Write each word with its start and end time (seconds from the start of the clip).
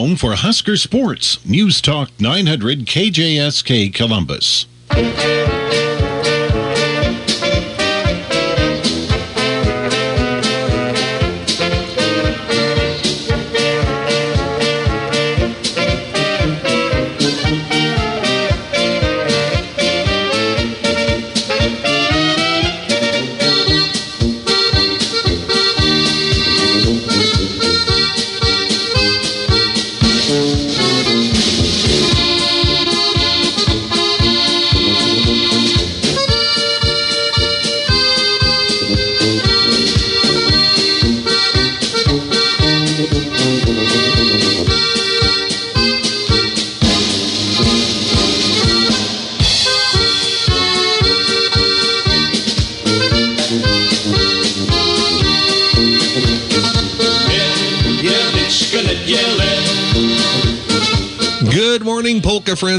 Home 0.00 0.14
for 0.14 0.36
Husker 0.36 0.76
Sports, 0.76 1.44
News 1.44 1.80
Talk 1.80 2.12
900 2.20 2.86
KJSK 2.86 3.92
Columbus. 3.92 4.66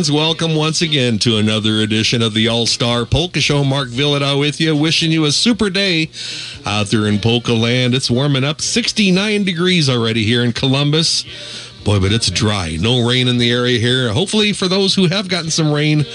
Welcome 0.09 0.55
once 0.55 0.81
again 0.81 1.19
to 1.19 1.37
another 1.37 1.81
edition 1.81 2.23
of 2.23 2.33
the 2.33 2.47
All 2.47 2.65
Star 2.65 3.05
Polka 3.05 3.39
Show. 3.39 3.63
Mark 3.63 3.89
Vyhlidal 3.89 4.39
with 4.39 4.59
you, 4.59 4.75
wishing 4.75 5.11
you 5.11 5.25
a 5.25 5.31
super 5.31 5.69
day 5.69 6.09
out 6.65 6.87
there 6.87 7.05
in 7.05 7.19
polka 7.19 7.53
land. 7.53 7.93
It's 7.93 8.09
warming 8.09 8.43
up 8.43 8.59
69 8.59 9.43
degrees 9.43 9.87
already 9.87 10.23
here 10.23 10.43
in 10.43 10.51
Columbus. 10.51 11.25
Boy, 11.83 11.99
but 11.99 12.11
it's 12.11 12.31
dry. 12.31 12.77
No 12.79 13.07
rain 13.07 13.27
in 13.27 13.37
the 13.37 13.51
area 13.51 13.79
here. 13.79 14.11
Hopefully, 14.11 14.51
for 14.51 14.67
those 14.67 14.95
who 14.95 15.07
have 15.07 15.29
gotten 15.29 15.51
some 15.51 15.71
rain, 15.71 16.05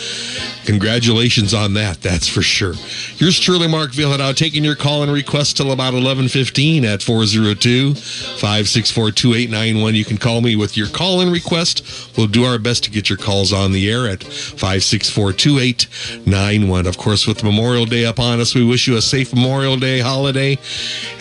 congratulations 0.65 1.55
on 1.55 1.75
that. 1.75 2.03
That's 2.03 2.27
for 2.29 2.43
sure. 2.43 2.75
Here's 2.75 3.39
truly 3.39 3.69
Mark 3.69 3.93
Vyhlidal 3.93 4.35
taking 4.35 4.65
your 4.65 4.75
call 4.75 5.03
and 5.03 5.13
request 5.13 5.57
till 5.57 5.71
about 5.73 5.95
11:15 5.95 6.85
at 6.85 7.01
402-564-2891. 7.01 9.95
You 9.95 10.05
can 10.05 10.19
call 10.19 10.41
me 10.41 10.57
with 10.57 10.77
your 10.77 10.89
call 10.89 11.21
and 11.21 11.31
request. 11.33 11.85
We'll 12.17 12.27
do 12.27 12.43
our 12.45 12.59
best 12.59 12.83
to 12.85 12.91
get 12.91 13.09
your 13.09 13.19
calls 13.19 13.53
on 13.53 13.71
the 13.73 13.91
air 13.91 14.09
at 14.09 14.21
564-2891. 14.21 16.87
Of 16.87 16.99
course, 16.99 17.27
with 17.27 17.43
Memorial 17.45 17.87
Day 17.87 18.05
upon 18.05 18.41
us, 18.41 18.55
we 18.55 18.65
wish 18.65 18.87
you 18.87 18.97
a 18.97 19.03
safe 19.03 19.35
Memorial 19.35 19.77
Day 19.77 19.99
holiday 20.01 20.59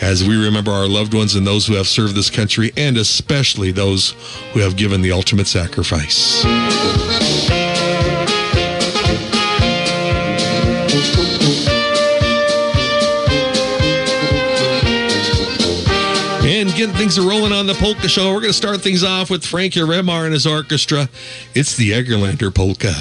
as 0.00 0.24
we 0.24 0.42
remember 0.42 0.72
our 0.72 0.88
loved 0.88 1.12
ones 1.14 1.34
and 1.34 1.46
those 1.46 1.66
who 1.66 1.74
have 1.74 1.88
served 1.88 2.14
this 2.14 2.30
country 2.30 2.72
and 2.76 2.96
especially 2.96 3.72
those 3.72 4.14
who 4.52 4.60
have 4.60 4.76
given 4.76 5.02
the 5.02 5.12
ultimate 5.12 5.46
sacrifice. 5.46 6.44
Things 17.04 17.18
are 17.18 17.28
rolling 17.28 17.52
on 17.52 17.66
the 17.66 17.74
polka 17.74 18.08
show. 18.08 18.32
We're 18.32 18.40
going 18.40 18.44
to 18.44 18.56
start 18.56 18.80
things 18.80 19.04
off 19.04 19.28
with 19.28 19.44
Frankie 19.44 19.80
Remar 19.80 20.24
and 20.24 20.32
his 20.32 20.46
orchestra. 20.46 21.10
It's 21.54 21.76
the 21.76 21.90
Egerlander 21.90 22.48
Polka. 22.50 22.94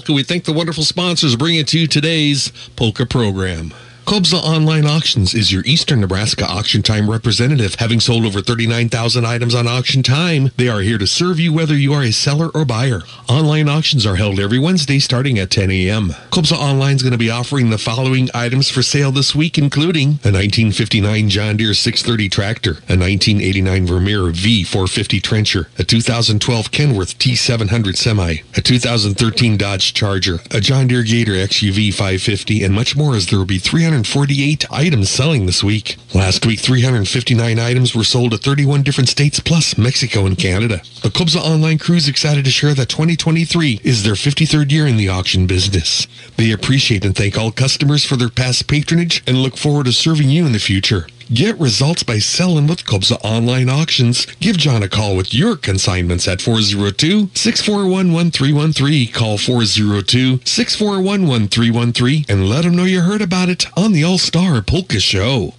Polka. 0.00 0.14
We 0.14 0.22
thank 0.22 0.44
the 0.44 0.52
wonderful 0.52 0.84
sponsors 0.84 1.36
bringing 1.36 1.64
to 1.66 1.78
you 1.78 1.86
today's 1.86 2.52
polka 2.74 3.04
program. 3.04 3.72
Kobza 4.06 4.42
Online 4.42 4.86
Auctions 4.86 5.34
is 5.34 5.52
your 5.52 5.62
Eastern 5.66 6.00
Nebraska 6.00 6.44
auction 6.44 6.82
time 6.82 7.08
representative. 7.10 7.74
Having 7.74 8.00
sold 8.00 8.24
over 8.24 8.40
39,000 8.40 9.26
items 9.26 9.54
on 9.54 9.68
auction 9.68 10.02
time, 10.02 10.50
they 10.56 10.68
are 10.68 10.80
here 10.80 10.96
to 10.96 11.06
serve 11.06 11.38
you 11.38 11.52
whether 11.52 11.74
you 11.74 11.92
are 11.92 12.02
a 12.02 12.12
seller 12.12 12.48
or 12.54 12.64
buyer. 12.64 13.02
Online 13.30 13.68
auctions 13.68 14.04
are 14.06 14.16
held 14.16 14.40
every 14.40 14.58
Wednesday 14.58 14.98
starting 14.98 15.38
at 15.38 15.52
10 15.52 15.70
a.m. 15.70 16.08
Kobza 16.32 16.58
Online 16.58 16.96
is 16.96 17.02
going 17.02 17.12
to 17.12 17.16
be 17.16 17.30
offering 17.30 17.70
the 17.70 17.78
following 17.78 18.28
items 18.34 18.68
for 18.68 18.82
sale 18.82 19.12
this 19.12 19.36
week, 19.36 19.56
including 19.56 20.18
a 20.24 20.34
1959 20.34 21.28
John 21.28 21.56
Deere 21.56 21.72
630 21.72 22.28
tractor, 22.28 22.70
a 22.88 22.98
1989 22.98 23.86
Vermeer 23.86 24.22
V450 24.32 25.22
trencher, 25.22 25.68
a 25.78 25.84
2012 25.84 26.72
Kenworth 26.72 27.16
T700 27.18 27.96
semi, 27.96 28.38
a 28.56 28.60
2013 28.60 29.56
Dodge 29.56 29.94
Charger, 29.94 30.40
a 30.50 30.60
John 30.60 30.88
Deere 30.88 31.04
Gator 31.04 31.34
XUV 31.34 31.94
550, 31.94 32.64
and 32.64 32.74
much 32.74 32.96
more 32.96 33.14
as 33.14 33.28
there 33.28 33.38
will 33.38 33.46
be 33.46 33.60
348 33.60 34.66
items 34.72 35.08
selling 35.08 35.46
this 35.46 35.62
week. 35.62 35.98
Last 36.12 36.44
week, 36.46 36.58
359 36.58 37.60
items 37.60 37.94
were 37.94 38.02
sold 38.02 38.34
at 38.34 38.40
31 38.40 38.82
different 38.82 39.08
states 39.08 39.38
plus 39.38 39.78
Mexico 39.78 40.26
and 40.26 40.36
Canada. 40.36 40.82
The 41.10 41.24
Kobza 41.24 41.40
Online 41.40 41.76
Crew 41.76 41.96
is 41.96 42.06
excited 42.06 42.44
to 42.44 42.52
share 42.52 42.72
that 42.72 42.88
2023 42.88 43.80
is 43.82 44.04
their 44.04 44.12
53rd 44.12 44.70
year 44.70 44.86
in 44.86 44.96
the 44.96 45.08
auction 45.08 45.48
business. 45.48 46.06
They 46.36 46.52
appreciate 46.52 47.04
and 47.04 47.16
thank 47.16 47.36
all 47.36 47.50
customers 47.50 48.04
for 48.04 48.14
their 48.14 48.28
past 48.28 48.68
patronage 48.68 49.24
and 49.26 49.38
look 49.38 49.56
forward 49.56 49.86
to 49.86 49.92
serving 49.92 50.30
you 50.30 50.46
in 50.46 50.52
the 50.52 50.60
future. 50.60 51.08
Get 51.34 51.58
results 51.58 52.04
by 52.04 52.20
selling 52.20 52.68
with 52.68 52.84
Kobza 52.84 53.18
Online 53.24 53.68
Auctions. 53.68 54.24
Give 54.38 54.56
John 54.56 54.84
a 54.84 54.88
call 54.88 55.16
with 55.16 55.34
your 55.34 55.56
consignments 55.56 56.28
at 56.28 56.38
402-641-1313. 56.38 59.12
Call 59.12 59.36
402-641-1313 59.36 62.30
and 62.30 62.48
let 62.48 62.62
them 62.62 62.76
know 62.76 62.84
you 62.84 63.00
heard 63.00 63.20
about 63.20 63.48
it 63.48 63.66
on 63.76 63.90
the 63.90 64.04
All-Star 64.04 64.62
Polka 64.62 65.00
Show. 65.00 65.54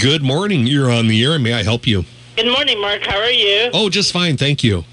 Good 0.00 0.22
morning. 0.22 0.66
You're 0.66 0.90
on 0.90 1.08
the 1.08 1.22
air. 1.22 1.38
May 1.38 1.52
I 1.52 1.62
help 1.62 1.86
you? 1.86 2.06
Good 2.36 2.50
morning, 2.50 2.80
Mark. 2.80 3.02
How 3.06 3.18
are 3.18 3.30
you? 3.30 3.70
Oh, 3.72 3.88
just 3.88 4.12
fine. 4.12 4.36
Thank 4.36 4.64
you. 4.64 4.84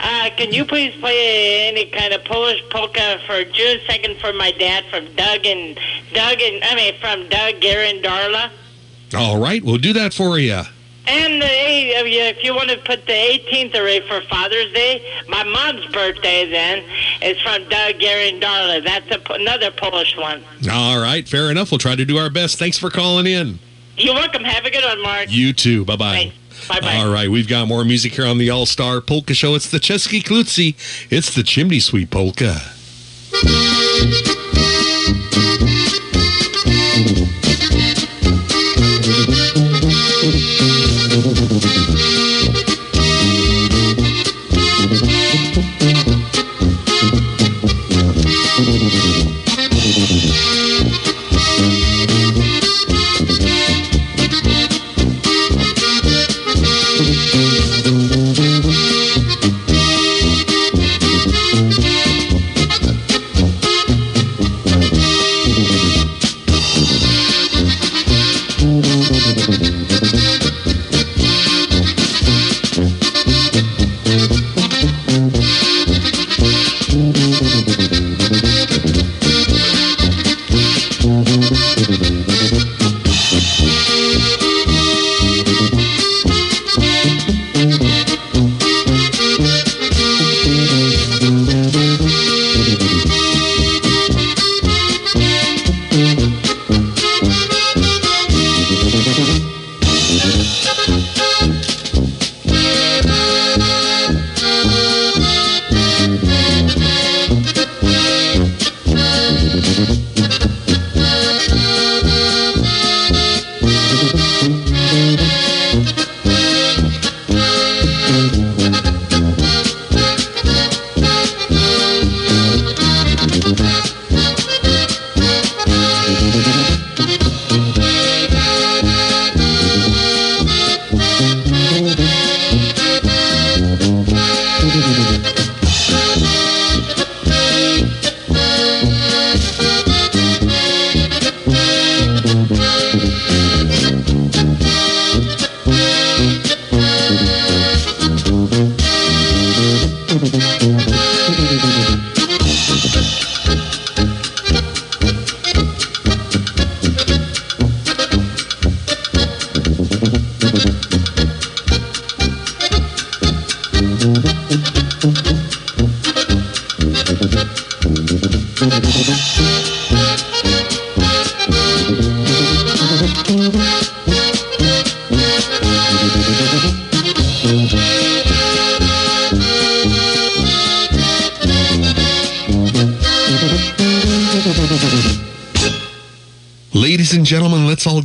Uh, 0.00 0.28
can 0.36 0.52
you 0.52 0.64
please 0.64 0.94
play 1.00 1.68
any 1.68 1.86
kind 1.86 2.12
of 2.12 2.24
Polish 2.24 2.62
polka 2.70 3.18
for 3.26 3.44
June 3.44 3.78
second 3.86 4.18
for 4.20 4.32
my 4.32 4.52
dad 4.52 4.84
from 4.90 5.06
Doug 5.16 5.46
and 5.46 5.78
Doug 6.12 6.40
and 6.40 6.62
I 6.62 6.74
mean 6.74 6.94
from 7.00 7.28
Doug, 7.28 7.60
Gary, 7.60 7.90
and 7.90 8.04
Darla? 8.04 8.50
All 9.16 9.38
right, 9.38 9.62
we'll 9.62 9.78
do 9.78 9.92
that 9.94 10.12
for 10.12 10.38
you. 10.38 10.62
And 11.06 11.42
the, 11.42 11.46
if 11.48 12.44
you 12.44 12.54
want 12.54 12.70
to 12.70 12.76
put 12.78 13.06
the 13.06 13.12
18th 13.12 13.74
array 13.74 14.06
for 14.06 14.20
Father's 14.28 14.72
Day, 14.72 15.04
my 15.28 15.42
mom's 15.42 15.84
birthday 15.86 16.48
then 16.48 16.84
is 17.22 17.40
from 17.40 17.68
Doug, 17.68 17.98
Gary, 17.98 18.28
and 18.28 18.42
Darla. 18.42 18.84
That's 18.84 19.10
a, 19.10 19.32
another 19.32 19.70
Polish 19.72 20.16
one. 20.16 20.44
All 20.70 21.00
right, 21.00 21.26
fair 21.26 21.50
enough. 21.50 21.70
We'll 21.72 21.78
try 21.78 21.96
to 21.96 22.04
do 22.04 22.18
our 22.18 22.30
best. 22.30 22.58
Thanks 22.58 22.78
for 22.78 22.90
calling 22.90 23.26
in. 23.26 23.58
You're 23.96 24.14
welcome. 24.14 24.44
Have 24.44 24.64
a 24.64 24.70
good 24.70 24.84
one, 24.84 25.02
Mark. 25.02 25.26
You 25.30 25.52
too. 25.52 25.84
Bye 25.84 25.96
bye. 25.96 26.32
Thanks. 26.66 26.84
Bye-bye. 26.84 26.96
All 26.96 27.12
right, 27.12 27.28
we've 27.28 27.48
got 27.48 27.68
more 27.68 27.84
music 27.84 28.14
here 28.14 28.26
on 28.26 28.38
the 28.38 28.50
All 28.50 28.66
Star 28.66 29.00
Polka 29.00 29.34
Show. 29.34 29.54
It's 29.54 29.70
the 29.70 29.78
Chesky 29.78 30.22
Klutzy. 30.22 30.74
It's 31.10 31.34
the 31.34 31.42
Chimney 31.42 31.80
Sweep 31.80 32.10
Polka. 32.10 32.60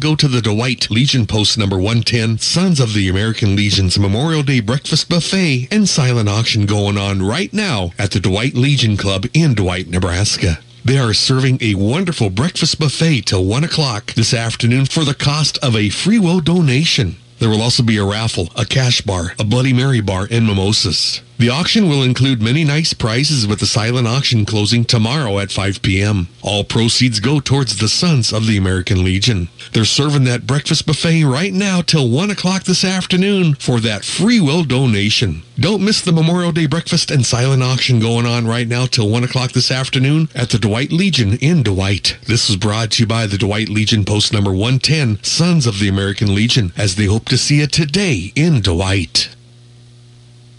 Go 0.08 0.16
to 0.16 0.30
the 0.30 0.42
Dwight 0.42 0.90
Legion 0.90 1.28
Post 1.28 1.58
number 1.58 1.76
110, 1.76 2.38
Sons 2.38 2.80
of 2.80 2.94
the 2.94 3.10
American 3.10 3.58
Legion's 3.58 4.00
Memorial 4.00 4.42
Day 4.42 4.62
Breakfast 4.62 5.10
Buffet 5.10 5.68
and 5.70 5.90
Silent 5.90 6.30
Auction 6.30 6.66
going 6.66 6.98
on 6.98 7.22
right 7.22 7.52
now 7.52 7.92
at 8.00 8.12
the 8.12 8.22
Dwight 8.22 8.54
Legion 8.54 8.96
Club 8.96 9.26
in 9.34 9.54
Dwight, 9.54 9.90
Nebraska. 9.90 10.60
They 10.86 10.98
are 10.98 11.14
serving 11.14 11.58
a 11.60 11.76
wonderful 11.76 12.30
breakfast 12.30 12.80
buffet 12.80 13.24
till 13.24 13.44
1 13.44 13.66
o'clock 13.66 14.14
this 14.14 14.34
afternoon 14.34 14.86
for 14.86 15.04
the 15.04 15.14
cost 15.14 15.58
of 15.58 15.76
a 15.76 15.90
free 15.90 16.20
will 16.20 16.40
donation. 16.40 17.18
There 17.40 17.50
will 17.50 17.62
also 17.62 17.84
be 17.84 17.98
a 17.98 18.06
raffle, 18.06 18.48
a 18.56 18.64
cash 18.64 19.02
bar, 19.02 19.34
a 19.38 19.44
Bloody 19.44 19.74
Mary 19.74 20.00
bar, 20.00 20.26
and 20.32 20.48
mimosas. 20.48 21.22
The 21.40 21.50
auction 21.50 21.88
will 21.88 22.02
include 22.02 22.42
many 22.42 22.64
nice 22.64 22.94
prizes 22.94 23.46
with 23.46 23.60
the 23.60 23.68
silent 23.68 24.08
auction 24.08 24.44
closing 24.44 24.84
tomorrow 24.84 25.38
at 25.38 25.52
5 25.52 25.84
p.m. 25.84 26.30
All 26.42 26.64
proceeds 26.64 27.20
go 27.20 27.40
towards 27.40 27.78
the 27.78 27.88
Sons 27.88 28.34
of 28.34 28.48
the 28.48 28.58
American 28.58 29.04
Legion. 29.04 29.50
They're 29.72 29.86
serving 29.86 30.24
that 30.24 30.48
breakfast 30.48 30.88
buffet 30.88 31.26
right 31.26 31.54
now 31.54 31.82
till 31.82 32.10
1 32.10 32.32
o'clock 32.32 32.64
this 32.64 32.84
afternoon 32.84 33.54
for 33.54 33.80
that 33.82 34.04
free 34.04 34.40
will 34.40 34.64
donation. 34.64 35.44
Don't 35.60 35.86
miss 35.86 36.02
the 36.02 36.12
Memorial 36.12 36.52
Day 36.52 36.66
breakfast 36.66 37.12
and 37.12 37.24
silent 37.24 37.62
auction 37.62 38.00
going 38.00 38.26
on 38.26 38.48
right 38.48 38.68
now 38.68 38.88
till 38.88 39.08
1 39.08 39.24
o'clock 39.24 39.52
this 39.52 39.70
afternoon 39.70 40.30
at 40.34 40.50
the 40.50 40.58
Dwight 40.58 40.92
Legion 40.92 41.38
in 41.38 41.62
Dwight. 41.62 42.18
This 42.26 42.50
is 42.50 42.56
brought 42.56 42.92
to 42.94 43.04
you 43.04 43.08
by 43.08 43.28
the 43.28 43.38
Dwight 43.38 43.70
Legion 43.70 44.06
Post 44.06 44.34
number 44.34 44.52
110, 44.52 45.24
Sons 45.24 45.68
of 45.68 45.78
the 45.78 45.88
American 45.88 46.34
Legion, 46.34 46.74
as 46.76 46.96
they 46.96 47.06
hope 47.06 47.26
to 47.26 47.38
see 47.38 47.60
you 47.60 47.68
today 47.68 48.32
in 48.36 48.62
Dwight. 48.62 49.30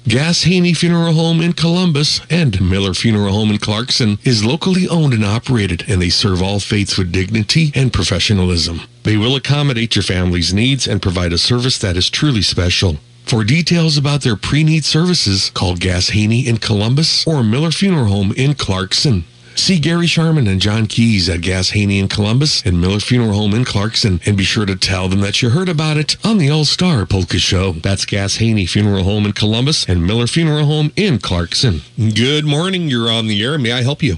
Gass 0.08 0.44
Haney 0.44 0.72
Funeral 0.72 1.12
Home 1.12 1.42
in 1.42 1.52
Columbus 1.52 2.22
and 2.30 2.58
Miller 2.62 2.94
Funeral 2.94 3.34
Home 3.34 3.50
in 3.50 3.58
Clarkson 3.58 4.18
is 4.24 4.42
locally 4.42 4.88
owned 4.88 5.12
and 5.12 5.22
operated, 5.22 5.84
and 5.86 6.00
they 6.00 6.08
serve 6.08 6.40
all 6.40 6.60
faiths 6.60 6.96
with 6.96 7.12
dignity 7.12 7.72
and 7.74 7.92
professionalism. 7.92 8.80
They 9.02 9.18
will 9.18 9.36
accommodate 9.36 9.96
your 9.96 10.02
family's 10.02 10.54
needs 10.54 10.88
and 10.88 11.02
provide 11.02 11.34
a 11.34 11.38
service 11.38 11.76
that 11.80 11.98
is 11.98 12.08
truly 12.08 12.40
special. 12.40 12.96
For 13.26 13.44
details 13.44 13.98
about 13.98 14.22
their 14.22 14.36
pre-need 14.36 14.86
services, 14.86 15.50
call 15.50 15.76
Gass 15.76 16.08
Haney 16.08 16.48
in 16.48 16.56
Columbus 16.56 17.26
or 17.26 17.44
Miller 17.44 17.70
Funeral 17.70 18.06
Home 18.06 18.32
in 18.34 18.54
Clarkson. 18.54 19.24
See 19.58 19.80
Gary 19.80 20.06
Sharman 20.06 20.46
and 20.46 20.62
John 20.62 20.86
Keys 20.86 21.28
at 21.28 21.42
Gass 21.42 21.70
Haney 21.70 21.98
in 21.98 22.08
Columbus 22.08 22.64
and 22.64 22.80
Miller 22.80 23.00
Funeral 23.00 23.34
Home 23.34 23.52
in 23.52 23.64
Clarkson, 23.66 24.18
and 24.24 24.34
be 24.34 24.44
sure 24.44 24.64
to 24.64 24.76
tell 24.76 25.08
them 25.08 25.20
that 25.20 25.42
you 25.42 25.50
heard 25.50 25.68
about 25.68 25.98
it 25.98 26.16
on 26.24 26.38
the 26.38 26.48
All 26.48 26.64
Star 26.64 27.04
Polka 27.04 27.38
Show. 27.38 27.72
That's 27.72 28.06
Gass 28.06 28.36
Haney 28.36 28.64
Funeral 28.64 29.02
Home 29.02 29.26
in 29.26 29.32
Columbus 29.32 29.86
and 29.86 30.06
Miller 30.06 30.26
Funeral 30.26 30.64
Home 30.64 30.90
in 30.96 31.18
Clarkson. 31.18 31.82
Good 31.98 32.46
morning. 32.46 32.88
You're 32.88 33.10
on 33.10 33.26
the 33.26 33.42
air. 33.42 33.58
May 33.58 33.72
I 33.72 33.82
help 33.82 34.02
you? 34.02 34.16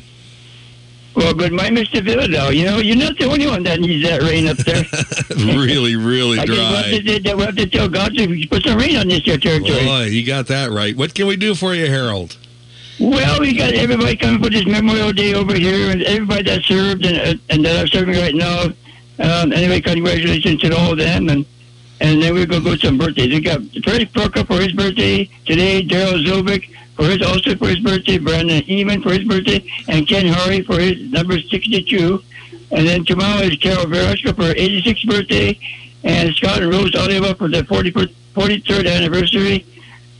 Well, 1.16 1.34
good 1.34 1.52
morning, 1.52 1.74
Mr. 1.74 2.00
Vyhlidal. 2.00 2.54
You 2.54 2.66
know, 2.66 2.76
you're 2.76 2.94
not 2.94 3.18
the 3.18 3.24
only 3.24 3.46
one 3.46 3.64
that 3.64 3.80
needs 3.80 4.08
that 4.08 4.22
rain 4.22 4.46
up 4.46 4.58
there. 4.58 4.84
really, 5.56 5.96
really 5.96 6.38
I 6.38 6.44
just 6.44 6.60
want 6.60 6.86
dry. 6.86 7.18
to, 7.18 7.34
we 7.34 7.42
have 7.42 7.56
to 7.56 7.66
tell 7.66 7.88
God 7.88 8.14
to 8.14 8.46
put 8.48 8.62
some 8.62 8.78
rain 8.78 8.94
on 8.96 9.08
this 9.08 9.22
here 9.22 9.38
territory. 9.38 9.84
Boy, 9.84 10.04
you 10.04 10.24
got 10.24 10.46
that 10.48 10.70
right. 10.70 10.96
What 10.96 11.14
can 11.14 11.26
we 11.26 11.36
do 11.36 11.54
for 11.56 11.74
you, 11.74 11.86
Harold? 11.86 12.36
Well, 13.00 13.40
we 13.40 13.56
got 13.56 13.72
everybody 13.72 14.14
coming 14.14 14.42
for 14.42 14.50
this 14.50 14.66
Memorial 14.66 15.10
Day 15.12 15.32
over 15.32 15.54
here, 15.54 15.90
and 15.90 16.02
everybody 16.02 16.42
that 16.42 16.62
served 16.64 17.06
and, 17.06 17.16
uh, 17.16 17.40
and 17.48 17.64
that 17.64 17.82
are 17.82 17.86
serving 17.86 18.14
right 18.20 18.34
now. 18.34 18.64
Um, 19.18 19.54
anyway, 19.54 19.80
congratulations 19.80 20.60
to 20.60 20.76
all 20.76 20.92
of 20.92 20.98
them, 20.98 21.30
and 21.30 21.46
and 22.02 22.22
then 22.22 22.34
we're 22.34 22.44
gonna 22.44 22.62
go 22.62 22.76
to 22.76 22.86
some 22.86 22.98
birthdays. 22.98 23.32
We 23.32 23.40
got 23.40 23.62
Freddie 23.84 24.04
Proka 24.04 24.46
for 24.46 24.60
his 24.60 24.72
birthday 24.72 25.30
today, 25.46 25.82
Daryl 25.82 26.22
Zilbeck 26.22 26.68
for 26.94 27.04
his 27.04 27.22
also 27.22 27.56
for 27.56 27.68
his 27.68 27.78
birthday, 27.78 28.18
Brandon 28.18 28.60
Eman 28.64 29.02
for 29.02 29.14
his 29.14 29.24
birthday, 29.24 29.64
and 29.88 30.06
Ken 30.06 30.26
Harvey 30.26 30.60
for 30.60 30.78
his 30.78 31.00
number 31.10 31.40
sixty-two. 31.40 32.22
And 32.70 32.86
then 32.86 33.06
tomorrow 33.06 33.40
is 33.40 33.56
Carol 33.56 33.86
Veroshka 33.86 34.36
for 34.36 34.44
her 34.44 34.54
86th 34.54 35.08
birthday, 35.08 35.58
and 36.04 36.34
Scott 36.34 36.62
and 36.62 36.70
Rose 36.70 36.94
Oliva 36.94 37.34
for 37.34 37.48
their 37.48 37.64
40, 37.64 37.90
43rd 37.90 38.88
anniversary. 38.88 39.64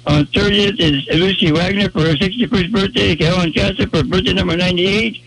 On 0.07 0.25
30th 0.27 0.81
is 0.81 1.07
Lucy 1.19 1.53
Wagner 1.53 1.89
for 1.91 2.01
her 2.01 2.15
61st 2.15 2.73
birthday, 2.73 3.17
Helen 3.23 3.53
Casa 3.53 3.87
for 3.87 4.03
birthday 4.03 4.33
number 4.33 4.57
98. 4.57 5.21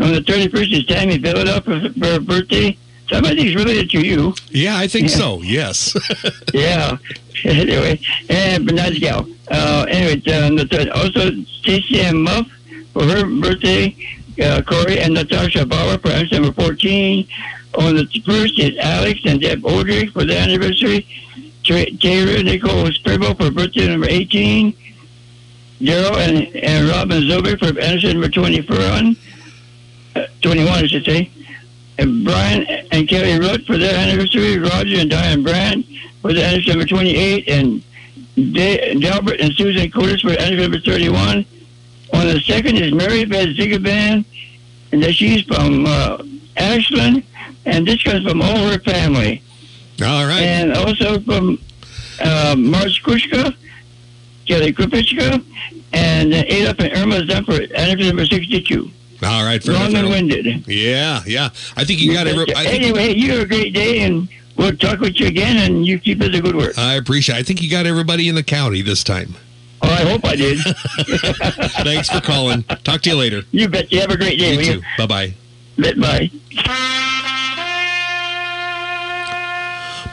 On 0.00 0.12
the 0.12 0.20
31st 0.20 0.72
is 0.78 0.86
Tammy 0.86 1.18
Philadelphia 1.18 1.90
for 1.98 2.06
her 2.06 2.20
birthday. 2.20 2.76
Some 3.08 3.24
of 3.24 3.30
these 3.36 3.54
related 3.56 3.88
to 3.90 4.06
you. 4.06 4.34
Yeah, 4.50 4.76
I 4.76 4.86
think 4.86 5.08
Yeah. 5.10 5.16
so. 5.16 5.42
Yes. 5.42 5.96
Yeah. 6.54 6.98
anyway, 7.44 7.98
and 8.28 8.66
nice 8.66 8.98
gal. 8.98 9.26
Uh, 9.50 9.86
anyway, 9.88 10.20
um, 10.34 10.56
the 10.56 10.66
third, 10.66 10.88
also 10.90 11.30
Stacy 11.44 12.00
and 12.00 12.22
Muff 12.22 12.46
for 12.92 13.04
her 13.04 13.24
birthday. 13.24 13.96
Uh, 14.42 14.62
Corey 14.62 15.00
and 15.00 15.14
Natasha 15.14 15.64
Bauer 15.66 15.98
for 15.98 16.10
number 16.32 16.52
14. 16.52 17.26
On 17.74 17.94
the 17.96 18.06
first 18.24 18.58
is 18.58 18.76
Alex 18.78 19.20
and 19.24 19.40
Deb 19.40 19.62
Odrick 19.62 20.12
for 20.12 20.24
their 20.24 20.40
anniversary. 20.40 21.06
Taylor 21.68 22.42
Nicole 22.42 22.86
Spribo 22.86 23.36
for 23.36 23.50
birthday 23.50 23.88
number 23.88 24.06
18. 24.08 24.72
Daryl 25.80 26.16
and, 26.16 26.56
and 26.56 26.88
Robin 26.88 27.22
Zober 27.22 27.58
for 27.58 27.66
anniversary 27.78 28.12
number 28.14 28.28
21. 28.28 29.16
Uh, 30.16 30.26
21, 30.42 30.68
I 30.68 30.86
should 30.86 31.04
say. 31.04 31.30
And 31.98 32.24
Brian 32.24 32.64
and 32.90 33.08
Kelly 33.08 33.38
Root 33.38 33.66
for 33.66 33.76
their 33.76 33.94
anniversary. 33.94 34.58
Roger 34.58 34.98
and 35.00 35.10
Diane 35.10 35.42
Brand 35.42 35.84
for 36.22 36.32
the 36.32 36.44
anniversary 36.44 36.72
number 36.72 36.86
28. 36.86 37.48
And 37.48 37.82
Da- 38.54 38.94
Delbert 38.94 39.40
and 39.40 39.52
Susan 39.54 39.90
Curtis 39.90 40.22
for 40.22 40.30
anniversary 40.30 40.62
number 40.62 40.80
31. 40.80 41.44
On 42.14 42.26
the 42.26 42.40
second 42.40 42.76
is 42.76 42.92
Mary 42.92 43.24
Beth 43.26 43.48
Zigaban, 43.48 44.24
and 44.92 45.04
she's 45.14 45.42
from 45.42 45.84
uh, 45.86 46.22
Ashland, 46.56 47.22
and 47.66 47.86
this 47.86 48.02
comes 48.02 48.26
from 48.26 48.40
all 48.40 48.56
her 48.68 48.78
family. 48.78 49.42
All 50.02 50.26
right. 50.26 50.42
And 50.42 50.72
also 50.72 51.20
from 51.20 51.58
uh, 52.20 52.54
Marge 52.56 53.02
Kushka, 53.02 53.54
Kelly 54.46 54.72
Krupicka, 54.72 55.44
and 55.92 56.32
uh, 56.32 56.44
Adolf 56.46 56.78
and 56.80 56.96
Irma 56.96 57.44
for 57.44 57.60
anniversary 57.74 58.06
number 58.06 58.26
62. 58.26 58.90
All 59.24 59.44
right. 59.44 59.66
Long 59.66 59.94
and 59.96 60.08
winded. 60.08 60.66
Yeah, 60.68 61.22
yeah. 61.26 61.50
I 61.76 61.84
think 61.84 62.00
you 62.00 62.12
got 62.12 62.26
every. 62.26 62.54
I 62.54 62.64
think 62.64 62.82
anyway, 62.82 63.14
you 63.14 63.32
have 63.32 63.40
a 63.40 63.46
great 63.46 63.74
day, 63.74 64.00
and 64.00 64.28
we'll 64.56 64.76
talk 64.76 65.00
with 65.00 65.18
you 65.18 65.26
again, 65.26 65.56
and 65.56 65.84
you 65.84 65.98
keep 65.98 66.22
up 66.22 66.30
the 66.30 66.40
good 66.40 66.54
work. 66.54 66.78
I 66.78 66.94
appreciate. 66.94 67.36
I 67.36 67.42
think 67.42 67.60
you 67.60 67.68
got 67.68 67.86
everybody 67.86 68.28
in 68.28 68.36
the 68.36 68.44
county 68.44 68.80
this 68.82 69.02
time. 69.02 69.34
Oh, 69.82 69.88
I 69.88 70.04
hope 70.08 70.24
I 70.24 70.36
did. 70.36 70.58
Thanks 71.82 72.08
for 72.10 72.20
calling. 72.20 72.62
Talk 72.62 73.02
to 73.02 73.10
you 73.10 73.16
later. 73.16 73.42
you 73.50 73.68
bet. 73.68 73.90
You 73.92 74.00
have 74.00 74.10
a 74.10 74.16
great 74.16 74.38
day. 74.38 74.54
You 74.54 74.74
too. 74.74 74.82
Bye 74.96 75.06
bye. 75.06 75.34
Bet 75.76 77.17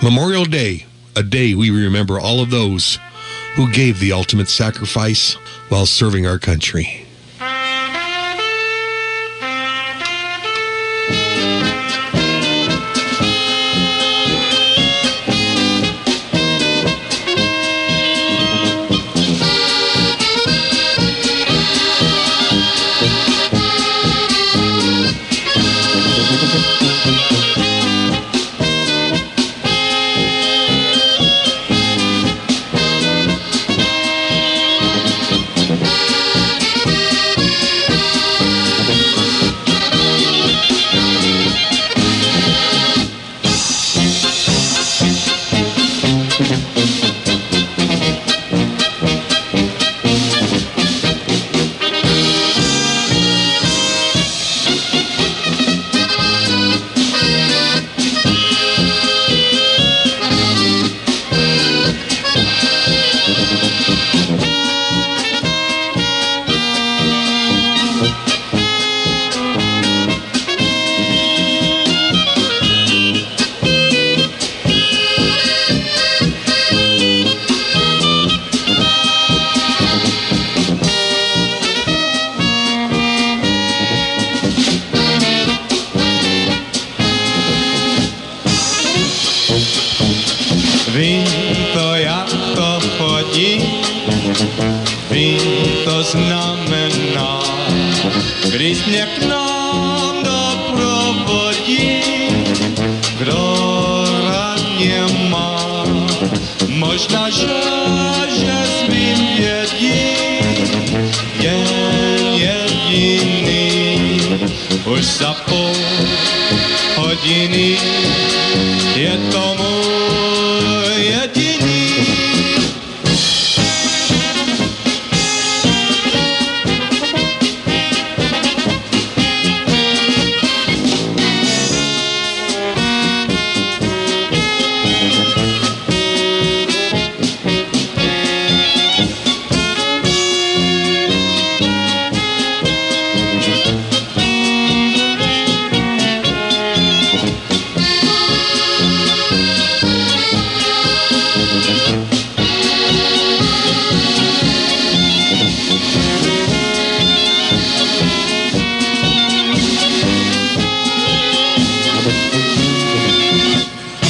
Memorial 0.06 0.46
Day, 0.46 0.86
a 1.16 1.24
day 1.24 1.56
we 1.56 1.72
remember 1.72 2.20
all 2.20 2.40
of 2.40 2.52
those 2.52 3.00
who 3.56 3.72
gave 3.72 4.00
the 4.00 4.12
ultimate 4.12 4.48
sacrifice 4.48 5.34
while 5.70 5.88
serving 5.88 6.28
our 6.28 6.38
country. 6.38 7.05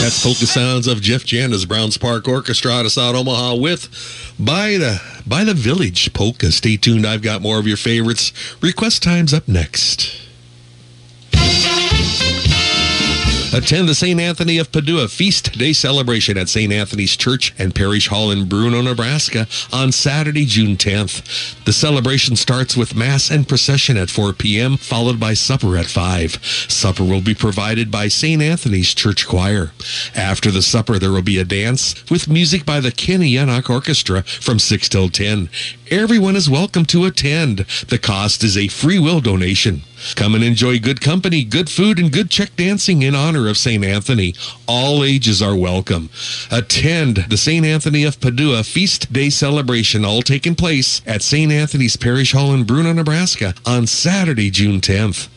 That's 0.06 0.22
polka 0.22 0.46
sounds 0.46 0.86
of 0.86 1.02
Jeff 1.02 1.24
Janda's 1.24 1.66
Browns 1.66 1.98
Park 1.98 2.28
Orchestra 2.28 2.72
out 2.72 2.86
of 2.86 2.92
South 2.92 3.16
Omaha 3.16 3.56
with 3.56 3.90
by 4.40 4.78
the 4.78 5.02
by 5.26 5.44
the 5.44 5.56
Village 5.56 6.14
polka. 6.14 6.52
Stay 6.52 6.78
tuned. 6.78 7.08
I've 7.08 7.24
got 7.24 7.42
more 7.42 7.58
of 7.58 7.66
your 7.66 7.76
favorites. 7.76 8.32
Request 8.62 9.02
times 9.02 9.34
up 9.34 9.48
next. 9.48 10.25
Attend 13.56 13.88
the 13.88 13.96
St. 13.96 14.20
Anthony 14.20 14.58
of 14.58 14.70
Padua 14.74 15.08
Feast 15.08 15.58
Day 15.58 15.72
celebration 15.72 16.38
at 16.38 16.50
St. 16.50 16.74
Anthony's 16.74 17.16
Church 17.16 17.54
and 17.58 17.74
Parish 17.74 18.10
Hall 18.10 18.30
in 18.30 18.50
Bruno, 18.50 18.82
Nebraska 18.82 19.48
on 19.72 19.94
Saturday, 19.94 20.46
June 20.46 20.76
10th. 20.76 21.64
The 21.64 21.72
celebration 21.72 22.36
starts 22.36 22.76
with 22.76 22.98
Mass 22.98 23.32
and 23.32 23.48
procession 23.48 23.96
at 23.96 24.10
4 24.10 24.34
p.m., 24.34 24.76
followed 24.76 25.22
by 25.22 25.36
supper 25.36 25.78
at 25.78 25.86
5. 25.86 26.44
Supper 26.68 27.06
will 27.06 27.22
be 27.22 27.34
provided 27.34 27.90
by 27.90 28.10
St. 28.10 28.42
Anthony's 28.42 28.94
Church 28.94 29.26
Choir. 29.26 29.72
After 30.14 30.52
the 30.52 30.62
supper, 30.62 31.00
there 31.00 31.14
will 31.14 31.22
be 31.22 31.40
a 31.40 31.46
dance 31.46 31.96
with 32.12 32.28
music 32.28 32.66
by 32.66 32.82
the 32.82 32.92
Kenny 32.92 33.32
Yannock 33.32 33.70
Orchestra 33.70 34.24
from 34.24 34.60
6 34.60 34.90
till 34.90 35.08
10. 35.08 35.50
Everyone 35.90 36.36
is 36.36 36.50
welcome 36.50 36.84
to 36.88 37.06
attend. 37.06 37.60
The 37.88 38.00
cost 38.00 38.44
is 38.44 38.58
a 38.58 38.68
free 38.68 39.00
will 39.00 39.22
donation. 39.22 39.84
Come 40.14 40.36
and 40.36 40.44
enjoy 40.44 40.80
good 40.80 41.02
company, 41.02 41.44
good 41.44 41.70
food, 41.70 41.98
and 41.98 42.12
good 42.12 42.30
Czech 42.30 42.56
dancing 42.56 43.02
in 43.02 43.16
honor 43.16 43.48
of 43.48 43.58
St. 43.58 43.84
Anthony. 43.84 44.36
All 44.68 45.04
ages 45.04 45.42
are 45.42 45.56
welcome. 45.56 46.10
Attend 46.52 47.26
the 47.30 47.38
St. 47.38 47.66
Anthony 47.66 48.04
of 48.04 48.20
Padua 48.20 48.64
Feast 48.64 49.12
Day 49.12 49.30
celebration, 49.30 50.06
all 50.06 50.22
taking 50.22 50.56
place 50.56 51.02
at 51.08 51.22
St. 51.24 51.52
Anthony's 51.52 51.98
Parish 51.98 52.34
Hall 52.34 52.54
in 52.54 52.66
Bruno, 52.66 52.94
Nebraska 52.94 53.56
on 53.66 53.88
Saturday, 53.88 54.52
June 54.52 54.80
10th. 54.82 55.30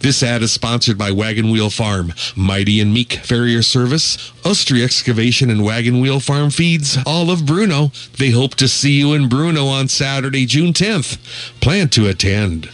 This 0.00 0.22
ad 0.22 0.42
is 0.42 0.52
sponsored 0.52 0.96
by 0.96 1.10
Wagon 1.10 1.50
Wheel 1.50 1.70
Farm, 1.70 2.12
Mighty 2.34 2.80
and 2.80 2.92
Meek 2.92 3.14
Farrier 3.14 3.62
Service, 3.62 4.16
Ostry 4.42 4.82
Excavation 4.82 5.50
and 5.50 5.64
Wagon 5.64 6.00
Wheel 6.00 6.20
Farm 6.20 6.50
Feeds, 6.50 6.98
all 7.06 7.30
of 7.30 7.46
Bruno. 7.46 7.92
They 8.18 8.30
hope 8.30 8.54
to 8.56 8.68
see 8.68 8.92
you 8.92 9.12
in 9.12 9.28
Bruno 9.28 9.66
on 9.66 9.88
Saturday, 9.88 10.46
June 10.46 10.72
10th. 10.72 11.18
Plan 11.60 11.88
to 11.90 12.08
attend. 12.08 12.70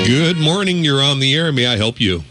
Good 0.05 0.37
morning. 0.37 0.83
You're 0.83 1.01
on 1.01 1.19
the 1.19 1.33
air. 1.33 1.51
May 1.51 1.65
I 1.65 1.75
help 1.75 1.99
you? 1.99 2.23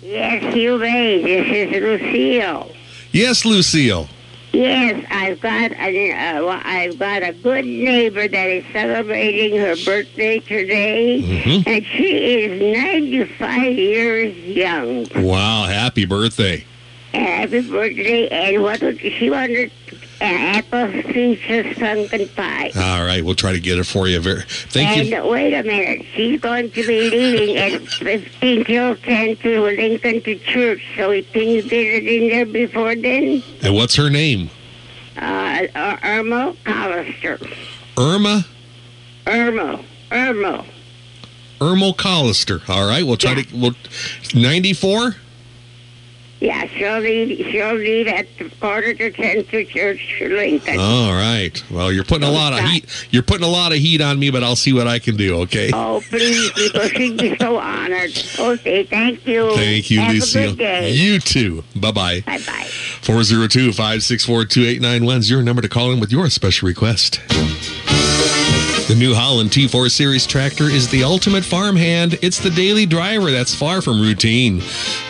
Yes, 0.00 0.54
you 0.54 0.78
may. 0.78 1.20
This 1.20 1.72
is 1.72 1.82
Lucille. 1.82 2.70
Yes, 3.10 3.44
Lucille. 3.44 4.08
Yes, 4.52 5.04
I've 5.10 5.40
got 5.40 5.72
a, 5.72 6.12
uh, 6.12 6.44
well, 6.44 6.60
I've 6.64 6.98
got 6.98 7.22
a 7.22 7.32
good 7.32 7.64
neighbor 7.66 8.26
that 8.26 8.48
is 8.50 8.64
celebrating 8.72 9.58
her 9.60 9.76
birthday 9.84 10.38
today, 10.40 11.20
Mhm. 11.22 11.66
and 11.66 11.84
she 11.86 12.42
is 12.44 12.76
95 12.76 13.76
years 13.78 14.34
young. 14.46 15.06
Wow. 15.14 15.64
Happy 15.64 16.06
birthday. 16.06 16.64
Happy 17.12 17.60
birthday! 17.60 18.28
And 18.28 18.62
what 18.62 18.80
would 18.82 19.00
she 19.00 19.30
wanted? 19.30 19.70
An 20.20 20.56
apple 20.56 21.02
peaches 21.12 21.78
pumpkin 21.78 22.28
pie. 22.30 22.72
All 22.76 23.04
right. 23.04 23.24
We'll 23.24 23.36
try 23.36 23.52
to 23.52 23.60
get 23.60 23.78
it 23.78 23.84
for 23.84 24.08
you. 24.08 24.18
Very, 24.18 24.42
thank 24.48 24.98
and 24.98 25.08
you. 25.08 25.26
wait 25.26 25.54
a 25.54 25.62
minute, 25.62 26.04
she's 26.14 26.40
going 26.40 26.70
to 26.72 26.86
be 26.86 27.08
leaving 27.10 27.56
at 27.56 27.82
15 27.82 28.64
till 28.64 28.96
10 28.96 29.36
to 29.36 29.60
Lincoln 29.62 30.20
to 30.22 30.34
church. 30.40 30.82
So 30.96 31.10
we 31.10 31.22
can 31.22 31.42
you 31.48 31.62
get 31.62 31.72
it 32.02 32.06
in 32.06 32.28
there 32.30 32.46
before 32.46 32.96
then? 32.96 33.42
And 33.62 33.74
what's 33.74 33.94
her 33.96 34.10
name? 34.10 34.50
Uh, 35.16 35.66
uh, 35.74 35.96
Irma 36.02 36.56
Hollister. 36.66 37.38
Irma 37.96 38.44
Irma. 39.26 39.84
Irma. 40.10 40.64
Irmo 41.60 41.94
Collister. 41.94 42.66
All 42.68 42.86
right. 42.88 43.04
We'll 43.04 43.16
try 43.16 43.32
Yeah. 43.34 43.42
to. 43.42 43.56
We'll, 43.56 43.74
94? 44.34 45.16
Yeah, 46.40 46.66
she'll 46.66 46.98
leave, 47.00 47.46
she'll 47.50 47.74
leave 47.74 48.06
at 48.06 48.26
quarter 48.60 48.94
to 48.94 49.10
10 49.10 49.44
to 49.46 49.64
church 49.64 50.18
Lincoln. 50.20 50.78
All 50.78 51.12
right. 51.12 51.62
Well, 51.70 51.90
you're 51.90 52.04
putting 52.04 52.28
a 52.28 52.30
lot 52.30 52.52
of 52.52 52.60
heat. 52.60 52.86
You're 53.10 53.24
putting 53.24 53.44
a 53.44 53.50
lot 53.50 53.72
of 53.72 53.78
heat 53.78 54.00
on 54.00 54.18
me, 54.20 54.30
but 54.30 54.44
I'll 54.44 54.54
see 54.56 54.72
what 54.72 54.86
I 54.86 55.00
can 55.00 55.16
do. 55.16 55.40
Okay. 55.42 55.70
Oh, 55.74 56.00
please, 56.08 56.52
because 56.52 56.90
she'd 56.92 57.18
be 57.18 57.36
so 57.38 57.58
honored. 57.58 58.12
Okay, 58.38 58.84
thank 58.84 59.26
you. 59.26 59.52
Thank 59.56 59.90
you, 59.90 60.00
Have 60.00 60.14
Lucille. 60.14 60.42
a 60.44 60.46
good 60.48 60.58
day. 60.58 60.90
You 60.92 61.18
too. 61.18 61.64
Bye 61.74 61.90
bye. 61.90 62.20
Bye 62.20 62.38
bye. 62.46 62.68
402 63.02 63.72
564 63.72 64.44
2891 64.44 65.18
is 65.18 65.30
your 65.30 65.42
number 65.42 65.62
to 65.62 65.68
call 65.68 65.90
in 65.92 65.98
with 65.98 66.12
your 66.12 66.30
special 66.30 66.68
request. 66.68 67.20
The 68.86 68.96
New 68.96 69.14
Holland 69.14 69.50
T4 69.50 69.90
Series 69.90 70.26
tractor 70.26 70.64
is 70.64 70.88
the 70.88 71.02
ultimate 71.02 71.44
farmhand. 71.44 72.18
It's 72.22 72.38
the 72.38 72.48
daily 72.50 72.86
driver 72.86 73.30
that's 73.30 73.54
far 73.54 73.82
from 73.82 74.00
routine. 74.00 74.60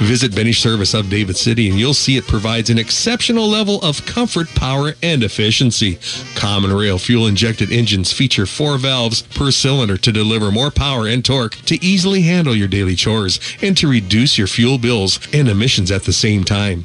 Visit 0.00 0.32
Benish 0.32 0.60
Service 0.60 0.94
of 0.94 1.10
David 1.10 1.36
City 1.36 1.68
and 1.68 1.78
you'll 1.78 1.94
see 1.94 2.16
it 2.16 2.26
provides 2.26 2.70
an 2.70 2.78
exceptional 2.78 3.46
level 3.46 3.80
of 3.82 4.04
comfort, 4.06 4.48
power, 4.56 4.94
and 5.02 5.22
efficiency. 5.22 5.98
Common 6.34 6.72
rail 6.72 6.98
fuel 6.98 7.26
injected 7.26 7.70
engines 7.70 8.12
feature 8.12 8.46
four 8.46 8.78
valves 8.78 9.22
per 9.22 9.50
cylinder 9.50 9.96
to 9.98 10.10
deliver 10.10 10.50
more 10.50 10.70
power 10.70 11.06
and 11.06 11.24
torque 11.24 11.54
to 11.66 11.84
easily 11.84 12.22
handle 12.22 12.56
your 12.56 12.68
daily 12.68 12.96
chores 12.96 13.38
and 13.62 13.76
to 13.76 13.88
reduce 13.88 14.38
your 14.38 14.48
fuel 14.48 14.78
bills 14.78 15.20
and 15.32 15.48
emissions 15.48 15.92
at 15.92 16.02
the 16.02 16.12
same 16.12 16.42
time. 16.42 16.84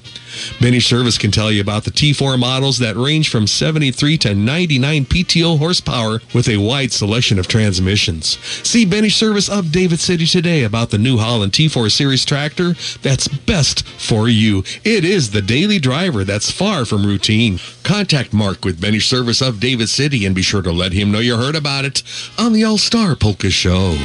Benny 0.59 0.79
Service 0.79 1.17
can 1.17 1.31
tell 1.31 1.51
you 1.51 1.61
about 1.61 1.83
the 1.83 1.91
T4 1.91 2.39
models 2.39 2.79
that 2.79 2.95
range 2.95 3.29
from 3.29 3.47
73 3.47 4.17
to 4.19 4.35
99 4.35 5.05
PTO 5.05 5.57
horsepower 5.57 6.21
with 6.33 6.47
a 6.47 6.57
wide 6.57 6.91
selection 6.91 7.39
of 7.39 7.47
transmissions. 7.47 8.37
See 8.67 8.85
Benny 8.85 9.09
Service 9.09 9.49
of 9.49 9.71
David 9.71 9.99
City 9.99 10.25
today 10.25 10.63
about 10.63 10.89
the 10.89 10.97
New 10.97 11.17
Holland 11.17 11.51
T4 11.51 11.91
Series 11.91 12.25
tractor 12.25 12.73
that's 13.01 13.27
best 13.27 13.87
for 13.87 14.27
you. 14.29 14.63
It 14.83 15.05
is 15.05 15.31
the 15.31 15.41
daily 15.41 15.79
driver 15.79 16.23
that's 16.23 16.51
far 16.51 16.85
from 16.85 17.05
routine. 17.05 17.59
Contact 17.83 18.33
Mark 18.33 18.65
with 18.65 18.81
Benny 18.81 18.99
Service 18.99 19.41
of 19.41 19.59
David 19.59 19.89
City 19.89 20.25
and 20.25 20.35
be 20.35 20.41
sure 20.41 20.61
to 20.61 20.71
let 20.71 20.93
him 20.93 21.11
know 21.11 21.19
you 21.19 21.37
heard 21.37 21.55
about 21.55 21.85
it 21.85 22.03
on 22.37 22.53
the 22.53 22.63
All 22.63 22.77
Star 22.77 23.15
Polka 23.15 23.49
Show. 23.49 23.97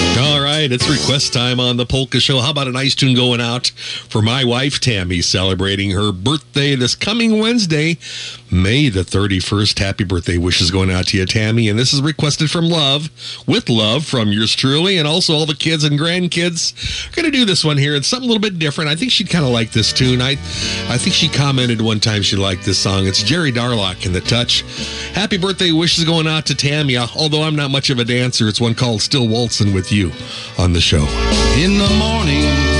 All 0.00 0.40
right, 0.40 0.70
it's 0.70 0.88
request 0.88 1.32
time 1.32 1.58
on 1.58 1.76
the 1.76 1.86
Polka 1.86 2.20
Show. 2.20 2.40
How 2.40 2.50
about 2.50 2.68
a 2.68 2.72
nice 2.72 2.94
tune 2.94 3.14
going 3.14 3.40
out 3.40 3.68
for 3.68 4.22
my 4.22 4.44
wife, 4.44 4.80
Tammy, 4.80 5.20
celebrating 5.22 5.90
her 5.90 6.12
birthday 6.12 6.76
this 6.76 6.94
coming 6.94 7.40
Wednesday, 7.40 7.98
May 8.50 8.88
the 8.88 9.02
31st. 9.02 9.78
Happy 9.78 10.04
birthday 10.04 10.38
wishes 10.38 10.70
going 10.70 10.90
out 10.90 11.08
to 11.08 11.18
you, 11.18 11.26
Tammy. 11.26 11.68
And 11.68 11.78
this 11.78 11.92
is 11.92 12.00
requested 12.00 12.50
from 12.50 12.68
Love, 12.68 13.10
with 13.46 13.68
love 13.68 14.06
from 14.06 14.28
yours 14.28 14.54
truly, 14.54 14.96
and 14.98 15.06
also 15.06 15.34
all 15.34 15.46
the 15.46 15.54
kids 15.54 15.84
and 15.84 15.98
grandkids. 15.98 16.72
We're 17.08 17.22
going 17.22 17.32
to 17.32 17.36
do 17.38 17.44
this 17.44 17.64
one 17.64 17.76
here. 17.76 17.94
It's 17.94 18.06
something 18.08 18.28
a 18.28 18.32
little 18.32 18.40
bit 18.40 18.58
different. 18.58 18.90
I 18.90 18.96
think 18.96 19.12
she'd 19.12 19.28
kind 19.28 19.44
of 19.44 19.50
like 19.50 19.72
this 19.72 19.92
tune. 19.92 20.22
I, 20.22 20.32
I 20.88 20.96
think 20.96 21.14
she 21.14 21.28
commented 21.28 21.80
one 21.80 22.00
time 22.00 22.22
she 22.22 22.36
liked 22.36 22.64
this 22.64 22.78
song. 22.78 23.06
It's 23.06 23.22
Jerry 23.22 23.52
Darlak 23.52 24.06
in 24.06 24.12
The 24.12 24.22
Touch. 24.22 24.62
Happy 25.12 25.36
birthday 25.36 25.72
wishes 25.72 26.04
going 26.04 26.26
out 26.26 26.46
to 26.46 26.54
Tammy. 26.54 26.96
Although 26.96 27.42
I'm 27.42 27.56
not 27.56 27.70
much 27.70 27.90
of 27.90 27.98
a 27.98 28.04
dancer, 28.04 28.48
it's 28.48 28.60
one 28.60 28.74
called 28.74 29.02
Still 29.02 29.28
Waltzing 29.28 29.74
with 29.74 29.87
You 29.90 30.12
on 30.58 30.74
the 30.74 30.80
show. 30.80 31.06
In 31.56 31.78
the 31.78 31.88
morning, 31.98 32.77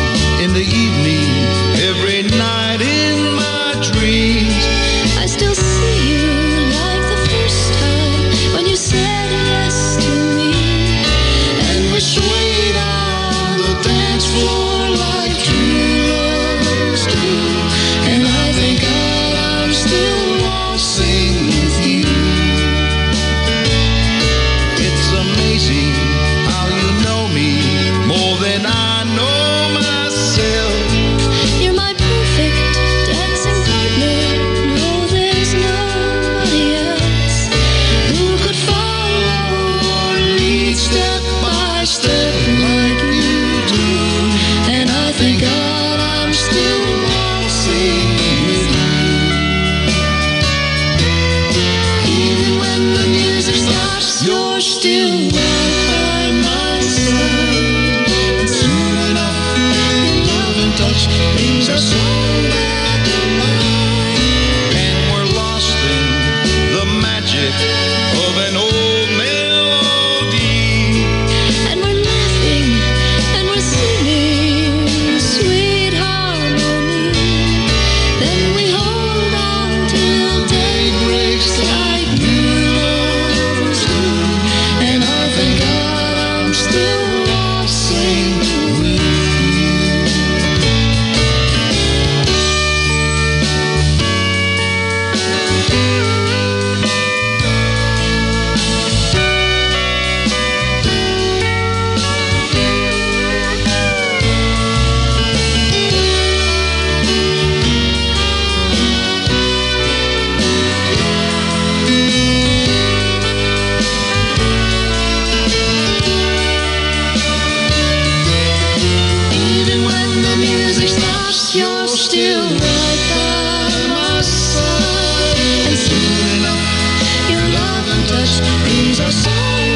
touch 128.79 128.85
brings 128.85 129.01
our 129.01 129.68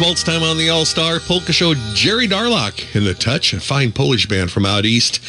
Waltz 0.00 0.22
Time 0.22 0.42
on 0.42 0.58
the 0.58 0.68
All 0.68 0.84
Star 0.84 1.20
Polka 1.20 1.52
Show. 1.52 1.74
Jerry 1.94 2.26
Darlak 2.26 2.94
in 2.94 3.04
the 3.04 3.14
touch, 3.14 3.52
a 3.52 3.60
fine 3.60 3.92
Polish 3.92 4.26
band 4.26 4.50
from 4.50 4.66
out 4.66 4.84
east. 4.84 5.20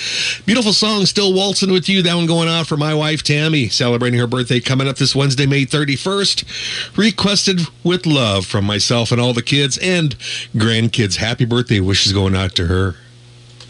Beautiful 0.46 0.74
song, 0.74 1.06
Still 1.06 1.34
Waltzing 1.34 1.72
with 1.72 1.88
You. 1.88 2.02
That 2.02 2.16
one 2.16 2.26
going 2.26 2.50
out 2.50 2.68
for 2.68 2.76
my 2.76 2.94
wife, 2.94 3.24
Tammy, 3.24 3.70
celebrating 3.70 4.20
her 4.20 4.28
birthday 4.28 4.60
coming 4.60 4.88
up 4.88 4.98
this 4.98 5.16
Wednesday, 5.16 5.46
May 5.46 5.66
31st. 5.66 6.98
Requested 6.98 7.62
with 7.84 8.06
love 8.06 8.46
from 8.46 8.66
myself 8.66 9.12
and 9.12 9.22
all 9.22 9.34
the 9.34 9.42
kids 9.42 9.78
and 9.78 10.16
grandkids. 10.56 11.18
Happy 11.18 11.46
birthday 11.46 11.80
wishes 11.80 12.12
going 12.12 12.36
out 12.36 12.56
to 12.56 12.68
her. 12.68 12.96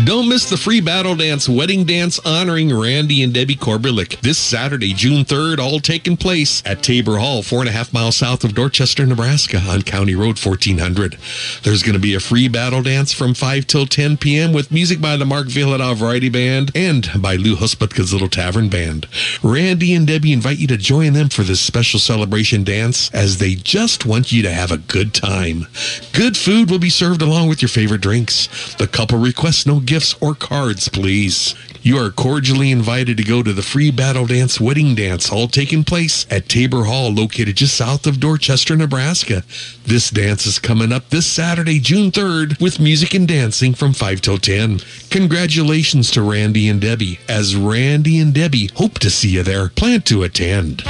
Don't 0.05 0.29
miss 0.29 0.47
the 0.47 0.57
free 0.57 0.79
battle 0.79 1.15
dance 1.15 1.49
wedding 1.49 1.83
dance 1.83 2.19
honoring 2.19 2.73
Randy 2.73 3.23
and 3.23 3.33
Debbie 3.33 3.55
Korbelik 3.55 4.21
this 4.21 4.37
Saturday, 4.37 4.93
June 4.93 5.25
3rd, 5.25 5.57
all 5.57 5.79
taking 5.79 6.15
place 6.15 6.61
at 6.67 6.83
Tabor 6.83 7.17
Hall, 7.17 7.41
four 7.41 7.61
and 7.61 7.67
a 7.67 7.71
half 7.71 7.91
miles 7.91 8.15
south 8.15 8.43
of 8.43 8.53
Dorchester, 8.53 9.07
Nebraska 9.07 9.57
on 9.57 9.81
County 9.81 10.13
Road 10.13 10.39
1400. 10.39 11.17
There's 11.63 11.81
going 11.81 11.95
to 11.95 11.99
be 11.99 12.13
a 12.13 12.19
free 12.19 12.47
battle 12.47 12.83
dance 12.83 13.11
from 13.11 13.33
5 13.33 13.65
till 13.65 13.87
10 13.87 14.17
p.m. 14.17 14.53
with 14.53 14.71
music 14.71 15.01
by 15.01 15.17
the 15.17 15.25
Mark 15.25 15.47
Vyhlidal 15.47 15.95
Variety 15.95 16.29
Band 16.29 16.71
and 16.75 17.09
by 17.19 17.35
Lou 17.35 17.55
Husputka's 17.55 18.13
Little 18.13 18.29
Tavern 18.29 18.69
Band. 18.69 19.07
Randy 19.41 19.95
and 19.95 20.05
Debbie 20.05 20.31
invite 20.31 20.59
you 20.59 20.67
to 20.67 20.77
join 20.77 21.13
them 21.13 21.29
for 21.29 21.41
this 21.41 21.59
special 21.59 21.99
celebration 21.99 22.63
dance 22.63 23.09
as 23.15 23.39
they 23.39 23.55
just 23.55 24.05
want 24.05 24.31
you 24.31 24.43
to 24.43 24.53
have 24.53 24.71
a 24.71 24.77
good 24.77 25.15
time. 25.15 25.65
Good 26.13 26.37
food 26.37 26.69
will 26.69 26.79
be 26.79 26.91
served 26.91 27.23
along 27.23 27.49
with 27.49 27.63
your 27.63 27.69
favorite 27.69 28.01
drinks. 28.01 28.75
The 28.75 28.87
couple 28.87 29.17
requests 29.17 29.65
no 29.65 29.81
gifts 29.87 30.15
or 30.21 30.35
cards, 30.35 30.89
please. 30.89 31.55
You 31.81 31.97
are 31.97 32.11
cordially 32.11 32.69
invited 32.69 33.17
to 33.17 33.23
go 33.23 33.41
to 33.41 33.53
the 33.53 33.61
free 33.61 33.91
battle 33.91 34.27
dance 34.27 34.59
wedding 34.59 34.93
dance, 34.93 35.31
all 35.31 35.47
taking 35.47 35.83
place 35.85 36.27
at 36.29 36.49
Tabor 36.49 36.83
Hall, 36.83 37.11
located 37.11 37.55
just 37.55 37.75
south 37.75 38.05
of 38.05 38.19
Dorchester, 38.19 38.75
Nebraska. 38.75 39.43
This 39.85 40.09
dance 40.09 40.45
is 40.45 40.59
coming 40.59 40.91
up 40.91 41.09
this 41.09 41.25
Saturday, 41.25 41.79
June 41.79 42.11
3rd, 42.11 42.59
with 42.59 42.79
music 42.79 43.13
and 43.13 43.27
dancing 43.27 43.73
from 43.73 43.93
5 43.93 44.21
till 44.21 44.37
10. 44.37 44.81
Congratulations 45.09 46.11
to 46.11 46.21
Randy 46.21 46.67
and 46.67 46.81
Debbie, 46.81 47.19
as 47.29 47.55
Randy 47.55 48.19
and 48.19 48.33
Debbie 48.33 48.69
hope 48.75 48.99
to 48.99 49.09
see 49.09 49.29
you 49.29 49.43
there. 49.43 49.69
Plan 49.69 50.01
to 50.01 50.23
attend. 50.23 50.83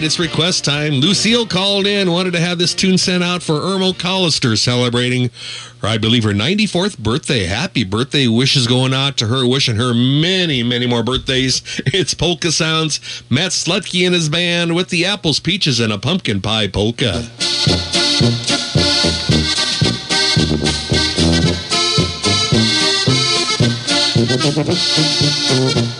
Right, 0.00 0.06
it's 0.06 0.18
request 0.18 0.64
time. 0.64 0.94
Lucille 0.94 1.46
called 1.46 1.86
in, 1.86 2.10
wanted 2.10 2.32
to 2.32 2.40
have 2.40 2.56
this 2.56 2.74
tune 2.74 2.96
sent 2.96 3.22
out 3.22 3.42
for 3.42 3.60
Irma 3.60 3.92
Collister 3.92 4.56
celebrating, 4.56 5.30
her, 5.82 5.88
I 5.88 5.98
believe, 5.98 6.24
her 6.24 6.32
94th 6.32 6.98
birthday. 6.98 7.44
Happy 7.44 7.84
birthday 7.84 8.26
wishes 8.26 8.66
going 8.66 8.94
out 8.94 9.18
to 9.18 9.26
her, 9.26 9.46
wishing 9.46 9.76
her 9.76 9.92
many, 9.92 10.62
many 10.62 10.86
more 10.86 11.02
birthdays. 11.02 11.62
It's 11.92 12.14
Polka 12.14 12.52
Sounds, 12.52 13.22
Matt 13.28 13.50
Slutke 13.50 14.06
and 14.06 14.14
his 14.14 14.28
band 14.28 14.74
with 14.74 14.88
the 14.88 15.04
apples, 15.04 15.38
peaches, 15.40 15.80
and 15.80 15.92
a 15.92 15.98
pumpkin 15.98 16.40
pie 16.40 16.68
polka. 16.68 17.28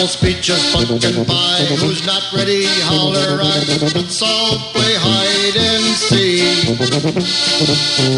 Apples, 0.00 0.16
peaches, 0.16 0.72
pumpkin 0.72 1.26
pie. 1.26 1.66
Who's 1.76 2.06
not 2.06 2.24
ready? 2.32 2.64
Holler 2.88 3.36
right. 3.36 3.68
Let's 3.92 4.22
all 4.22 4.56
play 4.72 4.96
hide 4.96 5.60
and 5.60 5.84
seek. 5.92 6.72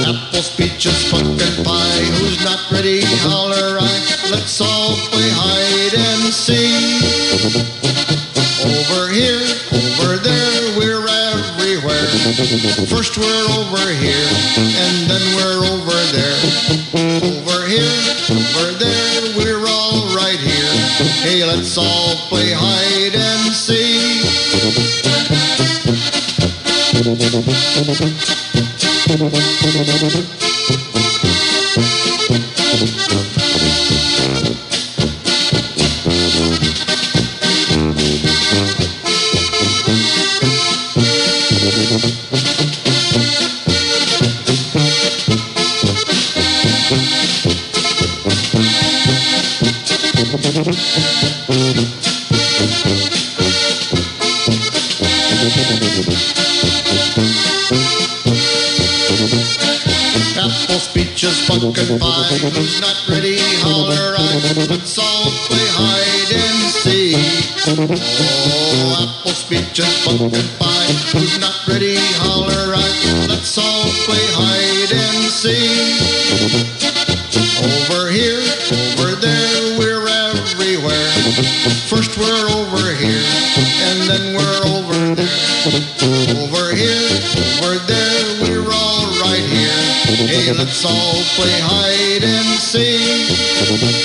Apples, 0.06 0.54
peaches, 0.54 1.10
pumpkin 1.10 1.64
pie. 1.66 2.06
Who's 2.22 2.38
not 2.46 2.70
ready? 2.70 3.02
Holler 3.26 3.74
right. 3.74 4.06
Let's 4.30 4.60
all 4.60 4.94
play 5.10 5.26
hide 5.34 5.98
and 5.98 6.30
seek. 6.30 7.02
Over 8.62 9.10
here, 9.10 9.42
over 9.74 10.22
there, 10.22 10.78
we're 10.78 11.02
everywhere. 11.02 12.06
First 12.86 13.18
we're 13.18 13.46
over 13.58 13.90
here, 13.90 14.30
and 14.54 15.10
then 15.10 15.24
we're 15.34 15.66
over 15.66 15.98
there. 16.14 16.38
Over 17.26 17.66
here, 17.66 17.98
over 18.30 18.70
there, 18.78 19.01
Hey, 21.22 21.44
let's 21.44 21.78
all 21.78 22.16
play 22.28 22.50
hide 22.52 23.14
and 23.14 23.52
seek. 23.54 24.22
Oh, 61.44 61.58
pumpkin 61.58 61.98
pie. 61.98 62.38
Who's 62.54 62.80
not 62.80 63.08
ready? 63.08 63.36
Holler 63.58 64.12
right. 64.12 64.68
Let's 64.70 64.96
all 64.96 65.30
play 65.48 65.66
hide 65.74 66.32
and 66.32 66.70
seek. 66.70 67.16
Oh, 67.66 69.18
apples, 69.18 69.42
peaches, 69.48 70.04
pumpkin 70.04 70.46
pie. 70.58 70.92
Who's 71.12 71.40
not 71.40 71.66
ready? 71.66 71.96
Holler 72.22 72.70
right. 72.70 73.28
Let's 73.28 73.58
all 73.58 73.90
play 74.06 74.22
hide 74.30 74.92
and 74.92 75.32
seek. 75.32 76.91
All 90.84 91.22
play 91.36 91.60
hide 91.60 92.24
and 92.24 92.58
seek. 92.58 94.01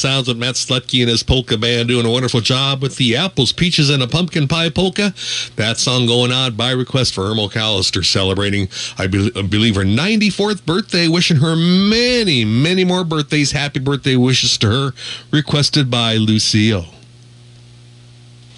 Sounds 0.00 0.28
with 0.28 0.38
Matt 0.38 0.54
Slutke 0.54 1.02
and 1.02 1.10
his 1.10 1.22
polka 1.22 1.58
band 1.58 1.88
doing 1.88 2.06
a 2.06 2.10
wonderful 2.10 2.40
job 2.40 2.80
with 2.80 2.96
the 2.96 3.16
apples, 3.16 3.52
peaches, 3.52 3.90
and 3.90 4.02
a 4.02 4.06
pumpkin 4.06 4.48
pie 4.48 4.70
polka. 4.70 5.12
That 5.56 5.76
song 5.76 6.06
going 6.06 6.32
on 6.32 6.54
by 6.54 6.70
request 6.70 7.12
for 7.12 7.24
Irma 7.24 7.48
Callister 7.48 8.02
celebrating, 8.02 8.70
I, 8.96 9.08
be- 9.08 9.30
I 9.36 9.42
believe, 9.42 9.74
her 9.74 9.82
94th 9.82 10.64
birthday, 10.64 11.06
wishing 11.06 11.36
her 11.36 11.54
many, 11.54 12.46
many 12.46 12.82
more 12.82 13.04
birthdays. 13.04 13.52
Happy 13.52 13.78
birthday 13.78 14.16
wishes 14.16 14.56
to 14.58 14.70
her, 14.70 14.90
requested 15.30 15.90
by 15.90 16.14
Lucille. 16.14 16.86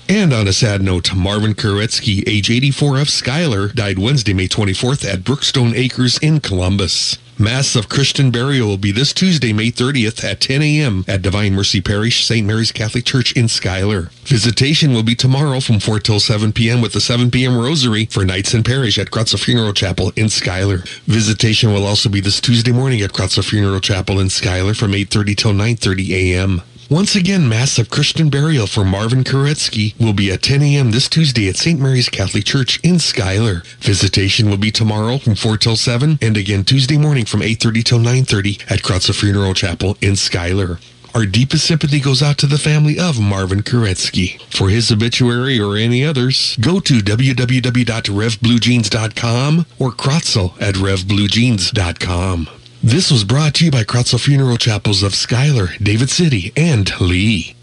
And 0.08 0.32
on 0.32 0.46
a 0.46 0.52
sad 0.52 0.80
note, 0.80 1.12
Marvin 1.12 1.54
Koretsky, 1.54 2.22
age 2.28 2.52
84 2.52 3.00
of 3.00 3.10
Schuyler, 3.10 3.68
died 3.68 3.98
Wednesday, 3.98 4.32
May 4.32 4.46
24th 4.46 5.12
at 5.12 5.24
Brookstone 5.24 5.74
Acres 5.74 6.18
in 6.18 6.38
Columbus. 6.38 7.18
Mass 7.38 7.74
of 7.74 7.88
Christian 7.88 8.30
burial 8.30 8.68
will 8.68 8.76
be 8.76 8.92
this 8.92 9.12
Tuesday, 9.12 9.52
May 9.52 9.70
30th 9.70 10.22
at 10.22 10.40
10 10.40 10.62
a.m. 10.62 11.04
at 11.08 11.22
Divine 11.22 11.54
Mercy 11.54 11.80
Parish, 11.80 12.24
St. 12.24 12.46
Mary's 12.46 12.72
Catholic 12.72 13.04
Church 13.04 13.32
in 13.32 13.48
Schuyler. 13.48 14.10
Visitation 14.24 14.92
will 14.92 15.02
be 15.02 15.14
tomorrow 15.14 15.58
from 15.60 15.80
4 15.80 15.98
till 16.00 16.20
7 16.20 16.52
p.m. 16.52 16.82
with 16.82 16.92
the 16.92 17.00
7 17.00 17.30
p.m. 17.30 17.56
Rosary 17.56 18.04
for 18.06 18.24
Knights 18.24 18.52
in 18.52 18.62
Parish 18.62 18.98
at 18.98 19.10
Kracl 19.10 19.42
Funeral 19.42 19.72
Chapel 19.72 20.12
in 20.14 20.28
Schuyler. 20.28 20.84
Visitation 21.06 21.72
will 21.72 21.86
also 21.86 22.08
be 22.08 22.20
this 22.20 22.40
Tuesday 22.40 22.72
morning 22.72 23.00
at 23.00 23.12
Kracl 23.12 23.42
Funeral 23.48 23.80
Chapel 23.80 24.20
in 24.20 24.28
Schuyler 24.28 24.74
from 24.74 24.92
8.30 24.92 25.36
till 25.36 25.52
9.30 25.52 26.10
a.m. 26.10 26.62
Once 26.92 27.16
again, 27.16 27.48
Mass 27.48 27.78
of 27.78 27.88
Christian 27.88 28.28
Burial 28.28 28.66
for 28.66 28.84
Marvin 28.84 29.24
Koretsky 29.24 29.98
will 29.98 30.12
be 30.12 30.30
at 30.30 30.42
10 30.42 30.60
a.m. 30.60 30.90
this 30.90 31.08
Tuesday 31.08 31.48
at 31.48 31.56
St. 31.56 31.80
Mary's 31.80 32.10
Catholic 32.10 32.44
Church 32.44 32.78
in 32.82 32.98
Schuyler. 32.98 33.62
Visitation 33.80 34.50
will 34.50 34.58
be 34.58 34.70
tomorrow 34.70 35.16
from 35.16 35.34
4 35.34 35.56
till 35.56 35.76
7 35.76 36.18
and 36.20 36.36
again 36.36 36.64
Tuesday 36.64 36.98
morning 36.98 37.24
from 37.24 37.40
8.30 37.40 37.82
till 37.82 37.98
9.30 37.98 38.70
at 38.70 38.82
Kracl 38.82 39.18
Funeral 39.18 39.54
Chapel 39.54 39.96
in 40.02 40.16
Schuyler. 40.16 40.78
Our 41.14 41.24
deepest 41.24 41.66
sympathy 41.66 41.98
goes 41.98 42.22
out 42.22 42.36
to 42.38 42.46
the 42.46 42.58
family 42.58 42.98
of 42.98 43.18
Marvin 43.18 43.62
Koretsky. 43.62 44.38
For 44.54 44.68
his 44.68 44.92
obituary 44.92 45.58
or 45.58 45.78
any 45.78 46.04
others, 46.04 46.58
go 46.60 46.78
to 46.80 46.98
www.revbluejeans.com 46.98 49.66
or 49.78 49.92
Kracl 49.92 50.60
at 50.60 50.74
revbluejeans.com. 50.74 52.48
This 52.84 53.12
was 53.12 53.22
brought 53.22 53.54
to 53.54 53.64
you 53.64 53.70
by 53.70 53.84
Kracl 53.84 54.18
Funeral 54.20 54.56
Chapels 54.56 55.04
of 55.04 55.14
Schuyler, 55.14 55.68
David 55.80 56.10
City, 56.10 56.52
and 56.56 56.90
Leigh. 57.00 57.54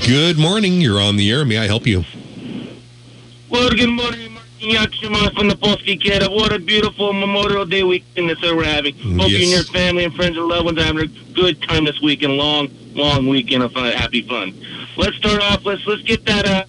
Good 0.07 0.37
morning. 0.37 0.81
You're 0.81 1.01
on 1.01 1.15
the 1.17 1.31
air. 1.31 1.45
May 1.45 1.57
I 1.59 1.67
help 1.67 1.85
you? 1.87 2.03
Well, 3.49 3.69
good 3.69 3.89
morning, 3.89 4.32
Yakshima 4.69 5.34
from 5.36 5.49
the 5.49 5.56
Polsky 5.56 5.99
Kid. 5.99 6.23
What 6.23 6.54
a 6.54 6.60
beautiful 6.60 7.12
Memorial 7.12 7.65
Day 7.65 7.84
weekend 7.84 8.30
that 8.30 8.38
we're 8.41 8.63
having. 8.63 8.95
Hope 8.95 9.30
you 9.30 9.39
and 9.39 9.49
your 9.49 9.63
family 9.63 10.06
and 10.06 10.13
friends 10.15 10.38
and 10.38 10.47
loved 10.47 10.65
ones 10.65 10.78
are 10.80 10.84
having 10.84 11.04
a 11.04 11.34
good 11.34 11.62
time 11.63 11.86
this 11.86 12.02
weekend. 12.02 12.38
Long, 12.38 12.69
long 12.93 13.28
weekend 13.28 13.63
of 13.63 13.73
fun, 13.73 13.91
happy 13.91 14.21
fun. 14.21 14.54
Let's 14.95 15.17
start 15.17 15.41
off. 15.41 15.65
Let's 15.65 15.86
let's 15.86 16.02
get 16.04 16.26
that 16.26 16.45
uh, 16.45 16.65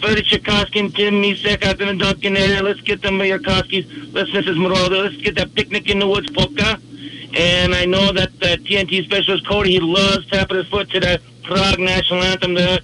Freddy 0.00 0.22
Tchaikovsky 0.22 0.80
and 0.80 0.94
Tim 0.94 1.14
Misek 1.14 1.64
out 1.64 1.80
in 1.80 1.88
the 1.88 2.04
Duncan 2.04 2.36
area. 2.36 2.62
Let's 2.62 2.80
get 2.80 3.02
them 3.02 3.18
Yarkovskis. 3.18 4.12
Let's 4.14 4.30
Mrs. 4.30 4.56
Morado. 4.56 5.02
Let's 5.02 5.16
get 5.16 5.34
that 5.36 5.54
picnic 5.54 5.90
in 5.90 5.98
the 5.98 6.06
woods 6.06 6.30
polka. 6.30 6.80
And 7.34 7.74
I 7.74 7.84
know 7.84 8.12
that 8.12 8.30
uh, 8.42 8.56
TNT 8.56 9.04
specialist 9.04 9.46
Cody, 9.46 9.72
he 9.72 9.80
loves 9.80 10.26
tapping 10.30 10.56
his 10.56 10.66
foot 10.68 10.90
to 10.90 11.00
that 11.00 11.20
Prague 11.42 11.78
national 11.78 12.22
anthem 12.22 12.54
there, 12.54 12.78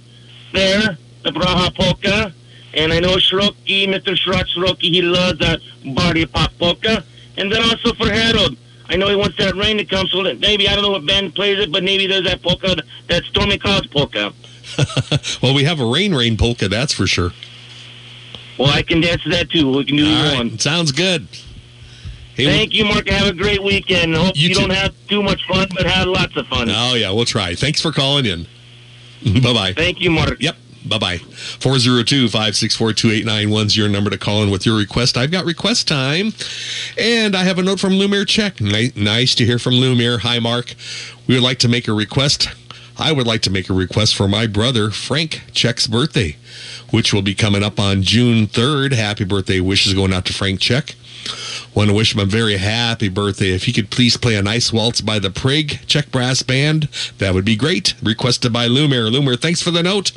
there 0.53 0.97
the 1.23 1.31
Praha 1.31 1.73
polka. 1.73 2.33
And 2.75 2.91
I 2.91 2.99
know 2.99 3.15
Shroki, 3.15 3.87
Mr. 3.87 4.15
Shrot 4.17 4.45
Shroki, 4.53 4.91
he 4.93 5.01
loves 5.01 5.39
that 5.39 5.61
Barty 5.95 6.25
Pop 6.25 6.51
polka. 6.59 7.03
And 7.37 7.51
then 7.51 7.63
also 7.63 7.93
for 7.93 8.09
Harold, 8.09 8.57
I 8.87 8.95
know 8.97 9.07
he 9.07 9.15
wants 9.15 9.37
that 9.37 9.55
rain 9.55 9.77
to 9.77 9.85
come, 9.85 10.07
so 10.07 10.23
that 10.23 10.39
maybe, 10.39 10.67
I 10.67 10.75
don't 10.75 10.83
know 10.83 10.91
what 10.91 11.05
band 11.05 11.35
plays 11.35 11.57
it, 11.59 11.71
but 11.71 11.83
maybe 11.83 12.05
there's 12.05 12.25
that 12.25 12.41
polka, 12.41 12.75
that 13.07 13.23
Stormy 13.23 13.57
Clouds 13.57 13.87
polka. 13.87 14.33
Well, 15.41 15.53
we 15.53 15.63
have 15.63 15.79
a 15.79 15.85
rain 15.85 16.13
rain 16.13 16.37
polka, 16.37 16.67
that's 16.67 16.91
for 16.91 17.07
sure. 17.07 17.31
Well, 18.57 18.69
I 18.69 18.81
can 18.81 18.99
dance 18.99 19.21
to 19.23 19.29
that 19.29 19.49
too. 19.49 19.71
We 19.71 19.85
can 19.85 19.95
do 19.97 20.05
All 20.07 20.23
right. 20.23 20.37
one. 20.37 20.59
Sounds 20.59 20.91
good. 20.91 21.27
Hey, 22.35 22.45
Thank 22.45 22.73
you, 22.73 22.83
Mark. 22.83 23.07
Have 23.07 23.27
a 23.27 23.33
great 23.33 23.63
weekend. 23.63 24.15
Hope 24.15 24.35
You 24.35 24.49
you, 24.49 24.55
don't 24.55 24.71
have 24.71 24.93
too 25.07 25.23
much 25.23 25.45
fun, 25.47 25.67
but 25.73 25.85
have 25.85 26.07
lots 26.07 26.35
of 26.35 26.47
fun. 26.47 26.69
Oh, 26.69 26.95
yeah, 26.95 27.11
we'll 27.11 27.25
try. 27.25 27.55
Thanks 27.55 27.79
for 27.81 27.91
calling 27.93 28.25
in. 28.25 28.45
Bye-bye. 29.41 29.73
Thank 29.73 30.01
you, 30.01 30.11
Mark. 30.11 30.41
Yep. 30.41 30.55
Bye 30.87 30.99
bye. 30.99 31.17
402 31.17 32.27
564 32.27 32.93
2891 32.93 33.65
is 33.65 33.77
your 33.77 33.89
number 33.89 34.09
to 34.09 34.17
call 34.17 34.43
in 34.43 34.51
with 34.51 34.65
your 34.65 34.77
request. 34.77 35.17
I've 35.17 35.31
got 35.31 35.45
request 35.45 35.87
time. 35.87 36.33
And 36.97 37.35
I 37.35 37.43
have 37.43 37.57
a 37.57 37.63
note 37.63 37.79
from 37.79 37.93
Lumir 37.93 38.27
Check. 38.27 38.61
Ni- 38.61 38.91
nice 38.95 39.33
to 39.35 39.45
hear 39.45 39.57
from 39.57 39.73
Lumir. 39.73 40.19
Hi, 40.19 40.39
Mark. 40.39 40.75
We 41.27 41.33
would 41.33 41.43
like 41.43 41.59
to 41.59 41.67
make 41.67 41.87
a 41.87 41.93
request. 41.93 42.49
I 42.97 43.11
would 43.11 43.27
like 43.27 43.41
to 43.41 43.49
make 43.49 43.69
a 43.69 43.73
request 43.73 44.15
for 44.15 44.27
my 44.27 44.47
brother, 44.47 44.89
Frank 44.89 45.41
Check's 45.51 45.85
birthday, 45.87 46.37
which 46.91 47.13
will 47.13 47.21
be 47.21 47.35
coming 47.35 47.63
up 47.63 47.79
on 47.79 48.03
June 48.03 48.47
3rd. 48.47 48.93
Happy 48.93 49.25
birthday 49.25 49.59
wishes 49.59 49.93
going 49.93 50.13
out 50.13 50.25
to 50.25 50.33
Frank 50.33 50.61
Check. 50.61 50.95
Want 51.73 51.89
to 51.89 51.95
wish 51.95 52.13
him 52.13 52.19
a 52.19 52.25
very 52.25 52.57
happy 52.57 53.09
birthday. 53.09 53.53
If 53.53 53.65
he 53.65 53.73
could 53.73 53.89
please 53.89 54.17
play 54.17 54.35
a 54.35 54.41
nice 54.41 54.71
waltz 54.71 55.01
by 55.01 55.19
the 55.19 55.29
Prague 55.29 55.85
Czech 55.87 56.11
Brass 56.11 56.41
Band, 56.41 56.87
that 57.17 57.33
would 57.33 57.45
be 57.45 57.55
great. 57.55 57.93
Requested 58.01 58.53
by 58.53 58.67
Lumir. 58.67 59.11
Lumir, 59.11 59.39
thanks 59.39 59.61
for 59.61 59.71
the 59.71 59.83
note. 59.83 60.11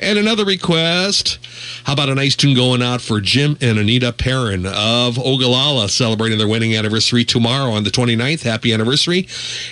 And 0.00 0.18
another 0.18 0.44
request. 0.44 1.38
How 1.84 1.92
about 1.92 2.08
a 2.08 2.14
nice 2.14 2.34
tune 2.34 2.54
going 2.54 2.82
out 2.82 3.00
for 3.00 3.20
Jim 3.20 3.58
and 3.60 3.78
Anita 3.78 4.12
Perrin 4.12 4.66
of 4.66 5.18
Ogallala, 5.18 5.88
celebrating 5.88 6.38
their 6.38 6.48
wedding 6.48 6.74
anniversary 6.74 7.24
tomorrow 7.24 7.72
on 7.72 7.84
the 7.84 7.90
29th. 7.90 8.42
Happy 8.42 8.72
anniversary. 8.72 9.28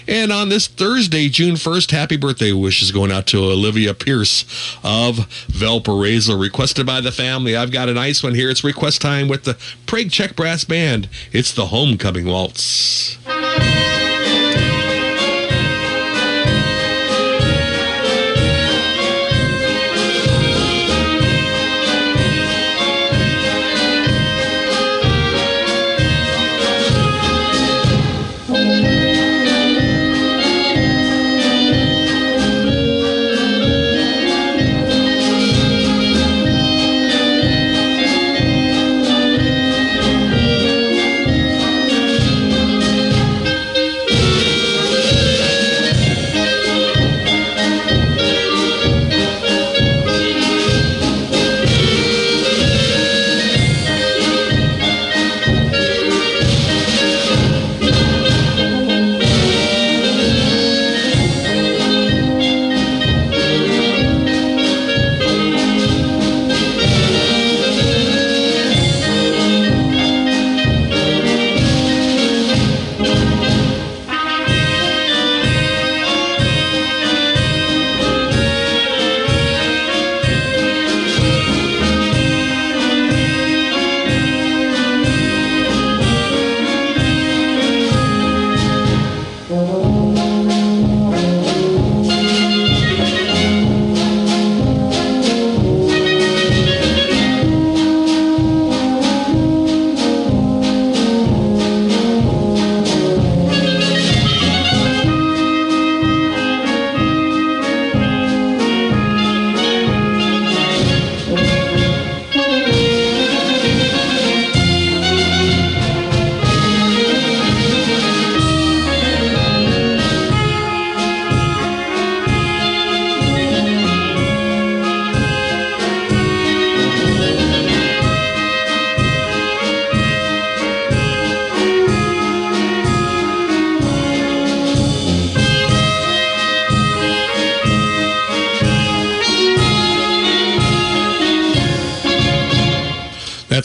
And 0.07 0.33
on 0.33 0.49
this 0.49 0.67
Thursday, 0.67 1.29
June 1.29 1.55
1st, 1.55 1.91
happy 1.91 2.17
birthday 2.17 2.53
wishes 2.53 2.93
going 2.93 3.13
out 3.13 3.27
to 3.29 3.39
Olivia 3.39 3.95
Pierce 3.95 4.45
of 4.83 5.27
Valparaiso, 5.49 6.37
requested 6.37 6.87
by 6.87 7.01
the 7.01 7.13
family. 7.13 7.57
I've 7.57 7.73
got 7.73 7.89
a 7.89 7.95
nice 7.95 8.23
one 8.23 8.35
here. 8.35 8.51
It's 8.51 8.65
request 8.65 9.01
time 9.01 9.29
with 9.29 9.45
the 9.45 9.57
Prague 9.91 10.09
Czech 10.09 10.37
Brass 10.37 10.65
Band. 10.65 11.09
It's 11.33 11.53
the 11.53 11.67
Homecoming 11.67 12.27
Waltz. 12.27 13.19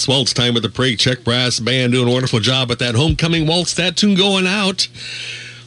Waltz 0.07 0.33
time 0.33 0.53
with 0.53 0.63
the 0.63 0.69
Prague 0.69 0.97
Czech 0.97 1.23
Brass 1.23 1.59
Band 1.59 1.93
doing 1.93 2.07
a 2.07 2.11
wonderful 2.11 2.39
job 2.39 2.71
at 2.71 2.79
that 2.79 2.95
homecoming 2.95 3.47
waltz. 3.47 3.73
That 3.73 3.97
tune 3.97 4.15
going 4.15 4.45
out 4.45 4.87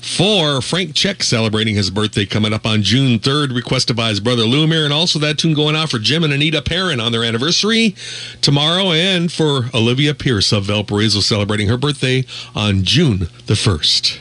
for 0.01 0.61
Frank 0.61 0.95
Czech 0.95 1.23
celebrating 1.23 1.75
his 1.75 1.91
birthday 1.91 2.25
coming 2.25 2.53
up 2.53 2.67
on 2.67 2.83
June 2.83 3.19
3rd, 3.19 3.55
requested 3.55 3.97
by 3.97 4.11
his 4.11 4.21
brother 4.21 4.45
Lumir, 4.45 4.85
and 4.85 4.93
also 4.93 5.19
that 5.19 5.39
tune 5.39 5.55
going 5.55 5.75
out 5.75 5.91
for 5.91 5.99
Jim 5.99 6.25
and 6.25 6.33
Anita 6.33 6.63
Perrin 6.63 7.01
on 7.01 7.13
their 7.13 7.25
anniversary 7.25 7.95
tomorrow, 8.41 8.93
and 8.93 9.33
for 9.33 9.71
Olivia 9.75 10.15
Pierce 10.15 10.53
of 10.53 10.65
Valparaiso 10.65 11.21
celebrating 11.21 11.69
her 11.69 11.77
birthday 11.77 12.25
on 12.55 12.85
June 12.85 13.29
the 13.47 13.55
1st. 13.55 14.19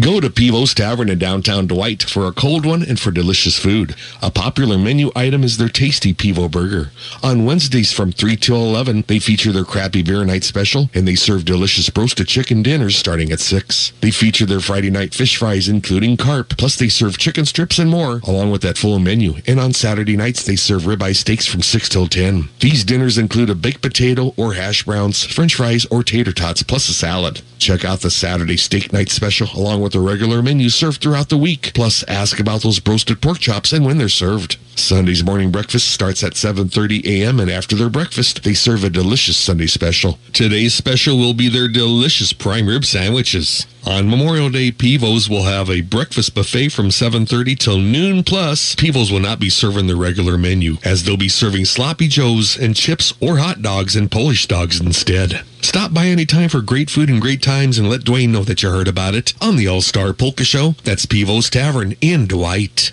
Go 0.00 0.20
to 0.20 0.30
Pivo's 0.30 0.72
Tavern 0.72 1.10
in 1.10 1.18
downtown 1.18 1.66
Dwight 1.66 2.02
for 2.02 2.26
a 2.26 2.32
cold 2.32 2.64
one 2.64 2.82
and 2.82 2.98
for 2.98 3.10
delicious 3.10 3.58
food. 3.58 3.94
A 4.22 4.30
popular 4.30 4.78
menu 4.78 5.10
item 5.14 5.44
is 5.44 5.58
their 5.58 5.68
tasty 5.68 6.14
Pivo 6.14 6.50
burger. 6.50 6.90
On 7.22 7.44
Wednesdays 7.44 7.92
from 7.92 8.10
3 8.10 8.36
till 8.36 8.56
11, 8.56 9.04
they 9.06 9.18
feature 9.18 9.52
their 9.52 9.66
crappy 9.66 10.02
beer 10.02 10.24
night 10.24 10.44
special 10.44 10.88
and 10.94 11.06
they 11.06 11.14
serve 11.14 11.44
delicious 11.44 11.90
roasted 11.94 12.26
chicken 12.26 12.62
dinners 12.62 12.96
starting 12.96 13.32
at 13.32 13.40
6. 13.40 13.92
They 14.00 14.10
feature 14.10 14.46
their 14.46 14.60
Friday 14.60 14.88
night 14.88 15.12
fish 15.12 15.36
fries 15.36 15.68
including 15.68 16.16
carp, 16.16 16.56
plus 16.56 16.76
they 16.76 16.88
serve 16.88 17.18
chicken 17.18 17.44
strips 17.44 17.78
and 17.78 17.90
more 17.90 18.22
along 18.26 18.50
with 18.50 18.62
that 18.62 18.78
full 18.78 18.98
menu. 18.98 19.34
And 19.46 19.60
on 19.60 19.74
Saturday 19.74 20.16
nights, 20.16 20.42
they 20.42 20.56
serve 20.56 20.84
ribeye 20.84 21.14
steaks 21.14 21.46
from 21.46 21.60
6 21.60 21.90
till 21.90 22.06
10. 22.06 22.48
These 22.60 22.84
dinners 22.84 23.18
include 23.18 23.50
a 23.50 23.54
baked 23.54 23.82
potato 23.82 24.32
or 24.38 24.54
hash 24.54 24.84
browns, 24.84 25.22
french 25.22 25.56
fries, 25.56 25.84
or 25.90 26.02
tater 26.02 26.32
tots, 26.32 26.62
plus 26.62 26.88
a 26.88 26.94
salad. 26.94 27.42
Check 27.58 27.84
out 27.84 28.00
the 28.00 28.10
Saturday 28.10 28.56
steak 28.56 28.90
night 28.92 29.10
special 29.10 29.48
along 29.54 29.81
with 29.82 29.92
the 29.92 30.00
regular 30.00 30.42
menu 30.42 30.68
served 30.68 31.02
throughout 31.02 31.28
the 31.28 31.36
week. 31.36 31.72
Plus, 31.74 32.02
ask 32.04 32.38
about 32.38 32.62
those 32.62 32.80
roasted 32.86 33.20
pork 33.20 33.38
chops 33.38 33.72
and 33.72 33.84
when 33.84 33.98
they're 33.98 34.08
served. 34.08 34.56
Sunday's 34.74 35.24
morning 35.24 35.50
breakfast 35.50 35.88
starts 35.88 36.24
at 36.24 36.32
7:30 36.32 37.04
a.m. 37.04 37.40
and 37.40 37.50
after 37.50 37.76
their 37.76 37.90
breakfast, 37.90 38.42
they 38.42 38.54
serve 38.54 38.84
a 38.84 38.90
delicious 38.90 39.36
Sunday 39.36 39.66
special. 39.66 40.18
Today's 40.32 40.74
special 40.74 41.18
will 41.18 41.34
be 41.34 41.48
their 41.48 41.68
delicious 41.68 42.32
prime 42.32 42.66
rib 42.66 42.84
sandwiches. 42.84 43.66
On 43.84 44.08
Memorial 44.08 44.48
Day, 44.48 44.70
Pivos 44.70 45.28
will 45.28 45.42
have 45.42 45.68
a 45.68 45.80
breakfast 45.80 46.34
buffet 46.34 46.68
from 46.70 46.90
7:30 46.90 47.54
till 47.54 47.78
noon. 47.78 48.22
Plus, 48.22 48.74
Pivos 48.74 49.10
will 49.10 49.20
not 49.20 49.40
be 49.40 49.50
serving 49.50 49.88
the 49.88 49.96
regular 49.96 50.38
menu, 50.38 50.78
as 50.84 51.02
they'll 51.02 51.16
be 51.16 51.28
serving 51.28 51.64
sloppy 51.64 52.08
joes 52.08 52.56
and 52.56 52.76
chips 52.76 53.12
or 53.20 53.38
hot 53.38 53.60
dogs 53.60 53.96
and 53.96 54.10
Polish 54.10 54.46
dogs 54.46 54.80
instead. 54.80 55.42
Stop 55.60 55.92
by 55.92 56.06
anytime 56.06 56.48
for 56.48 56.60
great 56.60 56.90
food 56.90 57.08
and 57.08 57.20
great 57.20 57.42
times, 57.42 57.78
and 57.78 57.88
let 57.90 58.02
Dwayne 58.04 58.30
know 58.30 58.44
that 58.44 58.62
you 58.62 58.70
heard 58.70 58.88
about 58.88 59.14
it 59.14 59.34
on 59.40 59.56
the 59.56 59.68
All 59.68 59.82
Star 59.82 60.12
Polka 60.12 60.44
Show. 60.44 60.76
That's 60.84 61.06
Pivos 61.06 61.50
Tavern 61.50 61.94
in 62.00 62.26
Dwight. 62.26 62.92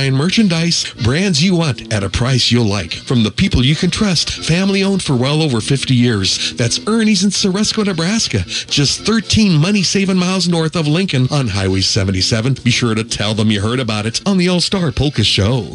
qualifying 0.00 0.14
merchandise, 0.14 0.94
brands 1.04 1.42
you 1.42 1.54
want 1.54 1.92
at 1.92 2.02
a 2.02 2.08
price 2.08 2.50
you'll 2.50 2.64
like. 2.64 2.94
From 2.94 3.22
the 3.22 3.30
people 3.30 3.62
you 3.62 3.76
can 3.76 3.90
trust, 3.90 4.30
family 4.30 4.82
owned 4.82 5.02
for 5.02 5.14
well 5.14 5.42
over 5.42 5.60
50 5.60 5.94
years. 5.94 6.54
That's 6.54 6.80
Ernie's 6.86 7.22
in 7.22 7.30
Ceresco, 7.30 7.84
Nebraska, 7.84 8.38
just 8.46 9.04
13 9.04 9.60
money 9.60 9.82
saving 9.82 10.16
miles 10.16 10.48
north 10.48 10.74
of 10.74 10.86
Lincoln 10.86 11.28
on 11.30 11.48
Highway 11.48 11.82
77. 11.82 12.54
Be 12.64 12.70
sure 12.70 12.94
to 12.94 13.04
tell 13.04 13.34
them 13.34 13.50
you 13.50 13.60
heard 13.60 13.80
about 13.80 14.06
it 14.06 14.26
on 14.26 14.38
the 14.38 14.48
All 14.48 14.60
Star 14.60 14.90
Polka 14.90 15.22
Show. 15.24 15.72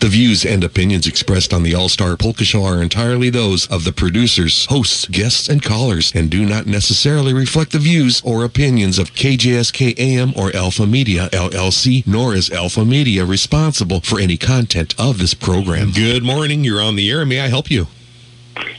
The 0.00 0.08
views 0.08 0.46
and 0.46 0.64
opinions 0.64 1.06
expressed 1.06 1.52
on 1.52 1.62
the 1.62 1.74
All 1.74 1.90
Star 1.90 2.16
Polka 2.16 2.42
Show 2.42 2.64
are 2.64 2.82
entirely 2.82 3.28
those 3.28 3.66
of 3.66 3.84
the 3.84 3.92
producers, 3.92 4.64
hosts, 4.64 5.06
guests, 5.06 5.46
and 5.46 5.62
callers, 5.62 6.10
and 6.14 6.30
do 6.30 6.46
not 6.46 6.64
necessarily 6.64 7.34
reflect 7.34 7.72
the 7.72 7.78
views 7.78 8.22
or 8.24 8.42
opinions 8.42 8.98
of 8.98 9.12
KJSK 9.12 9.98
AM 9.98 10.32
or 10.34 10.56
Alpha 10.56 10.86
Media 10.86 11.28
LLC, 11.34 12.06
nor 12.06 12.34
is 12.34 12.50
Alpha 12.50 12.82
Media 12.82 13.26
responsible 13.26 14.00
for 14.00 14.18
any 14.18 14.38
content 14.38 14.94
of 14.98 15.18
this 15.18 15.34
program. 15.34 15.90
Good 15.90 16.22
morning. 16.22 16.64
You're 16.64 16.80
on 16.80 16.96
the 16.96 17.10
air. 17.10 17.26
May 17.26 17.42
I 17.42 17.48
help 17.48 17.70
you? 17.70 17.86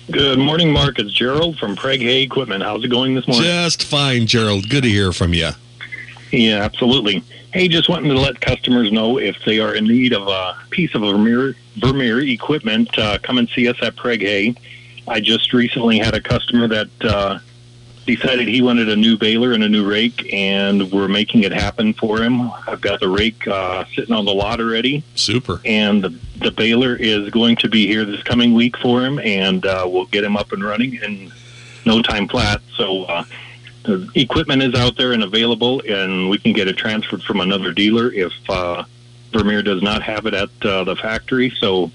Good 0.09 0.39
morning, 0.39 0.73
Mark. 0.73 0.97
It's 0.97 1.13
Gerald 1.13 1.59
from 1.59 1.75
Prague 1.75 1.99
Hay 1.99 2.23
Equipment. 2.23 2.63
How's 2.63 2.83
it 2.83 2.87
going 2.87 3.13
this 3.13 3.27
morning? 3.27 3.45
Just 3.45 3.83
fine, 3.83 4.25
Gerald. 4.25 4.69
Good 4.69 4.81
to 4.81 4.89
hear 4.89 5.13
from 5.13 5.35
you. 5.35 5.51
Yeah, 6.31 6.63
absolutely. 6.63 7.23
Hey, 7.53 7.67
just 7.67 7.89
wanting 7.89 8.09
to 8.11 8.17
let 8.17 8.39
customers 8.39 8.93
know 8.93 9.17
if 9.19 9.35
they 9.43 9.59
are 9.59 9.75
in 9.75 9.83
need 9.83 10.13
of 10.13 10.25
a 10.29 10.57
piece 10.69 10.95
of 10.95 11.01
Vermeer, 11.01 11.53
Vermeer 11.75 12.21
equipment, 12.21 12.97
uh, 12.97 13.17
come 13.21 13.37
and 13.37 13.49
see 13.49 13.67
us 13.67 13.75
at 13.81 13.97
Prague 13.97 14.21
Hay. 14.21 14.55
I 15.05 15.19
just 15.19 15.51
recently 15.51 15.97
had 15.97 16.13
a 16.13 16.21
customer 16.21 16.69
that 16.69 16.89
uh, 17.03 17.39
decided 18.05 18.47
he 18.47 18.61
wanted 18.61 18.87
a 18.87 18.95
new 18.95 19.17
baler 19.17 19.51
and 19.51 19.65
a 19.65 19.67
new 19.67 19.85
rake, 19.85 20.33
and 20.33 20.89
we're 20.93 21.09
making 21.09 21.43
it 21.43 21.51
happen 21.51 21.93
for 21.93 22.19
him. 22.21 22.49
I've 22.67 22.79
got 22.79 23.01
the 23.01 23.09
rake 23.09 23.45
uh, 23.45 23.83
sitting 23.95 24.15
on 24.15 24.23
the 24.23 24.33
lot 24.33 24.61
already, 24.61 25.03
Super. 25.15 25.59
and 25.65 26.01
the, 26.01 26.17
the 26.37 26.51
baler 26.51 26.95
is 26.95 27.31
going 27.31 27.57
to 27.57 27.67
be 27.67 27.85
here 27.85 28.05
this 28.05 28.23
coming 28.23 28.53
week 28.53 28.77
for 28.77 29.03
him, 29.03 29.19
and 29.19 29.65
uh, 29.65 29.85
we'll 29.91 30.05
get 30.05 30.23
him 30.23 30.37
up 30.37 30.53
and 30.53 30.63
running 30.63 30.93
in 30.95 31.33
no 31.85 32.01
time 32.01 32.29
flat. 32.29 32.61
So 32.77 33.03
uh, 33.03 33.25
the 33.83 34.09
equipment 34.15 34.61
is 34.61 34.75
out 34.75 34.95
there 34.95 35.13
and 35.13 35.23
available, 35.23 35.81
and 35.87 36.29
we 36.29 36.37
can 36.37 36.53
get 36.53 36.67
it 36.67 36.77
transferred 36.77 37.23
from 37.23 37.41
another 37.41 37.71
dealer 37.71 38.11
if 38.11 38.31
uh, 38.49 38.83
Vermeer 39.31 39.61
does 39.61 39.81
not 39.81 40.03
have 40.03 40.25
it 40.25 40.33
at 40.33 40.49
uh, 40.63 40.83
the 40.83 40.95
factory. 40.95 41.51
So 41.59 41.91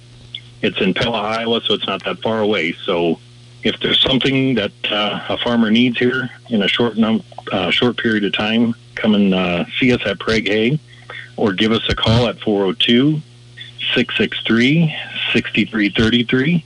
it's 0.63 0.81
in 0.81 0.95
Pella, 0.95 1.21
Iowa, 1.21 1.61
so 1.61 1.75
it's 1.75 1.87
not 1.87 2.05
that 2.05 2.19
far 2.21 2.41
away. 2.41 2.73
So 2.85 3.21
if 3.63 3.79
there's 3.81 4.01
something 4.01 4.55
that 4.55 4.73
uh, 4.91 5.25
a 5.29 5.39
farmer 5.39 5.71
needs 5.71 5.99
here 5.99 6.31
in 6.49 6.63
a 6.63 6.69
short 6.69 6.97
num- 6.97 7.23
uh, 7.53 7.71
short 7.71 7.97
period 7.97 8.25
of 8.25 8.33
time, 8.33 8.75
come 8.95 9.15
and 9.15 9.35
uh, 9.35 9.65
see 9.79 9.93
us 9.93 10.01
at 10.07 10.19
Prague 10.19 10.49
Hay, 10.49 10.79
or 11.37 11.53
give 11.53 11.73
us 11.73 11.83
a 11.89 11.95
call 11.95 12.27
at 12.27 12.41
402 12.41 13.21
663 13.95 14.95
6333. 15.33 16.65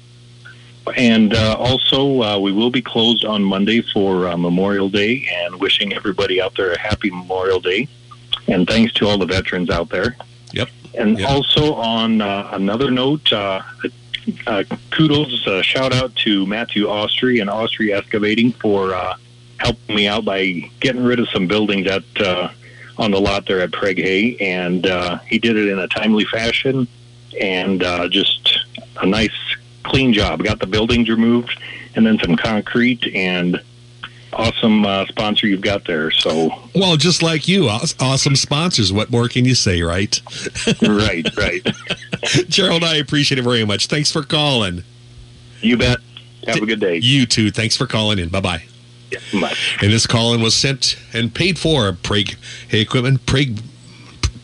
And 0.96 1.34
uh, 1.34 1.56
also, 1.58 2.22
uh, 2.22 2.38
we 2.38 2.52
will 2.52 2.70
be 2.70 2.82
closed 2.82 3.24
on 3.24 3.42
Monday 3.42 3.80
for 3.82 4.28
uh, 4.28 4.36
Memorial 4.36 4.88
Day 4.88 5.28
and 5.42 5.60
wishing 5.60 5.92
everybody 5.92 6.40
out 6.40 6.54
there 6.56 6.72
a 6.72 6.78
happy 6.78 7.10
Memorial 7.10 7.60
Day. 7.60 7.88
And 8.48 8.66
thanks 8.66 8.92
to 8.94 9.06
all 9.08 9.18
the 9.18 9.26
veterans 9.26 9.70
out 9.70 9.88
there. 9.90 10.16
Yep. 10.52 10.68
And 10.94 11.18
Yep. 11.18 11.28
also, 11.28 11.74
on 11.74 12.20
uh, 12.20 12.48
another 12.52 12.90
note, 12.90 13.32
uh, 13.32 13.62
uh, 14.46 14.64
kudos, 14.90 15.46
uh, 15.46 15.62
shout 15.62 15.92
out 15.92 16.14
to 16.16 16.46
Matthew 16.46 16.86
Austri 16.86 17.40
and 17.40 17.48
Austri 17.50 17.94
Excavating 17.96 18.52
for 18.52 18.94
uh, 18.94 19.14
helping 19.58 19.94
me 19.96 20.06
out 20.08 20.24
by 20.24 20.68
getting 20.80 21.04
rid 21.04 21.20
of 21.20 21.28
some 21.30 21.46
buildings 21.46 21.86
at 21.86 22.02
uh, 22.20 22.48
on 22.98 23.12
the 23.12 23.20
lot 23.20 23.46
there 23.46 23.60
at 23.60 23.72
Prague 23.72 23.98
Hay. 23.98 24.36
And 24.40 24.86
uh, 24.86 25.18
he 25.26 25.38
did 25.38 25.56
it 25.56 25.68
in 25.68 25.78
a 25.78 25.88
timely 25.88 26.24
fashion 26.24 26.86
and 27.40 27.82
uh, 27.82 28.08
just 28.08 28.58
a 29.00 29.06
nice, 29.06 29.30
clean 29.90 30.12
job. 30.12 30.42
Got 30.42 30.60
the 30.60 30.66
buildings 30.66 31.08
removed 31.08 31.58
and 31.94 32.06
then 32.06 32.18
some 32.18 32.36
concrete 32.36 33.06
and 33.14 33.60
awesome 34.32 34.86
uh, 34.86 35.04
sponsor 35.06 35.46
you've 35.46 35.60
got 35.60 35.84
there. 35.86 36.10
So, 36.10 36.50
Well, 36.74 36.96
just 36.96 37.22
like 37.22 37.48
you, 37.48 37.68
awesome 37.68 38.36
sponsors. 38.36 38.92
What 38.92 39.10
more 39.10 39.28
can 39.28 39.44
you 39.44 39.54
say, 39.54 39.82
right? 39.82 40.20
right, 40.82 41.28
right. 41.36 41.66
Gerald, 42.48 42.84
I 42.84 42.96
appreciate 42.96 43.38
it 43.38 43.42
very 43.42 43.64
much. 43.64 43.88
Thanks 43.88 44.10
for 44.12 44.22
calling. 44.22 44.84
You 45.60 45.76
bet. 45.76 45.98
Have 46.46 46.62
a 46.62 46.66
good 46.66 46.80
day. 46.80 46.98
You 46.98 47.26
too. 47.26 47.50
Thanks 47.50 47.76
for 47.76 47.86
calling 47.86 48.18
in. 48.18 48.28
Bye 48.30 48.40
bye. 48.40 48.62
Bye. 49.32 49.54
And 49.82 49.92
this 49.92 50.06
call-in 50.06 50.40
was 50.40 50.54
sent 50.54 50.96
and 51.12 51.34
paid 51.34 51.58
for 51.58 51.92
Prague 51.92 52.30
Hay 52.68 52.80
Equipment, 52.80 53.26
Prague, 53.26 53.58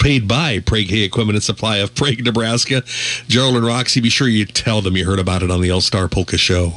paid 0.06 0.28
by 0.28 0.60
Prague 0.60 0.86
Hay 0.86 1.02
Equipment 1.02 1.34
and 1.34 1.42
Supply 1.42 1.78
of 1.78 1.92
Prague, 1.96 2.24
Nebraska. 2.24 2.84
Gerald 3.26 3.56
and 3.56 3.66
Roxy, 3.66 4.00
be 4.00 4.08
sure 4.08 4.28
you 4.28 4.44
tell 4.44 4.80
them 4.80 4.96
you 4.96 5.04
heard 5.04 5.18
about 5.18 5.42
it 5.42 5.50
on 5.50 5.60
the 5.60 5.68
All 5.72 5.80
Star 5.80 6.06
Polka 6.06 6.38
Show. 6.38 6.74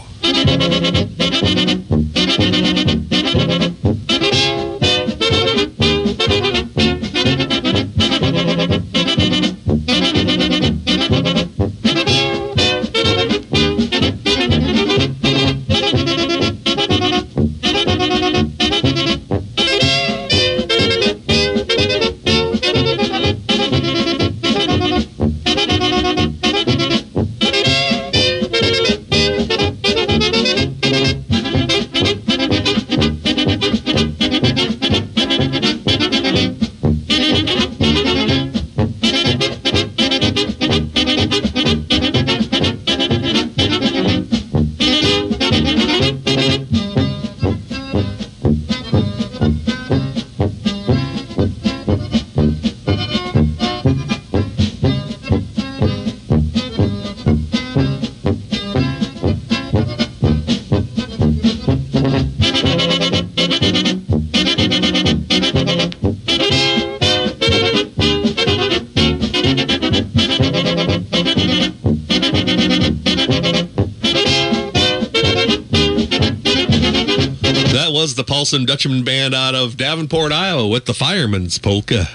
Paulson 78.49 78.65
Dutchman 78.65 79.03
Band 79.03 79.35
out 79.35 79.53
of 79.53 79.77
Davenport, 79.77 80.31
Iowa 80.31 80.67
with 80.67 80.85
the 80.85 80.93
Fireman's 80.95 81.59
Polka. 81.59 82.07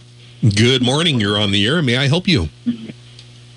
Good 0.55 0.83
morning. 0.83 1.19
You're 1.21 1.41
on 1.41 1.51
the 1.51 1.67
air. 1.67 1.81
May 1.81 1.97
I 1.97 2.09
help 2.09 2.29
you? 2.29 2.51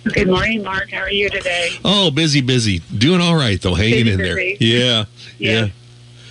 Good 0.05 0.29
morning, 0.29 0.63
Mark. 0.63 0.89
How 0.91 0.99
are 1.01 1.11
you 1.11 1.29
today? 1.29 1.71
Oh, 1.83 2.11
busy, 2.11 2.39
busy. 2.39 2.79
Doing 2.97 3.19
all 3.19 3.35
right, 3.35 3.61
though. 3.61 3.75
Hanging 3.75 4.05
Busy, 4.05 4.11
in 4.13 4.17
there. 4.19 4.35
busy. 4.37 4.57
Yeah. 4.61 5.03
Yeah. 5.37 5.65
Yeah. 5.65 5.67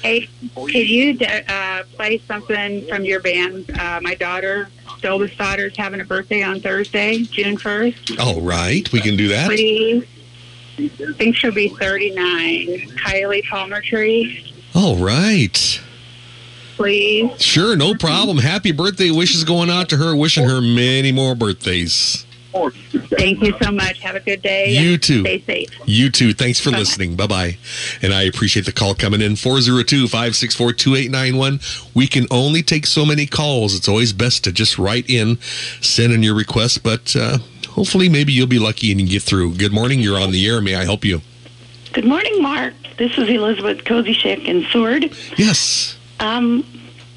Hey, 0.07 0.28
could 0.54 0.88
you 0.88 1.18
uh, 1.26 1.82
play 1.94 2.18
something 2.18 2.86
from 2.86 3.04
your 3.04 3.18
band? 3.18 3.68
Uh, 3.76 3.98
my 4.00 4.14
daughter, 4.14 4.68
Stolas 5.00 5.36
daughter, 5.36 5.66
is 5.66 5.76
having 5.76 6.00
a 6.00 6.04
birthday 6.04 6.44
on 6.44 6.61
Thursday, 6.61 7.18
June 7.24 7.57
1st. 7.57 8.20
All 8.20 8.40
right. 8.40 8.90
We 8.92 9.00
can 9.00 9.16
do 9.16 9.26
that. 9.28 9.48
Please. 9.48 10.04
I 10.78 10.88
think 11.14 11.34
she'll 11.34 11.50
be 11.52 11.70
39. 11.70 12.66
Kylie 12.98 13.42
Palmer 13.48 13.80
Tree, 13.80 14.54
All 14.76 14.96
right. 14.96 15.80
please. 16.76 17.42
Sure, 17.42 17.74
no 17.74 17.94
problem. 17.96 18.38
Happy 18.38 18.70
birthday 18.70 19.11
wishes 19.11 19.42
going 19.42 19.70
out 19.70 19.88
to 19.88 19.96
her. 19.96 20.14
Wishing 20.14 20.44
her 20.44 20.61
many 20.61 21.11
more 21.11 21.34
birthdays. 21.34 22.26
Thank 23.18 23.42
you 23.42 23.54
so 23.62 23.70
much. 23.70 24.00
Have 24.00 24.16
a 24.16 24.20
good 24.20 24.42
day. 24.42 24.70
You 24.70 24.98
too. 24.98 25.20
Stay 25.22 25.40
safe. 25.42 25.68
You 25.86 26.11
too. 26.11 26.32
Thanks 26.32 26.59
for 26.61 26.70
Bye-bye. 26.70 26.78
listening. 26.80 27.16
Bye 27.16 27.26
bye. 27.26 27.59
And 28.02 28.12
I 28.12 28.22
appreciate 28.22 28.66
the 28.66 28.72
call 28.72 28.94
coming 28.94 29.20
in 29.20 29.36
402 29.36 30.09
564 30.09 30.72
2891. 30.72 31.61
We 31.94 32.07
can 32.07 32.26
only 32.30 32.62
take 32.62 32.86
so 32.86 33.04
many 33.07 33.26
calls. 33.26 33.74
It's 33.74 33.88
always 33.88 34.12
best 34.12 34.44
to 34.44 34.52
just 34.52 34.78
write 34.78 35.09
in, 35.09 35.38
send 35.80 36.12
in 36.12 36.22
your 36.22 36.34
request, 36.34 36.82
but 36.82 37.14
uh, 37.16 37.38
hopefully 37.68 38.09
maybe 38.09 38.32
you'll 38.32 38.46
be 38.46 38.59
lucky 38.59 38.90
and 38.90 39.00
you 39.00 39.07
get 39.09 39.22
through. 39.22 39.54
Good 39.54 39.72
morning. 39.72 40.00
You're 40.00 40.20
on 40.20 40.30
the 40.30 40.46
air. 40.48 40.61
May 40.61 40.74
I 40.76 40.84
help 40.84 41.04
you? 41.04 41.20
Good 41.92 42.04
morning, 42.04 42.42
Mark. 42.42 42.74
This 42.98 43.16
is 43.18 43.28
Elizabeth 43.28 43.78
Kozichek 43.84 44.44
in 44.46 44.64
Seward. 44.70 45.14
Yes. 45.36 45.96
Um, 46.20 46.64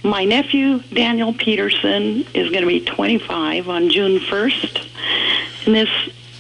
my 0.03 0.23
nephew, 0.25 0.79
Daniel 0.93 1.33
Peterson, 1.33 2.25
is 2.33 2.49
going 2.49 2.61
to 2.61 2.67
be 2.67 2.83
25 2.85 3.67
on 3.69 3.89
June 3.89 4.19
1st. 4.19 4.88
And 5.65 5.75
this 5.75 5.89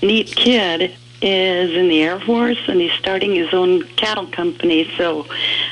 neat 0.01 0.27
kid 0.35 0.95
is 1.21 1.71
in 1.75 1.89
the 1.89 2.01
Air 2.01 2.19
Force 2.21 2.57
and 2.67 2.79
he's 2.79 2.93
starting 2.93 3.35
his 3.35 3.53
own 3.53 3.83
cattle 3.97 4.25
company. 4.27 4.89
So 4.97 5.27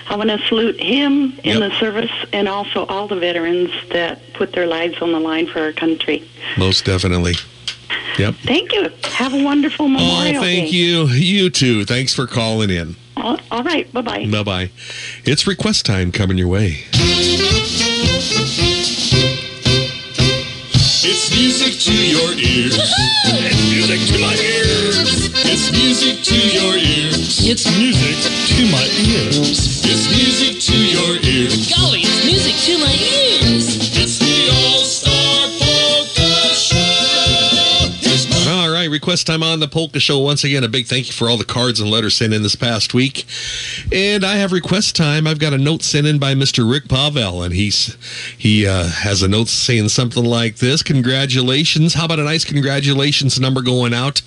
I 0.09 0.15
want 0.17 0.29
to 0.29 0.39
salute 0.47 0.77
him 0.79 1.33
in 1.43 1.59
Yep. 1.61 1.71
the 1.71 1.79
service 1.79 2.11
and 2.33 2.49
also 2.49 2.85
all 2.87 3.07
the 3.07 3.15
veterans 3.15 3.71
that 3.91 4.33
put 4.33 4.51
their 4.51 4.67
lives 4.67 5.01
on 5.01 5.13
the 5.13 5.19
line 5.19 5.47
for 5.47 5.59
our 5.61 5.71
country. 5.71 6.23
Most 6.57 6.83
definitely. 6.83 7.35
Yep. 8.19 8.35
Thank 8.43 8.73
you. 8.73 8.89
Have 9.05 9.33
a 9.33 9.41
wonderful 9.41 9.85
Oh, 9.85 9.89
Memorial 9.89 10.41
thank 10.43 10.69
Day. 10.71 10.75
you. 10.77 11.07
You 11.07 11.49
too. 11.49 11.85
Thanks 11.85 12.13
for 12.13 12.27
calling 12.27 12.69
in. 12.69 12.97
All, 13.15 13.39
all 13.49 13.63
right. 13.63 13.91
Bye 13.93 14.01
bye. 14.01 14.25
Bye 14.29 14.43
bye. 14.43 14.69
It's 15.23 15.47
request 15.47 15.85
time 15.85 16.11
coming 16.11 16.37
your 16.37 16.47
way. 16.49 16.83
It's 21.09 21.31
music 21.31 21.79
to 21.87 21.93
your 21.93 22.33
ears. 22.33 22.75
it's 22.75 23.71
music 23.71 24.01
to 24.11 24.19
my 24.19 24.35
ears. 24.35 25.31
It's 25.47 25.71
music 25.71 26.21
to 26.21 26.35
your 26.35 26.75
ears. 26.75 27.47
It's 27.47 27.65
music 27.79 28.17
to 28.51 28.65
my 28.69 28.83
ears. 29.07 29.85
It's 29.87 30.09
music 30.11 30.59
to 30.67 30.75
your 30.75 31.15
ears. 31.23 31.71
Golly, 31.73 32.01
it's 32.01 32.25
music 32.25 32.55
to 32.67 32.77
my 32.83 32.91
ears. 32.91 33.26
Request 38.89 39.27
time 39.27 39.43
on 39.43 39.59
the 39.59 39.67
Polka 39.67 39.99
Show. 39.99 40.19
Once 40.19 40.43
again, 40.43 40.63
a 40.63 40.67
big 40.67 40.87
thank 40.87 41.07
you 41.07 41.13
for 41.13 41.29
all 41.29 41.37
the 41.37 41.45
cards 41.45 41.79
and 41.79 41.89
letters 41.89 42.15
sent 42.15 42.33
in 42.33 42.43
this 42.43 42.55
past 42.55 42.93
week. 42.93 43.25
And 43.91 44.23
I 44.23 44.35
have 44.35 44.51
request 44.51 44.95
time. 44.95 45.27
I've 45.27 45.39
got 45.39 45.53
a 45.53 45.57
note 45.57 45.83
sent 45.83 46.07
in 46.07 46.19
by 46.19 46.33
Mr. 46.33 46.69
Rick 46.69 46.87
Pavel, 46.87 47.43
and 47.43 47.53
he's 47.53 47.97
he 48.37 48.67
uh, 48.67 48.87
has 48.87 49.21
a 49.21 49.27
note 49.27 49.47
saying 49.47 49.89
something 49.89 50.23
like 50.23 50.57
this: 50.57 50.83
"Congratulations! 50.83 51.93
How 51.93 52.05
about 52.05 52.19
a 52.19 52.23
nice 52.23 52.45
congratulations 52.45 53.39
number 53.39 53.61
going 53.61 53.93
out 53.93 54.21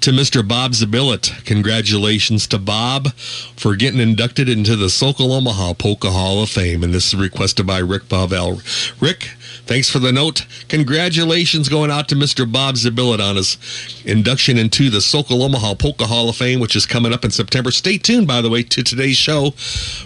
to 0.00 0.10
Mr. 0.10 0.46
Bob 0.46 0.72
Zabillet? 0.72 1.44
Congratulations 1.44 2.46
to 2.48 2.58
Bob 2.58 3.12
for 3.56 3.76
getting 3.76 4.00
inducted 4.00 4.48
into 4.48 4.76
the 4.76 4.90
Sokol 4.90 5.32
Omaha 5.32 5.74
Polka 5.74 6.10
Hall 6.10 6.42
of 6.42 6.50
Fame." 6.50 6.82
And 6.82 6.94
this 6.94 7.08
is 7.08 7.16
requested 7.16 7.66
by 7.66 7.78
Rick 7.78 8.08
Pavel. 8.08 8.60
Rick, 9.00 9.30
Thanks 9.66 9.88
for 9.88 9.98
the 9.98 10.12
note. 10.12 10.46
Congratulations 10.68 11.70
going 11.70 11.90
out 11.90 12.08
to 12.08 12.14
Mr. 12.14 12.50
Bob 12.50 12.74
Zabillet 12.74 13.18
on 13.18 13.36
his 13.36 13.56
induction 14.04 14.58
into 14.58 14.90
the 14.90 15.00
Sokol 15.00 15.42
Omaha 15.42 15.74
Polka 15.74 16.06
Hall 16.06 16.28
of 16.28 16.36
Fame, 16.36 16.60
which 16.60 16.76
is 16.76 16.84
coming 16.84 17.14
up 17.14 17.24
in 17.24 17.30
September. 17.30 17.70
Stay 17.70 17.96
tuned, 17.96 18.26
by 18.26 18.42
the 18.42 18.50
way, 18.50 18.62
to 18.62 18.82
today's 18.82 19.16
show. 19.16 19.54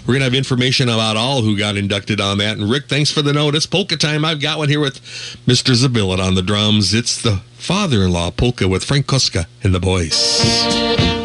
We're 0.02 0.14
going 0.14 0.20
to 0.20 0.24
have 0.24 0.34
information 0.34 0.88
about 0.88 1.16
all 1.16 1.42
who 1.42 1.58
got 1.58 1.76
inducted 1.76 2.20
on 2.20 2.38
that. 2.38 2.56
And 2.56 2.70
Rick, 2.70 2.86
thanks 2.88 3.10
for 3.10 3.20
the 3.20 3.32
note. 3.32 3.56
It's 3.56 3.66
polka 3.66 3.96
time. 3.96 4.24
I've 4.24 4.40
got 4.40 4.58
one 4.58 4.68
here 4.68 4.80
with 4.80 5.00
Mr. 5.46 5.74
Zabillet 5.74 6.24
on 6.24 6.36
the 6.36 6.42
drums. 6.42 6.94
It's 6.94 7.20
the 7.20 7.40
father-in-law 7.54 8.30
polka 8.32 8.68
with 8.68 8.84
Frank 8.84 9.06
Koska 9.06 9.46
and 9.64 9.74
the 9.74 9.80
boys. 9.80 11.17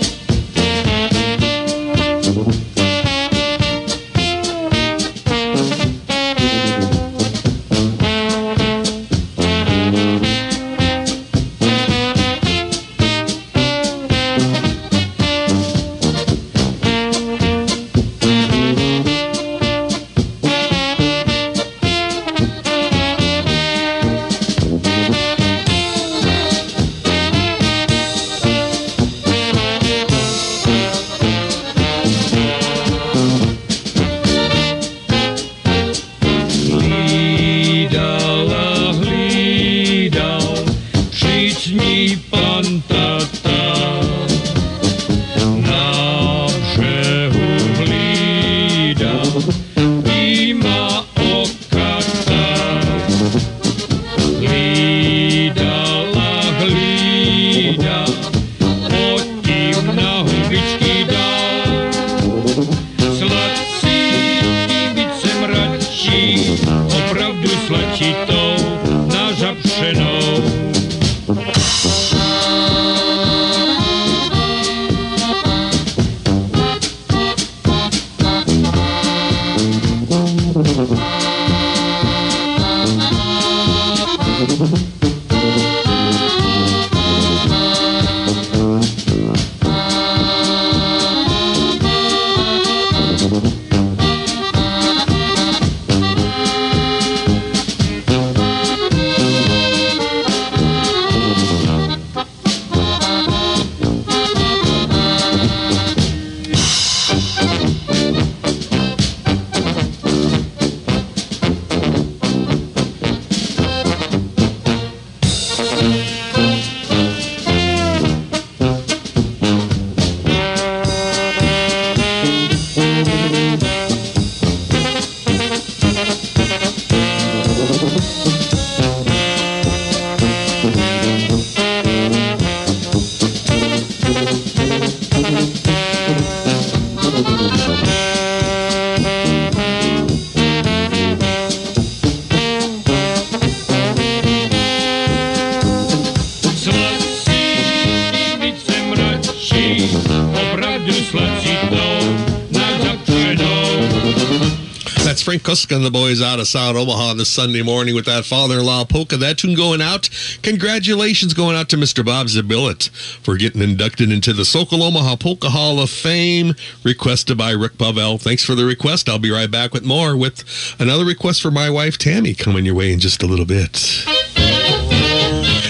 And 155.74 155.84
the 155.84 155.89
boys 155.89 156.21
out 156.21 156.39
of 156.39 156.47
South 156.47 156.76
Omaha 156.76 157.15
this 157.15 157.30
Sunday 157.30 157.63
morning 157.63 157.95
with 157.95 158.05
that 158.05 158.26
father-in-law 158.26 158.86
polka. 158.86 159.17
That 159.17 159.39
tune 159.39 159.55
going 159.55 159.82
out. 159.82 160.07
Congratulations 160.43 161.34
going 161.34 161.55
out 161.55 161.67
to 161.69 161.78
Mr. 161.78 162.05
Bob 162.05 162.28
Zabillet 162.28 162.89
for 163.24 163.38
getting 163.38 163.59
inducted 163.59 164.11
into 164.11 164.34
the 164.34 164.45
Sokol 164.45 164.84
Omaha 164.84 165.15
Polka 165.15 165.49
Hall 165.49 165.80
of 165.80 165.89
Fame, 165.89 166.53
requested 166.84 167.39
by 167.39 167.49
Rick 167.51 167.80
Pavel. 167.80 168.19
Thanks 168.19 168.43
for 168.43 168.53
the 168.53 168.65
request. 168.65 169.09
I'll 169.09 169.17
be 169.17 169.32
right 169.32 169.49
back 169.49 169.74
with 169.74 169.84
more 169.84 170.15
with 170.15 170.43
another 170.80 171.05
request 171.05 171.41
for 171.41 171.49
my 171.49 171.71
wife 171.71 171.97
Tammy 171.97 172.36
coming 172.36 172.65
your 172.65 172.76
way 172.76 172.93
in 172.93 172.99
just 172.99 173.24
a 173.24 173.26
little 173.26 173.45
bit. 173.45 174.05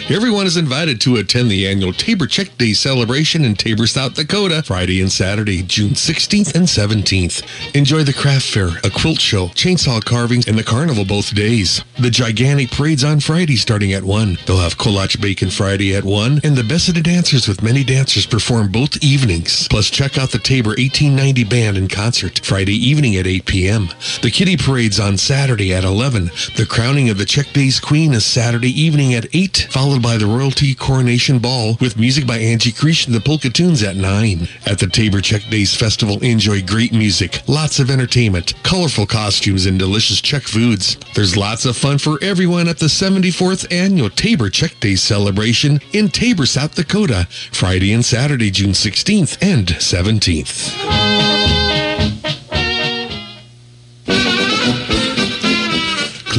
Everyone 0.09 0.45
is 0.45 0.57
invited 0.57 0.99
to 1.01 1.15
attend 1.15 1.49
the 1.49 1.65
annual 1.65 1.93
Tabor 1.93 2.27
Czech 2.27 2.57
Day 2.57 2.73
celebration 2.73 3.45
in 3.45 3.55
Tabor, 3.55 3.87
South 3.87 4.15
Dakota, 4.15 4.61
Friday 4.61 4.99
and 4.99 5.09
Saturday, 5.09 5.63
June 5.63 5.91
16th 5.91 6.55
and 6.55 6.67
17th. 6.67 7.41
Enjoy 7.73 8.03
the 8.03 8.11
craft 8.11 8.45
fair, 8.45 8.67
a 8.83 8.89
quilt 8.89 9.21
show, 9.21 9.47
chainsaw 9.49 10.03
carvings, 10.03 10.45
and 10.45 10.57
the 10.57 10.63
carnival 10.63 11.05
both 11.05 11.33
days. 11.33 11.85
The 12.03 12.09
gigantic 12.09 12.69
parade's 12.69 13.05
on 13.05 13.21
Friday 13.21 13.55
starting 13.55 13.93
at 13.93 14.03
1. 14.03 14.39
They'll 14.45 14.57
have 14.57 14.77
Kolach 14.77 15.21
Bacon 15.21 15.49
Friday 15.49 15.95
at 15.95 16.03
1, 16.03 16.41
and 16.43 16.53
the 16.53 16.61
best 16.61 16.89
of 16.89 16.95
the 16.95 17.01
dancers 17.01 17.47
with 17.47 17.63
many 17.63 17.81
dancers 17.85 18.25
perform 18.25 18.73
both 18.73 19.01
evenings. 19.01 19.69
Plus, 19.69 19.89
check 19.89 20.17
out 20.17 20.31
the 20.31 20.37
Tabor 20.37 20.71
1890 20.71 21.45
Band 21.45 21.77
in 21.77 21.87
concert 21.87 22.41
Friday 22.43 22.75
evening 22.75 23.15
at 23.15 23.25
8 23.25 23.45
p.m. 23.45 23.87
The 24.21 24.31
Kitty 24.31 24.57
Parade's 24.57 24.99
on 24.99 25.17
Saturday 25.17 25.73
at 25.73 25.85
11. 25.85 26.29
The 26.57 26.65
crowning 26.65 27.09
of 27.09 27.17
the 27.17 27.23
Czech 27.23 27.53
Days 27.53 27.79
Queen 27.79 28.13
is 28.13 28.25
Saturday 28.25 28.71
evening 28.77 29.13
at 29.13 29.33
8, 29.33 29.69
followed 29.71 30.03
by 30.03 30.17
the 30.17 30.27
Royalty 30.27 30.75
Coronation 30.75 31.39
Ball 31.39 31.77
with 31.79 31.97
music 31.97 32.27
by 32.27 32.37
Angie 32.37 32.73
Creech 32.73 33.05
and 33.05 33.15
the 33.15 33.21
Polka 33.21 33.49
Tunes 33.49 33.81
at 33.81 33.95
9. 33.95 34.49
At 34.65 34.79
the 34.79 34.87
Tabor 34.87 35.21
Czech 35.21 35.49
Days 35.49 35.73
Festival, 35.73 36.19
enjoy 36.21 36.63
great 36.63 36.91
music, 36.91 37.43
lots 37.47 37.79
of 37.79 37.89
entertainment, 37.89 38.61
colorful 38.63 39.05
costumes, 39.05 39.67
and 39.67 39.79
delicious 39.79 40.19
Czech 40.19 40.43
foods. 40.43 40.97
There's 41.15 41.37
lots 41.37 41.65
of 41.65 41.77
fun 41.77 41.92
for 41.97 42.17
everyone 42.21 42.67
at 42.67 42.79
the 42.79 42.87
74th 42.87 43.71
Annual 43.71 44.09
Tabor 44.11 44.49
Czech 44.49 44.79
Days 44.79 45.01
celebration 45.01 45.79
in 45.91 46.09
Tabor, 46.09 46.45
South 46.45 46.75
Dakota, 46.75 47.27
Friday 47.51 47.93
and 47.93 48.03
Saturday, 48.03 48.51
June 48.51 48.71
16th 48.71 49.37
and 49.41 49.67
17th. 49.67 51.62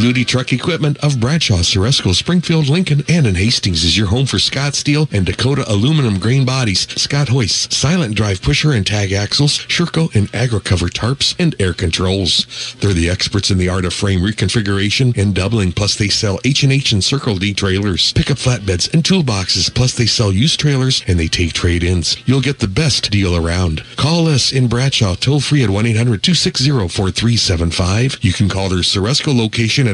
Clutie 0.04 0.26
Truck 0.26 0.52
Equipment 0.52 0.98
of 0.98 1.18
Bradshaw, 1.18 1.62
Ceresco, 1.62 2.14
Springfield, 2.14 2.68
Lincoln, 2.68 3.02
and 3.08 3.26
in 3.26 3.36
Hastings 3.36 3.84
is 3.84 3.96
your 3.96 4.08
home 4.08 4.26
for 4.26 4.38
Scott 4.38 4.74
Steel 4.74 5.08
and 5.10 5.24
Dakota 5.24 5.64
aluminum 5.66 6.18
grain 6.18 6.44
bodies, 6.44 6.86
Scott 7.00 7.30
hoists, 7.30 7.74
silent 7.74 8.14
drive 8.14 8.42
pusher 8.42 8.72
and 8.72 8.86
tag 8.86 9.12
axles, 9.12 9.64
Shur-Co 9.66 10.10
and 10.12 10.30
AgriCover 10.32 10.90
tarps, 10.90 11.34
and 11.38 11.54
air 11.58 11.72
controls. 11.72 12.76
They're 12.80 12.92
the 12.92 13.08
experts 13.08 13.50
in 13.50 13.56
the 13.56 13.70
art 13.70 13.86
of 13.86 13.94
frame 13.94 14.20
reconfiguration 14.20 15.16
and 15.16 15.34
doubling, 15.34 15.72
plus 15.72 15.96
they 15.96 16.08
sell 16.08 16.38
H&H 16.44 16.92
and 16.92 17.02
Circle 17.02 17.38
D 17.38 17.54
trailers, 17.54 18.12
pickup 18.12 18.36
flatbeds, 18.36 18.92
and 18.92 19.02
toolboxes, 19.02 19.74
plus 19.74 19.94
they 19.94 20.04
sell 20.04 20.30
used 20.30 20.60
trailers 20.60 21.02
and 21.06 21.18
they 21.18 21.28
take 21.28 21.54
trade-ins. 21.54 22.18
You'll 22.26 22.42
get 22.42 22.58
the 22.58 22.68
best 22.68 23.10
deal 23.10 23.34
around. 23.34 23.82
Call 23.96 24.28
us 24.28 24.52
in 24.52 24.68
Bradshaw 24.68 25.14
toll 25.14 25.40
free 25.40 25.64
at 25.64 25.70
1-800-260-4375. 25.70 28.22
You 28.22 28.34
can 28.34 28.50
call 28.50 28.68
their 28.68 28.80
Ceresco 28.80 29.34
location 29.34 29.88
at 29.88 29.93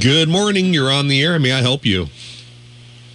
Good 0.00 0.28
morning. 0.28 0.74
You're 0.74 0.90
on 0.90 1.06
the 1.06 1.22
air. 1.22 1.38
May 1.38 1.52
I 1.52 1.60
help 1.60 1.86
you? 1.86 2.06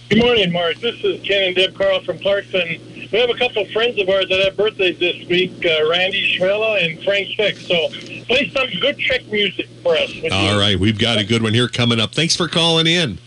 Good 0.08 0.20
morning, 0.20 0.50
Mark. 0.50 0.76
This 0.76 0.94
is 1.04 1.20
Ken 1.26 1.48
and 1.48 1.56
Deb 1.56 1.74
Carl 1.76 2.00
from 2.04 2.18
Clarkson. 2.20 2.80
We 3.12 3.18
have 3.20 3.28
a 3.28 3.34
couple 3.34 3.62
of 3.62 3.70
friends 3.70 3.98
of 4.00 4.08
ours 4.08 4.28
that 4.30 4.40
have 4.44 4.56
birthdays 4.56 4.98
this 4.98 5.26
week, 5.28 5.52
uh, 5.64 5.90
Randy 5.90 6.38
Schmella 6.38 6.82
and 6.84 7.02
Frank 7.04 7.28
Fick. 7.36 7.56
So 7.58 7.88
play 8.24 8.50
some 8.54 8.66
good 8.80 8.98
Czech 8.98 9.26
music 9.26 9.68
for 9.82 9.94
us. 9.94 10.08
would 10.14 10.24
you? 10.24 10.30
All 10.32 10.58
right. 10.58 10.78
We've 10.80 10.98
got 10.98 11.18
a 11.18 11.24
good 11.24 11.42
one 11.42 11.52
here 11.52 11.68
coming 11.68 12.00
up. 12.00 12.12
Thanks 12.14 12.34
for 12.34 12.48
calling 12.48 12.86
in. 12.86 13.18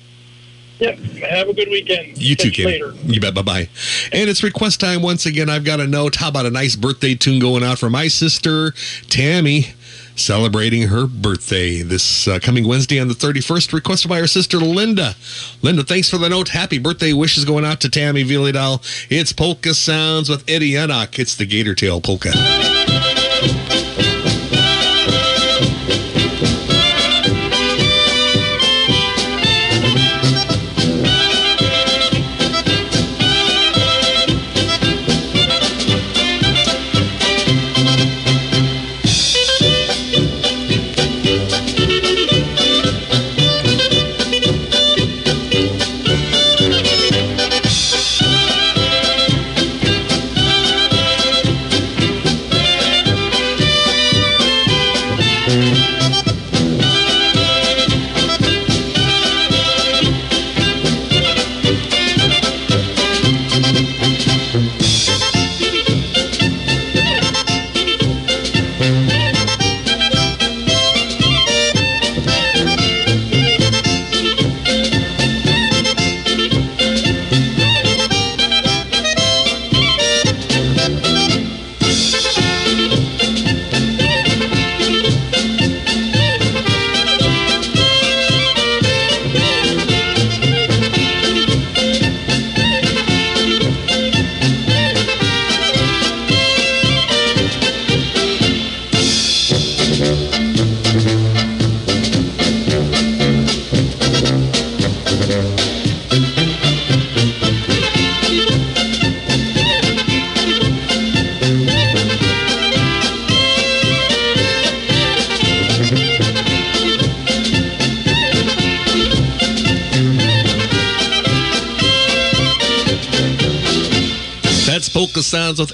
Yep. 0.79 0.97
Have 1.29 1.49
a 1.49 1.53
good 1.53 1.69
weekend. 1.69 2.17
You 2.17 2.35
too, 2.35 2.49
Catch 2.49 2.57
you 2.59 2.65
Kenny. 2.65 2.83
later. 2.83 2.93
You 3.05 3.19
bet. 3.19 3.33
Bye 3.35 3.41
bye. 3.43 3.69
And 4.11 4.29
it's 4.29 4.43
request 4.43 4.79
time 4.79 5.01
once 5.03 5.25
again. 5.27 5.49
I've 5.49 5.63
got 5.63 5.79
a 5.79 5.87
note. 5.87 6.15
How 6.15 6.29
about 6.29 6.45
a 6.47 6.51
nice 6.51 6.75
birthday 6.75 7.13
tune 7.15 7.39
going 7.39 7.63
out 7.63 7.77
for 7.79 7.89
my 7.89 8.07
sister, 8.07 8.73
Tammy, 9.09 9.67
celebrating 10.17 10.83
her 10.83 11.07
birthday 11.07 11.81
this 11.81 12.27
uh, 12.27 12.39
coming 12.39 12.67
Wednesday 12.67 12.99
on 12.99 13.07
the 13.07 13.13
31st, 13.13 13.73
requested 13.73 14.09
by 14.09 14.19
her 14.19 14.27
sister, 14.27 14.57
Linda. 14.57 15.15
Linda, 15.61 15.83
thanks 15.83 16.09
for 16.09 16.17
the 16.17 16.29
note. 16.29 16.49
Happy 16.49 16.79
birthday 16.79 17.13
wishes 17.13 17.45
going 17.45 17.65
out 17.65 17.79
to 17.81 17.89
Tammy 17.89 18.23
Vyhlidal. 18.23 18.81
It's 19.09 19.31
Polka 19.31 19.73
Sounds 19.73 20.29
with 20.29 20.43
Eddie 20.49 20.71
Yannock. 20.71 21.19
It's 21.19 21.35
the 21.35 21.45
Gator 21.45 21.75
Tail 21.75 22.01
Polka. 22.01 22.31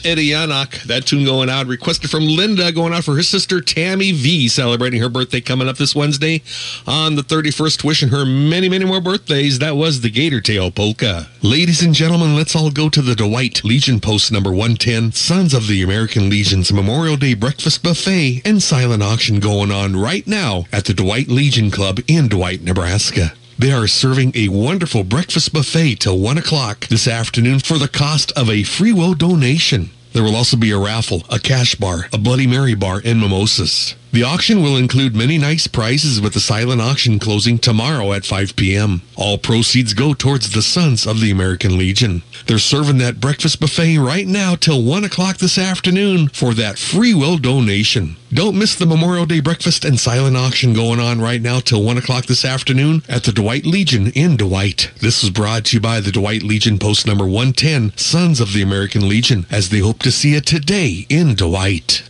Eddie 0.05 0.29
Yannock. 0.29 0.83
That 0.83 1.05
tune 1.05 1.25
going 1.25 1.49
out, 1.49 1.67
requested 1.67 2.09
from 2.09 2.27
Linda, 2.27 2.71
going 2.71 2.93
out 2.93 3.03
for 3.03 3.15
her 3.15 3.23
sister 3.23 3.61
Tammy 3.61 4.11
V, 4.11 4.47
celebrating 4.47 5.01
her 5.01 5.09
birthday 5.09 5.41
coming 5.41 5.67
up 5.67 5.77
this 5.77 5.95
Wednesday 5.95 6.41
on 6.85 7.15
the 7.15 7.21
31st. 7.21 7.83
Wishing 7.83 8.09
her 8.09 8.25
many, 8.25 8.69
many 8.69 8.85
more 8.85 9.01
birthdays. 9.01 9.59
That 9.59 9.75
was 9.75 10.01
the 10.01 10.09
Gator 10.09 10.41
Tail 10.41 10.71
Polka. 10.71 11.27
Ladies 11.41 11.81
and 11.81 11.93
gentlemen, 11.93 12.35
let's 12.35 12.55
all 12.55 12.71
go 12.71 12.89
to 12.89 13.01
the 13.01 13.15
Dwight 13.15 13.63
Legion 13.63 13.99
Post 13.99 14.31
number 14.31 14.51
110, 14.51 15.11
Sons 15.11 15.53
of 15.53 15.67
the 15.67 15.83
American 15.83 16.29
Legion's 16.29 16.71
Memorial 16.73 17.17
Day 17.17 17.33
Breakfast 17.33 17.83
Buffet 17.83 18.41
and 18.45 18.61
silent 18.61 19.03
auction 19.03 19.39
going 19.39 19.71
on 19.71 19.95
right 19.95 20.25
now 20.27 20.65
at 20.71 20.85
the 20.85 20.93
Dwight 20.93 21.27
Legion 21.27 21.71
Club 21.71 21.99
in 22.07 22.27
Dwight, 22.27 22.61
Nebraska. 22.61 23.33
They 23.63 23.71
are 23.71 23.87
serving 23.87 24.33
a 24.35 24.49
wonderful 24.49 25.05
breakfast 25.05 25.53
buffet 25.53 26.01
till 26.01 26.19
1 26.19 26.37
o'clock 26.37 26.87
this 26.87 27.07
afternoon 27.07 27.59
for 27.59 27.77
the 27.77 27.87
cost 27.87 28.33
of 28.33 28.49
a 28.49 28.63
free 28.63 28.91
will 28.91 29.13
donation. 29.13 29.91
There 30.11 30.21
will 30.21 30.35
also 30.35 30.57
be 30.57 30.71
a 30.71 30.77
raffle, 30.77 31.23
a 31.29 31.39
cash 31.39 31.73
bar, 31.75 32.07
a 32.11 32.17
Bloody 32.17 32.45
Mary 32.45 32.75
bar, 32.75 33.01
and 33.05 33.21
mimosas. 33.21 33.95
The 34.13 34.21
auction 34.21 34.61
will 34.61 34.77
include 34.77 35.15
many 35.15 35.39
nice 35.39 35.65
prizes 35.65 36.21
with 36.21 36.35
the 36.35 36.39
silent 36.39 36.79
auction 36.79 37.17
closing 37.17 37.57
tomorrow 37.57 38.13
at 38.13 38.27
5 38.27 38.55
p.m. 38.55 39.01
All 39.15 39.39
proceeds 39.39 39.95
go 39.95 40.13
towards 40.13 40.51
the 40.51 40.61
Sons 40.61 41.07
of 41.07 41.19
the 41.19 41.31
American 41.31 41.79
Legion. 41.79 42.21
They're 42.45 42.59
serving 42.59 42.99
that 42.99 43.19
breakfast 43.19 43.59
buffet 43.59 43.97
right 43.97 44.27
now 44.27 44.53
till 44.53 44.83
1 44.83 45.03
o'clock 45.03 45.37
this 45.37 45.57
afternoon 45.57 46.27
for 46.27 46.53
that 46.53 46.77
free 46.77 47.15
will 47.15 47.39
donation. 47.39 48.15
Don't 48.31 48.59
miss 48.59 48.75
the 48.75 48.85
Memorial 48.85 49.25
Day 49.25 49.39
breakfast 49.39 49.83
and 49.83 49.99
silent 49.99 50.37
auction 50.37 50.75
going 50.75 50.99
on 50.99 51.19
right 51.19 51.41
now 51.41 51.59
till 51.59 51.83
1 51.83 51.97
o'clock 51.97 52.27
this 52.27 52.45
afternoon 52.45 53.01
at 53.09 53.23
the 53.23 53.31
Dwight 53.31 53.65
Legion 53.65 54.11
in 54.11 54.37
Dwight. 54.37 54.91
This 54.99 55.23
was 55.23 55.31
brought 55.31 55.65
to 55.65 55.77
you 55.77 55.81
by 55.81 55.99
the 55.99 56.11
Dwight 56.11 56.43
Legion 56.43 56.77
Post 56.77 57.07
number 57.07 57.25
110, 57.25 57.97
Sons 57.97 58.39
of 58.39 58.53
the 58.53 58.61
American 58.61 59.09
Legion, 59.09 59.47
as 59.49 59.69
they 59.69 59.79
hope 59.79 60.03
to 60.03 60.11
see 60.11 60.35
you 60.35 60.41
today 60.41 61.07
in 61.09 61.33
Dwight. 61.33 62.03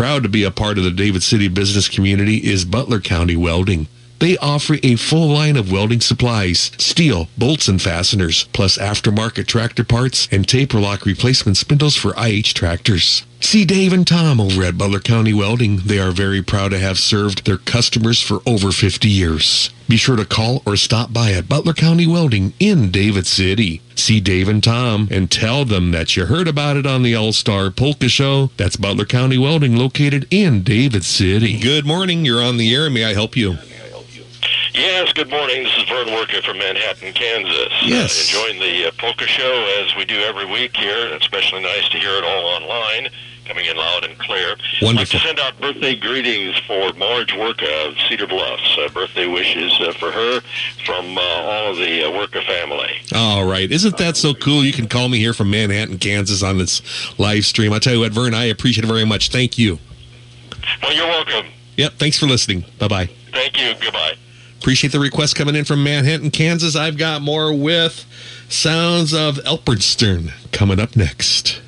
Proud 0.00 0.22
to 0.22 0.30
be 0.30 0.44
a 0.44 0.50
part 0.50 0.78
of 0.78 0.84
the 0.84 0.90
David 0.90 1.22
City 1.22 1.46
business 1.46 1.86
community 1.86 2.38
is 2.38 2.64
Butler 2.64 3.00
County 3.00 3.36
Welding. 3.36 3.86
They 4.20 4.36
offer 4.36 4.76
a 4.82 4.96
full 4.96 5.28
line 5.28 5.56
of 5.56 5.72
welding 5.72 6.02
supplies, 6.02 6.70
steel, 6.76 7.28
bolts 7.38 7.68
and 7.68 7.80
fasteners, 7.80 8.44
plus 8.52 8.76
aftermarket 8.76 9.46
tractor 9.46 9.82
parts 9.82 10.28
and 10.30 10.46
taper 10.46 10.78
lock 10.78 11.06
replacement 11.06 11.56
spindles 11.56 11.96
for 11.96 12.12
IH 12.18 12.52
tractors. 12.54 13.24
See 13.40 13.64
Dave 13.64 13.94
and 13.94 14.06
Tom 14.06 14.38
over 14.38 14.62
at 14.62 14.76
Butler 14.76 15.00
County 15.00 15.32
Welding. 15.32 15.78
They 15.78 15.98
are 15.98 16.12
very 16.12 16.42
proud 16.42 16.72
to 16.72 16.78
have 16.78 16.98
served 16.98 17.46
their 17.46 17.56
customers 17.56 18.20
for 18.20 18.40
over 18.44 18.70
50 18.70 19.08
years. 19.08 19.70
Be 19.88 19.96
sure 19.96 20.16
to 20.16 20.26
call 20.26 20.62
or 20.66 20.76
stop 20.76 21.14
by 21.14 21.32
at 21.32 21.48
Butler 21.48 21.72
County 21.72 22.06
Welding 22.06 22.52
in 22.60 22.90
David 22.90 23.26
City. 23.26 23.80
See 23.94 24.20
Dave 24.20 24.50
and 24.50 24.62
Tom 24.62 25.08
and 25.10 25.30
tell 25.30 25.64
them 25.64 25.92
that 25.92 26.14
you 26.14 26.26
heard 26.26 26.46
about 26.46 26.76
it 26.76 26.86
on 26.86 27.02
the 27.02 27.14
All 27.14 27.32
Star 27.32 27.70
Polka 27.70 28.10
Show. 28.10 28.50
That's 28.58 28.76
Butler 28.76 29.06
County 29.06 29.38
Welding 29.38 29.76
located 29.76 30.26
in 30.30 30.62
David 30.62 31.06
City. 31.06 31.58
Good 31.58 31.86
morning. 31.86 32.26
You're 32.26 32.42
on 32.42 32.58
the 32.58 32.74
air. 32.74 32.90
May 32.90 33.06
I 33.06 33.14
help 33.14 33.34
you? 33.34 33.56
Yes, 34.72 35.12
good 35.12 35.30
morning. 35.30 35.64
This 35.64 35.76
is 35.78 35.84
Vern 35.88 36.12
Worker 36.12 36.40
from 36.42 36.58
Manhattan, 36.58 37.12
Kansas. 37.12 37.72
Yes. 37.82 38.34
Uh, 38.34 38.38
enjoying 38.38 38.60
the 38.60 38.88
uh, 38.88 38.92
polka 38.98 39.26
show 39.26 39.82
as 39.82 39.94
we 39.96 40.04
do 40.04 40.16
every 40.20 40.46
week 40.46 40.76
here. 40.76 41.12
Especially 41.14 41.62
nice 41.62 41.88
to 41.90 41.98
hear 41.98 42.12
it 42.12 42.24
all 42.24 42.46
online, 42.46 43.08
coming 43.46 43.66
in 43.66 43.76
loud 43.76 44.04
and 44.04 44.16
clear. 44.18 44.56
Wonderful. 44.80 44.88
I'd 44.88 44.96
like 44.96 45.08
to 45.08 45.18
send 45.18 45.40
out 45.40 45.60
birthday 45.60 45.96
greetings 45.96 46.56
for 46.66 46.92
Marge 46.94 47.32
Worka 47.32 47.88
of 47.88 47.98
Cedar 48.08 48.26
Bluffs. 48.26 48.78
Uh, 48.78 48.88
birthday 48.94 49.26
wishes 49.26 49.72
uh, 49.80 49.92
for 49.92 50.10
her 50.12 50.40
from 50.86 51.18
uh, 51.18 51.20
all 51.20 51.72
of 51.72 51.76
the 51.76 52.04
uh, 52.04 52.10
Worka 52.10 52.44
family. 52.46 52.92
All 53.14 53.44
right. 53.44 53.70
Isn't 53.70 53.96
that 53.98 54.16
so 54.16 54.34
cool? 54.34 54.64
You 54.64 54.72
can 54.72 54.88
call 54.88 55.08
me 55.08 55.18
here 55.18 55.34
from 55.34 55.50
Manhattan, 55.50 55.98
Kansas 55.98 56.42
on 56.42 56.58
this 56.58 56.80
live 57.18 57.44
stream. 57.44 57.72
I 57.72 57.80
tell 57.80 57.94
you 57.94 58.00
what, 58.00 58.12
Vern, 58.12 58.34
I 58.34 58.44
appreciate 58.44 58.84
it 58.84 58.88
very 58.88 59.04
much. 59.04 59.30
Thank 59.30 59.58
you. 59.58 59.78
Well, 60.82 60.94
you're 60.94 61.06
welcome. 61.06 61.46
Yep. 61.76 61.94
Thanks 61.94 62.18
for 62.18 62.26
listening. 62.26 62.64
Bye 62.78 62.88
bye. 62.88 63.06
Thank 63.32 63.58
you. 63.60 63.74
Goodbye. 63.80 64.14
Appreciate 64.60 64.92
the 64.92 65.00
request 65.00 65.36
coming 65.36 65.56
in 65.56 65.64
from 65.64 65.82
Manhattan, 65.82 66.30
Kansas. 66.30 66.76
I've 66.76 66.98
got 66.98 67.22
more 67.22 67.50
with 67.50 68.04
Sounds 68.50 69.14
of 69.14 69.36
Elperdstern 69.36 70.32
coming 70.52 70.78
up 70.78 70.94
next. 70.94 71.62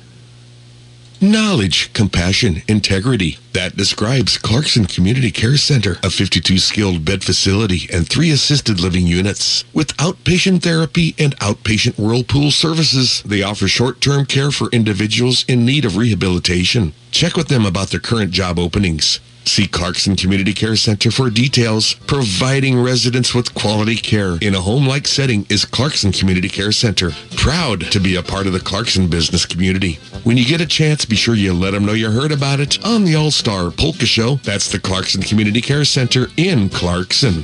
Knowledge, 1.19 1.91
compassion, 1.93 2.61
integrity. 2.67 3.39
That 3.53 3.75
describes 3.75 4.37
Clarkson 4.37 4.85
Community 4.85 5.31
Care 5.31 5.57
Center, 5.57 5.97
a 6.03 6.11
52 6.11 6.59
skilled 6.59 7.03
bed 7.03 7.23
facility 7.23 7.89
and 7.91 8.07
three 8.07 8.29
assisted 8.29 8.79
living 8.79 9.07
units. 9.07 9.63
With 9.73 9.97
outpatient 9.97 10.61
therapy 10.61 11.15
and 11.17 11.35
outpatient 11.39 11.97
whirlpool 11.97 12.51
services, 12.51 13.23
they 13.23 13.41
offer 13.41 13.67
short 13.67 14.01
term 14.01 14.27
care 14.27 14.51
for 14.51 14.69
individuals 14.69 15.45
in 15.47 15.65
need 15.65 15.83
of 15.83 15.97
rehabilitation. 15.97 16.93
Check 17.09 17.37
with 17.37 17.47
them 17.47 17.65
about 17.65 17.89
their 17.89 17.99
current 17.99 18.29
job 18.29 18.59
openings. 18.59 19.19
See 19.45 19.67
Clarkson 19.67 20.15
Community 20.15 20.53
Care 20.53 20.75
Center 20.75 21.11
for 21.11 21.29
details. 21.29 21.93
Providing 21.93 22.81
residents 22.81 23.35
with 23.35 23.53
quality 23.53 23.95
care 23.95 24.37
in 24.41 24.55
a 24.55 24.61
home-like 24.61 25.07
setting 25.07 25.45
is 25.49 25.65
Clarkson 25.65 26.11
Community 26.11 26.49
Care 26.49 26.71
Center. 26.71 27.11
Proud 27.35 27.81
to 27.91 27.99
be 27.99 28.15
a 28.15 28.23
part 28.23 28.47
of 28.47 28.53
the 28.53 28.59
Clarkson 28.59 29.07
business 29.07 29.45
community. 29.45 29.99
When 30.23 30.37
you 30.37 30.45
get 30.45 30.61
a 30.61 30.65
chance, 30.65 31.05
be 31.05 31.15
sure 31.15 31.35
you 31.35 31.53
let 31.53 31.71
them 31.71 31.85
know 31.85 31.93
you 31.93 32.09
heard 32.09 32.31
about 32.31 32.59
it 32.59 32.83
on 32.85 33.03
the 33.03 33.15
All-Star 33.15 33.69
Polka 33.69 34.05
Show. 34.05 34.35
That's 34.37 34.71
the 34.71 34.79
Clarkson 34.79 35.21
Community 35.21 35.61
Care 35.61 35.85
Center 35.85 36.27
in 36.37 36.69
Clarkson. 36.69 37.43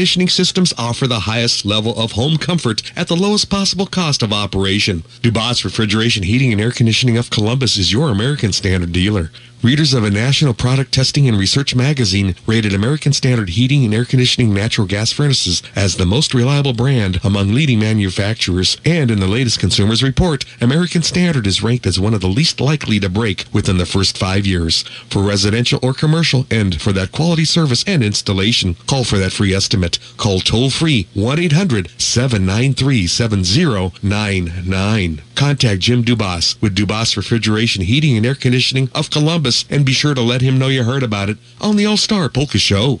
Conditioning 0.00 0.30
Systems 0.30 0.72
offer 0.78 1.06
the 1.06 1.20
highest 1.20 1.66
level 1.66 1.94
of 2.00 2.12
home 2.12 2.38
comfort 2.38 2.90
at 2.96 3.08
the 3.08 3.14
lowest 3.14 3.50
possible 3.50 3.84
cost 3.84 4.22
of 4.22 4.32
operation. 4.32 5.02
Dubas 5.20 5.62
Refrigeration 5.62 6.22
Heating 6.22 6.52
and 6.52 6.60
Air 6.62 6.70
Conditioning 6.70 7.18
of 7.18 7.28
Columbus 7.28 7.76
is 7.76 7.92
your 7.92 8.08
American 8.08 8.50
Standard 8.50 8.92
dealer. 8.92 9.30
Readers 9.62 9.92
of 9.92 10.04
a 10.04 10.10
National 10.10 10.54
Product 10.54 10.90
Testing 10.90 11.28
and 11.28 11.38
Research 11.38 11.74
magazine 11.74 12.34
rated 12.46 12.72
American 12.72 13.12
Standard 13.12 13.50
Heating 13.50 13.84
and 13.84 13.92
Air 13.92 14.06
Conditioning 14.06 14.54
natural 14.54 14.86
gas 14.86 15.12
furnaces 15.12 15.62
as 15.76 15.96
the 15.96 16.06
most 16.06 16.32
reliable 16.32 16.72
brand 16.72 17.20
among 17.22 17.52
leading 17.52 17.78
manufacturers. 17.78 18.78
And 18.86 19.10
in 19.10 19.20
the 19.20 19.26
latest 19.26 19.60
Consumers 19.60 20.02
Report, 20.02 20.46
American 20.62 21.02
Standard 21.02 21.46
is 21.46 21.62
ranked 21.62 21.86
as 21.86 22.00
one 22.00 22.14
of 22.14 22.22
the 22.22 22.26
least 22.26 22.58
likely 22.58 22.98
to 23.00 23.10
break 23.10 23.44
within 23.52 23.76
the 23.76 23.84
first 23.84 24.16
five 24.16 24.46
years. 24.46 24.82
For 25.10 25.22
residential 25.22 25.78
or 25.82 25.92
commercial, 25.92 26.46
and 26.50 26.80
for 26.80 26.92
that 26.92 27.12
quality 27.12 27.44
service 27.44 27.84
and 27.86 28.02
installation, 28.02 28.76
call 28.86 29.04
for 29.04 29.18
that 29.18 29.32
free 29.32 29.52
estimate. 29.52 29.89
Call 30.16 30.40
toll 30.40 30.70
free 30.70 31.08
1 31.14 31.38
800 31.38 31.90
793 32.00 33.06
7099. 33.06 35.22
Contact 35.34 35.80
Jim 35.80 36.04
Dubas 36.04 36.60
with 36.60 36.76
Dubas 36.76 37.16
Refrigeration 37.16 37.84
Heating 37.84 38.16
and 38.16 38.26
Air 38.26 38.34
Conditioning 38.34 38.90
of 38.94 39.10
Columbus 39.10 39.64
and 39.70 39.86
be 39.86 39.92
sure 39.92 40.14
to 40.14 40.20
let 40.20 40.42
him 40.42 40.58
know 40.58 40.68
you 40.68 40.84
heard 40.84 41.02
about 41.02 41.28
it 41.28 41.38
on 41.60 41.76
the 41.76 41.86
All 41.86 41.96
Star 41.96 42.28
Polka 42.28 42.58
Show. 42.58 43.00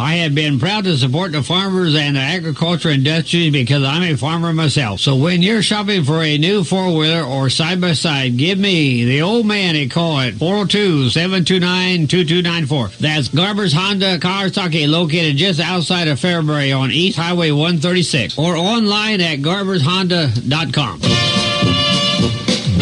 I 0.01 0.15
have 0.15 0.33
been 0.33 0.57
proud 0.57 0.85
to 0.85 0.97
support 0.97 1.31
the 1.31 1.43
farmers 1.43 1.93
and 1.93 2.15
the 2.15 2.21
agriculture 2.21 2.89
industry 2.89 3.51
because 3.51 3.83
I'm 3.83 4.01
a 4.01 4.17
farmer 4.17 4.51
myself. 4.51 4.99
So 4.99 5.15
when 5.15 5.43
you're 5.43 5.61
shopping 5.61 6.03
for 6.03 6.23
a 6.23 6.39
new 6.39 6.63
four 6.63 6.87
wheeler 6.97 7.21
or 7.21 7.51
side 7.51 7.79
by 7.79 7.93
side, 7.93 8.35
give 8.35 8.57
me, 8.57 9.05
the 9.05 9.21
old 9.21 9.45
man, 9.45 9.75
a 9.75 9.87
call 9.87 10.19
at 10.19 10.33
402 10.33 11.11
729 11.11 12.07
2294. 12.07 12.87
That's 12.99 13.27
Garber's 13.27 13.73
Honda 13.73 14.17
Kawasaki 14.17 14.89
located 14.89 15.37
just 15.37 15.59
outside 15.59 16.07
of 16.07 16.19
Fairbury 16.19 16.75
on 16.75 16.89
East 16.89 17.19
Highway 17.19 17.51
136 17.51 18.39
or 18.39 18.55
online 18.55 19.21
at 19.21 19.37
garbershonda.com. 19.41 20.99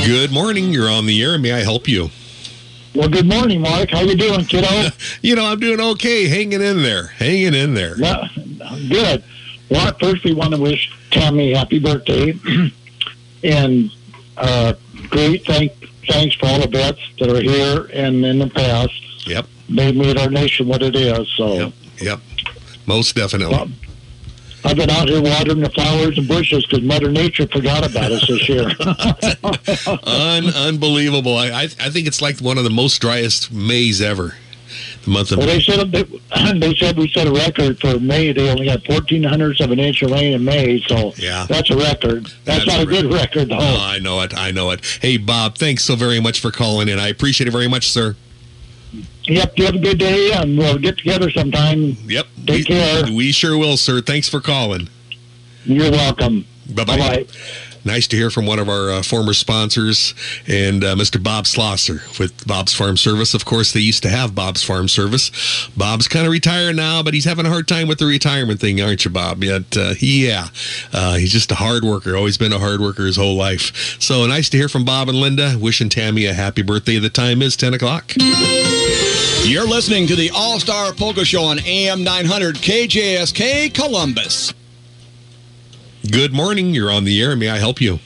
Good 0.05 0.31
morning. 0.31 0.71
You're 0.71 0.89
on 0.89 1.05
the 1.05 1.21
air. 1.21 1.37
May 1.37 1.51
I 1.51 1.63
help 1.63 1.89
you? 1.89 2.11
Well, 2.95 3.07
good 3.07 3.27
morning, 3.27 3.61
Mark. 3.61 3.91
How 3.91 4.01
you 4.01 4.15
doing, 4.15 4.45
kiddo? 4.45 4.89
you 5.21 5.35
know, 5.35 5.45
I'm 5.45 5.59
doing 5.59 5.79
okay. 5.79 6.27
Hanging 6.27 6.61
in 6.61 6.81
there. 6.81 7.07
Hanging 7.07 7.53
in 7.53 7.73
there. 7.73 7.95
Well, 7.99 8.27
good. 8.89 9.23
Well, 9.69 9.93
first 9.99 10.23
we 10.23 10.33
want 10.33 10.53
to 10.55 10.59
wish 10.59 10.91
Tammy 11.11 11.53
happy 11.53 11.79
birthday, 11.79 12.33
and 13.43 13.91
uh, 14.37 14.73
great 15.09 15.45
thank 15.45 15.73
thanks 16.07 16.35
for 16.35 16.47
all 16.47 16.59
the 16.59 16.67
vets 16.67 16.99
that 17.19 17.29
are 17.29 17.41
here 17.41 17.89
and 17.93 18.25
in 18.25 18.39
the 18.39 18.49
past. 18.49 19.27
Yep. 19.27 19.45
They 19.69 19.91
made 19.91 20.17
our 20.17 20.29
nation 20.29 20.67
what 20.67 20.81
it 20.81 20.95
is. 20.95 21.27
So 21.37 21.71
Yep. 22.01 22.19
Most 22.87 23.15
definitely. 23.15 23.71
I've 24.65 24.75
been 24.75 24.89
out 24.89 25.07
here 25.07 25.21
watering 25.21 25.59
the 25.61 25.69
flowers 25.69 26.17
and 26.17 26.27
bushes 26.27 26.65
because 26.65 26.81
Mother 26.83 27.09
Nature 27.11 27.47
forgot 27.47 27.89
about 27.89 28.11
us 28.11 28.27
this 28.27 28.47
year. 28.49 28.69
Un- 30.03 30.53
unbelievable. 30.55 31.37
I, 31.37 31.47
I 31.49 31.63
I 31.63 31.89
think 31.89 32.07
it's 32.07 32.21
like 32.21 32.39
one 32.39 32.57
of 32.57 32.63
the 32.63 32.69
most 32.69 32.99
driest 32.99 33.51
Mays 33.51 34.01
ever. 34.01 34.35
The 35.05 35.09
month 35.11 35.31
of 35.31 35.37
well, 35.37 35.47
they 35.47 35.57
May. 35.57 35.63
said 35.63 35.91
they, 35.91 36.03
they 36.59 36.75
said 36.75 36.97
we 36.97 37.07
set 37.09 37.25
a 37.27 37.31
record 37.31 37.79
for 37.79 37.99
May. 37.99 38.33
They 38.33 38.49
only 38.49 38.65
got 38.65 38.83
fourteen 38.85 39.23
hundredths 39.23 39.61
of 39.61 39.71
an 39.71 39.79
inch 39.79 40.01
of 40.01 40.11
rain 40.11 40.33
in 40.33 40.43
May, 40.43 40.81
so 40.87 41.13
Yeah. 41.15 41.45
that's 41.47 41.69
a 41.69 41.77
record. 41.77 42.25
That's, 42.43 42.65
That's 42.65 42.67
not 42.67 42.79
a 42.79 42.83
a 42.83 42.85
good 42.85 43.11
record, 43.13 43.49
though. 43.49 43.57
Oh, 43.59 43.77
I 43.81 43.99
know 43.99 44.19
it. 44.21 44.37
I 44.37 44.51
know 44.51 44.71
it. 44.71 44.85
Hey, 45.01 45.17
Bob, 45.17 45.57
thanks 45.57 45.83
so 45.85 45.95
very 45.95 46.19
much 46.19 46.41
for 46.41 46.51
calling 46.51 46.89
in. 46.89 46.99
I 46.99 47.07
appreciate 47.07 47.47
it 47.47 47.51
very 47.51 47.67
much, 47.69 47.89
sir. 47.89 48.15
Yep, 49.29 49.57
you 49.57 49.65
have 49.65 49.75
a 49.75 49.79
good 49.79 49.99
day, 49.99 50.31
and 50.33 50.57
we'll 50.57 50.79
get 50.79 50.97
together 50.97 51.29
sometime. 51.29 51.95
Yep. 52.07 52.25
Take 52.47 52.57
we, 52.57 52.63
care. 52.65 53.03
We 53.11 53.31
sure 53.31 53.57
will, 53.57 53.77
sir. 53.77 54.01
Thanks 54.01 54.27
for 54.27 54.41
calling. 54.41 54.89
You're 55.65 55.91
welcome. 55.91 56.45
Bye 56.73 56.85
bye. 56.85 57.25
Nice 57.85 58.07
to 58.07 58.17
hear 58.17 58.29
from 58.29 58.45
one 58.45 58.59
of 58.59 58.67
our 58.67 58.91
uh, 58.91 59.01
former 59.01 59.33
sponsors 59.33 60.13
and 60.47 60.83
uh, 60.83 60.95
Mr. 60.95 61.21
Bob 61.21 61.45
Slosser 61.45 62.19
with 62.19 62.45
Bob's 62.45 62.73
Farm 62.73 62.97
Service. 62.97 63.33
Of 63.33 63.45
course, 63.45 63.71
they 63.71 63.79
used 63.79 64.03
to 64.03 64.09
have 64.09 64.35
Bob's 64.35 64.63
Farm 64.63 64.87
Service. 64.89 65.69
Bob's 65.77 66.07
kind 66.07 66.25
of 66.25 66.31
retired 66.31 66.75
now, 66.75 67.01
but 67.01 67.13
he's 67.13 67.25
having 67.25 67.45
a 67.45 67.49
hard 67.49 67.67
time 67.67 67.87
with 67.87 67.99
the 67.99 68.05
retirement 68.05 68.59
thing, 68.59 68.81
aren't 68.81 69.05
you, 69.05 69.11
Bob? 69.11 69.43
Yet, 69.43 69.77
uh, 69.77 69.93
yeah, 69.99 70.49
uh, 70.91 71.15
he's 71.15 71.31
just 71.31 71.51
a 71.51 71.55
hard 71.55 71.83
worker. 71.83 72.15
Always 72.15 72.37
been 72.37 72.51
a 72.53 72.59
hard 72.59 72.81
worker 72.81 73.05
his 73.05 73.15
whole 73.15 73.35
life. 73.35 73.97
So 74.01 74.25
nice 74.27 74.49
to 74.49 74.57
hear 74.57 74.69
from 74.69 74.83
Bob 74.83 75.07
and 75.07 75.17
Linda. 75.17 75.57
Wishing 75.57 75.89
Tammy 75.89 76.25
a 76.25 76.33
happy 76.33 76.61
birthday. 76.61 76.99
The 76.99 77.09
time 77.09 77.41
is 77.41 77.55
10 77.55 77.73
o'clock. 77.73 78.11
You're 78.17 79.67
listening 79.67 80.05
to 80.07 80.15
the 80.15 80.31
All 80.35 80.59
Star 80.59 80.91
Polka 80.91 81.23
Show 81.23 81.43
on 81.43 81.59
AM 81.59 82.03
900 82.03 82.55
KJSK 82.57 83.73
Columbus. 83.73 84.53
Good 86.07 86.33
morning. 86.33 86.73
You're 86.73 86.91
on 86.91 87.03
the 87.03 87.21
air. 87.21 87.35
May 87.35 87.49
I 87.49 87.57
help 87.57 87.81
you? 87.81 87.99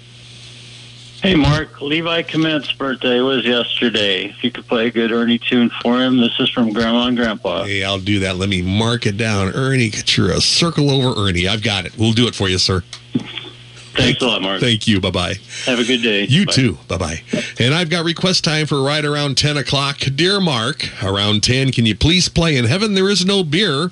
Hey, 1.21 1.35
Mark. 1.35 1.79
Levi 1.79 2.23
Comment's 2.23 2.71
birthday 2.73 3.21
was 3.21 3.45
yesterday. 3.45 4.25
If 4.25 4.43
you 4.43 4.51
could 4.51 4.67
play 4.67 4.87
a 4.87 4.91
good 4.91 5.11
Ernie 5.11 5.39
tune 5.39 5.69
for 5.81 6.01
him, 6.01 6.17
this 6.17 6.37
is 6.39 6.49
from 6.49 6.73
Grandma 6.73 7.07
and 7.07 7.15
Grandpa. 7.15 7.63
Hey, 7.63 7.83
I'll 7.83 7.99
do 7.99 8.19
that. 8.19 8.35
Let 8.35 8.49
me 8.49 8.61
mark 8.61 9.05
it 9.05 9.15
down. 9.15 9.53
Ernie, 9.53 9.89
get 9.89 10.17
your 10.17 10.33
uh, 10.33 10.39
circle 10.41 10.89
over 10.89 11.17
Ernie. 11.21 11.47
I've 11.47 11.63
got 11.63 11.85
it. 11.85 11.97
We'll 11.97 12.11
do 12.11 12.27
it 12.27 12.35
for 12.35 12.49
you, 12.49 12.57
sir. 12.57 12.83
Thanks 13.95 14.21
a 14.21 14.25
lot, 14.25 14.41
Mark. 14.41 14.59
Thank 14.59 14.87
you. 14.87 14.99
Bye 14.99 15.11
bye. 15.11 15.35
Have 15.65 15.79
a 15.79 15.83
good 15.85 16.01
day. 16.01 16.25
You 16.25 16.47
Bye. 16.47 16.51
too. 16.51 16.77
Bye 16.87 16.97
bye. 16.97 17.21
And 17.59 17.75
I've 17.75 17.91
got 17.91 18.03
request 18.03 18.43
time 18.43 18.65
for 18.65 18.81
right 18.81 19.05
around 19.05 19.37
10 19.37 19.55
o'clock. 19.55 19.99
Dear 19.99 20.41
Mark, 20.41 20.89
around 21.03 21.43
10, 21.43 21.71
can 21.71 21.85
you 21.85 21.95
please 21.95 22.27
play 22.27 22.57
In 22.57 22.65
Heaven 22.65 22.95
There 22.95 23.07
Is 23.09 23.23
No 23.23 23.43
Beer 23.43 23.91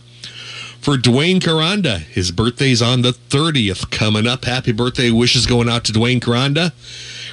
for 0.82 0.98
Dwayne 0.98 1.40
Caranda? 1.40 2.00
His 2.00 2.32
birthday's 2.32 2.82
on 2.82 3.04
the 3.04 3.12
30th 3.12 3.92
coming 3.92 4.26
up. 4.26 4.46
Happy 4.46 4.72
birthday 4.72 5.12
wishes 5.12 5.46
going 5.46 5.70
out 5.70 5.86
to 5.86 5.94
Dwayne 5.94 6.20
Caranda. 6.20 6.74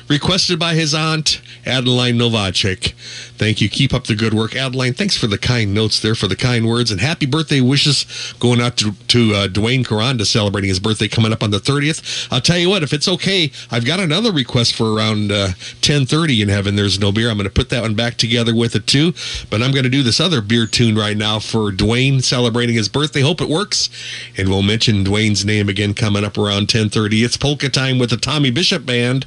Requested 0.08 0.58
by 0.58 0.74
his 0.74 0.94
aunt, 0.94 1.40
Adeline 1.66 2.18
Novacek. 2.18 2.92
Thank 3.38 3.60
you. 3.60 3.68
Keep 3.68 3.94
up 3.94 4.04
the 4.04 4.16
good 4.16 4.34
work. 4.34 4.56
Adeline, 4.56 4.94
thanks 4.94 5.16
for 5.16 5.28
the 5.28 5.38
kind 5.38 5.72
notes 5.72 6.00
there, 6.00 6.16
for 6.16 6.26
the 6.26 6.34
kind 6.34 6.66
words, 6.66 6.90
and 6.90 7.00
happy 7.00 7.24
birthday 7.24 7.60
wishes 7.60 8.34
going 8.40 8.60
out 8.60 8.76
to, 8.78 8.92
to 8.92 9.34
uh, 9.34 9.48
Dwayne 9.48 9.84
Caranda 9.84 10.26
celebrating 10.26 10.68
his 10.68 10.80
birthday 10.80 11.06
coming 11.06 11.32
up 11.32 11.44
on 11.44 11.52
the 11.52 11.58
30th. 11.58 12.26
I'll 12.32 12.40
tell 12.40 12.58
you 12.58 12.68
what, 12.68 12.82
if 12.82 12.92
it's 12.92 13.06
okay, 13.06 13.52
I've 13.70 13.84
got 13.84 14.00
another 14.00 14.32
request 14.32 14.74
for 14.74 14.92
around 14.92 15.30
uh, 15.30 15.48
10.30 15.82 16.42
in 16.42 16.48
heaven. 16.48 16.74
There's 16.74 16.98
no 16.98 17.12
beer. 17.12 17.30
I'm 17.30 17.36
going 17.36 17.48
to 17.48 17.54
put 17.54 17.70
that 17.70 17.82
one 17.82 17.94
back 17.94 18.16
together 18.16 18.56
with 18.56 18.74
it 18.74 18.88
too, 18.88 19.12
but 19.50 19.62
I'm 19.62 19.70
going 19.70 19.84
to 19.84 19.90
do 19.90 20.02
this 20.02 20.18
other 20.18 20.40
beer 20.40 20.66
tune 20.66 20.96
right 20.96 21.16
now 21.16 21.38
for 21.38 21.70
Dwayne 21.70 22.22
celebrating 22.22 22.74
his 22.74 22.88
birthday. 22.88 23.20
Hope 23.20 23.40
it 23.40 23.48
works, 23.48 23.88
and 24.36 24.48
we'll 24.48 24.62
mention 24.62 25.04
Dwayne's 25.04 25.44
name 25.44 25.68
again 25.68 25.94
coming 25.94 26.24
up 26.24 26.36
around 26.36 26.66
10.30. 26.66 27.24
It's 27.24 27.36
polka 27.36 27.68
time 27.68 28.00
with 28.00 28.10
the 28.10 28.16
Tommy 28.16 28.50
Bishop 28.50 28.84
Band, 28.84 29.26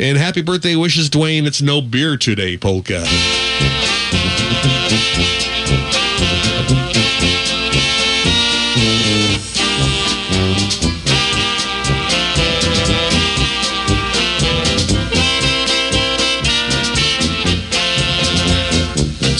and 0.00 0.18
happy 0.18 0.42
birthday 0.42 0.74
wishes, 0.74 1.08
Dwayne. 1.08 1.46
It's 1.46 1.62
no 1.62 1.80
beer 1.80 2.16
today, 2.16 2.56
polka. 2.56 3.04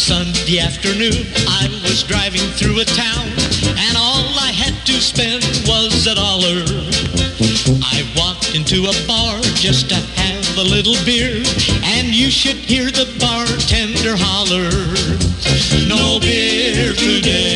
Sunday 0.06 0.60
afternoon, 0.60 1.26
I 1.48 1.66
was 1.82 2.04
driving 2.04 2.46
through 2.54 2.78
a 2.78 2.84
town, 2.84 3.26
and 3.76 3.96
all 3.96 4.38
I 4.38 4.52
had 4.54 4.74
to 4.86 4.92
spend 5.00 5.42
was 5.66 6.06
a 6.06 6.14
dollar. 6.14 6.62
I 7.82 8.06
walked 8.14 8.54
into 8.54 8.86
a 8.86 8.94
bar 9.08 9.40
just 9.56 9.88
to 9.88 9.96
have 9.96 10.58
a 10.58 10.62
little 10.62 10.94
beer, 11.04 11.42
and 11.82 12.14
you 12.14 12.30
should 12.30 12.56
hear 12.56 12.92
the 12.92 13.10
bartender 14.06 14.16
holler. 14.24 14.70
No 15.88 16.20
beer 16.20 16.92
today, 16.92 17.55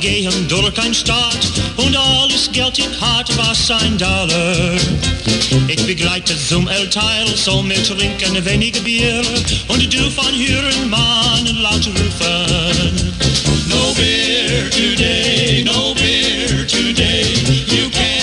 gehen 0.00 0.48
durch 0.48 0.78
ein 0.78 0.94
Stadt 0.94 1.46
und 1.76 1.94
alles 1.96 2.50
Geld 2.52 2.78
ich 2.78 3.00
hart 3.00 3.30
was 3.36 3.70
ein 3.70 3.98
Dollar. 3.98 4.74
Ich 5.68 5.86
begleite 5.86 6.34
zum 6.48 6.68
Elteil, 6.68 7.26
so 7.36 7.62
mit 7.62 7.86
trinken 7.86 8.44
wenig 8.44 8.82
Bier 8.82 9.22
und 9.68 9.92
du 9.92 10.10
von 10.10 10.34
hören 10.34 10.88
Mann 10.88 11.46
laut 11.62 11.86
rufen. 11.86 13.12
No 13.68 13.92
beer 13.94 14.70
today, 14.70 15.62
no 15.64 15.94
beer 15.94 16.66
today. 16.66 17.34
You 17.66 17.90
can't 17.90 18.19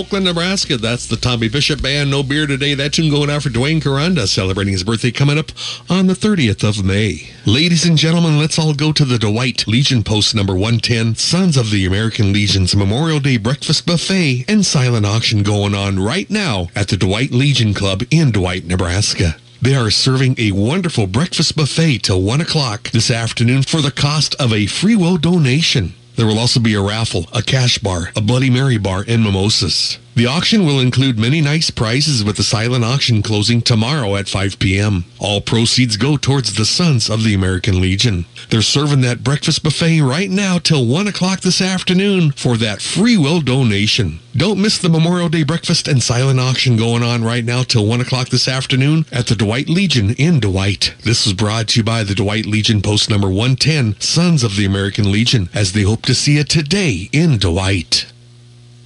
Oakland, 0.00 0.24
Nebraska, 0.24 0.78
that's 0.78 1.06
the 1.06 1.16
Tommy 1.16 1.50
Bishop 1.50 1.82
Band. 1.82 2.10
No 2.10 2.22
beer 2.22 2.46
today. 2.46 2.72
That 2.72 2.94
tune 2.94 3.10
going 3.10 3.28
out 3.28 3.42
for 3.42 3.50
Dwayne 3.50 3.82
Caranda, 3.82 4.26
celebrating 4.26 4.72
his 4.72 4.82
birthday 4.82 5.10
coming 5.10 5.36
up 5.36 5.52
on 5.90 6.06
the 6.06 6.14
30th 6.14 6.66
of 6.66 6.82
May. 6.82 7.28
Ladies 7.44 7.84
and 7.84 7.98
gentlemen, 7.98 8.38
let's 8.38 8.58
all 8.58 8.72
go 8.72 8.92
to 8.92 9.04
the 9.04 9.18
Dwight 9.18 9.68
Legion 9.68 10.02
Post 10.02 10.34
number 10.34 10.54
110, 10.54 11.16
Sons 11.16 11.58
of 11.58 11.70
the 11.70 11.84
American 11.84 12.32
Legion's 12.32 12.74
Memorial 12.74 13.20
Day 13.20 13.36
Breakfast 13.36 13.84
Buffet 13.84 14.46
and 14.48 14.64
Silent 14.64 15.04
Auction 15.04 15.42
going 15.42 15.74
on 15.74 15.98
right 15.98 16.30
now 16.30 16.68
at 16.74 16.88
the 16.88 16.96
Dwight 16.96 17.30
Legion 17.32 17.74
Club 17.74 18.02
in 18.10 18.30
Dwight, 18.30 18.64
Nebraska. 18.64 19.36
They 19.60 19.74
are 19.74 19.90
serving 19.90 20.36
a 20.38 20.52
wonderful 20.52 21.08
breakfast 21.08 21.56
buffet 21.56 21.98
till 21.98 22.22
1 22.22 22.40
o'clock 22.40 22.90
this 22.92 23.10
afternoon 23.10 23.64
for 23.64 23.82
the 23.82 23.90
cost 23.90 24.34
of 24.36 24.50
a 24.54 24.64
free 24.64 24.96
will 24.96 25.18
donation. 25.18 25.92
There 26.20 26.26
will 26.26 26.38
also 26.38 26.60
be 26.60 26.74
a 26.74 26.82
raffle, 26.82 27.24
a 27.32 27.40
cash 27.40 27.78
bar, 27.78 28.10
a 28.14 28.20
Bloody 28.20 28.50
Mary 28.50 28.76
bar, 28.76 29.06
and 29.08 29.24
mimosas. 29.24 29.98
The 30.20 30.26
auction 30.26 30.66
will 30.66 30.80
include 30.80 31.18
many 31.18 31.40
nice 31.40 31.70
prizes 31.70 32.22
with 32.22 32.36
the 32.36 32.42
silent 32.42 32.84
auction 32.84 33.22
closing 33.22 33.62
tomorrow 33.62 34.16
at 34.16 34.28
5 34.28 34.58
p.m. 34.58 35.06
All 35.18 35.40
proceeds 35.40 35.96
go 35.96 36.18
towards 36.18 36.52
the 36.52 36.66
Sons 36.66 37.08
of 37.08 37.24
the 37.24 37.32
American 37.32 37.80
Legion. 37.80 38.26
They're 38.50 38.60
serving 38.60 39.00
that 39.00 39.24
breakfast 39.24 39.62
buffet 39.62 40.02
right 40.02 40.28
now 40.28 40.58
till 40.58 40.84
1 40.84 41.08
o'clock 41.08 41.40
this 41.40 41.62
afternoon 41.62 42.32
for 42.32 42.58
that 42.58 42.82
free 42.82 43.16
will 43.16 43.40
donation. 43.40 44.20
Don't 44.36 44.60
miss 44.60 44.76
the 44.76 44.90
Memorial 44.90 45.30
Day 45.30 45.42
breakfast 45.42 45.88
and 45.88 46.02
silent 46.02 46.38
auction 46.38 46.76
going 46.76 47.02
on 47.02 47.24
right 47.24 47.46
now 47.46 47.62
till 47.62 47.86
1 47.86 48.02
o'clock 48.02 48.28
this 48.28 48.46
afternoon 48.46 49.06
at 49.10 49.26
the 49.26 49.34
Dwight 49.34 49.70
Legion 49.70 50.10
in 50.18 50.38
Dwight. 50.38 50.92
This 51.02 51.26
is 51.26 51.32
brought 51.32 51.68
to 51.68 51.80
you 51.80 51.82
by 51.82 52.04
the 52.04 52.14
Dwight 52.14 52.44
Legion 52.44 52.82
Post 52.82 53.08
number 53.08 53.28
110, 53.28 53.98
Sons 54.02 54.44
of 54.44 54.56
the 54.56 54.66
American 54.66 55.10
Legion, 55.10 55.48
as 55.54 55.72
they 55.72 55.84
hope 55.84 56.02
to 56.02 56.14
see 56.14 56.36
you 56.36 56.44
today 56.44 57.08
in 57.10 57.38
Dwight. 57.38 58.04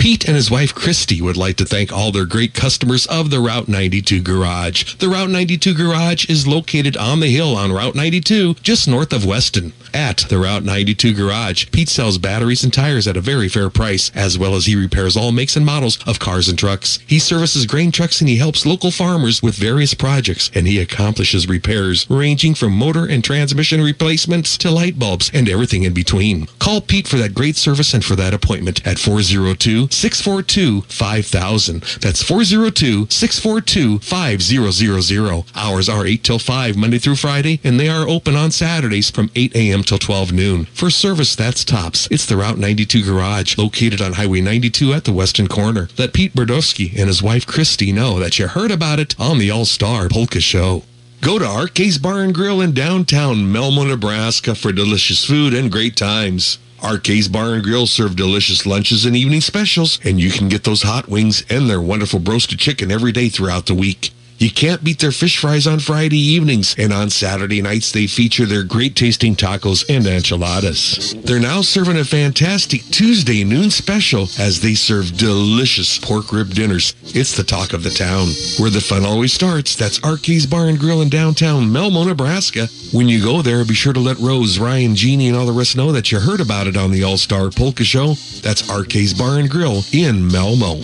Pete 0.05 0.27
and 0.27 0.37
his 0.37 0.51
wife 0.51 0.75
Christy 0.75 1.23
would 1.23 1.39
like 1.39 1.57
to 1.57 1.65
thank 1.65 1.91
all 1.91 2.13
their 2.13 2.27
great 2.27 2.53
customers 2.53 3.07
of 3.07 3.31
the 3.31 3.41
Route 3.41 3.69
92 3.69 4.21
Garage. 4.21 4.97
The 4.97 5.09
Route 5.09 5.31
92 5.31 5.73
Garage 5.73 6.29
is 6.29 6.47
located 6.47 6.95
on 6.95 7.21
the 7.21 7.29
hill 7.29 7.57
on 7.57 7.73
Route 7.73 7.95
92, 7.95 8.53
just 8.57 8.87
north 8.87 9.15
of 9.15 9.25
Weston. 9.25 9.73
At 9.95 10.27
the 10.29 10.39
Route 10.39 10.65
92 10.65 11.15
Garage, 11.15 11.71
Pete 11.71 11.89
sells 11.89 12.19
batteries 12.19 12.65
and 12.65 12.73
tires 12.73 13.07
at 13.07 13.17
a 13.17 13.21
very 13.21 13.49
fair 13.49 13.71
price, 13.71 14.11
as 14.13 14.37
well 14.37 14.57
as 14.57 14.67
he 14.67 14.75
repairs 14.75 15.17
all 15.17 15.31
makes 15.31 15.55
and 15.55 15.65
models 15.65 16.01
of 16.05 16.19
cars 16.19 16.49
and 16.49 16.59
trucks. 16.59 16.99
He 17.07 17.21
services 17.21 17.65
grain 17.65 17.93
trucks 17.93 18.21
and 18.21 18.29
he 18.29 18.39
helps 18.39 18.67
local 18.67 18.91
farmers 18.91 19.41
with 19.41 19.55
various 19.55 19.95
projects, 19.95 20.51
and 20.53 20.67
he 20.67 20.81
accomplishes 20.81 21.49
repairs 21.49 22.11
ranging 22.11 22.57
from 22.57 22.73
motor 22.73 23.07
and 23.07 23.23
transmission 23.23 23.81
replacements 23.81 24.59
to 24.59 24.71
light 24.73 24.99
bulbs 24.99 25.31
and 25.33 25.49
everything 25.49 25.85
in 25.85 25.95
between. 25.95 26.47
Call 26.59 26.81
Pete 26.81 27.07
for 27.07 27.19
that 27.19 27.33
great 27.33 27.55
service 27.55 27.95
and 27.95 28.05
for 28.05 28.17
that 28.17 28.35
appointment 28.35 28.85
at 28.85 28.99
402 28.99 29.91
642 29.93 30.81
5000. 30.89 31.83
That's 32.01 32.21
402 32.21 33.07
642 33.11 34.01
5000. 34.01 35.45
Hours 35.55 35.89
are 35.89 36.05
8 36.05 36.25
till 36.25 36.41
5 36.41 36.77
Monday 36.77 36.99
through 36.99 37.15
Friday, 37.15 37.61
and 37.63 37.79
they 37.79 37.89
are 37.89 38.09
open 38.09 38.35
on 38.35 38.51
Saturdays 38.51 39.09
from 39.09 39.31
8 39.37 39.55
a.m. 39.55 39.84
till 39.85 39.99
12 39.99 40.33
noon. 40.33 40.65
For 40.67 40.91
service 40.91 41.37
that's 41.37 41.65
tops, 41.65 42.09
it's 42.11 42.27
the 42.27 42.37
Route 42.37 42.59
92 42.59 43.05
Garage, 43.05 43.59
located 43.59 44.01
on 44.01 44.15
Highway 44.15 44.41
92 44.41 44.93
at 44.93 45.05
the 45.05 45.13
western 45.13 45.47
corner. 45.47 45.89
Let 45.99 46.13
Pete 46.13 46.35
Berdowski 46.35 46.91
and 46.97 47.09
his 47.09 47.23
wife 47.23 47.47
Christy 47.47 47.93
know 47.93 48.19
that 48.19 48.39
you 48.39 48.49
heard 48.49 48.71
about 48.71 49.01
it 49.01 49.15
on 49.19 49.39
the 49.39 49.51
All 49.51 49.65
Star 49.65 50.09
Polka 50.09 50.41
Show. 50.41 50.83
Go 51.21 51.39
to 51.39 51.47
Arcade's 51.47 51.99
Bar 51.99 52.21
and 52.21 52.35
Grill 52.35 52.61
in 52.61 52.73
downtown 52.73 53.51
Malmo, 53.51 53.85
Nebraska 53.85 54.55
for 54.55 54.73
delicious 54.73 55.25
food 55.25 55.55
and 55.55 55.73
great 55.73 55.97
times. 55.97 56.59
Arcade's 56.83 57.29
Bar 57.29 57.55
and 57.55 57.63
Grill 57.63 57.87
serve 57.87 58.15
delicious 58.15 58.67
lunches 58.67 59.07
and 59.07 59.17
evening 59.17 59.41
specials, 59.41 59.99
and 60.05 60.21
you 60.21 60.31
can 60.31 60.51
get 60.51 60.65
those 60.65 60.83
hot 60.83 61.09
wings 61.09 61.43
and 61.49 61.69
their 61.69 61.81
wonderful 61.81 62.21
roasted 62.21 62.59
chicken 62.59 62.93
every 62.93 63.11
day 63.11 63.31
throughout 63.31 63.67
the 63.67 63.75
week. 63.75 64.14
You 64.39 64.51
can't 64.51 64.83
beat 64.83 64.99
their 64.99 65.13
fish 65.13 65.39
fries 65.39 65.67
on 65.67 65.79
Friday 65.79 66.19
evenings, 66.19 66.75
and 66.79 66.93
on 66.93 67.11
Saturday 67.11 67.63
nights 67.63 67.93
they 67.93 68.07
feature 68.07 68.47
their 68.47 68.65
great 68.65 68.97
tasting 68.97 69.37
tacos 69.37 69.85
and 69.89 70.07
enchiladas. 70.07 71.15
They're 71.23 71.41
now 71.41 71.63
serving 71.63 71.99
a 71.99 72.05
fantastic 72.05 72.83
Tuesday 72.91 73.45
noon 73.45 73.71
special 73.71 74.29
as 74.39 74.61
they 74.61 74.75
serve 74.75 75.17
delicious 75.17 75.99
pork 75.99 76.33
rib 76.33 76.51
dinners. 76.51 76.95
It's 77.05 77.37
the 77.37 77.45
talk 77.45 77.73
of 77.73 77.83
the 77.83 77.91
town. 77.91 78.29
Where 78.59 78.71
the 78.71 78.81
fun 78.81 79.05
always 79.05 79.33
starts, 79.33 79.77
that's 79.77 80.03
Arcade's 80.03 80.47
Bar 80.47 80.67
and 80.67 80.79
Grill 80.79 81.03
in 81.03 81.09
downtown 81.09 81.73
Malmo, 81.73 82.05
Nebraska. 82.05 82.67
When 82.93 83.09
you 83.09 83.23
go 83.23 83.43
there, 83.43 83.65
be 83.65 83.75
sure 83.75 83.93
to 83.93 84.01
let 84.01 84.19
Rose, 84.19 84.59
Ryan, 84.59 84.95
Jeannie, 84.95 85.29
and 85.29 85.37
all 85.37 85.47
the 85.47 85.53
rest 85.53 85.77
know 85.77 85.93
that 85.93 86.11
you 86.11 86.21
heard 86.21 86.41
about 86.41 86.67
it 86.67 86.77
on 86.77 86.91
the 86.91 87.05
All 87.05 87.17
Star 87.17 87.51
Polka 87.51 87.85
Show. 87.85 88.15
That's 88.43 88.69
Arcade's 88.69 89.15
Bar 89.15 89.39
and 89.39 89.51
Grill 89.51 89.83
in 89.93 90.27
Malmo. 90.27 90.81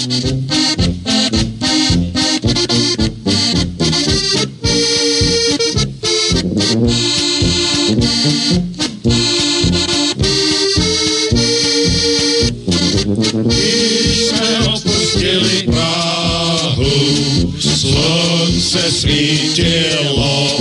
Jsme 13.21 14.59
opustili 14.75 15.62
Prahu, 15.62 17.55
slunce 17.61 18.91
svítilo. 18.91 20.61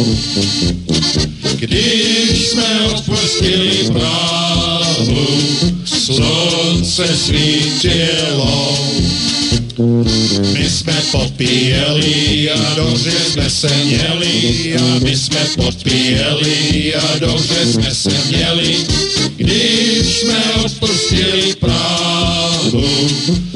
Když 1.56 2.48
jsme 2.48 2.80
opustili 2.82 3.90
Prahu, 3.94 5.28
slunce 5.86 7.08
svítilo. 7.18 8.80
My 10.54 10.70
jsme 10.70 10.94
popíjeli 11.12 12.50
a 12.52 12.76
dobře 12.76 13.12
jsme 13.32 13.50
se 13.50 13.70
měli 13.86 14.76
a 14.78 15.00
my 15.04 15.18
jsme 15.18 15.46
popíjeli 15.56 16.96
a 16.96 17.20
dobře 17.20 17.66
jsme 17.66 17.96
se 17.96 18.12
měli. 18.30 18.76
Když 19.36 20.08
jsme 20.08 20.54
opustili 20.66 21.56
Prahu, 21.60 22.19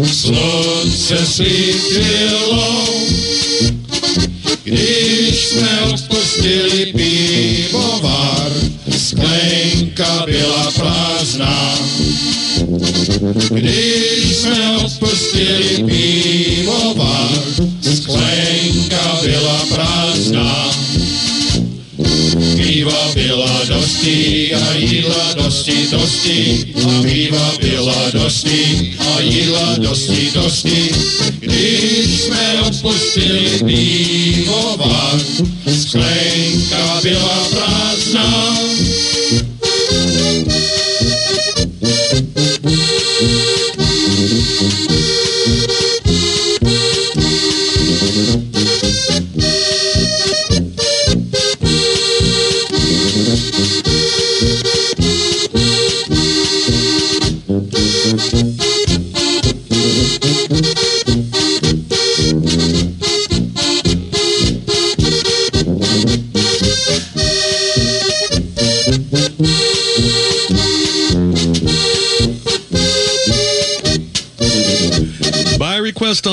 slunce 0.05 1.25
svítilo. 1.25 2.85
Když 4.63 5.45
jsme 5.45 5.81
opustili 5.81 6.85
pivovar, 6.85 8.51
sklenka 8.97 10.25
byla 10.25 10.71
prázdná. 10.71 11.79
Když 13.49 14.35
jsme 14.35 14.77
opustili 14.77 15.83
pivovar, 15.85 17.43
sklenka 17.93 19.19
byla 19.23 19.65
prázdná. 19.69 20.62
Piva 22.83 23.11
byla 23.13 23.63
dosti 23.67 24.53
a 24.53 24.73
jídla 24.73 25.33
dosti, 25.33 25.87
dosti. 25.91 26.65
A 26.83 27.01
piva 27.01 27.51
byla 27.61 28.09
dosti 28.11 28.93
a 28.99 29.19
jídla 29.19 29.75
dosti, 29.77 30.31
dosti. 30.33 30.89
Když 31.39 32.21
jsme 32.21 32.61
opustili 32.61 33.59
pivovar, 33.65 35.19
sklenka 35.79 36.99
byla 37.03 37.47
prázdná. 37.51 38.72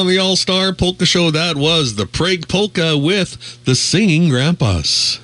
On 0.01 0.07
the 0.07 0.19
All 0.19 0.35
Star 0.35 0.73
Polka 0.73 1.05
Show, 1.05 1.31
that 1.31 1.57
was 1.57 1.97
the 1.97 2.07
Prague 2.07 2.49
Polka 2.49 2.97
with 2.97 3.63
the 3.67 3.75
Singing 3.75 4.31
Grandpas. 4.31 5.21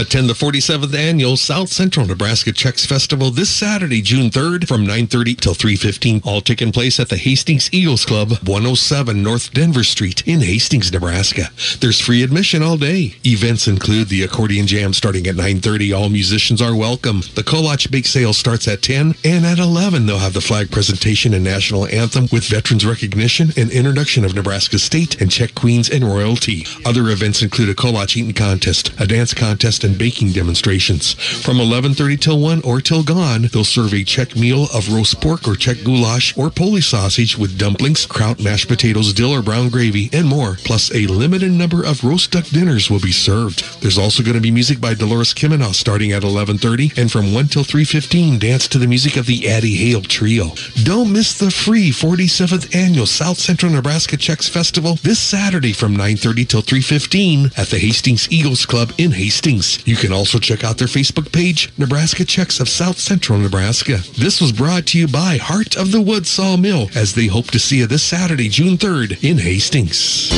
Attend 0.00 0.30
the 0.30 0.32
47th 0.32 0.94
annual 0.94 1.36
South 1.36 1.68
Central 1.68 2.06
Nebraska 2.06 2.52
Czechs 2.52 2.86
Festival 2.86 3.30
this 3.30 3.50
Saturday, 3.50 4.00
June 4.00 4.30
3rd 4.30 4.66
from 4.66 4.86
9:30 4.86 5.38
till 5.38 5.52
3:15. 5.52 6.22
All 6.24 6.40
taking 6.40 6.72
place 6.72 6.98
at 6.98 7.10
the 7.10 7.18
Hastings 7.18 7.68
Eagles 7.70 8.06
Club, 8.06 8.38
107 8.46 9.22
North 9.22 9.52
Denver 9.52 9.84
Street 9.84 10.22
in 10.24 10.40
Hastings, 10.40 10.90
Nebraska. 10.90 11.50
There's 11.80 12.00
free 12.00 12.22
admission 12.22 12.62
all 12.62 12.78
day. 12.78 13.16
Events 13.26 13.68
include 13.68 14.08
the 14.08 14.22
accordion 14.22 14.66
jam 14.66 14.94
starting 14.94 15.26
at 15.26 15.36
9:30. 15.36 15.92
All 15.92 16.08
musicians 16.08 16.62
are 16.62 16.74
welcome. 16.74 17.22
The 17.34 17.44
Kolach 17.44 17.90
bake 17.90 18.06
sale 18.06 18.32
starts 18.32 18.66
at 18.68 18.80
10 18.80 19.16
and 19.22 19.44
at 19.44 19.58
11 19.58 20.06
they'll 20.06 20.18
have 20.20 20.32
the 20.32 20.40
flag 20.40 20.70
presentation 20.70 21.34
and 21.34 21.44
national 21.44 21.86
anthem 21.88 22.26
with 22.32 22.44
veterans 22.44 22.86
recognition 22.86 23.52
and 23.54 23.70
introduction 23.70 24.24
of 24.24 24.34
Nebraska 24.34 24.78
state 24.78 25.20
and 25.20 25.30
Czech 25.30 25.54
queens 25.54 25.90
and 25.90 26.04
royalty. 26.04 26.66
Other 26.86 27.10
events 27.10 27.42
include 27.42 27.68
a 27.68 27.74
Kolach 27.74 28.16
eating 28.16 28.32
contest, 28.32 28.92
a 28.98 29.06
dance 29.06 29.34
contest 29.34 29.84
and 29.84 29.89
baking 29.98 30.32
demonstrations. 30.32 31.12
From 31.14 31.58
11:30 31.58 32.16
till 32.16 32.38
1 32.38 32.62
or 32.62 32.80
till 32.80 33.02
gone, 33.02 33.48
they'll 33.52 33.64
serve 33.64 33.94
a 33.94 34.04
Czech 34.04 34.36
meal 34.36 34.68
of 34.74 34.92
roast 34.92 35.20
pork 35.20 35.46
or 35.48 35.56
Czech 35.56 35.82
goulash 35.84 36.32
or 36.36 36.50
Polish 36.50 36.88
sausage 36.88 37.36
with 37.36 37.58
dumplings, 37.58 38.06
kraut, 38.06 38.40
mashed 38.40 38.68
potatoes, 38.68 39.12
dill 39.12 39.32
or 39.32 39.42
brown 39.42 39.68
gravy, 39.68 40.10
and 40.12 40.26
more. 40.26 40.58
Plus, 40.64 40.94
a 40.94 41.06
limited 41.06 41.52
number 41.52 41.82
of 41.82 42.04
roast 42.04 42.30
duck 42.30 42.46
dinners 42.48 42.90
will 42.90 43.00
be 43.00 43.12
served. 43.12 43.64
There's 43.80 43.98
also 43.98 44.22
going 44.22 44.34
to 44.34 44.40
be 44.40 44.50
music 44.50 44.80
by 44.80 44.94
Dolores 44.94 45.34
Kimenow 45.34 45.74
starting 45.74 46.12
at 46.12 46.22
11:30, 46.22 46.92
and 46.96 47.10
from 47.10 47.32
1 47.32 47.48
till 47.48 47.64
3:15, 47.64 48.38
dance 48.38 48.68
to 48.68 48.78
the 48.78 48.86
music 48.86 49.16
of 49.16 49.26
the 49.26 49.48
Addie 49.48 49.76
Hale 49.76 50.02
Trio. 50.02 50.54
Don't 50.84 51.12
miss 51.12 51.34
the 51.34 51.50
free 51.50 51.90
47th 51.90 52.74
annual 52.74 53.06
South 53.06 53.38
Central 53.38 53.72
Nebraska 53.72 54.16
Czechs 54.16 54.48
Festival 54.48 54.98
this 55.02 55.18
Saturday 55.18 55.72
from 55.72 55.96
9:30 55.96 56.44
till 56.44 56.62
3:15 56.62 57.50
at 57.56 57.70
the 57.70 57.78
Hastings 57.78 58.28
Eagles 58.30 58.64
Club 58.66 58.92
in 58.98 59.12
Hastings. 59.12 59.79
You 59.84 59.96
can 59.96 60.12
also 60.12 60.38
check 60.38 60.64
out 60.64 60.78
their 60.78 60.88
Facebook 60.88 61.32
page, 61.32 61.72
Nebraska 61.78 62.24
Czechs 62.24 62.60
of 62.60 62.68
South 62.68 62.98
Central 62.98 63.38
Nebraska. 63.38 63.98
This 64.18 64.40
was 64.40 64.52
brought 64.52 64.86
to 64.88 64.98
you 64.98 65.08
by 65.08 65.36
Heart 65.36 65.76
of 65.76 65.92
the 65.92 66.00
Wood 66.00 66.26
Sawmill 66.26 66.88
as 66.94 67.14
they 67.14 67.26
hope 67.26 67.46
to 67.52 67.58
see 67.58 67.78
you 67.78 67.86
this 67.86 68.02
Saturday, 68.02 68.48
June 68.48 68.76
3rd 68.76 69.22
in 69.22 69.38
Hastings. 69.38 70.30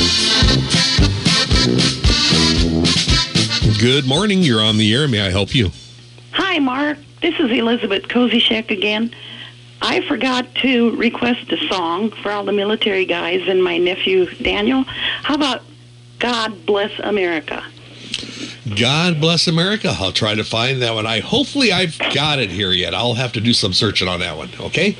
Good 3.79 4.05
morning. 4.05 4.43
You're 4.43 4.61
on 4.61 4.77
the 4.77 4.93
air. 4.93 5.07
May 5.07 5.21
I 5.21 5.29
help 5.29 5.53
you? 5.53 5.71
Hi, 6.31 6.59
Mark. 6.59 6.97
This 7.21 7.37
is 7.39 7.51
Elizabeth 7.51 8.03
Kozichek 8.03 8.71
again. 8.71 9.13
I 9.81 9.99
forgot 10.07 10.53
to 10.55 10.95
request 10.95 11.51
a 11.51 11.57
song 11.67 12.11
for 12.11 12.31
all 12.31 12.45
the 12.45 12.53
military 12.53 13.05
guys 13.05 13.41
and 13.47 13.61
my 13.61 13.77
nephew 13.77 14.33
Daniel. 14.35 14.83
How 14.83 15.35
about 15.35 15.61
God 16.19 16.65
Bless 16.65 16.97
America? 16.99 17.61
God 18.77 19.19
bless 19.19 19.47
America. 19.47 19.93
I'll 19.99 20.11
try 20.13 20.35
to 20.35 20.43
find 20.43 20.81
that 20.81 20.93
one. 20.93 21.05
I 21.05 21.19
hopefully 21.19 21.71
I've 21.71 21.97
got 22.13 22.39
it 22.39 22.49
here 22.49 22.71
yet. 22.71 22.93
I'll 22.93 23.15
have 23.15 23.33
to 23.33 23.41
do 23.41 23.53
some 23.53 23.73
searching 23.73 24.07
on 24.07 24.19
that 24.21 24.37
one. 24.37 24.49
Okay. 24.59 24.97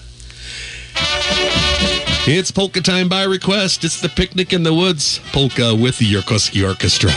It's 2.24 2.50
polka 2.50 2.80
time 2.80 3.08
by 3.08 3.24
request. 3.24 3.84
It's 3.84 4.00
the 4.00 4.08
picnic 4.08 4.52
in 4.52 4.62
the 4.62 4.72
woods 4.72 5.20
polka 5.32 5.74
with 5.74 5.98
the 5.98 6.12
Yerkoski 6.12 6.66
Orchestra. 6.66 7.10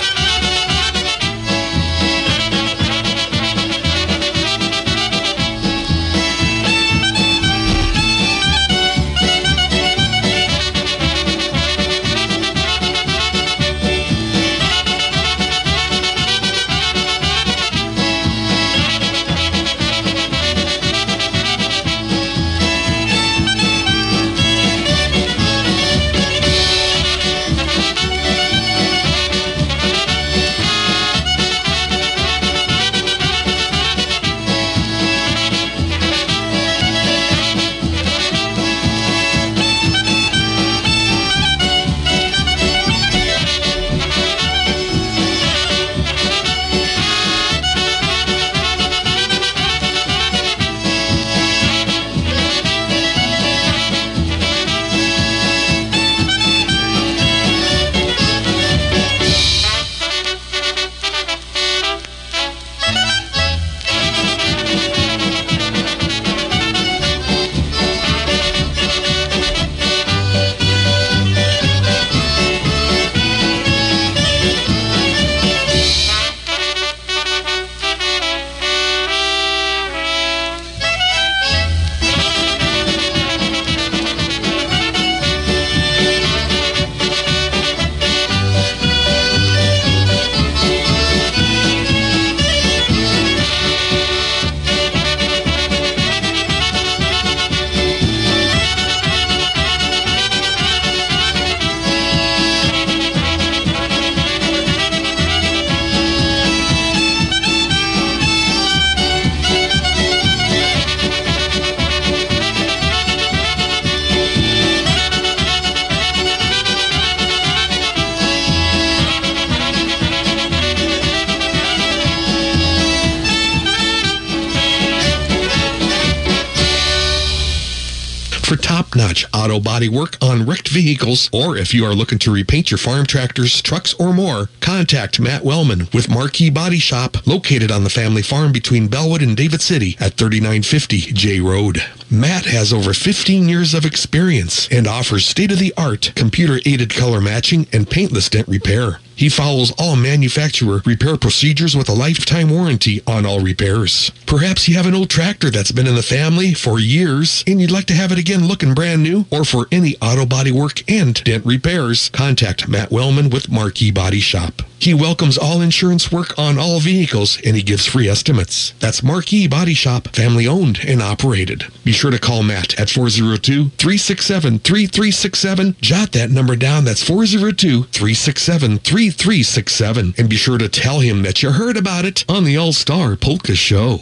Body 129.85 129.95
work 129.95 130.17
on 130.19 130.45
wrecked 130.47 130.69
vehicles, 130.69 131.29
or 131.31 131.55
if 131.55 131.71
you 131.71 131.85
are 131.85 131.93
looking 131.93 132.17
to 132.17 132.31
repaint 132.31 132.71
your 132.71 132.77
farm 132.79 133.05
tractors, 133.05 133.61
trucks, 133.61 133.93
or 133.99 134.13
more, 134.13 134.49
contact 134.61 135.19
Matt 135.19 135.43
Wellman 135.43 135.87
with 135.93 136.09
Marquee 136.09 136.49
Body 136.49 136.79
Shop, 136.79 137.27
located 137.27 137.71
on 137.71 137.83
the 137.83 137.89
family 137.91 138.23
farm 138.23 138.51
between 138.51 138.87
Bellwood 138.87 139.21
and 139.21 139.37
David 139.37 139.61
City 139.61 139.95
at 139.99 140.13
3950 140.13 141.13
J 141.13 141.39
Road. 141.39 141.83
Matt 142.11 142.45
has 142.45 142.71
over 142.71 142.93
15 142.93 143.49
years 143.49 143.73
of 143.73 143.83
experience 143.83 144.67
and 144.71 144.87
offers 144.87 145.25
state-of-the-art 145.25 146.13
computer-aided 146.15 146.93
color 146.93 147.19
matching 147.19 147.67
and 147.73 147.89
paintless 147.89 148.29
dent 148.29 148.47
repair. 148.47 148.99
He 149.15 149.27
follows 149.27 149.73
all 149.79 149.95
manufacturer 149.95 150.81
repair 150.85 151.17
procedures 151.17 151.75
with 151.75 151.89
a 151.89 151.93
lifetime 151.93 152.49
warranty 152.49 153.01
on 153.07 153.25
all 153.25 153.39
repairs. 153.39 154.11
Perhaps 154.27 154.67
you 154.67 154.75
have 154.75 154.85
an 154.85 154.93
old 154.93 155.09
tractor 155.09 155.49
that's 155.49 155.71
been 155.71 155.87
in 155.87 155.95
the 155.95 156.03
family 156.03 156.53
for 156.53 156.79
years 156.79 157.43
and 157.47 157.59
you'd 157.59 157.71
like 157.71 157.85
to 157.85 157.93
have 157.93 158.11
it 158.11 158.19
again 158.19 158.47
looking 158.47 158.73
brand 158.73 159.01
new, 159.01 159.25
or 159.31 159.43
for 159.43 159.67
any 159.71 159.95
auto 160.01 160.25
body 160.25 160.51
work 160.51 160.83
and 160.89 161.23
dent 161.23 161.45
repairs, 161.45 162.09
contact 162.09 162.67
Matt 162.67 162.91
Wellman 162.91 163.29
with 163.29 163.49
Marquee 163.49 163.91
Body 163.91 164.19
Shop. 164.19 164.61
He 164.79 164.93
welcomes 164.93 165.37
all 165.37 165.61
insurance 165.61 166.11
work 166.11 166.37
on 166.37 166.59
all 166.59 166.79
vehicles 166.79 167.39
and 167.45 167.55
he 167.55 167.63
gives 167.63 167.85
free 167.85 168.07
estimates. 168.07 168.73
That's 168.79 169.03
Marquee 169.03 169.47
Body 169.47 169.73
Shop, 169.73 170.09
family 170.09 170.47
owned 170.47 170.79
and 170.85 171.01
operated. 171.01 171.65
Be 171.83 171.91
sure 171.91 172.11
to 172.11 172.19
call 172.19 172.43
Matt 172.43 172.79
at 172.79 172.89
402 172.89 173.69
367 173.69 174.59
3367. 174.59 175.75
Jot 175.81 176.11
that 176.11 176.29
number 176.29 176.55
down. 176.55 176.85
That's 176.85 177.03
402 177.03 177.83
367 177.83 178.79
3367. 178.79 180.13
And 180.17 180.29
be 180.29 180.35
sure 180.35 180.57
to 180.57 180.69
tell 180.69 180.99
him 180.99 181.23
that 181.23 181.41
you 181.41 181.51
heard 181.51 181.77
about 181.77 182.05
it 182.05 182.25
on 182.29 182.43
the 182.43 182.57
All 182.57 182.73
Star 182.73 183.15
Polka 183.15 183.55
Show. 183.55 184.01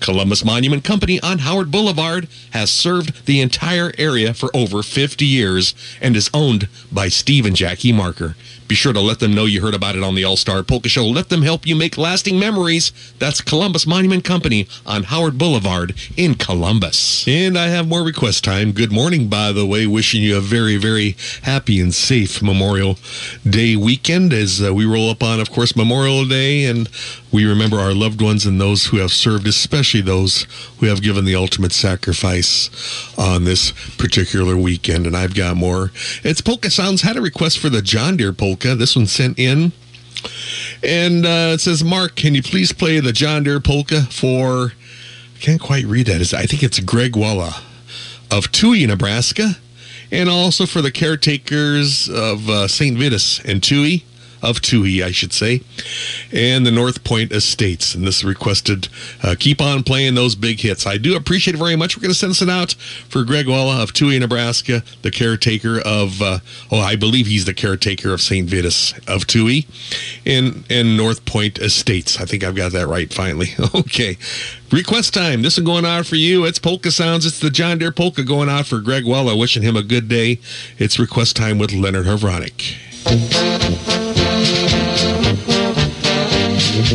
Columbus 0.00 0.44
Monument 0.44 0.82
Company 0.82 1.20
on 1.20 1.40
Howard 1.40 1.70
Boulevard 1.70 2.28
has 2.50 2.70
served 2.70 3.26
the 3.26 3.40
entire 3.40 3.92
area 3.98 4.34
for 4.34 4.54
over 4.54 4.82
50 4.82 5.24
years 5.24 5.74
and 6.00 6.16
is 6.16 6.30
owned 6.34 6.68
by 6.90 7.08
Steve 7.08 7.46
and 7.46 7.54
Jackie 7.54 7.92
Marker. 7.92 8.34
Be 8.70 8.76
sure 8.76 8.92
to 8.92 9.00
let 9.00 9.18
them 9.18 9.34
know 9.34 9.46
you 9.46 9.62
heard 9.62 9.74
about 9.74 9.96
it 9.96 10.04
on 10.04 10.14
the 10.14 10.22
All 10.22 10.36
Star 10.36 10.62
Polka 10.62 10.88
Show. 10.88 11.04
Let 11.04 11.28
them 11.28 11.42
help 11.42 11.66
you 11.66 11.74
make 11.74 11.98
lasting 11.98 12.38
memories. 12.38 12.92
That's 13.18 13.40
Columbus 13.40 13.84
Monument 13.84 14.22
Company 14.22 14.68
on 14.86 15.02
Howard 15.02 15.36
Boulevard 15.38 15.92
in 16.16 16.36
Columbus. 16.36 17.26
And 17.26 17.58
I 17.58 17.66
have 17.66 17.88
more 17.88 18.04
request 18.04 18.44
time. 18.44 18.70
Good 18.70 18.92
morning, 18.92 19.26
by 19.26 19.50
the 19.50 19.66
way. 19.66 19.88
Wishing 19.88 20.22
you 20.22 20.36
a 20.36 20.40
very, 20.40 20.76
very 20.76 21.16
happy 21.42 21.80
and 21.80 21.92
safe 21.92 22.40
Memorial 22.44 22.96
Day 23.44 23.74
weekend 23.74 24.32
as 24.32 24.62
uh, 24.62 24.72
we 24.72 24.84
roll 24.84 25.10
up 25.10 25.24
on, 25.24 25.40
of 25.40 25.50
course, 25.50 25.74
Memorial 25.74 26.24
Day 26.24 26.66
and 26.66 26.88
we 27.32 27.46
remember 27.46 27.78
our 27.78 27.94
loved 27.94 28.22
ones 28.22 28.46
and 28.46 28.60
those 28.60 28.86
who 28.86 28.98
have 28.98 29.12
served, 29.12 29.46
especially 29.46 30.00
those 30.00 30.42
who 30.78 30.86
have 30.86 31.02
given 31.02 31.24
the 31.24 31.34
ultimate 31.34 31.72
sacrifice 31.72 32.70
on 33.16 33.44
this 33.44 33.72
particular 33.96 34.56
weekend. 34.56 35.06
And 35.06 35.16
I've 35.16 35.34
got 35.34 35.56
more. 35.56 35.90
It's 36.22 36.40
Polka 36.40 36.70
Sounds 36.70 37.02
had 37.02 37.16
a 37.16 37.20
request 37.20 37.58
for 37.58 37.68
the 37.68 37.82
John 37.82 38.16
Deere 38.16 38.32
polka. 38.32 38.59
This 38.60 38.96
one 38.96 39.06
sent 39.06 39.38
in. 39.38 39.72
And 40.82 41.26
uh, 41.26 41.52
it 41.54 41.60
says, 41.60 41.84
Mark, 41.84 42.14
can 42.16 42.34
you 42.34 42.42
please 42.42 42.72
play 42.72 43.00
the 43.00 43.12
John 43.12 43.42
Deere 43.42 43.60
polka 43.60 44.02
for, 44.02 44.72
I 45.36 45.38
can't 45.40 45.60
quite 45.60 45.84
read 45.84 46.06
that. 46.06 46.34
I 46.34 46.46
think 46.46 46.62
it's 46.62 46.80
Greg 46.80 47.16
Walla 47.16 47.62
of 48.30 48.52
Touhy, 48.52 48.86
Nebraska, 48.86 49.56
and 50.10 50.28
also 50.28 50.66
for 50.66 50.80
the 50.82 50.90
caretakers 50.90 52.08
of 52.08 52.48
uh, 52.48 52.68
St. 52.68 52.96
Vitus 52.96 53.40
and 53.44 53.60
Touhy, 53.60 54.04
of 54.42 54.60
Touhy, 54.60 55.02
I 55.02 55.10
should 55.10 55.32
say, 55.32 55.62
and 56.32 56.66
the 56.66 56.70
North 56.70 57.04
Point 57.04 57.32
Estates. 57.32 57.94
And 57.94 58.06
this 58.06 58.24
requested, 58.24 58.88
uh, 59.22 59.34
keep 59.38 59.60
on 59.60 59.82
playing 59.82 60.14
those 60.14 60.34
big 60.34 60.60
hits. 60.60 60.86
I 60.86 60.96
do 60.96 61.16
appreciate 61.16 61.54
it 61.54 61.58
very 61.58 61.76
much. 61.76 61.96
We're 61.96 62.02
going 62.02 62.12
to 62.12 62.18
send 62.18 62.30
this 62.30 62.48
out 62.48 62.72
for 63.08 63.24
Greg 63.24 63.48
Walla 63.48 63.82
of 63.82 63.92
Touhy, 63.92 64.18
Nebraska, 64.18 64.82
the 65.02 65.10
caretaker 65.10 65.80
of, 65.80 66.20
uh, 66.22 66.38
oh, 66.70 66.80
I 66.80 66.96
believe 66.96 67.26
he's 67.26 67.44
the 67.44 67.54
caretaker 67.54 68.12
of 68.12 68.20
St. 68.20 68.48
Vitus 68.48 68.92
of 69.08 69.26
Touhy, 69.26 69.66
and, 70.24 70.64
and 70.70 70.96
North 70.96 71.24
Point 71.24 71.58
Estates. 71.58 72.20
I 72.20 72.24
think 72.24 72.44
I've 72.44 72.56
got 72.56 72.72
that 72.72 72.86
right 72.86 73.12
finally. 73.12 73.48
okay. 73.74 74.16
Request 74.72 75.14
time. 75.14 75.42
This 75.42 75.58
one 75.58 75.64
going 75.64 75.84
out 75.84 76.06
for 76.06 76.14
you. 76.16 76.44
It's 76.44 76.60
Polka 76.60 76.92
Sounds. 76.92 77.26
It's 77.26 77.40
the 77.40 77.50
John 77.50 77.78
Deere 77.78 77.90
Polka 77.90 78.22
going 78.22 78.48
out 78.48 78.66
for 78.66 78.80
Greg 78.80 79.04
Walla. 79.04 79.36
Wishing 79.36 79.62
him 79.62 79.76
a 79.76 79.82
good 79.82 80.08
day. 80.08 80.38
It's 80.78 80.98
request 80.98 81.36
time 81.36 81.58
with 81.58 81.72
Leonard 81.72 82.06
Havronik. 82.06 83.99
I've 86.80 86.88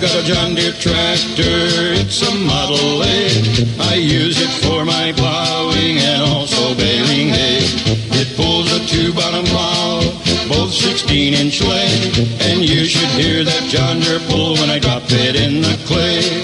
got 0.00 0.14
a 0.14 0.22
John 0.22 0.54
Deere 0.54 0.72
tractor, 0.74 1.90
it's 1.98 2.22
a 2.22 2.32
Model 2.36 3.02
A. 3.02 3.26
I 3.80 3.94
use 3.96 4.41
14 11.12 11.34
inch 11.34 11.60
lay. 11.60 11.92
And 12.40 12.64
you 12.64 12.86
should 12.86 13.10
hear 13.20 13.44
that 13.44 13.68
John 13.68 14.00
Deere 14.00 14.18
pull 14.30 14.54
when 14.54 14.70
I 14.70 14.78
drop 14.78 15.02
it 15.08 15.36
in 15.36 15.60
the 15.60 15.76
clay. 15.84 16.41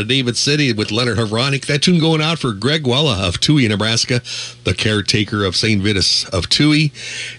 Of 0.00 0.08
David 0.08 0.36
City 0.36 0.72
with 0.72 0.90
Leonard 0.90 1.18
Havronik. 1.18 1.66
That 1.66 1.82
tune 1.82 2.00
going 2.00 2.22
out 2.22 2.38
for 2.38 2.52
Greg 2.52 2.84
Wella 2.84 3.28
of 3.28 3.38
Touhy, 3.38 3.68
Nebraska, 3.68 4.22
the 4.70 4.76
caretaker 4.76 5.44
of 5.44 5.56
St. 5.56 5.82
Vitus 5.82 6.24
of 6.28 6.48
Touhy 6.48 6.92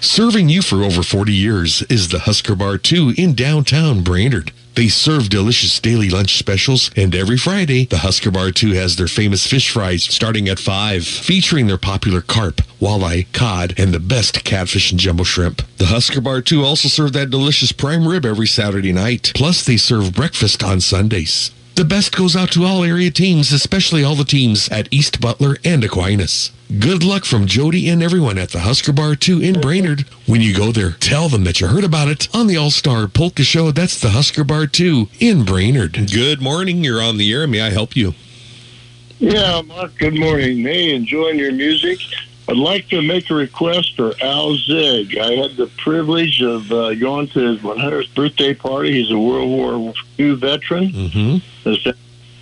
Serving 0.00 0.48
you 0.48 0.62
for 0.62 0.84
over 0.84 1.02
40 1.02 1.32
years 1.32 1.82
is 1.82 2.08
the 2.08 2.20
Husker 2.20 2.54
Bar 2.54 2.78
2 2.78 3.14
in 3.16 3.34
downtown 3.34 4.02
Brainard. 4.02 4.52
They 4.76 4.86
serve 4.86 5.28
delicious 5.28 5.80
daily 5.80 6.08
lunch 6.08 6.38
specials, 6.38 6.92
and 6.94 7.12
every 7.16 7.36
Friday, 7.36 7.86
the 7.86 7.98
Husker 7.98 8.30
Bar 8.30 8.52
2 8.52 8.74
has 8.74 8.94
their 8.94 9.08
famous 9.08 9.44
fish 9.44 9.70
fries 9.70 10.04
starting 10.04 10.48
at 10.48 10.60
5, 10.60 11.04
featuring 11.04 11.66
their 11.66 11.78
popular 11.78 12.20
carp, 12.20 12.58
walleye, 12.80 13.26
cod, 13.32 13.74
and 13.76 13.92
the 13.92 13.98
best 13.98 14.44
catfish 14.44 14.92
and 14.92 15.00
jumbo 15.00 15.24
shrimp. 15.24 15.62
The 15.78 15.86
Husker 15.86 16.20
Bar 16.20 16.42
2 16.42 16.62
also 16.62 16.86
serve 16.88 17.12
that 17.14 17.30
delicious 17.30 17.72
prime 17.72 18.06
rib 18.06 18.24
every 18.24 18.46
Saturday 18.46 18.92
night. 18.92 19.32
Plus, 19.34 19.64
they 19.64 19.76
serve 19.76 20.14
breakfast 20.14 20.62
on 20.62 20.80
Sundays. 20.80 21.50
The 21.78 21.84
best 21.84 22.16
goes 22.16 22.34
out 22.34 22.50
to 22.54 22.64
all 22.64 22.82
area 22.82 23.08
teams, 23.08 23.52
especially 23.52 24.02
all 24.02 24.16
the 24.16 24.24
teams 24.24 24.68
at 24.68 24.88
East 24.90 25.20
Butler 25.20 25.58
and 25.64 25.84
Aquinas. 25.84 26.50
Good 26.80 27.04
luck 27.04 27.24
from 27.24 27.46
Jody 27.46 27.88
and 27.88 28.02
everyone 28.02 28.36
at 28.36 28.48
the 28.48 28.58
Husker 28.58 28.92
Bar 28.92 29.14
2 29.14 29.40
in 29.40 29.60
Brainard. 29.60 30.00
When 30.26 30.40
you 30.40 30.52
go 30.52 30.72
there, 30.72 30.96
tell 30.98 31.28
them 31.28 31.44
that 31.44 31.60
you 31.60 31.68
heard 31.68 31.84
about 31.84 32.08
it 32.08 32.26
on 32.34 32.48
the 32.48 32.56
All 32.56 32.72
Star 32.72 33.06
Polka 33.06 33.44
Show. 33.44 33.70
That's 33.70 34.00
the 34.00 34.10
Husker 34.10 34.42
Bar 34.42 34.66
2 34.66 35.08
in 35.20 35.44
Brainard. 35.44 36.10
Good 36.12 36.42
morning. 36.42 36.82
You're 36.82 37.00
on 37.00 37.16
the 37.16 37.32
air. 37.32 37.46
May 37.46 37.60
I 37.60 37.70
help 37.70 37.94
you? 37.94 38.14
Yeah, 39.20 39.62
Mark, 39.62 39.96
good 39.98 40.18
morning. 40.18 40.60
Hey, 40.62 40.92
enjoying 40.96 41.38
your 41.38 41.52
music. 41.52 42.00
I'd 42.48 42.56
like 42.56 42.88
to 42.88 43.02
make 43.02 43.28
a 43.28 43.34
request 43.34 43.94
for 43.96 44.14
Al 44.22 44.56
Zig. 44.56 45.18
I 45.18 45.34
had 45.34 45.56
the 45.56 45.66
privilege 45.76 46.40
of 46.40 46.72
uh, 46.72 46.94
going 46.94 47.28
to 47.28 47.40
his 47.40 47.60
100th 47.60 48.14
birthday 48.14 48.54
party. 48.54 48.92
He's 49.02 49.10
a 49.10 49.18
World 49.18 49.50
War 49.50 49.94
II 50.18 50.34
veteran. 50.36 50.88
Mm-hmm. 50.90 51.38
There's 51.64 51.86
a 51.86 51.94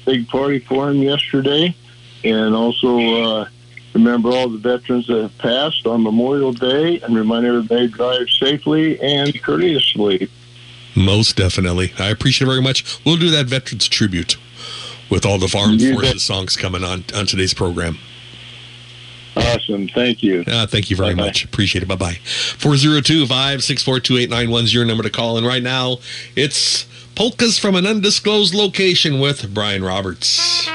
big 0.05 0.29
party 0.29 0.61
for 0.61 0.91
him 0.91 1.03
yesterday. 1.03 1.75
And 2.23 2.55
also 2.55 2.99
uh, 2.99 3.49
remember 3.95 4.31
all 4.31 4.49
the 4.49 4.59
veterans 4.59 5.09
that 5.09 5.23
have 5.23 5.39
passed 5.39 5.87
on 5.89 6.05
Memorial 6.05 6.53
Day 6.53 7.01
and 7.01 7.17
remind 7.17 7.45
everybody 7.45 7.89
to 7.89 7.93
drive 7.93 8.31
safely 8.31 9.01
and 9.01 9.43
courteously. 9.43 10.29
Most 10.95 11.37
definitely. 11.37 11.93
I 11.99 12.11
appreciate 12.11 12.47
it 12.47 12.51
very 12.51 12.63
much. 12.63 13.05
We'll 13.05 13.17
do 13.17 13.31
that 13.31 13.47
Veterans 13.47 13.89
Tribute 13.89 14.37
with 15.11 15.27
all 15.27 15.39
the 15.39 15.53
Armed 15.59 15.81
You 15.81 15.95
Forces 15.95 16.13
bet. 16.13 16.21
songs 16.21 16.57
coming 16.57 16.85
on 16.85 17.05
on 17.15 17.27
today's 17.27 17.55
program. 17.55 17.99
Awesome. 19.67 19.89
Thank 19.89 20.23
you. 20.23 20.45
Uh, 20.47 20.67
thank 20.67 20.91
you 20.91 20.97
very 20.97 21.15
much. 21.15 21.45
Appreciate 21.45 21.83
it. 21.83 21.87
Bye 21.87 21.97
bye. 21.97 22.19
402 22.25 23.27
564 23.27 24.01
2891 24.01 24.65
is 24.65 24.75
your 24.75 24.85
number 24.85 25.03
to 25.03 25.11
call. 25.11 25.37
And 25.37 25.47
right 25.47 25.63
now, 25.63 25.99
it's 26.37 26.87
Polkas 27.15 27.59
from 27.59 27.75
an 27.75 27.87
Undisclosed 27.87 28.55
Location 28.55 29.19
with 29.19 29.53
Brian 29.53 29.83
Roberts. 29.83 30.69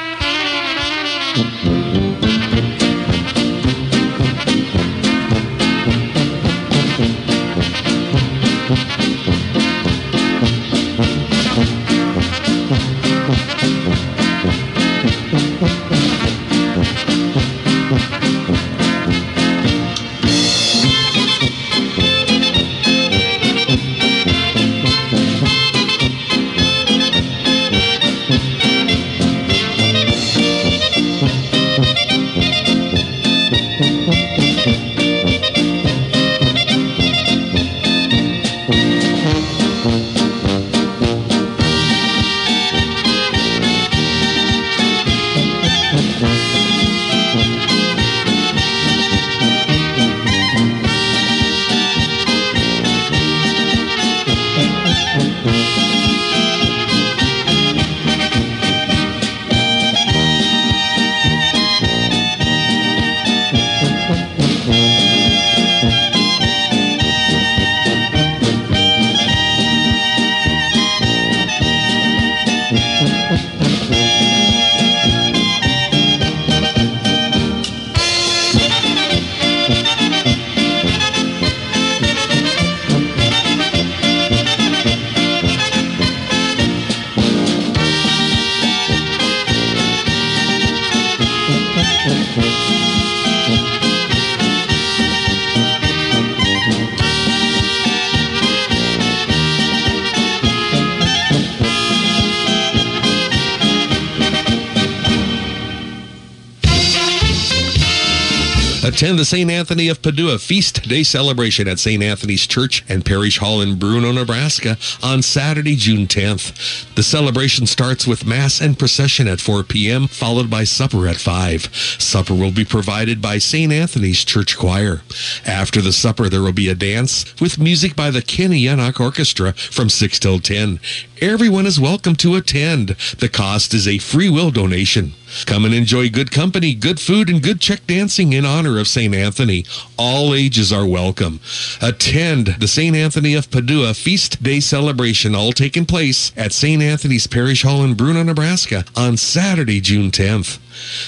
The 109.22 109.26
St. 109.26 109.52
Anthony 109.52 109.88
of 109.88 110.02
Padua 110.02 110.40
Feast 110.40 110.82
Day 110.90 111.04
celebration 111.04 111.68
at 111.68 111.78
St. 111.78 112.02
Anthony's 112.02 112.48
Church 112.48 112.84
and 112.90 113.06
Parish 113.06 113.38
Hall 113.38 113.62
in 113.62 113.78
Bruno, 113.78 114.12
Nebraska 114.12 114.80
on 115.04 115.22
Saturday, 115.22 115.76
June 115.76 116.08
10th. 116.08 116.96
The 116.96 117.04
celebration 117.04 117.68
starts 117.68 118.08
with 118.08 118.26
Mass 118.26 118.60
and 118.60 118.80
procession 118.80 119.28
at 119.28 119.40
4 119.40 119.62
p.m., 119.62 120.08
followed 120.08 120.50
by 120.50 120.64
supper 120.64 121.08
at 121.08 121.18
5. 121.18 121.70
Supper 122.00 122.34
will 122.34 122.52
be 122.52 122.66
provided 122.66 123.22
by 123.22 123.38
St. 123.38 123.72
Anthony's 123.72 124.26
Church 124.26 124.58
Choir. 124.58 125.04
After 125.46 125.82
the 125.84 125.94
supper, 125.94 126.28
there 126.28 126.42
will 126.42 126.52
be 126.52 126.70
a 126.70 126.74
dance 126.74 127.40
with 127.40 127.60
music 127.60 127.96
by 127.96 128.10
the 128.10 128.24
Kenny 128.24 128.64
Yannock 128.64 129.00
Orchestra 129.00 129.54
from 129.54 129.90
6 129.90 130.18
till 130.18 130.40
10. 130.40 130.80
Everyone 131.22 131.68
is 131.68 131.80
welcome 131.80 132.16
to 132.16 132.38
attend. 132.38 132.96
The 133.20 133.30
cost 133.30 133.76
is 133.76 133.88
a 133.88 134.00
free 134.00 134.32
will 134.32 134.50
donation. 134.50 135.14
Come 135.46 135.66
and 135.66 135.74
enjoy 135.74 136.10
good 136.10 136.32
company, 136.32 136.74
good 136.74 137.00
food, 137.00 137.30
and 137.30 137.42
good 137.42 137.60
Czech 137.60 137.86
dancing 137.88 138.34
in 138.34 138.46
honor 138.46 138.78
of 138.80 138.88
St. 138.88 139.14
Anthony. 139.16 139.66
All 139.98 140.34
ages 140.34 140.72
are 140.72 140.86
welcome. 140.86 141.40
Attend 141.82 142.56
the 142.60 142.68
St. 142.68 142.96
Anthony 142.96 143.34
of 143.34 143.50
Padua 143.52 143.94
Feast 143.94 144.42
Day 144.44 144.60
celebration, 144.60 145.36
all 145.36 145.52
taking 145.52 145.86
place 145.86 146.32
at 146.38 146.54
St. 146.54 146.82
Anthony's 146.82 147.28
Parish 147.28 147.64
Hall 147.64 147.84
in 147.84 147.94
Bruno, 147.94 148.24
Nebraska 148.24 148.86
on 148.96 149.18
Saturday, 149.18 149.82
June 149.82 150.12
10th. 150.12 150.60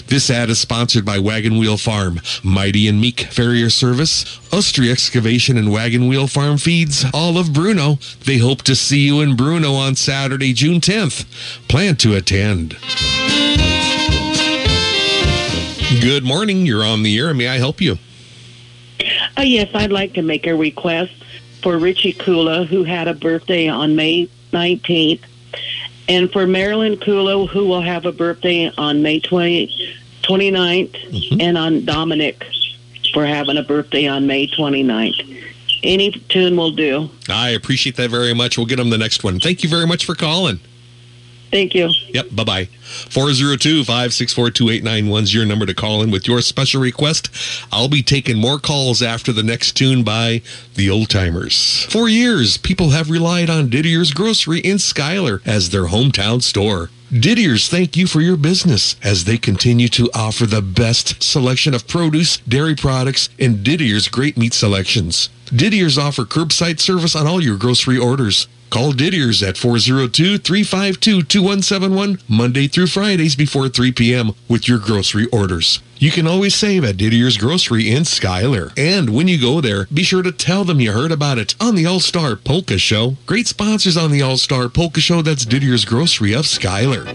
This 0.07 0.29
ad 0.29 0.49
is 0.49 0.59
sponsored 0.59 1.05
by 1.05 1.19
Wagon 1.19 1.57
Wheel 1.57 1.77
Farm, 1.77 2.19
Mighty 2.43 2.87
and 2.87 2.99
Meek 2.99 3.21
Farrier 3.21 3.69
Service, 3.69 4.23
Ostry 4.51 4.91
Excavation 4.91 5.57
and 5.57 5.71
Wagon 5.71 6.07
Wheel 6.07 6.27
Farm 6.27 6.57
Feeds, 6.57 7.05
all 7.13 7.37
of 7.37 7.53
Bruno. 7.53 7.97
They 8.25 8.37
hope 8.37 8.61
to 8.63 8.75
see 8.75 8.99
you 8.99 9.21
in 9.21 9.35
Bruno 9.35 9.73
on 9.73 9.95
Saturday, 9.95 10.53
June 10.53 10.79
10th. 10.79 11.25
Plan 11.67 11.95
to 11.97 12.15
attend. 12.15 12.77
Good 16.01 16.23
morning. 16.23 16.65
You're 16.65 16.83
on 16.83 17.03
the 17.03 17.17
air. 17.17 17.33
May 17.33 17.47
I 17.47 17.57
help 17.57 17.81
you? 17.81 17.97
Uh, 19.37 19.41
yes, 19.41 19.69
I'd 19.73 19.91
like 19.91 20.13
to 20.13 20.21
make 20.21 20.45
a 20.47 20.55
request 20.55 21.13
for 21.61 21.77
Richie 21.77 22.13
Kula, 22.13 22.65
who 22.65 22.83
had 22.83 23.07
a 23.07 23.13
birthday 23.13 23.67
on 23.67 23.95
May 23.95 24.29
19th, 24.51 25.21
and 26.07 26.31
for 26.31 26.45
Marilyn 26.45 26.97
Kula, 26.97 27.47
who 27.47 27.67
will 27.67 27.81
have 27.81 28.05
a 28.05 28.11
birthday 28.11 28.71
on 28.77 29.01
May 29.01 29.19
20, 29.19 29.95
29th, 30.23 31.41
and 31.41 31.57
on 31.57 31.85
Dominic 31.85 32.43
for 33.13 33.25
having 33.25 33.57
a 33.57 33.63
birthday 33.63 34.07
on 34.07 34.27
May 34.27 34.47
29th. 34.47 35.43
Any 35.83 36.11
tune 36.11 36.55
will 36.55 36.71
do. 36.71 37.09
I 37.29 37.49
appreciate 37.49 37.95
that 37.97 38.09
very 38.09 38.33
much. 38.33 38.57
We'll 38.57 38.67
get 38.67 38.77
them 38.77 38.89
the 38.89 38.97
next 38.97 39.23
one. 39.23 39.39
Thank 39.39 39.63
you 39.63 39.69
very 39.69 39.85
much 39.87 40.05
for 40.05 40.15
calling. 40.15 40.59
Thank 41.53 41.75
you. 41.75 41.91
Yep. 42.07 42.29
Bye 42.31 42.43
bye. 42.43 42.65
402 43.11 43.83
564 43.83 44.49
2891 44.49 45.23
is 45.23 45.33
your 45.35 45.45
number 45.45 45.67
to 45.67 45.75
call 45.75 46.01
in 46.01 46.09
with 46.09 46.27
your 46.27 46.41
special 46.41 46.81
request. 46.81 47.29
I'll 47.71 47.87
be 47.87 48.01
taking 48.01 48.39
more 48.39 48.57
calls 48.57 49.03
after 49.03 49.31
the 49.31 49.43
next 49.43 49.73
tune 49.73 50.03
by 50.03 50.41
the 50.73 50.89
Old 50.89 51.11
Timers. 51.11 51.85
For 51.91 52.09
years, 52.09 52.57
people 52.57 52.89
have 52.89 53.11
relied 53.11 53.51
on 53.51 53.69
Didier's 53.69 54.13
Grocery 54.13 54.61
in 54.61 54.79
Schuyler 54.79 55.43
as 55.45 55.69
their 55.69 55.85
hometown 55.85 56.41
store. 56.41 56.89
Didier's 57.11 57.69
thank 57.69 57.95
you 57.95 58.07
for 58.07 58.21
your 58.21 58.37
business 58.37 58.95
as 59.03 59.25
they 59.25 59.37
continue 59.37 59.89
to 59.89 60.09
offer 60.15 60.47
the 60.47 60.63
best 60.63 61.21
selection 61.21 61.75
of 61.75 61.87
produce, 61.87 62.37
dairy 62.37 62.75
products, 62.75 63.29
and 63.37 63.57
Didier's 63.57 64.07
great 64.07 64.37
meat 64.37 64.55
selections. 64.55 65.29
Didier's 65.45 65.99
offer 65.99 66.23
curbside 66.23 66.79
service 66.79 67.15
on 67.15 67.27
all 67.27 67.43
your 67.43 67.57
grocery 67.57 67.99
orders. 67.99 68.47
Call 68.73 68.91
Didier's 68.91 69.41
at 69.43 69.53
402-352-2171 69.53 72.23
Monday 72.27 72.67
through 72.67 72.87
Fridays 72.87 73.35
before 73.35 73.69
3 73.69 73.91
p.m. 73.91 74.31
with 74.49 74.67
your 74.67 74.79
grocery 74.79 75.27
orders. 75.27 75.79
You 75.97 76.09
can 76.09 76.25
always 76.25 76.55
save 76.55 76.83
at 76.83 76.97
Didier's 76.97 77.37
Grocery 77.37 77.91
in 77.91 78.03
Schuyler. 78.03 78.71
And 78.75 79.11
when 79.11 79.27
you 79.27 79.39
go 79.39 79.61
there, 79.61 79.85
be 79.93 80.01
sure 80.01 80.23
to 80.23 80.31
tell 80.31 80.63
them 80.63 80.79
you 80.79 80.91
heard 80.91 81.11
about 81.11 81.37
it 81.37 81.53
on 81.61 81.75
the 81.75 81.85
All-Star 81.85 82.35
Polka 82.35 82.79
Show. 82.79 83.17
Great 83.27 83.45
sponsors 83.45 83.95
on 83.95 84.09
the 84.09 84.23
All-Star 84.23 84.69
Polka 84.69 85.01
Show. 85.01 85.21
That's 85.21 85.45
Didier's 85.45 85.85
Grocery 85.85 86.33
of 86.33 86.47
Schuyler. 86.47 87.05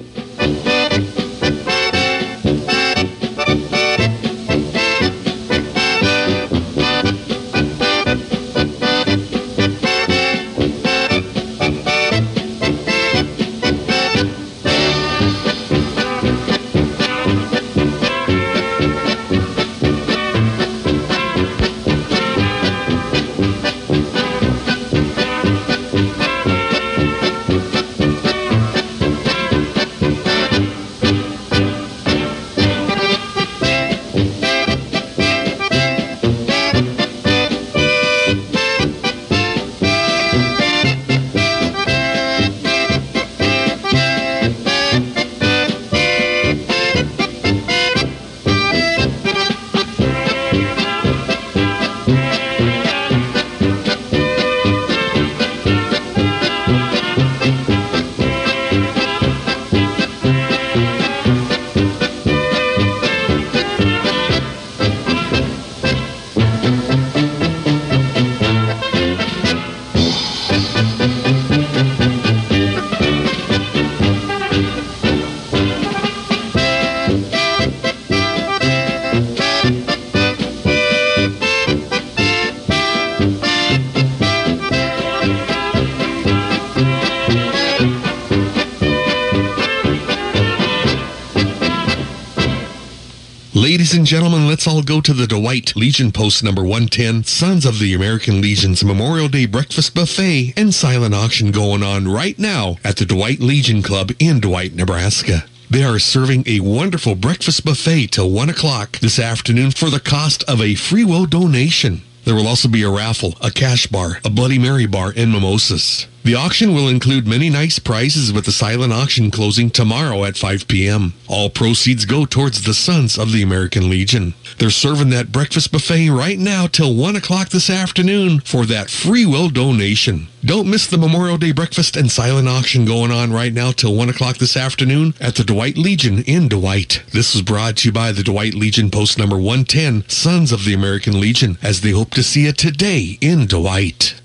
Legion 95.89 96.13
Post 96.13 96.45
number 96.45 96.61
110, 96.61 97.25
Sons 97.25 97.65
of 97.65 97.79
the 97.79 97.95
American 97.95 98.43
Legion's 98.43 98.85
Memorial 98.85 99.27
Day 99.27 99.47
Breakfast 99.47 99.95
Buffet 99.95 100.53
and 100.55 100.75
Silent 100.75 101.15
Auction 101.15 101.51
going 101.51 101.83
on 101.83 102.07
right 102.07 102.39
now 102.39 102.77
at 102.85 102.99
the 102.99 103.07
Dwight 103.07 103.41
Legion 103.41 103.81
Club 103.83 104.13
in 104.19 104.39
Dwight, 104.39 104.75
Nebraska. 104.75 105.47
They 105.71 105.83
are 105.85 105.99
serving 105.99 106.45
a 106.47 106.61
wonderful 106.61 107.15
breakfast 107.15 107.65
buffet 107.65 108.09
till 108.09 108.31
1 108.31 108.51
o'clock 108.51 108.99
this 108.99 109.19
afternoon 109.19 109.71
for 109.71 109.89
the 109.89 109.99
cost 109.99 110.45
of 110.45 110.61
a 110.61 110.75
free 110.75 111.05
will 111.05 111.25
donation. 111.25 112.03
There 112.27 112.35
will 112.35 112.49
also 112.49 112.69
be 112.69 112.83
a 112.83 112.91
raffle, 112.91 113.39
a 113.41 113.51
cash 113.51 113.87
bar, 113.87 114.19
a 114.27 114.29
Bloody 114.29 114.59
Mary 114.59 114.85
bar, 114.85 115.15
and 115.17 115.33
mimosas. 115.33 116.07
The 116.29 116.35
auction 116.35 116.75
will 116.75 116.91
include 116.91 117.27
many 117.27 117.49
nice 117.49 117.79
prizes 117.79 118.35
with 118.35 118.45
the 118.45 118.53
silent 118.53 118.93
auction 118.93 119.31
closing 119.31 119.71
tomorrow 119.71 120.25
at 120.25 120.37
5 120.37 120.69
p.m. 120.69 121.15
All 121.27 121.49
proceeds 121.49 122.05
go 122.05 122.27
towards 122.27 122.65
the 122.65 122.75
Sons 122.75 123.17
of 123.17 123.33
the 123.33 123.41
American 123.41 123.89
Legion. 123.89 124.35
They're 124.59 124.69
serving 124.69 125.09
that 125.09 125.33
breakfast 125.33 125.73
buffet 125.73 126.11
right 126.11 126.39
now 126.39 126.67
till 126.67 126.95
1 126.95 127.17
o'clock 127.17 127.49
this 127.49 127.71
afternoon 127.71 128.41
for 128.41 128.67
that 128.67 128.91
free 128.91 129.25
will 129.25 129.49
donation. 129.49 130.29
Don't 130.45 130.69
miss 130.69 130.87
the 130.87 130.99
Memorial 130.99 131.39
Day 131.39 131.53
breakfast 131.53 131.97
and 131.97 132.11
silent 132.11 132.47
auction 132.47 132.85
going 132.85 133.11
on 133.11 133.33
right 133.33 133.55
now 133.55 133.73
till 133.73 133.95
1 133.95 134.11
o'clock 134.11 134.37
this 134.37 134.55
afternoon 134.55 135.15
at 135.23 135.37
the 135.37 135.45
Dwight 135.45 135.79
Legion 135.79 136.23
in 136.25 136.47
Dwight. 136.47 137.03
This 137.11 137.33
was 137.33 137.41
brought 137.41 137.79
to 137.79 137.89
you 137.89 137.93
by 137.93 138.13
the 138.13 138.23
Dwight 138.23 138.53
Legion 138.53 138.91
Post 138.91 139.17
number 139.17 139.37
110, 139.37 140.07
Sons 140.11 140.53
of 140.53 140.67
the 140.67 140.75
American 140.75 141.19
Legion, 141.19 141.57
as 141.63 141.81
they 141.81 141.93
hope 141.93 142.11
to 142.11 142.23
see 142.23 142.45
you 142.45 142.53
today 142.53 143.17
in 143.23 143.47
Dwight. 143.47 144.21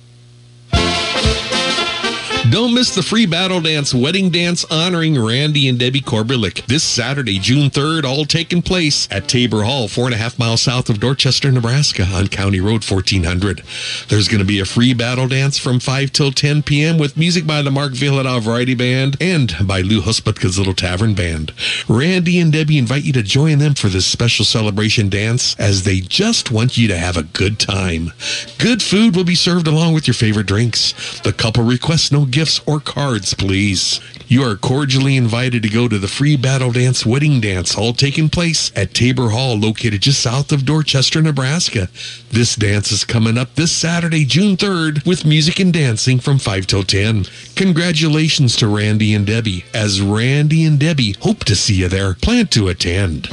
Don't 2.50 2.74
miss 2.74 2.94
the 2.94 3.02
free 3.02 3.26
battle 3.26 3.62
dance 3.62 3.94
wedding 3.94 4.30
dance 4.30 4.66
honoring 4.66 5.18
Randy 5.18 5.70
and 5.70 5.80
Debbie 5.80 6.02
Korbelik 6.02 6.66
this 6.66 6.84
Saturday, 6.84 7.40
June 7.40 7.70
3rd, 7.70 8.04
all 8.04 8.26
taking 8.26 8.62
place 8.62 9.08
at 9.10 9.30
Tabor 9.30 9.64
Hall, 9.64 9.88
four 9.88 10.06
and 10.06 10.14
a 10.14 10.18
half 10.18 10.38
miles 10.38 10.62
south 10.62 10.90
of 10.90 11.00
Dorchester, 11.00 11.54
Nebraska 11.54 12.04
on 12.04 12.28
County 12.28 12.60
Road 12.60 12.84
1400. 12.84 13.64
There's 14.10 14.28
going 14.28 14.40
to 14.40 14.46
be 14.46 14.60
a 14.60 14.66
free 14.66 14.94
battle 14.94 15.30
dance 15.30 15.58
from 15.58 15.80
5 15.80 16.12
till 16.12 16.32
10 16.32 16.64
p.m. 16.64 16.98
with 16.98 17.16
music 17.16 17.48
by 17.48 17.62
the 17.62 17.72
Mark 17.72 17.94
Vyhlidal 17.94 18.42
Variety 18.42 18.76
Band 18.76 19.16
and 19.22 19.56
by 19.66 19.80
Lou 19.80 20.02
Husputka's 20.02 20.58
Little 20.58 20.76
Tavern 20.76 21.14
Band. 21.14 21.54
Randy 21.88 22.40
and 22.40 22.52
Debbie 22.52 22.78
invite 22.78 23.06
you 23.06 23.14
to 23.14 23.24
join 23.24 23.60
them 23.60 23.74
for 23.74 23.88
this 23.88 24.06
special 24.06 24.44
celebration 24.44 25.08
dance 25.08 25.56
as 25.58 25.84
they 25.84 26.02
just 26.02 26.52
want 26.52 26.78
you 26.78 26.90
to 26.90 26.98
have 26.98 27.16
a 27.16 27.24
good 27.24 27.58
time. 27.58 28.12
Good 28.58 28.84
food 28.84 29.16
will 29.16 29.24
be 29.24 29.34
served 29.34 29.66
along 29.66 29.94
with 29.94 30.08
your 30.08 30.14
favorite 30.14 30.48
drinks. 30.48 31.22
The 31.22 31.32
couple 31.32 31.64
requests 31.64 32.12
no 32.12 32.26
gifts 32.34 32.60
or 32.66 32.80
cards, 32.80 33.36
please. 33.36 34.02
You 34.28 34.42
are 34.44 34.56
cordially 34.56 35.16
invited 35.16 35.62
to 35.62 35.70
go 35.70 35.88
to 35.88 36.00
the 36.00 36.08
free 36.08 36.36
battle 36.36 36.72
dance 36.72 37.06
wedding 37.06 37.40
dance, 37.40 37.78
all 37.78 37.94
taking 37.94 38.28
place 38.28 38.72
at 38.76 38.96
Tabor 38.96 39.30
Hall, 39.30 39.56
located 39.56 40.02
just 40.02 40.20
south 40.20 40.52
of 40.52 40.66
Dorchester, 40.66 41.22
Nebraska. 41.22 41.90
This 42.32 42.56
dance 42.56 42.92
is 42.92 43.06
coming 43.06 43.38
up 43.38 43.54
this 43.54 43.72
Saturday, 43.72 44.26
June 44.26 44.58
3rd, 44.58 45.06
with 45.06 45.26
music 45.26 45.60
and 45.60 45.72
dancing 45.72 46.20
from 46.20 46.40
5 46.40 46.66
till 46.66 46.82
10. 46.82 47.26
Congratulations 47.56 48.56
to 48.56 48.68
Randy 48.68 49.14
and 49.14 49.28
Debbie, 49.28 49.64
as 49.72 50.02
Randy 50.02 50.66
and 50.66 50.80
Debbie 50.80 51.16
hope 51.22 51.44
to 51.46 51.56
see 51.56 51.76
you 51.76 51.88
there. 51.88 52.16
Plan 52.16 52.48
to 52.48 52.70
attend. 52.70 53.30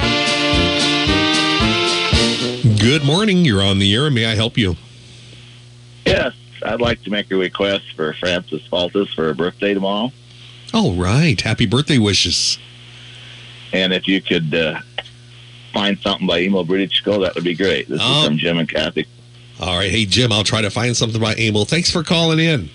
Good 2.79 3.03
morning. 3.03 3.45
You're 3.45 3.63
on 3.63 3.79
the 3.79 3.95
air. 3.95 4.11
May 4.11 4.27
I 4.27 4.35
help 4.35 4.59
you? 4.59 4.75
Yes, 6.05 6.33
I'd 6.63 6.81
like 6.81 7.01
to 7.03 7.09
make 7.09 7.31
a 7.31 7.35
request 7.35 7.93
for 7.95 8.13
Francis 8.13 8.61
Faltus 8.71 9.13
for 9.13 9.23
her 9.25 9.33
birthday 9.33 9.73
tomorrow. 9.73 10.11
All 10.73 10.93
right. 10.95 11.39
Happy 11.39 11.65
birthday 11.65 11.97
wishes. 11.97 12.57
And 13.73 13.93
if 13.93 14.07
you 14.07 14.21
could 14.21 14.53
uh, 14.53 14.79
find 15.73 15.97
something 15.99 16.27
by 16.27 16.39
Emo 16.41 16.63
British 16.63 17.01
Go, 17.01 17.19
that 17.21 17.35
would 17.35 17.43
be 17.43 17.55
great. 17.55 17.87
This 17.89 17.99
Oh. 18.03 18.21
is 18.21 18.27
from 18.27 18.37
Jim 18.37 18.57
and 18.57 18.67
Kathy. 18.69 19.05
All 19.59 19.77
right. 19.77 19.91
Hey, 19.91 20.05
Jim, 20.05 20.31
I'll 20.31 20.43
try 20.43 20.61
to 20.61 20.69
find 20.69 20.95
something 20.95 21.21
by 21.21 21.35
Emil. 21.35 21.65
Thanks 21.65 21.91
for 21.91 22.03
calling 22.03 22.39
in. 22.39 22.69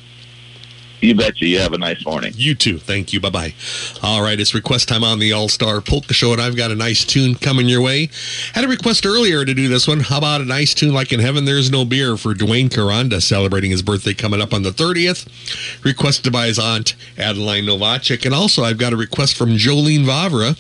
You 1.01 1.15
betcha. 1.15 1.47
You 1.47 1.59
have 1.59 1.73
a 1.73 1.79
nice 1.79 2.05
morning. 2.05 2.33
You 2.37 2.55
too. 2.55 2.79
Thank 2.79 3.13
you. 3.13 3.21
Bye 3.21 3.31
bye. 3.31 3.55
All 4.03 4.23
right, 4.23 4.39
it's 4.41 4.55
request 4.55 4.89
time 4.89 5.05
on 5.05 5.19
the 5.19 5.33
All 5.33 5.49
Star 5.49 5.81
Polka 5.81 6.15
Show, 6.15 6.33
and 6.33 6.41
I've 6.41 6.57
got 6.57 6.71
a 6.71 6.75
nice 6.75 7.05
tune 7.05 7.35
coming 7.35 7.69
your 7.69 7.83
way. 7.83 8.09
Had 8.55 8.65
a 8.65 8.69
request 8.69 9.05
earlier 9.05 9.45
to 9.45 9.55
do 9.55 9.69
this 9.69 9.87
one. 9.87 10.01
How 10.01 10.19
about 10.19 10.41
a 10.41 10.45
nice 10.45 10.75
tune 10.75 10.95
like 10.95 11.13
In 11.13 11.21
Heaven 11.21 11.45
There's 11.45 11.71
No 11.71 11.85
Beer 11.85 12.17
for 12.17 12.35
Dwayne 12.35 12.69
Caranda 12.71 13.23
celebrating 13.23 13.71
his 13.71 13.83
birthday 13.83 14.15
coming 14.15 14.41
up 14.41 14.55
on 14.55 14.63
the 14.63 14.71
30th? 14.71 15.85
Requested 15.85 16.33
by 16.33 16.47
his 16.47 16.59
aunt, 16.59 16.95
Adeline 17.19 17.65
Novacek. 17.65 18.25
And 18.25 18.35
also, 18.35 18.65
I've 18.65 18.79
got 18.79 18.93
a 18.93 18.97
request 18.97 19.37
from 19.37 19.51
Jolene 19.51 20.05
Vavra, 20.05 20.57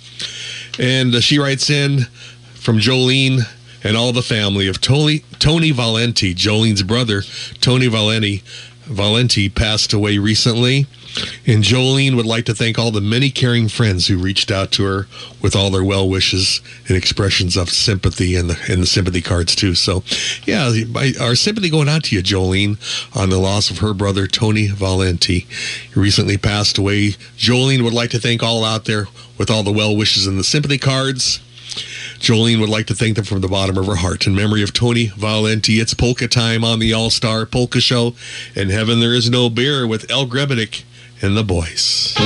and 0.79 1.15
she 1.23 1.39
writes 1.39 1.71
in 1.71 2.01
from 2.55 2.79
Jolene 2.79 3.41
and 3.83 3.97
all 3.97 4.13
the 4.13 4.23
family 4.23 4.69
of 4.69 4.81
Tony, 4.81 5.25
Tony 5.39 5.71
Valenti, 5.71 6.35
Jolene's 6.35 6.83
brother, 6.83 7.23
Tony 7.61 7.87
Valenti. 7.87 8.43
Valenti 8.87 9.49
passed 9.49 9.93
away 9.93 10.19
recently, 10.19 10.87
and 11.47 11.63
Jolene 11.63 12.15
would 12.17 12.27
like 12.27 12.45
to 12.47 12.55
thank 12.55 12.79
all 12.79 12.91
the 12.91 13.01
many 13.01 13.31
caring 13.31 13.69
friends 13.69 14.07
who 14.07 14.17
reached 14.17 14.51
out 14.51 14.71
to 14.73 14.85
her 14.85 15.07
with 15.43 15.57
all 15.57 15.71
their 15.71 15.85
well 15.85 16.09
wishes 16.09 16.61
and 16.89 16.97
expressions 16.97 17.57
of 17.57 17.71
sympathy 17.71 18.37
and 18.37 18.51
the 18.51 18.73
and 18.73 18.83
the 18.83 18.87
sympathy 18.87 19.23
cards 19.23 19.55
too. 19.55 19.75
So, 19.75 20.05
yeah, 20.45 20.73
my, 20.89 21.13
our 21.21 21.35
sympathy 21.35 21.71
going 21.71 21.89
out 21.89 22.05
to 22.05 22.17
you, 22.17 22.23
Jolene, 22.23 22.79
on 23.17 23.31
the 23.31 23.39
loss 23.39 23.71
of 23.71 23.79
her 23.79 23.95
brother 23.95 24.27
Tony 24.27 24.69
Valenti. 24.69 25.47
He 25.93 26.01
recently 26.01 26.37
passed 26.37 26.79
away. 26.79 27.11
Jolene 27.37 27.83
would 27.83 27.95
like 27.95 28.11
to 28.11 28.21
thank 28.21 28.43
all 28.43 28.65
out 28.65 28.85
there 28.85 29.07
with 29.39 29.51
all 29.51 29.63
the 29.63 29.73
well 29.73 29.97
wishes 29.97 30.27
and 30.27 30.39
the 30.39 30.45
sympathy 30.45 30.79
cards. 30.79 31.41
Jolene 32.27 32.59
would 32.59 32.69
like 32.69 32.87
to 32.87 32.95
thank 32.95 33.15
them 33.15 33.25
from 33.25 33.41
the 33.41 33.47
bottom 33.47 33.79
of 33.79 33.87
her 33.87 33.95
heart. 33.95 34.27
In 34.27 34.35
memory 34.35 34.61
of 34.61 34.73
Tony 34.73 35.13
Valenti, 35.17 35.79
it's 35.79 35.95
polka 35.95 36.27
time 36.27 36.65
on 36.65 36.81
the 36.81 36.93
All 36.93 37.09
Star 37.09 37.47
Polka 37.47 37.81
Show. 37.81 38.17
In 38.57 38.69
heaven, 38.69 38.99
there 38.99 39.15
is 39.15 39.31
no 39.31 39.49
beer 39.49 39.87
with 39.87 40.11
El 40.11 40.27
Grebenik 40.27 40.83
and 41.23 41.37
the 41.37 41.45
boys. 41.45 42.17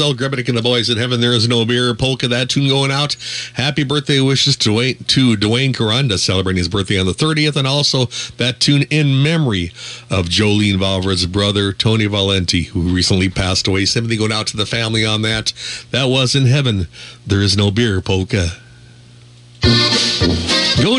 El 0.00 0.14
Grebenik 0.14 0.48
and 0.48 0.56
the 0.56 0.62
Boys 0.62 0.88
in 0.88 0.98
Heaven. 0.98 1.20
There 1.20 1.32
is 1.32 1.48
no 1.48 1.64
beer. 1.64 1.94
Polka, 1.94 2.28
that 2.28 2.48
tune 2.48 2.68
going 2.68 2.90
out. 2.90 3.16
Happy 3.54 3.84
birthday 3.84 4.20
wishes 4.20 4.56
to 4.58 4.70
Dwayne, 4.70 5.06
to 5.08 5.36
Dwayne 5.36 5.74
Caranda 5.74 6.18
celebrating 6.18 6.58
his 6.58 6.68
birthday 6.68 6.98
on 6.98 7.06
the 7.06 7.12
30th. 7.12 7.56
And 7.56 7.66
also 7.66 8.06
that 8.36 8.60
tune 8.60 8.82
in 8.90 9.22
memory 9.22 9.72
of 10.08 10.26
Jolene 10.26 10.78
Valvera's 10.78 11.26
brother, 11.26 11.72
Tony 11.72 12.06
Valenti, 12.06 12.62
who 12.64 12.94
recently 12.94 13.28
passed 13.28 13.66
away. 13.66 13.84
Sympathy 13.84 14.16
going 14.16 14.32
out 14.32 14.46
to 14.48 14.56
the 14.56 14.66
family 14.66 15.04
on 15.04 15.22
that. 15.22 15.52
That 15.90 16.06
was 16.06 16.34
in 16.34 16.46
heaven. 16.46 16.88
There 17.26 17.42
is 17.42 17.56
no 17.56 17.70
beer. 17.70 18.00
Polka. 18.00 18.59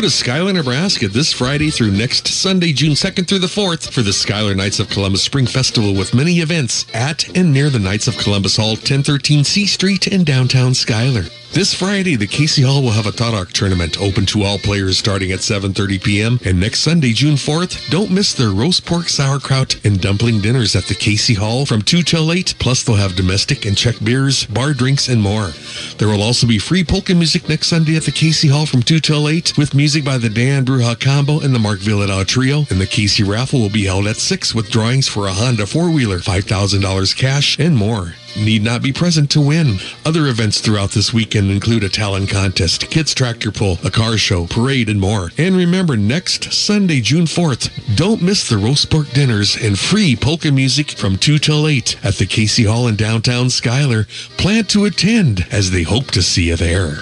To 0.02 0.10
Schuyler, 0.10 0.52
Nebraska 0.52 1.06
this 1.06 1.32
Friday 1.32 1.70
through 1.70 1.92
next 1.92 2.26
Sunday, 2.26 2.72
June 2.72 2.94
2nd 2.94 3.28
through 3.28 3.38
the 3.38 3.46
4th 3.46 3.92
for 3.92 4.02
the 4.02 4.12
Schuyler 4.12 4.52
Knights 4.52 4.80
of 4.80 4.88
Columbus 4.88 5.22
Spring 5.22 5.46
Festival 5.46 5.94
with 5.94 6.12
many 6.12 6.40
events 6.40 6.86
at 6.92 7.24
and 7.36 7.52
near 7.52 7.70
the 7.70 7.78
Knights 7.78 8.08
of 8.08 8.18
Columbus 8.18 8.56
Hall, 8.56 8.70
1013 8.70 9.44
C 9.44 9.64
Street 9.64 10.08
in 10.08 10.24
downtown 10.24 10.74
Schuyler. 10.74 11.26
This 11.54 11.74
Friday, 11.74 12.16
the 12.16 12.26
Casey 12.26 12.62
Hall 12.62 12.80
will 12.82 12.92
have 12.92 13.04
a 13.04 13.10
Tarak 13.10 13.52
tournament 13.52 14.00
open 14.00 14.24
to 14.24 14.42
all 14.42 14.58
players 14.58 14.96
starting 14.96 15.32
at 15.32 15.40
7.30 15.40 16.02
p.m. 16.02 16.40
And 16.46 16.58
next 16.58 16.80
Sunday, 16.80 17.12
June 17.12 17.34
4th, 17.34 17.90
don't 17.90 18.10
miss 18.10 18.32
their 18.32 18.52
roast 18.52 18.86
pork, 18.86 19.10
sauerkraut, 19.10 19.78
and 19.84 20.00
dumpling 20.00 20.40
dinners 20.40 20.74
at 20.74 20.84
the 20.84 20.94
Casey 20.94 21.34
Hall 21.34 21.66
from 21.66 21.82
2 21.82 22.04
till 22.04 22.32
8. 22.32 22.54
Plus, 22.58 22.82
they'll 22.82 22.96
have 22.96 23.16
domestic 23.16 23.66
and 23.66 23.76
Czech 23.76 24.02
beers, 24.02 24.46
bar 24.46 24.72
drinks, 24.72 25.10
and 25.10 25.20
more. 25.20 25.50
There 25.98 26.08
will 26.08 26.22
also 26.22 26.46
be 26.46 26.58
free 26.58 26.84
polka 26.84 27.14
music 27.14 27.46
next 27.50 27.66
Sunday 27.66 27.96
at 27.96 28.04
the 28.04 28.12
Casey 28.12 28.48
Hall 28.48 28.64
from 28.64 28.82
2 28.82 28.98
till 29.00 29.28
8 29.28 29.58
with 29.58 29.74
music 29.74 30.06
by 30.06 30.16
the 30.16 30.30
Dan 30.30 30.64
Bruja 30.64 30.98
Combo 30.98 31.40
and 31.40 31.54
the 31.54 31.58
Mark 31.58 31.80
Vyhlidal 31.80 32.26
Trio. 32.26 32.64
And 32.70 32.80
the 32.80 32.86
Casey 32.86 33.24
raffle 33.24 33.60
will 33.60 33.68
be 33.68 33.84
held 33.84 34.06
at 34.06 34.16
6 34.16 34.54
with 34.54 34.70
drawings 34.70 35.06
for 35.06 35.26
a 35.26 35.32
Honda 35.34 35.66
four-wheeler, 35.66 36.20
$5,000 36.20 37.14
cash, 37.14 37.58
and 37.58 37.76
more 37.76 38.14
need 38.36 38.62
not 38.62 38.82
be 38.82 38.92
present 38.92 39.30
to 39.30 39.40
win. 39.40 39.78
Other 40.04 40.26
events 40.26 40.60
throughout 40.60 40.90
this 40.90 41.12
weekend 41.12 41.50
include 41.50 41.84
a 41.84 41.88
talent 41.88 42.30
contest, 42.30 42.90
kids 42.90 43.14
tractor 43.14 43.50
pull, 43.50 43.78
a 43.84 43.90
car 43.90 44.16
show, 44.16 44.46
parade, 44.46 44.88
and 44.88 45.00
more. 45.00 45.30
And 45.38 45.56
remember, 45.56 45.96
next 45.96 46.52
Sunday, 46.52 47.00
June 47.00 47.24
4th, 47.24 47.96
don't 47.96 48.22
miss 48.22 48.48
the 48.48 48.58
roast 48.58 48.90
pork 48.90 49.10
dinners 49.10 49.56
and 49.56 49.78
free 49.78 50.16
polka 50.16 50.50
music 50.50 50.92
from 50.92 51.16
2 51.16 51.38
till 51.38 51.66
8 51.66 52.04
at 52.04 52.14
the 52.14 52.26
Casey 52.26 52.64
Hall 52.64 52.88
in 52.88 52.96
downtown 52.96 53.50
Schuyler. 53.50 54.04
Plan 54.36 54.64
to 54.64 54.84
attend 54.84 55.46
as 55.50 55.70
they 55.70 55.82
hope 55.82 56.10
to 56.12 56.22
see 56.22 56.48
you 56.48 56.56
there. 56.56 56.96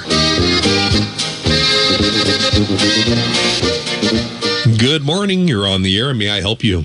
Good 4.79 5.03
morning. 5.03 5.47
You're 5.47 5.69
on 5.69 5.83
the 5.83 5.99
air. 5.99 6.15
May 6.15 6.31
I 6.31 6.41
help 6.41 6.65
you? 6.65 6.85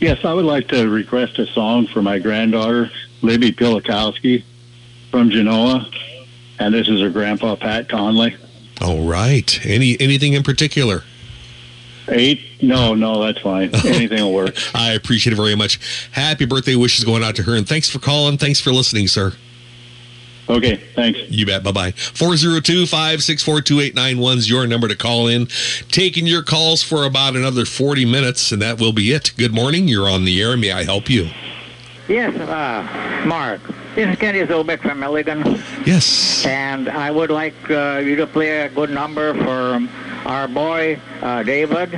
Yes, 0.00 0.24
I 0.24 0.34
would 0.34 0.44
like 0.44 0.68
to 0.68 0.88
request 0.88 1.38
a 1.38 1.46
song 1.46 1.86
for 1.86 2.02
my 2.02 2.18
granddaughter, 2.18 2.90
Libby 3.24 3.52
Pilikowski 3.52 4.44
from 5.10 5.30
Genoa. 5.30 5.88
And 6.58 6.72
this 6.72 6.88
is 6.88 7.00
her 7.00 7.10
grandpa, 7.10 7.56
Pat 7.56 7.88
Conley. 7.88 8.36
All 8.80 9.06
right. 9.06 9.64
Any 9.64 9.98
anything 9.98 10.34
in 10.34 10.42
particular? 10.42 11.02
Eight? 12.08 12.40
No, 12.60 12.94
no, 12.94 13.22
that's 13.22 13.40
fine. 13.40 13.74
Anything 13.86 14.20
will 14.20 14.34
work. 14.34 14.54
I 14.74 14.92
appreciate 14.92 15.32
it 15.32 15.36
very 15.36 15.54
much. 15.54 15.80
Happy 16.10 16.44
birthday 16.44 16.76
wishes 16.76 17.02
going 17.02 17.24
out 17.24 17.34
to 17.36 17.42
her, 17.44 17.56
and 17.56 17.66
thanks 17.66 17.88
for 17.88 17.98
calling. 17.98 18.36
Thanks 18.36 18.60
for 18.60 18.72
listening, 18.72 19.08
sir. 19.08 19.32
Okay, 20.46 20.76
thanks. 20.94 21.18
You 21.30 21.46
bet. 21.46 21.62
Bye 21.62 21.72
bye. 21.72 21.90
402 21.92 22.84
564 22.84 23.62
2891 23.62 24.38
is 24.38 24.50
your 24.50 24.66
number 24.66 24.86
to 24.88 24.96
call 24.96 25.28
in. 25.28 25.46
Taking 25.90 26.26
your 26.26 26.42
calls 26.42 26.82
for 26.82 27.04
about 27.04 27.36
another 27.36 27.64
40 27.64 28.04
minutes, 28.04 28.52
and 28.52 28.60
that 28.60 28.78
will 28.78 28.92
be 28.92 29.12
it. 29.12 29.32
Good 29.38 29.54
morning. 29.54 29.88
You're 29.88 30.10
on 30.10 30.26
the 30.26 30.42
air. 30.42 30.58
May 30.58 30.72
I 30.72 30.84
help 30.84 31.08
you? 31.08 31.30
Yes, 32.08 32.34
uh, 32.38 33.24
Mark. 33.26 33.60
This 33.94 34.10
is 34.10 34.16
Kenny 34.18 34.40
Zobek 34.40 34.80
from 34.82 35.00
Milligan. 35.00 35.42
Yes. 35.86 36.44
And 36.44 36.88
I 36.88 37.10
would 37.10 37.30
like 37.30 37.54
uh, 37.70 38.02
you 38.04 38.16
to 38.16 38.26
play 38.26 38.62
a 38.62 38.68
good 38.68 38.90
number 38.90 39.32
for 39.34 39.80
our 40.28 40.48
boy, 40.48 41.00
uh, 41.22 41.42
David, 41.44 41.90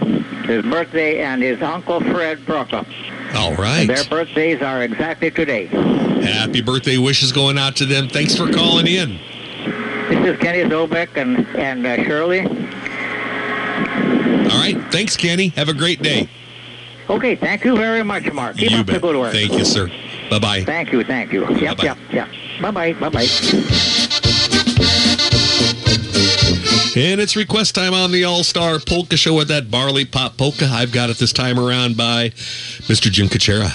his 0.47 0.63
birthday, 0.65 1.23
and 1.23 1.43
his 1.43 1.61
uncle, 1.63 2.01
Fred 2.01 2.39
Prokop. 2.41 2.87
All 3.35 3.55
right. 3.55 3.87
Their 3.87 4.05
birthdays 4.05 4.63
are 4.63 4.83
exactly 4.83 5.31
today. 5.31 5.67
Happy 5.67 6.61
birthday 6.61 6.99
wishes 6.99 7.33
going 7.33 7.59
out 7.59 7.77
to 7.77 7.85
them. 7.87 8.09
Thanks 8.09 8.37
for 8.37 8.51
calling 8.53 8.87
in. 8.87 9.19
This 10.09 10.35
is 10.35 10.39
Kenny 10.39 10.69
Zobek 10.71 11.17
and, 11.17 11.47
and 11.57 11.85
uh, 11.87 11.97
Shirley. 12.05 12.43
All 14.51 14.61
right. 14.61 14.77
Thanks, 14.93 15.17
Kenny. 15.17 15.49
Have 15.49 15.69
a 15.69 15.75
great 15.75 16.01
day. 16.03 16.29
Okay, 17.09 17.37
thank 17.37 17.65
you 17.65 17.77
very 17.77 18.03
much, 18.03 18.31
Mark. 18.33 18.57
Keep 18.57 18.71
you 18.73 18.79
up 18.79 18.87
the 18.87 18.99
good 18.99 19.17
work. 19.17 19.33
Thank 19.33 19.53
you, 19.53 19.65
sir. 19.65 19.89
Bye 20.31 20.39
bye. 20.41 20.65
Thank 20.65 20.93
you, 20.93 21.05
thank 21.05 21.33
you. 21.33 21.49
Yep, 21.49 21.77
Bye-bye. 21.79 21.85
yep, 21.85 21.99
yep. 22.13 22.29
Bye-bye, 22.61 22.93
bye-bye. 22.95 23.27
And 26.97 27.21
it's 27.21 27.37
request 27.37 27.75
time 27.75 27.93
on 27.93 28.11
the 28.11 28.25
All 28.25 28.43
Star 28.43 28.79
Polka 28.81 29.17
Show 29.19 29.35
with 29.35 29.49
that 29.49 29.71
Barley 29.71 30.05
Pop 30.07 30.37
Polka. 30.39 30.65
I've 30.67 30.93
got 30.93 31.11
it 31.11 31.19
this 31.19 31.33
time 31.33 31.59
around 31.59 31.97
by 31.97 32.31
Mr. 32.89 33.11
Jim 33.11 33.29
Kachera. 33.29 33.71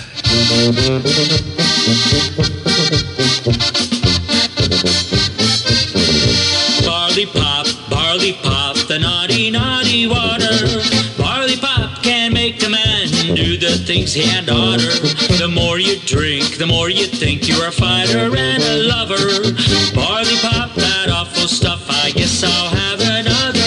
Things 13.91 14.13
he 14.13 14.23
had. 14.23 14.45
The 14.45 15.51
more 15.53 15.77
you 15.77 15.99
drink, 16.05 16.55
the 16.55 16.65
more 16.65 16.89
you 16.89 17.07
think 17.07 17.49
you're 17.49 17.67
a 17.67 17.71
fighter 17.71 18.31
and 18.33 18.63
a 18.63 18.75
lover. 18.87 19.51
Barley 19.93 20.37
pop, 20.39 20.71
that 20.75 21.09
awful 21.11 21.47
stuff, 21.49 21.83
I 21.89 22.11
guess 22.11 22.41
I'll 22.41 22.69
have 22.69 23.01
another. 23.01 23.59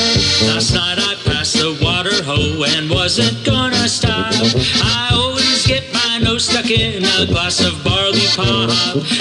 Last 0.48 0.72
night 0.72 0.96
I 0.98 1.12
passed 1.28 1.56
the 1.60 1.76
water 1.84 2.16
hoe 2.24 2.64
and 2.64 2.88
wasn't 2.88 3.44
gonna 3.44 3.86
stop. 3.86 4.32
I 4.80 5.10
always 5.12 5.66
get 5.66 5.92
my 5.92 6.20
nose 6.22 6.48
stuck 6.48 6.70
in 6.70 7.04
a 7.04 7.26
glass 7.26 7.60
of 7.60 7.84
barley 7.84 8.24
pop. 8.32 8.70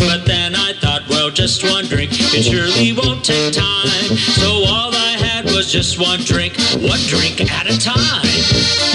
But 0.07 0.23
then 0.25 0.55
I 0.55 0.71
thought, 0.71 1.03
well, 1.09 1.29
just 1.29 1.63
one 1.63 1.83
drink, 1.83 2.11
it 2.13 2.43
surely 2.47 2.93
won't 2.93 3.25
take 3.25 3.51
time. 3.51 4.15
So 4.39 4.63
all 4.71 4.95
I 4.95 5.19
had 5.19 5.45
was 5.51 5.69
just 5.69 5.99
one 5.99 6.21
drink, 6.21 6.55
one 6.79 7.03
drink 7.11 7.41
at 7.51 7.67
a 7.67 7.77
time. 7.77 8.92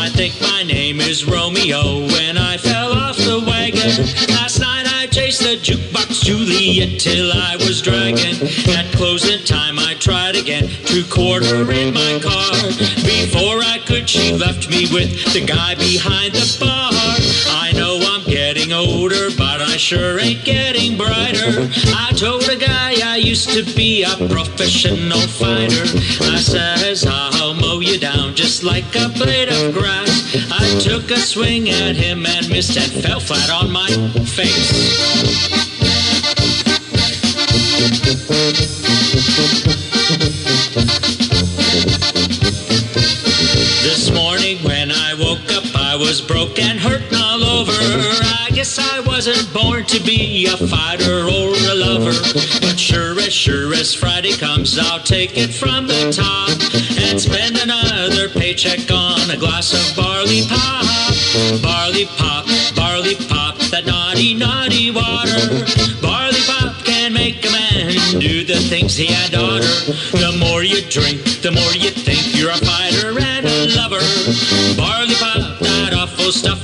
I 0.00 0.10
think 0.14 0.40
my 0.42 0.62
name 0.62 1.00
is 1.00 1.24
Romeo 1.24 2.06
when 2.08 2.36
I 2.36 2.56
fell 2.58 2.92
off 2.92 3.16
the 3.16 3.42
wagon. 3.46 4.04
Last 4.34 4.60
night 4.60 4.86
I 4.86 5.06
chased 5.06 5.40
the 5.40 5.56
jukebox 5.56 6.22
Juliet 6.24 7.00
till 7.00 7.32
I 7.32 7.56
was 7.56 7.80
dragging. 7.80 8.36
At 8.76 8.92
closing 8.92 9.42
time 9.44 9.78
I 9.78 9.94
tried 9.94 10.36
again 10.36 10.68
to 10.68 11.04
quarter 11.04 11.70
in 11.72 11.94
my 11.94 12.20
car. 12.22 12.52
Before 13.04 13.62
I 13.62 13.80
could, 13.86 14.08
she 14.08 14.32
left 14.32 14.68
me 14.68 14.86
with 14.92 15.32
the 15.32 15.44
guy 15.46 15.74
behind 15.76 16.34
the 16.34 16.56
bar. 16.60 16.92
I 17.56 17.72
know 17.74 17.98
I'm 18.02 18.24
getting 18.24 18.72
older, 18.72 19.27
sure 19.78 20.18
ain't 20.18 20.44
getting 20.44 20.96
brighter. 20.96 21.68
I 21.94 22.12
told 22.16 22.42
a 22.48 22.56
guy 22.56 22.94
I 23.04 23.16
used 23.16 23.50
to 23.50 23.62
be 23.76 24.02
a 24.02 24.16
professional 24.28 25.20
fighter. 25.20 25.84
I 26.24 26.40
says, 26.40 27.06
I'll 27.08 27.54
mow 27.54 27.78
you 27.78 27.98
down 27.98 28.34
just 28.34 28.64
like 28.64 28.84
a 28.96 29.08
blade 29.10 29.48
of 29.48 29.72
grass. 29.72 30.34
I 30.50 30.78
took 30.80 31.10
a 31.12 31.18
swing 31.18 31.70
at 31.70 31.94
him 31.94 32.26
and 32.26 32.48
missed 32.48 32.76
and 32.76 32.90
fell 33.04 33.20
flat 33.20 33.50
on 33.50 33.70
my 33.70 33.88
face. 34.26 34.72
This 43.82 44.10
morning 44.12 44.58
when 44.64 44.90
I 44.90 45.14
woke 45.14 45.52
up, 45.52 45.64
I 45.76 45.94
was 45.94 46.20
broke 46.20 46.58
and 46.58 46.80
hurting 46.80 47.14
all 47.14 47.44
over. 47.44 48.27
Guess 48.58 48.80
I 48.80 48.98
wasn't 48.98 49.54
born 49.54 49.84
to 49.84 50.00
be 50.00 50.46
a 50.46 50.56
fighter 50.56 51.20
or 51.30 51.54
a 51.54 51.74
lover. 51.76 52.10
But 52.58 52.74
sure 52.76 53.16
as 53.20 53.32
sure 53.32 53.72
as 53.72 53.94
Friday 53.94 54.32
comes, 54.32 54.76
I'll 54.76 54.98
take 54.98 55.38
it 55.38 55.54
from 55.54 55.86
the 55.86 56.10
top 56.10 56.50
and 56.98 57.20
spend 57.20 57.56
another 57.56 58.28
paycheck 58.28 58.90
on 58.90 59.30
a 59.30 59.36
glass 59.36 59.70
of 59.72 59.96
barley 59.96 60.42
pop. 60.48 60.82
Barley 61.62 62.06
pop, 62.18 62.46
barley 62.74 63.14
pop, 63.30 63.58
that 63.70 63.86
naughty, 63.86 64.34
naughty 64.34 64.90
water. 64.90 65.38
Barley 66.02 66.42
pop 66.50 66.84
can 66.84 67.12
make 67.12 67.46
a 67.46 67.52
man 67.52 68.18
do 68.18 68.42
the 68.42 68.58
things 68.58 68.96
he 68.96 69.06
had 69.06 69.36
oughter. 69.36 69.70
The 70.18 70.36
more 70.36 70.64
you 70.64 70.82
drink, 70.90 71.22
the 71.42 71.52
more 71.52 71.74
you 71.78 71.90
think 71.90 72.34
you're 72.34 72.50
a 72.50 72.58
fighter 72.58 73.14
and 73.20 73.46
a 73.46 73.76
lover. 73.78 74.02
Barley 74.74 75.14
pop, 75.14 75.60
that 75.60 75.94
awful 75.94 76.32
stuff, 76.32 76.58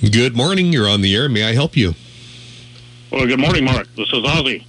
Good 0.00 0.36
morning. 0.36 0.72
You're 0.72 0.88
on 0.88 1.02
the 1.02 1.14
air. 1.14 1.28
May 1.28 1.44
I 1.44 1.52
help 1.52 1.76
you? 1.76 1.94
Well, 3.10 3.26
good 3.26 3.40
morning, 3.40 3.64
Mark. 3.64 3.88
This 3.96 4.08
is 4.08 4.24
Ozzy. 4.24 4.64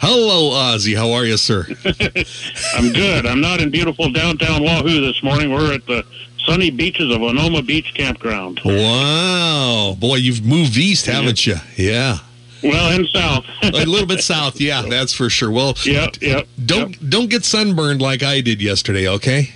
Hello, 0.00 0.50
Ozzy. 0.50 0.96
How 0.96 1.12
are 1.12 1.24
you, 1.24 1.36
sir? 1.36 1.64
I'm 2.76 2.92
good. 2.92 3.24
I'm 3.24 3.40
not 3.40 3.60
in 3.60 3.70
beautiful 3.70 4.10
downtown 4.10 4.62
Wahoo 4.62 5.00
this 5.00 5.22
morning. 5.22 5.52
We're 5.52 5.72
at 5.72 5.86
the 5.86 6.04
sunny 6.48 6.70
beaches 6.70 7.14
of 7.14 7.20
Onoma 7.20 7.64
Beach 7.64 7.92
Campground. 7.94 8.60
Wow. 8.64 9.96
Boy, 9.98 10.16
you've 10.16 10.44
moved 10.44 10.76
east, 10.76 11.06
haven't 11.06 11.46
you? 11.46 11.56
Yeah. 11.76 12.18
Well, 12.62 12.92
and 12.92 13.06
south. 13.08 13.44
a 13.62 13.84
little 13.84 14.06
bit 14.06 14.20
south, 14.20 14.60
yeah, 14.60 14.82
that's 14.82 15.12
for 15.12 15.28
sure. 15.30 15.50
Well, 15.50 15.74
yep, 15.84 16.16
yep. 16.20 16.48
Don't 16.64 17.08
don't 17.08 17.30
get 17.30 17.44
sunburned 17.44 18.02
like 18.02 18.22
I 18.22 18.40
did 18.40 18.60
yesterday, 18.60 19.06
okay? 19.08 19.52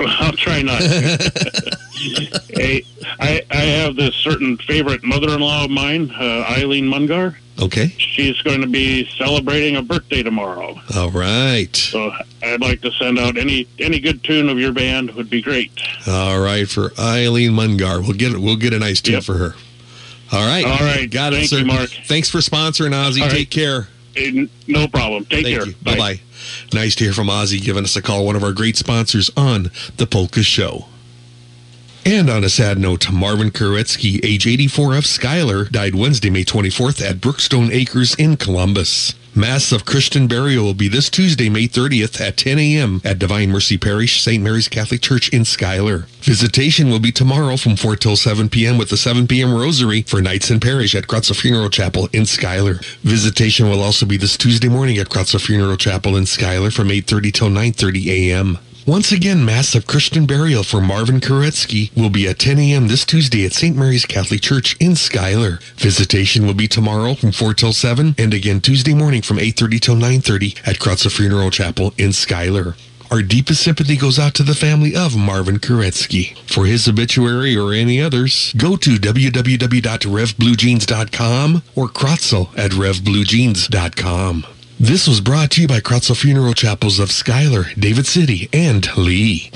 I'll 0.00 0.32
try 0.32 0.60
not. 0.60 0.82
hey, 2.50 2.84
I 3.20 3.42
I 3.50 3.56
have 3.56 3.96
this 3.96 4.14
certain 4.16 4.58
favorite 4.58 5.02
mother-in-law 5.02 5.64
of 5.64 5.70
mine, 5.70 6.10
uh, 6.10 6.44
Eileen 6.50 6.86
Mungar. 6.86 7.36
Okay. 7.60 7.88
She's 7.98 8.40
going 8.42 8.60
to 8.60 8.66
be 8.66 9.06
celebrating 9.16 9.76
a 9.76 9.82
birthday 9.82 10.22
tomorrow. 10.22 10.80
All 10.96 11.10
right. 11.10 11.74
So 11.76 12.12
I'd 12.42 12.60
like 12.60 12.80
to 12.82 12.90
send 12.92 13.18
out 13.18 13.36
any 13.36 13.66
any 13.78 14.00
good 14.00 14.24
tune 14.24 14.48
of 14.48 14.58
your 14.58 14.72
band 14.72 15.10
would 15.12 15.30
be 15.30 15.42
great. 15.42 15.70
All 16.06 16.40
right, 16.40 16.68
for 16.68 16.92
Eileen 16.98 17.52
Mungar. 17.52 18.00
We'll 18.02 18.16
get 18.16 18.32
it. 18.32 18.38
We'll 18.38 18.56
get 18.56 18.72
a 18.72 18.78
nice 18.78 19.00
tune 19.00 19.20
for 19.20 19.34
her. 19.34 19.54
All 20.32 20.46
right. 20.46 20.64
All 20.64 20.78
right. 20.78 21.10
Got 21.10 21.34
it, 21.34 21.36
Thank 21.36 21.48
sir. 21.50 21.58
you, 21.58 21.66
Mark. 21.66 21.90
Thanks 22.06 22.30
for 22.30 22.38
sponsoring, 22.38 22.92
Ozzy. 22.92 23.20
All 23.20 23.28
right. 23.28 23.36
Take 23.36 23.50
care. 23.50 23.88
No 24.66 24.88
problem. 24.88 25.24
Take 25.26 25.44
Thank 25.44 25.62
care. 25.62 25.72
Bye 25.82 25.96
bye. 25.96 26.20
Nice 26.72 26.94
to 26.96 27.04
hear 27.04 27.12
from 27.12 27.28
Ozzy 27.28 27.62
giving 27.62 27.84
us 27.84 27.96
a 27.96 28.02
call, 28.02 28.26
one 28.26 28.36
of 28.36 28.42
our 28.42 28.52
great 28.52 28.76
sponsors 28.76 29.30
on 29.36 29.70
The 29.98 30.06
Polka 30.06 30.42
Show. 30.42 30.86
And 32.04 32.28
on 32.28 32.42
a 32.42 32.48
sad 32.48 32.78
note, 32.78 33.12
Marvin 33.12 33.52
Koretsky, 33.52 34.24
age 34.24 34.44
84 34.44 34.96
of 34.96 35.06
Schuyler, 35.06 35.66
died 35.66 35.94
Wednesday, 35.94 36.30
May 36.30 36.44
24th 36.44 37.00
at 37.00 37.20
Brookstone 37.20 37.70
Acres 37.70 38.16
in 38.16 38.36
Columbus. 38.36 39.14
Mass 39.36 39.70
of 39.70 39.84
Christian 39.84 40.26
burial 40.26 40.64
will 40.64 40.74
be 40.74 40.88
this 40.88 41.08
Tuesday, 41.08 41.48
May 41.48 41.68
30th 41.68 42.20
at 42.20 42.36
10 42.36 42.58
a.m. 42.58 43.00
at 43.04 43.20
Divine 43.20 43.50
Mercy 43.50 43.78
Parish, 43.78 44.20
St. 44.20 44.42
Mary's 44.42 44.68
Catholic 44.68 45.00
Church 45.00 45.28
in 45.28 45.44
Schuyler. 45.44 46.06
Visitation 46.20 46.90
will 46.90 46.98
be 46.98 47.12
tomorrow 47.12 47.56
from 47.56 47.76
4 47.76 47.94
till 47.96 48.16
7 48.16 48.48
p.m. 48.48 48.78
with 48.78 48.90
the 48.90 48.96
7 48.96 49.28
p.m. 49.28 49.54
Rosary 49.54 50.02
for 50.02 50.20
Knights 50.20 50.50
in 50.50 50.58
Parish 50.58 50.96
at 50.96 51.06
Kracl 51.06 51.40
Funeral 51.40 51.70
Chapel 51.70 52.08
in 52.12 52.26
Schuyler. 52.26 52.80
Visitation 53.04 53.70
will 53.70 53.80
also 53.80 54.04
be 54.04 54.16
this 54.16 54.36
Tuesday 54.36 54.68
morning 54.68 54.98
at 54.98 55.08
Kracl 55.08 55.40
Funeral 55.40 55.76
Chapel 55.76 56.16
in 56.16 56.26
Schuyler 56.26 56.72
from 56.72 56.88
8.30 56.88 57.32
till 57.32 57.48
9.30 57.48 58.06
a.m. 58.08 58.58
Once 58.86 59.12
again, 59.12 59.44
Mass 59.44 59.74
of 59.76 59.86
Christian 59.86 60.26
burial 60.26 60.64
for 60.64 60.80
Marvin 60.80 61.20
Koretsky 61.20 61.94
will 61.96 62.10
be 62.10 62.26
at 62.26 62.40
10 62.40 62.58
a.m. 62.58 62.88
this 62.88 63.04
Tuesday 63.04 63.46
at 63.46 63.52
St. 63.52 63.76
Mary's 63.76 64.04
Catholic 64.04 64.40
Church 64.40 64.76
in 64.80 64.96
Schuyler. 64.96 65.60
Visitation 65.76 66.44
will 66.44 66.54
be 66.54 66.66
tomorrow 66.66 67.14
from 67.14 67.30
4 67.30 67.54
till 67.54 67.72
7 67.72 68.16
and 68.18 68.34
again 68.34 68.60
Tuesday 68.60 68.92
morning 68.92 69.22
from 69.22 69.36
8.30 69.36 69.80
till 69.80 69.94
9.30 69.94 70.66
at 70.66 70.80
Kracl 70.80 71.16
Funeral 71.16 71.52
Chapel 71.52 71.94
in 71.96 72.12
Schuyler. 72.12 72.74
Our 73.08 73.22
deepest 73.22 73.62
sympathy 73.62 73.96
goes 73.96 74.18
out 74.18 74.34
to 74.34 74.42
the 74.42 74.56
family 74.56 74.96
of 74.96 75.16
Marvin 75.16 75.60
Koretsky. 75.60 76.36
For 76.50 76.66
his 76.66 76.88
obituary 76.88 77.56
or 77.56 77.72
any 77.72 78.02
others, 78.02 78.52
go 78.56 78.74
to 78.76 78.96
www.revbluejeans.com 78.96 81.62
or 81.76 81.86
Kracl 81.86 82.58
at 82.58 82.72
revbluejeans.com. 82.72 84.46
This 84.82 85.06
was 85.06 85.20
brought 85.20 85.52
to 85.52 85.62
you 85.62 85.68
by 85.68 85.78
Kracl 85.78 86.16
Funeral 86.16 86.54
Chapels 86.54 86.98
of 86.98 87.12
Schuyler, 87.12 87.66
David 87.78 88.04
City, 88.04 88.48
and 88.52 88.84
Lee. 88.96 89.48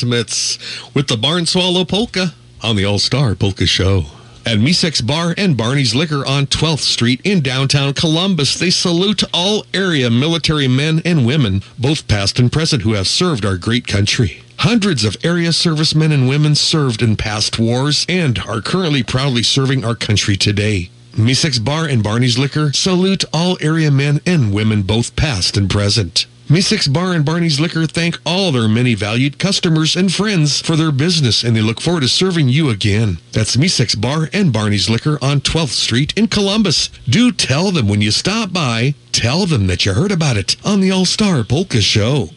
Coppersmiths 0.00 0.94
with 0.94 1.08
the 1.08 1.16
Barn 1.16 1.46
Swallow 1.46 1.84
Polka 1.84 2.34
on 2.62 2.76
the 2.76 2.84
All 2.84 2.98
Star 2.98 3.34
Polka 3.34 3.66
Show. 3.66 4.04
At 4.46 4.58
Misek's 4.58 5.02
Bar 5.02 5.34
and 5.36 5.56
Barney's 5.56 5.94
Liquor 5.94 6.26
on 6.26 6.46
12th 6.46 6.80
Street 6.80 7.20
in 7.24 7.42
downtown 7.42 7.92
Columbus, 7.92 8.58
they 8.58 8.70
salute 8.70 9.22
all 9.34 9.66
area 9.74 10.10
military 10.10 10.66
men 10.66 11.02
and 11.04 11.26
women, 11.26 11.62
both 11.78 12.08
past 12.08 12.38
and 12.38 12.50
present, 12.50 12.82
who 12.82 12.94
have 12.94 13.06
served 13.06 13.44
our 13.44 13.58
great 13.58 13.86
country. 13.86 14.42
Hundreds 14.60 15.04
of 15.04 15.16
area 15.22 15.52
servicemen 15.52 16.10
and 16.10 16.28
women 16.28 16.54
served 16.54 17.02
in 17.02 17.16
past 17.16 17.58
wars 17.58 18.06
and 18.08 18.38
are 18.40 18.62
currently 18.62 19.02
proudly 19.02 19.42
serving 19.42 19.84
our 19.84 19.94
country 19.94 20.36
today. 20.36 20.88
Misek's 21.14 21.58
Bar 21.58 21.84
and 21.86 22.02
Barney's 22.02 22.38
Liquor 22.38 22.72
salute 22.72 23.24
all 23.32 23.58
area 23.60 23.90
men 23.90 24.20
and 24.24 24.54
women, 24.54 24.82
both 24.82 25.16
past 25.16 25.56
and 25.58 25.68
present. 25.68 26.26
Misek's 26.50 26.88
Bar 26.88 27.12
and 27.12 27.24
Barney's 27.24 27.60
Liquor 27.60 27.86
thank 27.86 28.18
all 28.26 28.50
their 28.50 28.66
many 28.66 28.94
valued 28.94 29.38
customers 29.38 29.94
and 29.94 30.12
friends 30.12 30.60
for 30.60 30.74
their 30.74 30.90
business, 30.90 31.44
and 31.44 31.54
they 31.54 31.60
look 31.60 31.80
forward 31.80 32.00
to 32.00 32.08
serving 32.08 32.48
you 32.48 32.70
again. 32.70 33.18
That's 33.30 33.56
Misek's 33.56 33.94
Bar 33.94 34.28
and 34.32 34.52
Barney's 34.52 34.90
Liquor 34.90 35.16
on 35.22 35.42
12th 35.42 35.68
Street 35.68 36.12
in 36.18 36.26
Columbus. 36.26 36.88
Do 37.08 37.30
tell 37.30 37.70
them 37.70 37.86
when 37.86 38.00
you 38.00 38.10
stop 38.10 38.52
by, 38.52 38.96
tell 39.12 39.46
them 39.46 39.68
that 39.68 39.86
you 39.86 39.94
heard 39.94 40.10
about 40.10 40.36
it 40.36 40.56
on 40.64 40.80
the 40.80 40.90
All 40.90 41.04
Star 41.04 41.44
Polka 41.44 41.80
Show. 41.80 42.30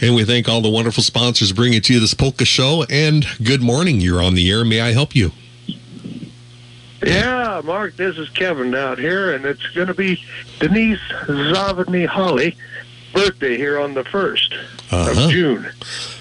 And 0.00 0.14
we 0.14 0.24
thank 0.24 0.48
all 0.48 0.62
the 0.62 0.70
wonderful 0.70 1.02
sponsors 1.02 1.52
bringing 1.52 1.82
to 1.82 1.92
you 1.92 2.00
this 2.00 2.14
polka 2.14 2.46
show. 2.46 2.86
And 2.88 3.26
good 3.44 3.60
morning. 3.60 4.00
You're 4.00 4.22
on 4.22 4.32
the 4.32 4.50
air. 4.50 4.64
May 4.64 4.80
I 4.80 4.92
help 4.92 5.14
you? 5.14 5.32
Yeah, 7.02 7.60
Mark, 7.62 7.96
this 7.96 8.16
is 8.16 8.30
Kevin 8.30 8.74
out 8.74 8.98
here, 8.98 9.34
and 9.34 9.44
it's 9.44 9.66
going 9.74 9.88
to 9.88 9.94
be 9.94 10.22
Denise 10.60 10.98
Zavodny 11.26 12.06
Holly 12.06 12.56
birthday 13.12 13.56
here 13.56 13.78
on 13.78 13.94
the 13.94 14.04
1st 14.04 14.54
Uh-huh. 14.90 15.24
of 15.26 15.30
June. 15.30 15.70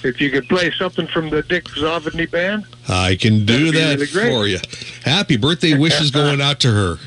If 0.04 0.20
you 0.22 0.30
could 0.32 0.48
play 0.50 0.72
something 0.78 1.08
from 1.08 1.30
the 1.30 1.42
Dick 1.44 1.66
Zavodny 1.66 2.30
Band. 2.30 2.66
I 2.88 3.16
can 3.16 3.46
do 3.46 3.72
that 3.72 4.00
really 4.00 4.06
for 4.08 4.48
you. 4.48 4.60
Happy 5.04 5.38
birthday 5.38 5.78
wishes 5.78 6.12
going 6.22 6.42
out 6.42 6.60
to 6.62 6.72
her. 6.72 6.98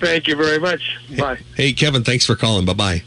Thank 0.00 0.26
you 0.26 0.36
very 0.36 0.58
much. 0.58 0.98
Bye. 1.16 1.38
Hey, 1.56 1.72
Kevin, 1.72 2.02
thanks 2.04 2.26
for 2.26 2.34
calling. 2.36 2.64
Bye 2.64 2.72
bye. 2.74 3.02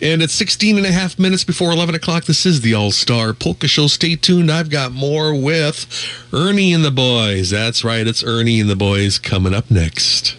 And 0.00 0.20
it's 0.20 0.34
16 0.34 0.76
and 0.78 0.84
a 0.86 0.90
half 0.90 1.16
minutes 1.18 1.44
before 1.44 1.70
11 1.70 1.94
o'clock. 1.94 2.24
This 2.24 2.44
is 2.44 2.60
the 2.60 2.74
All 2.74 2.90
Star 2.90 3.32
Polka 3.32 3.68
Show. 3.68 3.86
Stay 3.86 4.16
tuned. 4.16 4.50
I've 4.50 4.68
got 4.70 4.90
more 4.92 5.32
with 5.32 5.86
Ernie 6.32 6.72
and 6.72 6.84
the 6.84 6.90
boys. 6.90 7.50
That's 7.50 7.84
right. 7.84 8.04
It's 8.06 8.24
Ernie 8.24 8.60
and 8.60 8.68
the 8.68 8.74
boys 8.76 9.18
coming 9.20 9.54
up 9.54 9.70
next. 9.70 10.36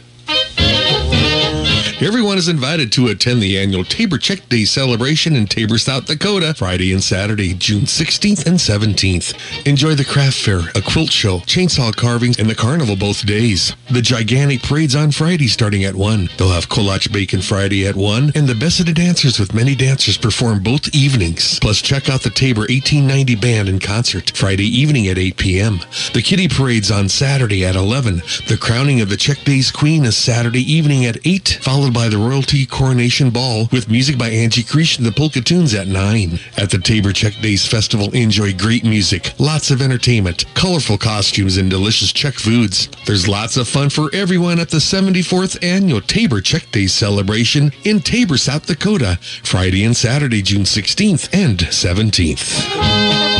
Everyone 2.03 2.37
is 2.37 2.49
invited 2.49 2.91
to 2.91 3.07
attend 3.07 3.41
the 3.41 3.57
annual 3.57 3.85
Tabor 3.85 4.17
Czech 4.17 4.49
Day 4.49 4.65
celebration 4.65 5.37
in 5.37 5.47
Tabor, 5.47 5.77
South 5.77 6.05
Dakota, 6.05 6.53
Friday 6.53 6.91
and 6.91 7.01
Saturday, 7.01 7.53
June 7.53 7.83
16th 7.83 8.45
and 8.45 8.57
17th. 8.57 9.65
Enjoy 9.65 9.95
the 9.95 10.03
craft 10.03 10.37
fair, 10.37 10.59
a 10.75 10.81
quilt 10.81 11.09
show, 11.09 11.39
chainsaw 11.39 11.95
carvings, 11.95 12.39
and 12.39 12.49
the 12.49 12.55
carnival 12.55 12.97
both 12.97 13.25
days. 13.25 13.73
The 13.89 14.01
gigantic 14.01 14.63
parades 14.63 14.97
on 14.97 15.11
Friday 15.11 15.47
starting 15.47 15.85
at 15.85 15.95
1. 15.95 16.29
They'll 16.37 16.49
have 16.49 16.67
Kolach 16.67 17.09
Bacon 17.09 17.41
Friday 17.41 17.87
at 17.87 17.95
1, 17.95 18.33
and 18.35 18.49
the 18.49 18.55
best 18.55 18.81
of 18.81 18.85
the 18.85 18.91
dancers 18.91 19.39
with 19.39 19.53
many 19.53 19.73
dancers 19.73 20.17
perform 20.17 20.61
both 20.61 20.93
evenings. 20.93 21.57
Plus, 21.61 21.81
check 21.81 22.09
out 22.09 22.21
the 22.21 22.29
Tabor 22.29 22.67
1890 22.67 23.35
Band 23.35 23.69
in 23.69 23.79
concert 23.79 24.35
Friday 24.35 24.67
evening 24.67 25.07
at 25.07 25.17
8 25.17 25.37
p.m. 25.37 25.79
The 26.13 26.21
Kitty 26.21 26.49
Parade's 26.49 26.91
on 26.91 27.07
Saturday 27.07 27.65
at 27.65 27.77
11. 27.77 28.17
The 28.49 28.57
crowning 28.59 28.99
of 28.99 29.07
the 29.07 29.15
Czech 29.15 29.45
Days 29.45 29.71
Queen 29.71 30.03
is 30.03 30.17
Saturday 30.17 30.69
evening 30.69 31.05
at 31.05 31.25
8, 31.25 31.59
followed 31.61 31.92
by 31.93 32.09
the 32.09 32.17
Royalty 32.17 32.65
Coronation 32.65 33.29
Ball 33.29 33.67
with 33.71 33.89
music 33.89 34.17
by 34.17 34.29
Angie 34.29 34.63
Creech 34.63 34.97
and 34.97 35.05
the 35.05 35.11
Polka 35.11 35.41
Tunes 35.41 35.73
at 35.75 35.87
9. 35.87 36.39
At 36.57 36.71
the 36.71 36.79
Tabor 36.79 37.13
Czech 37.13 37.39
Days 37.41 37.67
Festival, 37.67 38.11
enjoy 38.13 38.53
great 38.53 38.83
music, 38.83 39.33
lots 39.37 39.69
of 39.69 39.81
entertainment, 39.81 40.45
colorful 40.55 40.97
costumes, 40.97 41.57
and 41.57 41.69
delicious 41.69 42.11
Czech 42.11 42.33
foods. 42.33 42.89
There's 43.05 43.27
lots 43.27 43.57
of 43.57 43.67
fun 43.67 43.89
for 43.89 44.09
everyone 44.13 44.59
at 44.59 44.69
the 44.69 44.77
74th 44.77 45.63
Annual 45.63 46.01
Tabor 46.01 46.41
Czech 46.41 46.71
Days 46.71 46.93
celebration 46.93 47.71
in 47.83 47.99
Tabor, 47.99 48.37
South 48.37 48.65
Dakota, 48.65 49.19
Friday 49.43 49.83
and 49.83 49.95
Saturday, 49.95 50.41
June 50.41 50.63
16th 50.63 51.29
and 51.33 51.59
17th. 51.59 53.32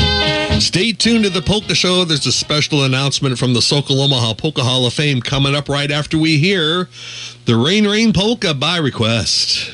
Stay 0.59 0.93
tuned 0.93 1.23
to 1.25 1.29
the 1.29 1.41
Polka 1.41 1.75
Show. 1.75 2.05
There's 2.05 2.25
a 2.25 2.31
special 2.31 2.83
announcement 2.83 3.37
from 3.37 3.53
the 3.53 3.61
Sokol 3.61 4.01
Omaha 4.01 4.33
Polka 4.35 4.63
Hall 4.63 4.85
of 4.85 4.93
Fame 4.93 5.21
coming 5.21 5.55
up 5.55 5.69
right 5.69 5.91
after 5.91 6.17
we 6.17 6.37
hear 6.37 6.87
the 7.45 7.55
Rain 7.55 7.85
Rain 7.85 8.13
Polka 8.13 8.53
by 8.53 8.77
request. 8.77 9.71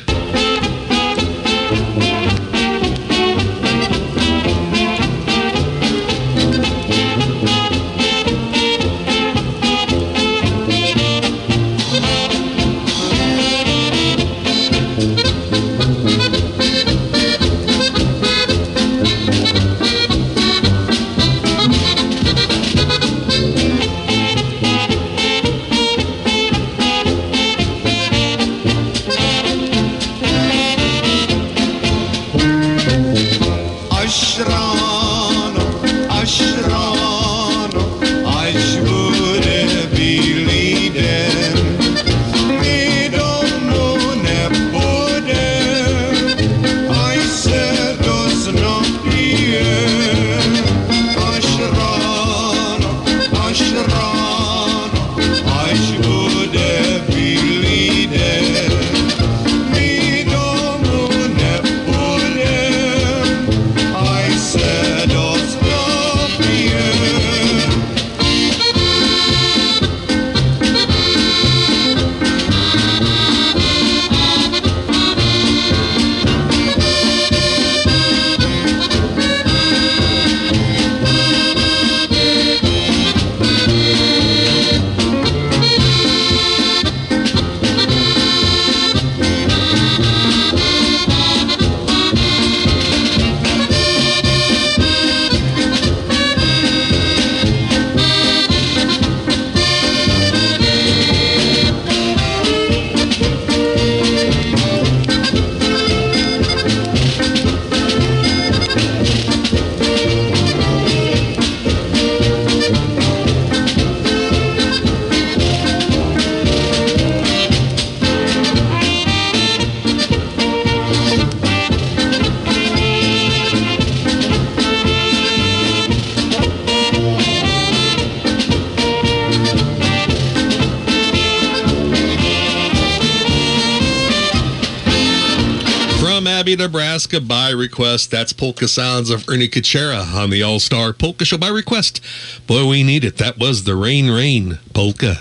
Nebraska, 137.19 137.27
by 137.27 137.49
request. 137.51 138.11
That's 138.11 138.33
Polka 138.33 138.67
Sounds 138.67 139.09
of 139.09 139.27
Ernie 139.29 139.47
Kuchera 139.47 140.15
on 140.15 140.29
the 140.29 140.43
All 140.43 140.59
Star 140.59 140.93
Polka 140.93 141.25
Show 141.25 141.37
by 141.37 141.49
request. 141.49 142.01
Boy, 142.47 142.67
we 142.67 142.83
need 142.83 143.03
it. 143.03 143.17
That 143.17 143.37
was 143.37 143.63
the 143.63 143.75
Rain 143.75 144.09
Rain 144.09 144.59
Polka. 144.73 145.17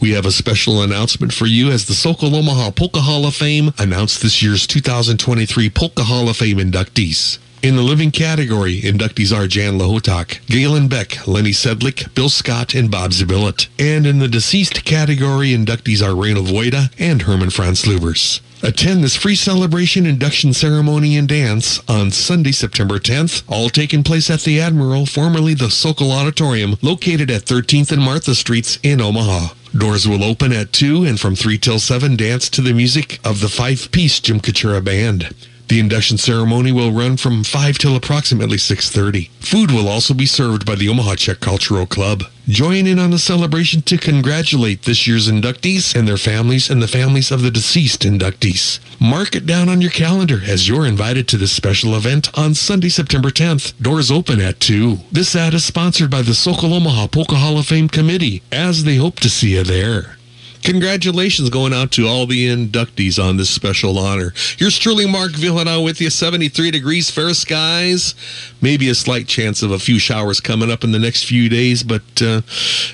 We 0.00 0.12
have 0.12 0.24
a 0.24 0.32
special 0.32 0.82
announcement 0.82 1.32
for 1.32 1.46
you 1.46 1.70
as 1.70 1.86
the 1.86 1.94
Sokol 1.94 2.34
Omaha 2.34 2.70
Polka 2.70 3.00
Hall 3.00 3.26
of 3.26 3.34
Fame 3.34 3.72
announced 3.78 4.22
this 4.22 4.42
year's 4.42 4.66
2023 4.66 5.68
Polka 5.70 6.04
Hall 6.04 6.28
of 6.28 6.38
Fame 6.38 6.56
inductees. 6.56 7.38
In 7.62 7.76
the 7.76 7.82
living 7.82 8.10
category, 8.10 8.80
inductees 8.80 9.36
are 9.36 9.46
Jan 9.46 9.78
Lahotak, 9.78 10.46
Galen 10.46 10.88
Beck, 10.88 11.26
Lenny 11.26 11.50
Sedlick, 11.50 12.14
Bill 12.14 12.30
Scott, 12.30 12.74
and 12.74 12.90
Bob 12.90 13.10
Zabillet. 13.10 13.68
And 13.78 14.06
in 14.06 14.18
the 14.18 14.28
deceased 14.28 14.86
category, 14.86 15.50
inductees 15.50 16.02
are 16.02 16.16
Reno 16.16 16.40
Voida 16.40 16.90
and 16.98 17.20
Herman 17.20 17.50
Franz 17.50 17.82
Lubers. 17.82 18.40
Attend 18.62 19.04
this 19.04 19.14
free 19.14 19.34
celebration 19.34 20.06
induction 20.06 20.54
ceremony 20.54 21.18
and 21.18 21.28
dance 21.28 21.80
on 21.86 22.10
Sunday, 22.10 22.52
September 22.52 22.98
10th, 22.98 23.42
all 23.46 23.68
taking 23.68 24.02
place 24.02 24.30
at 24.30 24.40
the 24.40 24.58
Admiral, 24.58 25.04
formerly 25.04 25.52
the 25.52 25.70
Sokol 25.70 26.12
Auditorium, 26.12 26.76
located 26.80 27.30
at 27.30 27.44
13th 27.44 27.92
and 27.92 28.00
Martha 28.00 28.34
Streets 28.34 28.78
in 28.82 29.02
Omaha. 29.02 29.54
Doors 29.76 30.08
will 30.08 30.24
open 30.24 30.54
at 30.54 30.72
2 30.72 31.04
and 31.04 31.20
from 31.20 31.36
3 31.36 31.58
till 31.58 31.78
7 31.78 32.16
dance 32.16 32.48
to 32.48 32.62
the 32.62 32.72
music 32.72 33.20
of 33.22 33.42
the 33.42 33.48
five-piece 33.48 34.20
Jim 34.20 34.40
Kachura 34.40 34.82
Band. 34.82 35.34
The 35.70 35.78
induction 35.78 36.18
ceremony 36.18 36.72
will 36.72 36.90
run 36.90 37.16
from 37.16 37.44
5 37.44 37.78
till 37.78 37.94
approximately 37.94 38.56
6.30. 38.56 39.30
Food 39.38 39.70
will 39.70 39.86
also 39.86 40.12
be 40.12 40.26
served 40.26 40.66
by 40.66 40.74
the 40.74 40.88
Omaha 40.88 41.14
Czech 41.14 41.38
Cultural 41.38 41.86
Club. 41.86 42.24
Join 42.48 42.88
in 42.88 42.98
on 42.98 43.12
the 43.12 43.20
celebration 43.20 43.80
to 43.82 43.96
congratulate 43.96 44.82
this 44.82 45.06
year's 45.06 45.30
inductees 45.30 45.94
and 45.94 46.08
their 46.08 46.16
families 46.16 46.70
and 46.70 46.82
the 46.82 46.88
families 46.88 47.30
of 47.30 47.42
the 47.42 47.52
deceased 47.52 48.02
inductees. 48.02 48.80
Mark 49.00 49.36
it 49.36 49.46
down 49.46 49.68
on 49.68 49.80
your 49.80 49.92
calendar 49.92 50.40
as 50.44 50.66
you're 50.68 50.86
invited 50.86 51.28
to 51.28 51.36
this 51.36 51.52
special 51.52 51.94
event 51.94 52.36
on 52.36 52.54
Sunday, 52.54 52.88
September 52.88 53.30
10th. 53.30 53.80
Doors 53.80 54.10
open 54.10 54.40
at 54.40 54.58
2. 54.58 54.98
This 55.12 55.36
ad 55.36 55.54
is 55.54 55.64
sponsored 55.64 56.10
by 56.10 56.22
the 56.22 56.34
Sokol 56.34 56.74
Omaha 56.74 57.06
Polka 57.06 57.36
Hall 57.36 57.58
of 57.58 57.66
Fame 57.66 57.88
Committee 57.88 58.42
as 58.50 58.82
they 58.82 58.96
hope 58.96 59.20
to 59.20 59.30
see 59.30 59.54
you 59.54 59.62
there. 59.62 60.16
Congratulations 60.62 61.48
going 61.50 61.72
out 61.72 61.90
to 61.92 62.06
all 62.06 62.26
the 62.26 62.48
inductees 62.48 63.22
on 63.22 63.36
this 63.36 63.50
special 63.50 63.98
honor. 63.98 64.32
Here's 64.58 64.78
truly 64.78 65.06
Mark 65.06 65.32
Vyhlidal 65.32 65.84
with 65.84 66.00
you. 66.00 66.10
73 66.10 66.70
degrees, 66.70 67.10
fair 67.10 67.34
skies. 67.34 68.14
Maybe 68.60 68.88
a 68.88 68.94
slight 68.94 69.26
chance 69.26 69.62
of 69.62 69.70
a 69.70 69.78
few 69.78 69.98
showers 69.98 70.40
coming 70.40 70.70
up 70.70 70.84
in 70.84 70.92
the 70.92 70.98
next 70.98 71.24
few 71.24 71.48
days, 71.48 71.82
but 71.82 72.02
uh, 72.20 72.42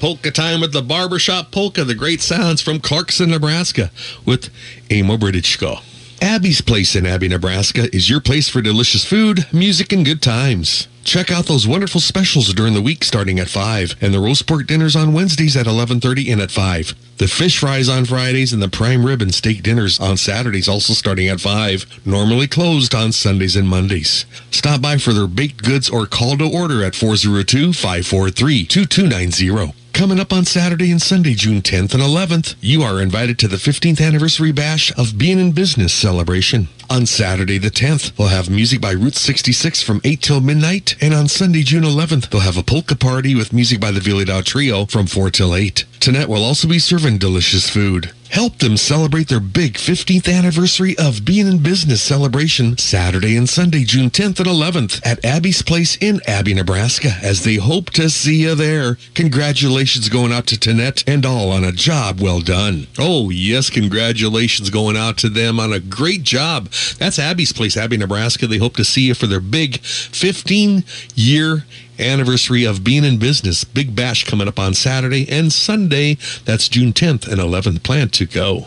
Polka 0.00 0.30
Time 0.30 0.60
with 0.60 0.72
the 0.72 0.82
Barbershop 0.82 1.50
Polka, 1.50 1.82
the 1.82 1.94
great 1.94 2.20
sounds 2.20 2.62
from 2.62 2.78
Clarkson, 2.78 3.30
Nebraska, 3.30 3.90
with 4.24 4.48
Amo 4.92 5.16
Briditchko. 5.16 5.82
Abby's 6.22 6.60
Place 6.60 6.94
in 6.94 7.04
Abie, 7.04 7.28
Nebraska 7.28 7.92
is 7.94 8.08
your 8.08 8.20
place 8.20 8.48
for 8.48 8.62
delicious 8.62 9.04
food, 9.04 9.46
music, 9.52 9.92
and 9.92 10.04
good 10.04 10.22
times. 10.22 10.86
Check 11.02 11.32
out 11.32 11.46
those 11.46 11.66
wonderful 11.66 12.00
specials 12.00 12.52
during 12.52 12.74
the 12.74 12.82
week 12.82 13.02
starting 13.02 13.40
at 13.40 13.48
5, 13.48 13.96
and 14.00 14.14
the 14.14 14.20
roast 14.20 14.46
pork 14.46 14.66
dinners 14.66 14.94
on 14.94 15.12
Wednesdays 15.12 15.56
at 15.56 15.66
11.30 15.66 16.32
and 16.32 16.40
at 16.40 16.52
5. 16.52 16.94
The 17.18 17.26
fish 17.26 17.58
fries 17.58 17.88
on 17.88 18.04
Fridays 18.04 18.52
and 18.52 18.62
the 18.62 18.68
prime 18.68 19.04
rib 19.04 19.20
and 19.20 19.34
steak 19.34 19.64
dinners 19.64 19.98
on 19.98 20.16
Saturdays 20.16 20.68
also 20.68 20.92
starting 20.92 21.26
at 21.28 21.40
5, 21.40 22.06
normally 22.06 22.46
closed 22.46 22.94
on 22.94 23.10
Sundays 23.10 23.56
and 23.56 23.68
Mondays. 23.68 24.24
Stop 24.50 24.80
by 24.80 24.98
for 24.98 25.12
their 25.12 25.26
baked 25.26 25.64
goods 25.64 25.90
or 25.90 26.06
call 26.06 26.38
to 26.38 26.44
order 26.44 26.84
at 26.84 26.92
402-543-2290. 26.92 29.74
Coming 29.92 30.20
up 30.20 30.32
on 30.32 30.44
Saturday 30.44 30.92
and 30.92 31.02
Sunday, 31.02 31.34
June 31.34 31.60
10th 31.60 31.92
and 31.92 32.02
11th, 32.02 32.54
you 32.60 32.82
are 32.82 33.02
invited 33.02 33.38
to 33.40 33.48
the 33.48 33.56
15th 33.56 34.00
anniversary 34.00 34.52
bash 34.52 34.96
of 34.96 35.18
Being 35.18 35.40
in 35.40 35.52
Business 35.52 35.92
celebration. 35.92 36.68
On 36.88 37.04
Saturday 37.04 37.58
the 37.58 37.70
10th, 37.70 38.16
we'll 38.16 38.28
have 38.28 38.48
music 38.48 38.80
by 38.80 38.92
Route 38.92 39.16
66 39.16 39.82
from 39.82 40.00
8 40.04 40.22
till 40.22 40.40
midnight, 40.40 40.94
and 41.00 41.12
on 41.12 41.26
Sunday, 41.26 41.62
June 41.62 41.82
11th, 41.82 42.30
they'll 42.30 42.40
have 42.42 42.56
a 42.56 42.62
polka 42.62 42.94
party 42.94 43.34
with 43.34 43.52
music 43.52 43.80
by 43.80 43.90
the 43.90 44.00
Vyhlidal 44.00 44.44
Trio 44.44 44.86
from 44.86 45.06
4 45.06 45.30
till 45.30 45.54
8. 45.54 45.84
Tonight 45.98 46.28
we'll 46.28 46.44
also 46.44 46.68
be 46.68 46.78
serving 46.78 47.18
delicious 47.18 47.68
food. 47.68 48.12
Help 48.30 48.58
them 48.58 48.76
celebrate 48.76 49.28
their 49.28 49.40
big 49.40 49.74
15th 49.74 50.32
anniversary 50.32 50.96
of 50.98 51.24
being 51.24 51.46
in 51.46 51.58
business 51.62 52.02
celebration 52.02 52.76
Saturday 52.76 53.36
and 53.36 53.48
Sunday, 53.48 53.84
June 53.84 54.10
10th 54.10 54.38
and 54.40 54.48
11th 54.48 55.04
at 55.04 55.24
Abby's 55.24 55.62
Place 55.62 55.96
in 56.00 56.20
Abie, 56.28 56.54
Nebraska, 56.54 57.10
as 57.22 57.44
they 57.44 57.56
hope 57.56 57.90
to 57.90 58.10
see 58.10 58.42
you 58.42 58.54
there. 58.54 58.98
Congratulations 59.14 60.08
going 60.08 60.32
out 60.32 60.46
to 60.48 60.56
Tanette 60.56 61.04
and 61.06 61.24
all 61.24 61.50
on 61.50 61.64
a 61.64 61.72
job 61.72 62.20
well 62.20 62.40
done. 62.40 62.86
Oh, 62.98 63.30
yes, 63.30 63.70
congratulations 63.70 64.70
going 64.70 64.96
out 64.96 65.16
to 65.18 65.28
them 65.28 65.58
on 65.58 65.72
a 65.72 65.80
great 65.80 66.22
job. 66.22 66.68
That's 66.98 67.18
Abby's 67.18 67.52
Place, 67.52 67.76
Abie, 67.76 67.96
Nebraska. 67.96 68.46
They 68.46 68.58
hope 68.58 68.76
to 68.76 68.84
see 68.84 69.02
you 69.02 69.14
for 69.14 69.26
their 69.26 69.40
big 69.40 69.80
15 69.80 70.84
year 71.14 71.64
anniversary 72.00 72.64
of 72.64 72.84
being 72.84 73.04
in 73.04 73.18
business. 73.18 73.64
Big 73.64 73.94
bash 73.94 74.24
coming 74.24 74.48
up 74.48 74.58
on 74.58 74.74
Saturday 74.74 75.28
and 75.28 75.52
Sunday. 75.52 76.16
That's 76.44 76.68
June 76.68 76.92
10th 76.92 77.26
and 77.26 77.40
11th. 77.40 77.82
Plan 77.82 78.08
to 78.10 78.26
go. 78.26 78.66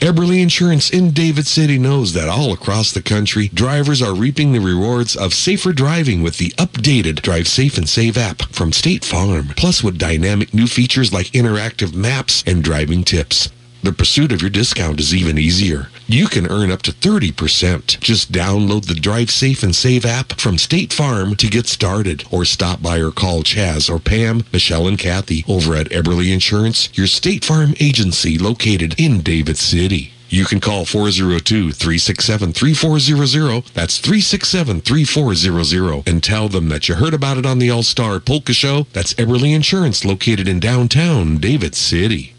Eberly 0.00 0.40
Insurance 0.40 0.90
in 0.90 1.10
David 1.10 1.44
City 1.44 1.76
knows 1.76 2.12
that 2.12 2.28
all 2.28 2.52
across 2.52 2.92
the 2.92 3.02
country, 3.02 3.48
drivers 3.48 4.00
are 4.00 4.14
reaping 4.14 4.52
the 4.52 4.60
rewards 4.60 5.16
of 5.16 5.34
safer 5.34 5.72
driving 5.72 6.22
with 6.22 6.38
the 6.38 6.50
updated 6.50 7.20
Drive 7.20 7.48
Safe 7.48 7.76
and 7.76 7.88
Save 7.88 8.16
app 8.16 8.42
from 8.42 8.72
State 8.72 9.04
Farm, 9.04 9.48
plus 9.56 9.82
with 9.82 9.98
dynamic 9.98 10.54
new 10.54 10.68
features 10.68 11.12
like 11.12 11.26
interactive 11.32 11.94
maps 11.94 12.44
and 12.46 12.62
driving 12.62 13.02
tips. 13.02 13.50
The 13.82 13.92
pursuit 13.92 14.30
of 14.30 14.40
your 14.40 14.50
discount 14.50 15.00
is 15.00 15.12
even 15.12 15.36
easier. 15.36 15.88
You 16.10 16.26
can 16.26 16.50
earn 16.50 16.70
up 16.70 16.80
to 16.82 16.90
30%. 16.90 18.00
Just 18.00 18.32
download 18.32 18.86
the 18.86 18.94
Drive 18.94 19.30
Safe 19.30 19.62
and 19.62 19.76
Save 19.76 20.06
app 20.06 20.40
from 20.40 20.56
State 20.56 20.90
Farm 20.90 21.36
to 21.36 21.48
get 21.48 21.66
started 21.66 22.24
or 22.30 22.46
stop 22.46 22.80
by 22.80 22.98
or 22.98 23.10
call 23.10 23.42
Chaz 23.42 23.94
or 23.94 23.98
Pam, 23.98 24.42
Michelle, 24.50 24.88
and 24.88 24.98
Kathy 24.98 25.44
over 25.46 25.74
at 25.74 25.90
Eberly 25.90 26.32
Insurance, 26.32 26.88
your 26.94 27.06
State 27.06 27.44
Farm 27.44 27.74
agency 27.78 28.38
located 28.38 28.98
in 28.98 29.20
David 29.20 29.58
City. 29.58 30.14
You 30.30 30.46
can 30.46 30.60
call 30.60 30.86
402-367-3400. 30.86 33.70
That's 33.74 34.00
367-3400 34.00 36.08
and 36.08 36.22
tell 36.22 36.48
them 36.48 36.70
that 36.70 36.88
you 36.88 36.94
heard 36.94 37.12
about 37.12 37.36
it 37.36 37.44
on 37.44 37.58
the 37.58 37.70
All-Star 37.70 38.18
Polka 38.18 38.54
Show. 38.54 38.86
That's 38.94 39.12
Eberly 39.14 39.54
Insurance 39.54 40.06
located 40.06 40.48
in 40.48 40.58
downtown 40.58 41.36
David 41.36 41.74
City. 41.74 42.32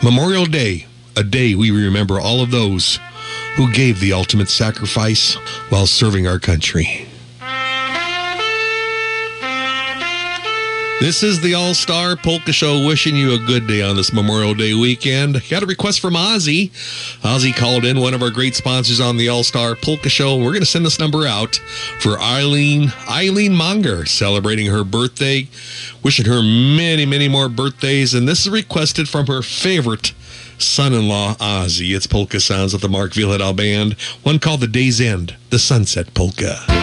Memorial 0.00 0.46
Day, 0.46 0.86
a 1.16 1.24
day 1.24 1.56
we 1.56 1.72
remember 1.72 2.20
all 2.20 2.40
of 2.40 2.52
those 2.52 3.00
who 3.56 3.72
gave 3.72 3.98
the 3.98 4.12
ultimate 4.12 4.48
sacrifice 4.48 5.34
while 5.70 5.86
serving 5.88 6.24
our 6.24 6.38
country. 6.38 7.07
This 11.00 11.22
is 11.22 11.40
the 11.40 11.54
All 11.54 11.74
Star 11.74 12.16
Polka 12.16 12.52
Show 12.52 12.84
wishing 12.84 13.14
you 13.14 13.32
a 13.32 13.38
good 13.38 13.68
day 13.68 13.82
on 13.82 13.94
this 13.94 14.12
Memorial 14.12 14.52
Day 14.52 14.74
weekend. 14.74 15.40
Got 15.48 15.62
a 15.62 15.66
request 15.66 16.00
from 16.00 16.14
Ozzy. 16.14 16.70
Ozzy 17.22 17.54
called 17.54 17.84
in, 17.84 18.00
one 18.00 18.14
of 18.14 18.22
our 18.22 18.30
great 18.30 18.56
sponsors 18.56 18.98
on 18.98 19.16
the 19.16 19.28
All 19.28 19.44
Star 19.44 19.76
Polka 19.76 20.08
Show. 20.08 20.36
We're 20.36 20.50
going 20.50 20.58
to 20.60 20.66
send 20.66 20.84
this 20.84 20.98
number 20.98 21.24
out 21.24 21.60
for 22.00 22.18
Eileen 22.18 22.92
Eileen 23.08 23.54
Monger 23.54 24.06
celebrating 24.06 24.66
her 24.66 24.82
birthday. 24.82 25.46
Wishing 26.02 26.26
her 26.26 26.42
many, 26.42 27.06
many 27.06 27.28
more 27.28 27.48
birthdays. 27.48 28.12
And 28.12 28.26
this 28.26 28.40
is 28.40 28.50
requested 28.50 29.08
from 29.08 29.28
her 29.28 29.40
favorite 29.40 30.12
son-in-law, 30.58 31.36
Ozzy. 31.36 31.94
It's 31.94 32.08
Polka 32.08 32.40
Sounds 32.40 32.74
of 32.74 32.80
the 32.80 32.88
Mark 32.88 33.12
Vyhlidal 33.12 33.54
Band. 33.54 33.92
One 34.24 34.40
called 34.40 34.62
The 34.62 34.66
Day's 34.66 35.00
End, 35.00 35.36
the 35.50 35.60
Sunset 35.60 36.12
Polka. 36.12 36.77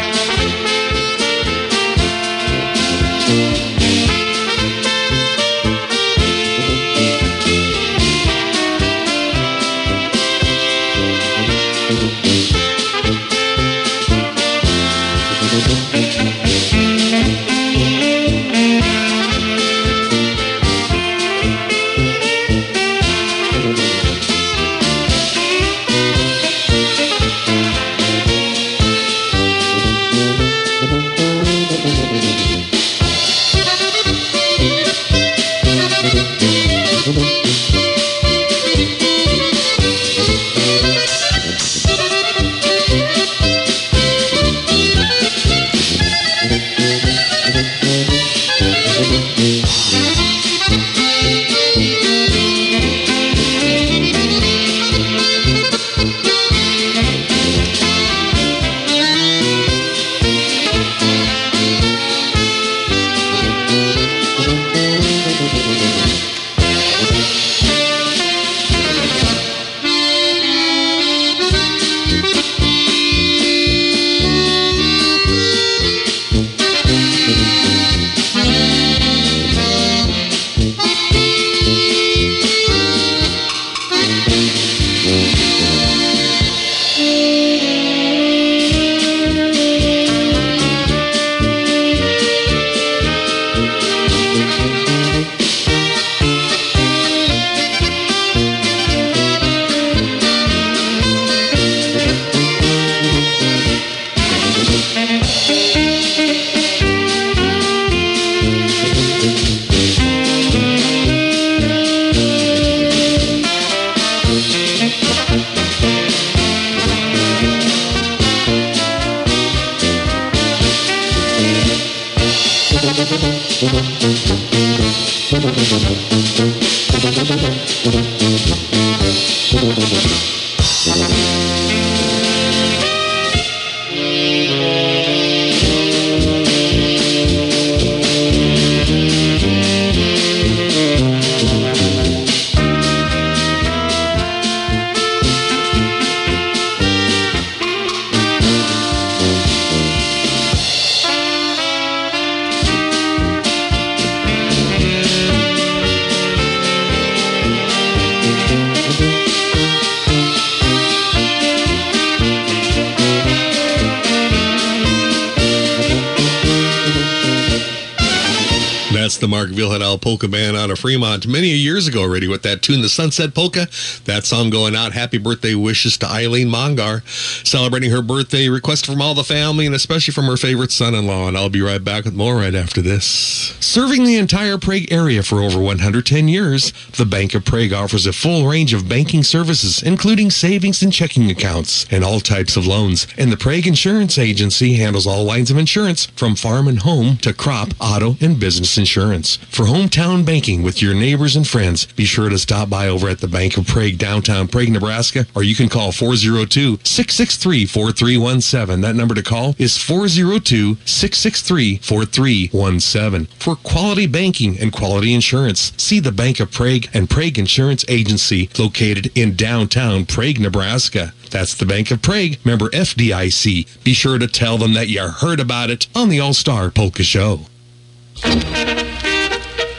The 169.25 169.29
Mark 169.55 169.71
Vyhlidal 169.71 170.01
Polka 170.01 170.27
Band 170.27 170.57
out 170.57 170.69
of 170.69 170.79
Fremont 170.79 171.27
many 171.27 171.49
years 171.49 171.87
ago 171.87 172.01
already 172.01 172.27
with 172.27 172.41
that 172.43 172.61
tune, 172.61 172.81
The 172.81 172.89
Sunset 172.89 173.33
Polka. 173.33 173.67
That 174.05 174.25
song 174.25 174.49
going 174.49 174.75
out. 174.75 174.91
Happy 174.91 175.17
birthday 175.17 175.55
wishes 175.55 175.97
to 175.99 176.07
Eileen 176.07 176.49
Mongar, 176.49 177.03
celebrating 177.05 177.91
her 177.91 178.01
birthday. 178.01 178.49
Request 178.49 178.85
from 178.85 179.01
all 179.01 179.13
the 179.13 179.23
family 179.23 179.65
and 179.65 179.75
especially 179.75 180.13
from 180.13 180.25
her 180.25 180.37
favorite 180.37 180.71
son-in-law. 180.71 181.27
And 181.27 181.37
I'll 181.37 181.49
be 181.49 181.61
right 181.61 181.83
back 181.83 182.05
with 182.05 182.13
more 182.13 182.35
right 182.35 182.55
after 182.55 182.81
this. 182.81 183.05
Serving 183.05 184.03
the 184.03 184.17
entire 184.17 184.57
Prague 184.57 184.91
area 184.91 185.23
for 185.23 185.41
over 185.41 185.59
110 185.59 186.27
years, 186.27 186.73
the 186.97 187.05
Bank 187.05 187.33
of 187.33 187.45
Prague 187.45 187.73
offers 187.73 188.05
a 188.05 188.13
full 188.13 188.47
range 188.47 188.73
of 188.73 188.89
banking 188.89 189.23
services, 189.23 189.81
including 189.83 190.31
savings 190.31 190.81
and 190.81 190.91
checking 190.91 191.29
accounts 191.29 191.85
and 191.91 192.03
all 192.03 192.19
types 192.19 192.57
of 192.57 192.67
loans. 192.67 193.07
And 193.17 193.31
the 193.31 193.37
Prague 193.37 193.67
Insurance 193.67 194.17
Agency 194.17 194.73
handles 194.73 195.07
all 195.07 195.23
lines 195.23 195.51
of 195.51 195.57
insurance 195.57 196.07
from 196.07 196.35
farm 196.35 196.67
and 196.67 196.79
home 196.79 197.17
to 197.17 197.33
crop, 197.33 197.69
auto, 197.79 198.17
and 198.19 198.39
business 198.39 198.77
insurance. 198.77 199.39
For 199.49 199.65
hometown 199.65 200.25
banking 200.25 200.63
with 200.63 200.81
your 200.81 200.93
neighbors 200.93 201.35
and 201.35 201.47
friends, 201.47 201.85
be 201.85 202.05
sure 202.05 202.29
to 202.29 202.37
stop 202.37 202.69
by 202.69 202.87
over 202.87 203.07
at 203.07 203.19
the 203.19 203.27
Bank 203.27 203.57
of 203.57 203.65
Prague, 203.65 203.97
downtown 203.97 204.47
Prague, 204.47 204.69
Nebraska, 204.69 205.25
or 205.33 205.43
you 205.43 205.55
can 205.55 205.69
call 205.69 205.91
402 205.91 206.79
663 206.83 207.65
4317. 207.65 208.81
That 208.81 208.95
number 208.95 209.15
to 209.15 209.23
call 209.23 209.55
is 209.57 209.77
402 209.77 210.77
663 210.85 211.77
4317. 211.77 213.27
For 213.39 213.55
quality 213.55 214.07
banking 214.07 214.59
and 214.59 214.73
quality 214.73 215.13
insurance, 215.13 215.71
see 215.77 215.99
the 215.99 216.11
Bank 216.11 216.39
of 216.39 216.51
Prague 216.51 216.87
and 216.93 217.09
Prague 217.09 217.39
Insurance 217.39 217.85
Agency 217.87 218.49
located 218.57 219.11
in 219.15 219.35
downtown 219.35 220.05
Prague, 220.05 220.39
Nebraska. 220.39 221.13
That's 221.31 221.55
the 221.55 221.65
Bank 221.65 221.91
of 221.91 222.01
Prague, 222.01 222.37
member 222.45 222.69
FDIC. 222.69 223.83
Be 223.83 223.93
sure 223.93 224.19
to 224.19 224.27
tell 224.27 224.57
them 224.57 224.73
that 224.73 224.89
you 224.89 225.01
heard 225.01 225.39
about 225.39 225.69
it 225.69 225.87
on 225.95 226.09
the 226.09 226.19
All 226.19 226.33
Star 226.33 226.69
Polka 226.69 227.03
Show. 227.03 227.41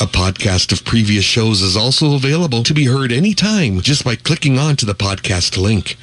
A 0.00 0.06
podcast 0.06 0.72
of 0.72 0.84
previous 0.84 1.24
shows 1.24 1.62
is 1.62 1.76
also 1.76 2.14
available 2.14 2.62
to 2.62 2.74
be 2.74 2.86
heard 2.86 3.12
anytime 3.12 3.80
just 3.80 4.04
by 4.04 4.16
clicking 4.16 4.58
on 4.58 4.76
to 4.76 4.86
the 4.86 4.94
podcast 4.94 5.56
link. 5.56 5.96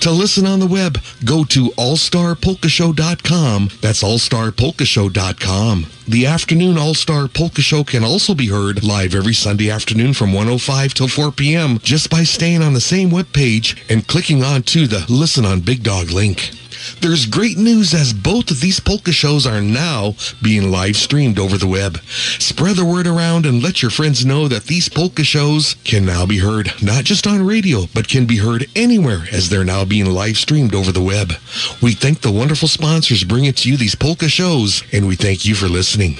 To 0.00 0.10
listen 0.10 0.46
on 0.46 0.60
the 0.60 0.66
web, 0.66 0.98
go 1.24 1.44
to 1.44 1.70
allstarpolkashow.com. 1.70 3.70
That's 3.80 4.02
allstarpolkashow.com. 4.02 5.86
The 6.08 6.26
afternoon 6.26 6.78
All-Star 6.78 7.28
Polka 7.28 7.62
Show 7.62 7.84
can 7.84 8.02
also 8.02 8.34
be 8.34 8.48
heard 8.48 8.82
live 8.82 9.14
every 9.14 9.34
Sunday 9.34 9.70
afternoon 9.70 10.14
from 10.14 10.32
105 10.32 10.94
till 10.94 11.08
4 11.08 11.30
p.m. 11.30 11.78
just 11.78 12.10
by 12.10 12.24
staying 12.24 12.62
on 12.62 12.74
the 12.74 12.80
same 12.80 13.10
webpage 13.10 13.78
and 13.88 14.06
clicking 14.06 14.42
on 14.42 14.62
to 14.64 14.86
the 14.86 15.04
Listen 15.08 15.44
on 15.44 15.60
Big 15.60 15.82
Dog 15.82 16.10
link. 16.10 16.50
There's 17.00 17.26
great 17.26 17.58
news 17.58 17.94
as 17.94 18.12
both 18.12 18.50
of 18.50 18.60
these 18.60 18.80
polka 18.80 19.12
shows 19.12 19.46
are 19.46 19.60
now 19.60 20.14
being 20.42 20.70
live 20.70 20.96
streamed 20.96 21.38
over 21.38 21.56
the 21.56 21.66
web. 21.66 21.98
Spread 22.38 22.76
the 22.76 22.84
word 22.84 23.06
around 23.06 23.46
and 23.46 23.62
let 23.62 23.82
your 23.82 23.90
friends 23.90 24.24
know 24.24 24.48
that 24.48 24.64
these 24.64 24.88
polka 24.88 25.24
shows 25.24 25.76
can 25.84 26.04
now 26.04 26.26
be 26.26 26.38
heard 26.38 26.72
not 26.82 27.04
just 27.04 27.26
on 27.26 27.46
radio, 27.46 27.86
but 27.94 28.08
can 28.08 28.26
be 28.26 28.38
heard 28.38 28.66
anywhere 28.74 29.24
as 29.32 29.48
they're 29.48 29.64
now 29.64 29.84
being 29.84 30.06
live 30.06 30.36
streamed 30.36 30.74
over 30.74 30.92
the 30.92 31.02
web. 31.02 31.32
We 31.80 31.92
thank 31.92 32.20
the 32.20 32.32
wonderful 32.32 32.68
sponsors 32.68 33.24
bringing 33.24 33.52
to 33.52 33.70
you 33.70 33.76
these 33.76 33.94
polka 33.94 34.28
shows, 34.28 34.82
and 34.92 35.06
we 35.06 35.16
thank 35.16 35.44
you 35.44 35.54
for 35.54 35.68
listening. 35.68 36.16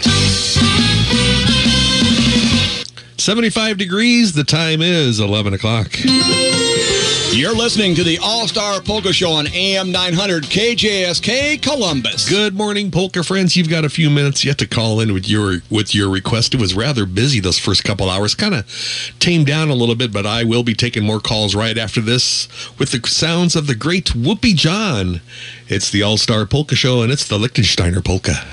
75 3.19 3.79
degrees, 3.79 4.33
the 4.33 4.45
time 4.45 4.83
is 4.83 5.21
11 5.21 5.55
o'clock. 5.55 5.93
You're 7.35 7.57
listening 7.57 7.95
to 7.95 8.05
the 8.05 8.19
All 8.23 8.47
Star 8.47 8.83
Polka 8.83 9.11
Show 9.11 9.31
on 9.31 9.47
AM 9.55 9.91
900 9.91 10.45
KJSK 10.45 11.63
Columbus. 11.63 12.29
Good 12.29 12.55
morning, 12.55 12.91
polka 12.91 13.23
friends. 13.23 13.57
You've 13.57 13.71
got 13.71 13.87
a 13.87 13.89
few 13.89 14.11
minutes 14.11 14.45
yet 14.45 14.59
to 14.59 14.67
call 14.67 15.01
in 15.01 15.15
with 15.15 15.27
your 15.27 15.63
with 15.71 15.95
your 15.95 16.11
request. 16.11 16.53
It 16.53 16.61
was 16.61 16.75
rather 16.75 17.07
busy 17.07 17.41
those 17.41 17.59
first 17.59 17.85
couple 17.85 18.11
hours, 18.11 18.35
kind 18.35 18.55
of 18.55 19.17
tamed 19.19 19.47
down 19.47 19.71
a 19.71 19.75
little 19.75 19.95
bit, 19.95 20.13
but 20.13 20.27
I 20.27 20.45
will 20.45 20.63
be 20.63 20.75
taking 20.75 21.05
more 21.05 21.21
calls 21.21 21.55
right 21.55 21.79
after 21.79 22.03
this 22.03 22.49
with 22.79 22.93
the 22.93 23.01
sounds 23.09 23.57
of 23.57 23.67
the 23.67 23.75
great 23.75 24.15
Whoopee 24.15 24.53
John. 24.53 25.23
It's 25.69 25.91
the 25.91 26.03
All 26.03 26.19
Star 26.19 26.45
Polka 26.45 26.77
Show, 26.77 27.01
and 27.01 27.11
it's 27.11 27.27
the 27.27 27.39
Liechtensteiner 27.39 28.05
Polka. 28.05 28.45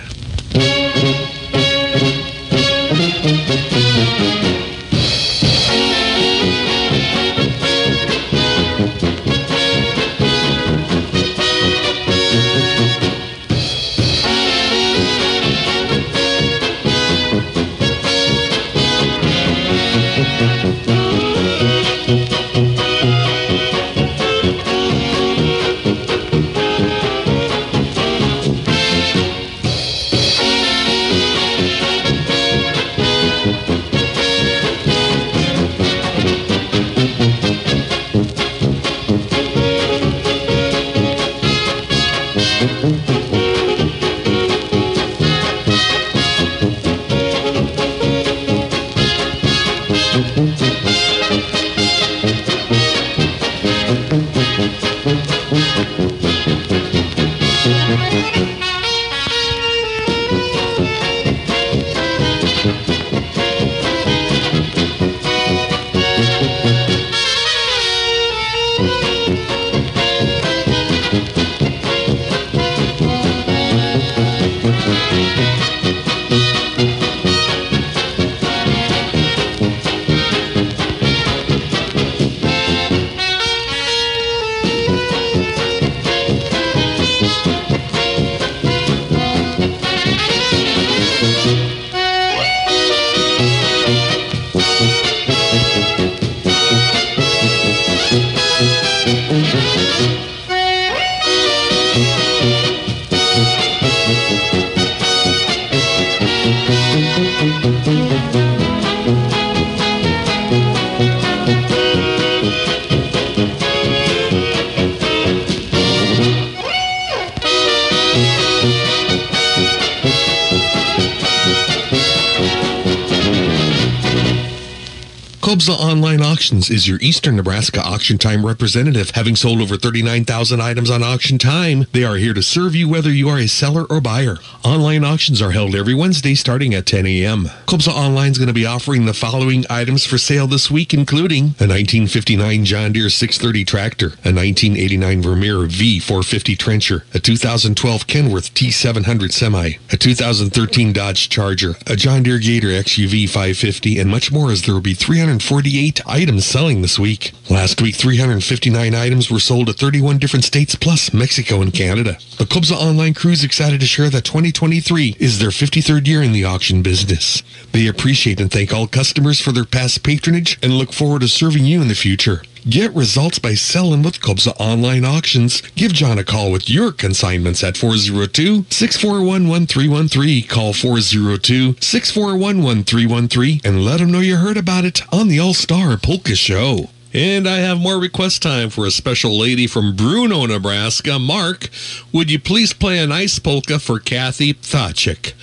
Is 126.69 126.87
your 126.87 126.99
Eastern 127.01 127.35
Nebraska 127.35 127.81
auction 127.81 128.19
time 128.19 128.45
representative. 128.45 129.11
Having 129.11 129.37
sold 129.37 129.59
over 129.59 129.75
39,000 129.75 130.61
items 130.61 130.91
on 130.91 131.01
auction 131.01 131.39
time, 131.39 131.87
they 131.93 132.03
are 132.03 132.17
here 132.17 132.33
to 132.33 132.43
serve 132.43 132.75
you 132.75 132.87
whether 132.87 133.11
you 133.11 133.27
are 133.27 133.39
a 133.39 133.47
seller 133.47 133.85
or 133.85 133.99
buyer. 133.99 134.37
Online 134.69 135.03
auctions 135.03 135.41
are 135.41 135.49
held 135.49 135.73
every 135.73 135.95
Wednesday 135.95 136.35
starting 136.35 136.75
at 136.75 136.85
10 136.85 137.07
a.m. 137.07 137.45
Kobza 137.65 137.87
Online 137.87 138.29
is 138.29 138.37
going 138.37 138.49
to 138.49 138.53
be 138.53 138.67
offering 138.67 139.05
the 139.07 139.15
following 139.15 139.65
items 139.67 140.05
for 140.05 140.19
sale 140.19 140.45
this 140.45 140.69
week, 140.69 140.93
including 140.93 141.55
a 141.57 141.65
1959 141.65 142.65
John 142.65 142.91
Deere 142.91 143.09
630 143.09 143.65
tractor, 143.65 144.05
a 144.23 144.29
1989 144.29 145.23
Vermeer 145.23 145.55
V450 145.65 146.55
trencher, 146.55 147.03
a 147.15 147.19
2012 147.19 148.05
Kenworth 148.05 148.53
T700 148.53 149.31
semi, 149.31 149.71
a 149.91 149.97
2013 149.97 150.93
Dodge 150.93 151.29
Charger, 151.29 151.73
a 151.87 151.95
John 151.95 152.21
Deere 152.21 152.37
Gator 152.37 152.67
XUV 152.67 153.27
550, 153.27 153.97
and 153.97 154.11
much 154.11 154.31
more 154.31 154.51
as 154.51 154.61
there 154.61 154.75
will 154.75 154.81
be 154.81 154.93
348 154.93 156.07
items 156.07 156.45
selling 156.45 156.83
this 156.83 156.99
week. 156.99 157.31
Last 157.49 157.81
week, 157.81 157.95
359 157.95 158.93
items 158.93 159.31
were 159.31 159.39
sold 159.39 159.65
to 159.65 159.73
31 159.73 160.19
different 160.19 160.45
states 160.45 160.75
plus 160.75 161.11
Mexico 161.11 161.63
and 161.63 161.73
Canada. 161.73 162.19
The 162.37 162.45
Kobza 162.45 162.73
Online 162.73 163.15
crew 163.15 163.31
is 163.31 163.43
excited 163.43 163.79
to 163.79 163.87
share 163.87 164.11
that 164.11 164.25
2023 164.59 165.15
is 165.25 165.39
their 165.39 165.51
53rd 165.51 166.05
year 166.05 166.21
in 166.21 166.33
the 166.33 166.43
auction 166.43 166.81
business. 166.81 167.43
They 167.71 167.87
appreciate 167.87 168.41
and 168.41 168.51
thank 168.51 168.73
all 168.73 168.87
customers 168.87 169.39
for 169.39 169.53
their 169.53 169.63
past 169.63 170.03
patronage 170.03 170.59
and 170.61 170.73
look 170.73 170.91
forward 170.91 171.21
to 171.21 171.29
serving 171.29 171.63
you 171.63 171.81
in 171.81 171.87
the 171.87 171.95
future. 171.95 172.41
Get 172.69 172.93
results 172.93 173.39
by 173.39 173.53
selling 173.53 174.03
with 174.03 174.19
Kobza 174.19 174.53
Online 174.59 175.05
Auctions. 175.05 175.61
Give 175.77 175.93
John 175.93 176.19
a 176.19 176.25
call 176.25 176.51
with 176.51 176.69
your 176.69 176.91
consignments 176.91 177.63
at 177.63 177.75
402-641-1313. 177.75 180.49
Call 180.49 180.73
402-641-1313 180.73 183.61
and 183.63 183.85
let 183.85 184.01
them 184.01 184.11
know 184.11 184.19
you 184.19 184.35
heard 184.35 184.57
about 184.57 184.83
it 184.83 185.01
on 185.13 185.29
the 185.29 185.39
All-Star 185.39 185.95
Polka 185.95 186.35
Show. 186.35 186.89
And 187.13 187.49
I 187.49 187.57
have 187.57 187.79
more 187.79 187.97
request 187.97 188.43
time 188.43 188.69
for 188.69 188.85
a 188.85 188.91
special 188.91 189.37
lady 189.37 189.65
from 189.65 189.95
Bruno, 189.95 190.45
Nebraska. 190.45 191.17
Mark, 191.17 191.69
would 192.11 192.29
you 192.29 192.39
please 192.39 192.71
play 192.71 192.99
a 192.99 193.07
nice 193.07 193.39
polka 193.39 193.79
for 193.79 193.99
Kathy 193.99 194.53
Pthachik? 194.53 195.33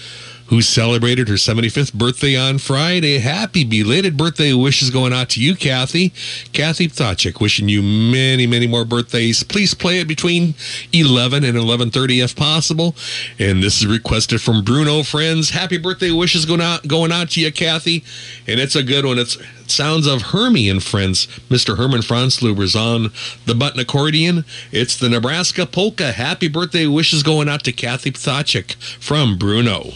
Who 0.48 0.62
celebrated 0.62 1.28
her 1.28 1.35
75th 1.35 1.93
birthday 1.93 2.36
on 2.36 2.59
Friday. 2.59 3.18
Happy 3.18 3.64
belated 3.64 4.16
birthday 4.16 4.52
wishes 4.52 4.90
going 4.90 5.12
out 5.12 5.28
to 5.31 5.43
you, 5.43 5.56
Kathy. 5.56 6.10
Kathy 6.52 6.89
Pthachik, 6.89 7.40
wishing 7.40 7.68
you 7.68 7.82
many, 7.82 8.47
many 8.47 8.66
more 8.66 8.85
birthdays. 8.85 9.43
Please 9.43 9.74
play 9.74 10.01
it 10.01 10.09
between 10.09 10.55
11 10.93 11.44
and 11.44 11.56
11.30 11.56 12.23
if 12.23 12.36
possible. 12.36 12.94
And 13.39 13.62
this 13.62 13.81
is 13.81 13.86
requested 13.86 14.40
from 14.40 14.62
Bruno 14.64 15.02
friends. 15.02 15.51
Happy 15.51 15.78
birthday 15.78 16.12
wishes 16.12 16.44
going 16.44 16.60
out, 16.60 16.86
going 16.86 17.12
out 17.12 17.31
to 17.31 17.40
you, 17.40 17.52
Kathy. 17.52 18.05
And 18.47 18.60
it's 18.60 18.77
a 18.77 18.82
good 18.82 19.05
one. 19.05 19.18
It's 19.18 19.39
sounds 19.66 20.06
of 20.06 20.23
Hermie 20.23 20.68
and 20.68 20.82
friends. 20.82 21.27
Mr. 21.48 21.77
Herman 21.77 22.02
Franzluber's 22.02 22.77
on 22.77 23.10
the 23.47 23.55
button 23.55 23.81
accordion. 23.81 24.44
It's 24.70 24.97
the 24.97 25.09
Nebraska 25.09 25.66
Polka. 25.66 26.12
Happy 26.12 26.48
birthday 26.48 26.86
wishes 26.86 27.23
going 27.23 27.48
out 27.48 27.64
to 27.64 27.73
Kathy 27.73 28.12
Pthachik 28.12 28.74
from 29.01 29.36
Bruno. 29.36 29.93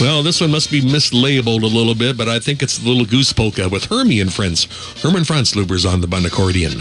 Well, 0.00 0.22
this 0.22 0.40
one 0.40 0.50
must 0.50 0.70
be 0.70 0.80
mislabeled 0.80 1.62
a 1.62 1.66
little 1.66 1.94
bit, 1.94 2.16
but 2.16 2.28
I 2.28 2.38
think 2.38 2.62
it's 2.62 2.78
the 2.78 2.88
Little 2.88 3.04
Goose 3.04 3.32
Polka 3.32 3.68
with 3.68 3.84
Hermie 3.84 4.20
and 4.20 4.32
Friends. 4.32 4.64
Herman 5.02 5.24
Franzluber's 5.24 5.84
on 5.84 6.00
the 6.00 6.06
bun 6.06 6.24
accordion. 6.24 6.80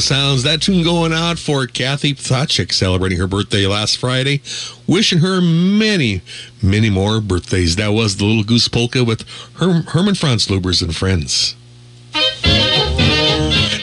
Sounds. 0.00 0.42
That 0.42 0.62
tune 0.62 0.82
going 0.82 1.12
out 1.12 1.38
for 1.38 1.66
Kathy 1.66 2.14
Pthachik 2.14 2.72
celebrating 2.72 3.18
her 3.18 3.26
birthday 3.26 3.66
last 3.66 3.98
Friday. 3.98 4.40
Wishing 4.86 5.18
her 5.18 5.40
many, 5.40 6.22
many 6.62 6.90
more 6.90 7.20
birthdays. 7.20 7.76
That 7.76 7.88
was 7.88 8.16
the 8.16 8.24
Little 8.24 8.44
Goose 8.44 8.68
Polka 8.68 9.04
with 9.04 9.28
Herm- 9.54 9.84
Herman 9.84 10.14
Franzlubers 10.14 10.82
and 10.82 10.94
friends. 10.94 11.54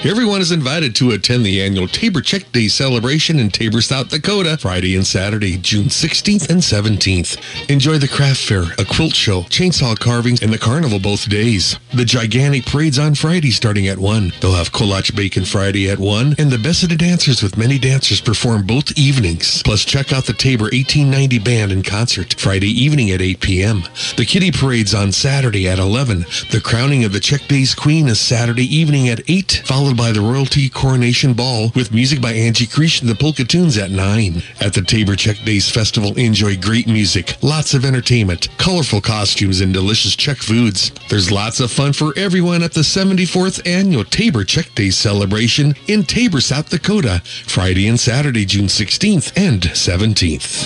Everyone 0.06 0.40
is 0.40 0.52
invited 0.52 0.94
to 0.98 1.14
attend 1.14 1.44
the 1.44 1.64
annual 1.64 1.88
Tabor 1.88 2.22
Czech 2.22 2.52
Day 2.52 2.68
celebration 2.68 3.40
in 3.40 3.50
Tabor, 3.50 3.82
South 3.82 4.10
Dakota, 4.10 4.56
Friday 4.56 4.96
and 4.96 5.06
Saturday, 5.06 5.58
June 5.58 5.86
16th 5.86 6.48
and 6.48 6.62
17th. 6.62 7.72
Enjoy 7.72 7.98
the 7.98 8.08
craft 8.08 8.42
fair, 8.42 8.66
a 8.78 8.86
quilt 8.86 9.16
show, 9.16 9.42
chainsaw 9.50 9.98
carvings, 9.98 10.44
and 10.44 10.54
the 10.54 10.60
carnival 10.60 11.00
both 11.00 11.28
days. 11.28 11.80
The 11.96 12.06
gigantic 12.06 12.68
parade's 12.68 13.00
on 13.00 13.16
Friday 13.16 13.50
starting 13.50 13.88
at 13.88 13.98
1. 13.98 14.34
They'll 14.42 14.54
have 14.54 14.72
Kolach 14.72 15.16
Bacon 15.16 15.44
Friday 15.44 15.90
at 15.90 15.98
1, 15.98 16.36
and 16.38 16.52
the 16.52 16.60
best 16.60 16.84
of 16.84 16.90
the 16.90 16.96
dancers 16.96 17.42
with 17.42 17.58
many 17.58 17.80
dancers 17.80 18.22
perform 18.22 18.68
both 18.68 18.96
evenings. 18.96 19.64
Plus, 19.64 19.84
check 19.84 20.14
out 20.14 20.26
the 20.26 20.34
Tabor 20.34 20.66
1890 20.66 21.40
Band 21.40 21.72
in 21.72 21.82
concert 21.82 22.36
Friday 22.38 22.70
evening 22.70 23.10
at 23.10 23.24
8 23.24 23.40
p.m. 23.40 23.82
The 24.18 24.26
Kitty 24.26 24.52
Parade's 24.52 24.94
on 24.94 25.12
Saturday 25.12 25.68
at 25.68 25.80
11. 25.80 26.26
The 26.52 26.62
crowning 26.64 27.06
of 27.06 27.12
the 27.12 27.20
Czech 27.20 27.48
Days 27.48 27.74
Queen 27.74 28.08
is 28.08 28.20
Saturday 28.20 28.68
evening 28.68 29.10
at 29.10 29.28
8, 29.28 29.64
followed 29.66 29.95
followed 29.96 30.08
by 30.08 30.12
the 30.12 30.26
Royalty 30.26 30.70
Coronation 30.70 31.34
Ball 31.34 31.72
with 31.76 31.94
music 31.94 32.22
by 32.22 32.32
Angie 32.32 32.66
Creech 32.66 33.02
and 33.02 33.10
the 33.10 33.16
Polka 33.16 33.44
Tunes 33.44 33.78
at 33.78 33.92
9. 33.92 34.42
At 34.60 34.74
the 34.74 34.82
Tabor 34.82 35.16
Czech 35.16 35.44
Days 35.46 35.70
Festival, 35.70 36.18
enjoy 36.18 36.58
great 36.58 36.88
music, 36.88 37.36
lots 37.42 37.74
of 37.74 37.86
entertainment, 37.86 38.48
colorful 38.58 39.02
costumes, 39.02 39.62
and 39.62 39.74
delicious 39.74 40.16
Czech 40.16 40.38
foods. 40.38 40.92
There's 41.10 41.32
lots 41.32 41.60
of 41.60 41.72
fun 41.72 41.94
for 41.94 42.14
everyone 42.18 42.64
at 42.64 42.74
the 42.74 42.82
74th 42.82 43.62
Annual 43.66 44.06
Tabor 44.06 44.44
Czech 44.44 44.74
Days 44.76 44.98
celebration 44.98 45.76
in 45.88 46.04
Tabor, 46.04 46.42
South 46.42 46.70
Dakota, 46.70 47.22
Friday 47.46 47.88
and 47.88 48.00
Saturday, 48.00 48.46
June 48.46 48.68
16th 48.68 49.32
and 49.38 49.62
17th. 49.62 50.66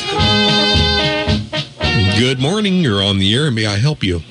Good 2.18 2.39
morning. 2.39 2.76
You're 2.76 3.03
on 3.03 3.19
the 3.19 3.34
air. 3.34 3.51
May 3.51 3.65
I 3.65 3.77
help 3.77 4.03
you? 4.03 4.22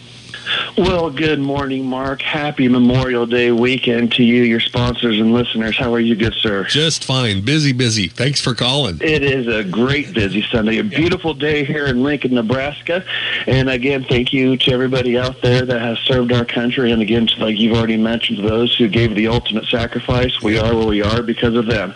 Well, 0.77 1.11
good 1.11 1.40
morning, 1.40 1.86
Mark. 1.86 2.23
Happy 2.23 2.69
Memorial 2.69 3.27
Day 3.27 3.51
weekend 3.51 4.12
to 4.12 4.23
you, 4.23 4.43
your 4.43 4.61
sponsors, 4.61 5.19
and 5.19 5.32
listeners. 5.32 5.77
How 5.77 5.93
are 5.95 6.01
you, 6.01 6.15
good 6.15 6.35
sir? 6.35 6.65
Just 6.65 7.05
fine. 7.05 7.40
Busy, 7.40 7.73
busy. 7.73 8.09
Thanks 8.09 8.40
for 8.40 8.55
calling. 8.55 8.99
It 9.01 9.23
is 9.23 9.47
a 9.47 9.65
great 9.65 10.12
busy 10.12 10.43
Sunday, 10.43 10.78
a 10.78 10.85
beautiful 10.85 11.35
day 11.35 11.65
here 11.65 11.86
in 11.86 12.03
Lincoln, 12.03 12.35
Nebraska. 12.35 13.05
And 13.47 13.69
again, 13.70 14.05
thank 14.05 14.32
you 14.32 14.57
to 14.57 14.73
everybody 14.73 15.19
out 15.19 15.40
there 15.43 15.65
that 15.65 15.81
has 15.81 15.99
served 16.01 16.32
our 16.32 16.45
country. 16.45 16.93
And 16.93 17.03
again, 17.03 17.28
like 17.39 17.59
you've 17.59 17.77
already 17.77 17.97
mentioned, 17.97 18.47
those 18.47 18.77
who 18.77 18.89
gave 18.89 19.15
the 19.15 19.28
ultimate 19.28 19.66
sacrifice. 19.66 20.40
We 20.43 20.59
are 20.59 20.74
where 20.74 20.86
we 20.86 21.03
are 21.03 21.23
because 21.23 21.55
of 21.55 21.66
them. 21.66 21.95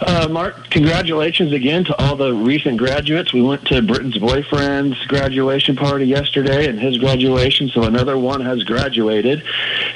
Uh, 0.00 0.28
Mark, 0.30 0.70
congratulations 0.70 1.52
again 1.52 1.84
to 1.84 1.96
all 2.02 2.16
the 2.16 2.32
recent 2.32 2.78
graduates. 2.78 3.32
We 3.32 3.42
went 3.42 3.66
to 3.66 3.82
Britain's 3.82 4.18
boyfriend's 4.18 4.98
graduation 5.06 5.76
party 5.76 6.06
yesterday 6.06 6.68
and 6.68 6.78
his 6.78 6.98
graduation, 6.98 7.68
so 7.68 7.84
another 7.84 8.18
one 8.18 8.40
has 8.40 8.62
graduated. 8.64 9.42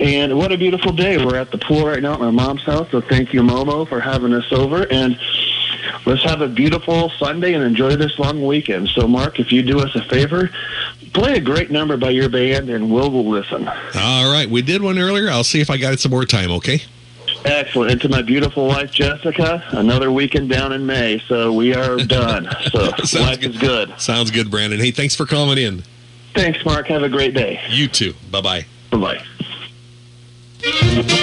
And 0.01 0.37
what 0.37 0.53
a 0.53 0.59
beautiful 0.59 0.93
day. 0.93 1.25
We're 1.25 1.37
at 1.37 1.51
the 1.51 1.59
pool 1.59 1.87
right 1.87 2.03
now 2.03 2.15
at 2.15 2.21
my 2.21 2.31
mom's 2.31 2.65
house, 2.65 2.91
so 2.91 3.01
thank 3.01 3.33
you, 3.33 3.43
Momo, 3.43 3.89
for 3.89 4.01
having 4.01 4.33
us 4.33 4.51
over. 4.53 4.87
And 4.91 5.19
let's 6.07 6.23
have 6.25 6.41
a 6.41 6.49
beautiful 6.49 7.11
Sunday 7.11 7.55
and 7.55 7.65
enjoy 7.65 7.97
this 7.97 8.19
long 8.19 8.45
weekend. 8.45 8.89
So, 8.89 9.07
Mark, 9.07 9.41
if 9.41 9.53
you 9.53 9.63
do 9.63 9.81
us 9.81 9.95
a 9.95 10.03
favor, 10.05 10.51
play 11.13 11.35
a 11.37 11.41
great 11.41 11.71
number 11.71 11.97
by 11.97 12.11
your 12.11 12.29
band, 12.29 12.71
and 12.71 12.91
we'll, 12.91 13.11
we'll 13.11 13.29
listen. 13.29 13.69
All 13.69 14.33
right. 14.33 14.49
We 14.49 14.63
did 14.63 14.83
one 14.83 14.99
earlier. 14.99 15.29
I'll 15.31 15.45
see 15.45 15.61
if 15.61 15.71
I 15.71 15.77
got 15.79 15.93
it 15.93 16.01
some 16.01 16.11
more 16.11 16.25
time, 16.25 16.51
okay? 16.53 16.83
Excellent. 17.45 17.91
And 17.91 18.01
to 18.01 18.09
my 18.09 18.23
beautiful 18.23 18.67
wife, 18.67 18.91
Jessica, 18.91 19.63
another 19.73 20.11
weekend 20.11 20.49
down 20.49 20.73
in 20.73 20.87
May, 20.87 21.19
so 21.29 21.53
we 21.53 21.75
are 21.75 21.97
done. 21.97 22.49
So 22.71 23.21
life 23.21 23.43
is 23.43 23.57
good. 23.59 23.93
Sounds 24.01 24.31
good, 24.31 24.51
Brandon. 24.51 24.81
Hey, 24.81 24.91
thanks 24.91 25.15
for 25.15 25.27
calling 25.27 25.59
in. 25.59 25.83
Thanks, 26.35 26.65
Mark. 26.65 26.87
Have 26.89 27.03
a 27.03 27.09
great 27.09 27.35
day. 27.35 27.61
You 27.69 27.87
too. 27.89 28.15
Bye 28.31 28.41
bye. 28.41 28.67
Bye 28.91 29.21
bye. 30.63 31.21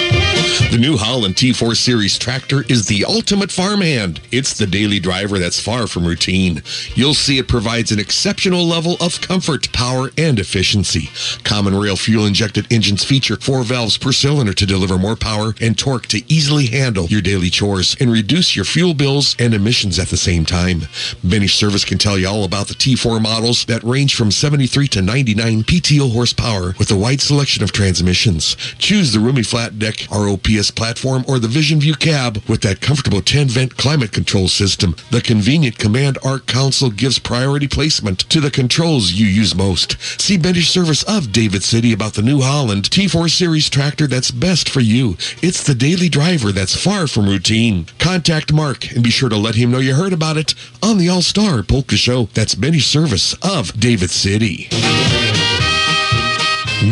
The 0.72 0.78
New 0.78 0.96
Holland 0.96 1.34
T4 1.34 1.76
Series 1.76 2.18
tractor 2.18 2.64
is 2.66 2.86
the 2.86 3.04
ultimate 3.04 3.52
farmhand. 3.52 4.22
It's 4.30 4.56
the 4.56 4.66
daily 4.66 4.98
driver 5.00 5.38
that's 5.38 5.60
far 5.60 5.86
from 5.86 6.06
routine. 6.06 6.62
You'll 6.94 7.12
see 7.12 7.36
it 7.36 7.46
provides 7.46 7.92
an 7.92 7.98
exceptional 7.98 8.64
level 8.66 8.96
of 8.98 9.20
comfort, 9.20 9.70
power, 9.74 10.08
and 10.16 10.38
efficiency. 10.38 11.10
Common 11.44 11.78
rail 11.78 11.94
fuel 11.94 12.24
injected 12.24 12.72
engines 12.72 13.04
feature 13.04 13.36
four 13.36 13.64
valves 13.64 13.98
per 13.98 14.12
cylinder 14.12 14.54
to 14.54 14.64
deliver 14.64 14.96
more 14.96 15.14
power 15.14 15.54
and 15.60 15.78
torque 15.78 16.06
to 16.06 16.22
easily 16.32 16.68
handle 16.68 17.04
your 17.04 17.20
daily 17.20 17.50
chores 17.50 17.94
and 18.00 18.10
reduce 18.10 18.56
your 18.56 18.64
fuel 18.64 18.94
bills 18.94 19.36
and 19.38 19.52
emissions 19.52 19.98
at 19.98 20.08
the 20.08 20.16
same 20.16 20.46
time. 20.46 20.80
Benish 21.22 21.58
Service 21.58 21.84
can 21.84 21.98
tell 21.98 22.16
you 22.16 22.26
all 22.26 22.44
about 22.44 22.68
the 22.68 22.74
T4 22.74 23.20
models 23.20 23.66
that 23.66 23.84
range 23.84 24.14
from 24.14 24.30
73 24.30 24.88
to 24.88 25.02
99 25.02 25.64
PTO 25.64 26.10
horsepower 26.10 26.74
with 26.78 26.90
a 26.90 26.96
wide 26.96 27.20
selection 27.20 27.62
of 27.62 27.72
transmissions. 27.72 28.56
Choose 28.78 29.12
the 29.12 29.20
roomy 29.20 29.42
flat 29.42 29.78
deck 29.78 30.06
ROPS 30.10 30.61
platform 30.70 31.24
or 31.26 31.38
the 31.38 31.48
Vision 31.48 31.80
View 31.80 31.94
cab 31.94 32.42
with 32.48 32.62
that 32.62 32.80
comfortable 32.80 33.20
10 33.20 33.48
vent 33.48 33.76
climate 33.76 34.12
control 34.12 34.48
system. 34.48 34.94
The 35.10 35.20
convenient 35.20 35.78
Command 35.78 36.18
Arc 36.24 36.46
console 36.46 36.90
gives 36.90 37.18
priority 37.18 37.68
placement 37.68 38.20
to 38.30 38.40
the 38.40 38.50
controls 38.50 39.12
you 39.12 39.26
use 39.26 39.54
most. 39.54 40.00
See 40.20 40.38
Benish 40.38 40.68
Service 40.68 41.02
of 41.04 41.32
David 41.32 41.62
City 41.62 41.92
about 41.92 42.14
the 42.14 42.22
New 42.22 42.40
Holland 42.40 42.90
T4 42.90 43.30
Series 43.30 43.68
tractor 43.68 44.06
that's 44.06 44.30
best 44.30 44.68
for 44.68 44.80
you. 44.80 45.16
It's 45.42 45.62
the 45.62 45.74
daily 45.74 46.08
driver 46.08 46.52
that's 46.52 46.76
far 46.76 47.06
from 47.06 47.26
routine. 47.26 47.86
Contact 47.98 48.52
Mark 48.52 48.90
and 48.92 49.02
be 49.02 49.10
sure 49.10 49.28
to 49.28 49.36
let 49.36 49.54
him 49.54 49.70
know 49.70 49.78
you 49.78 49.94
heard 49.94 50.12
about 50.12 50.36
it 50.36 50.54
on 50.82 50.98
the 50.98 51.08
All 51.08 51.22
Star 51.22 51.62
Polka 51.62 51.96
Show. 51.96 52.24
That's 52.34 52.54
Benish 52.54 52.82
Service 52.82 53.34
of 53.42 53.78
David 53.78 54.10
City. 54.10 54.68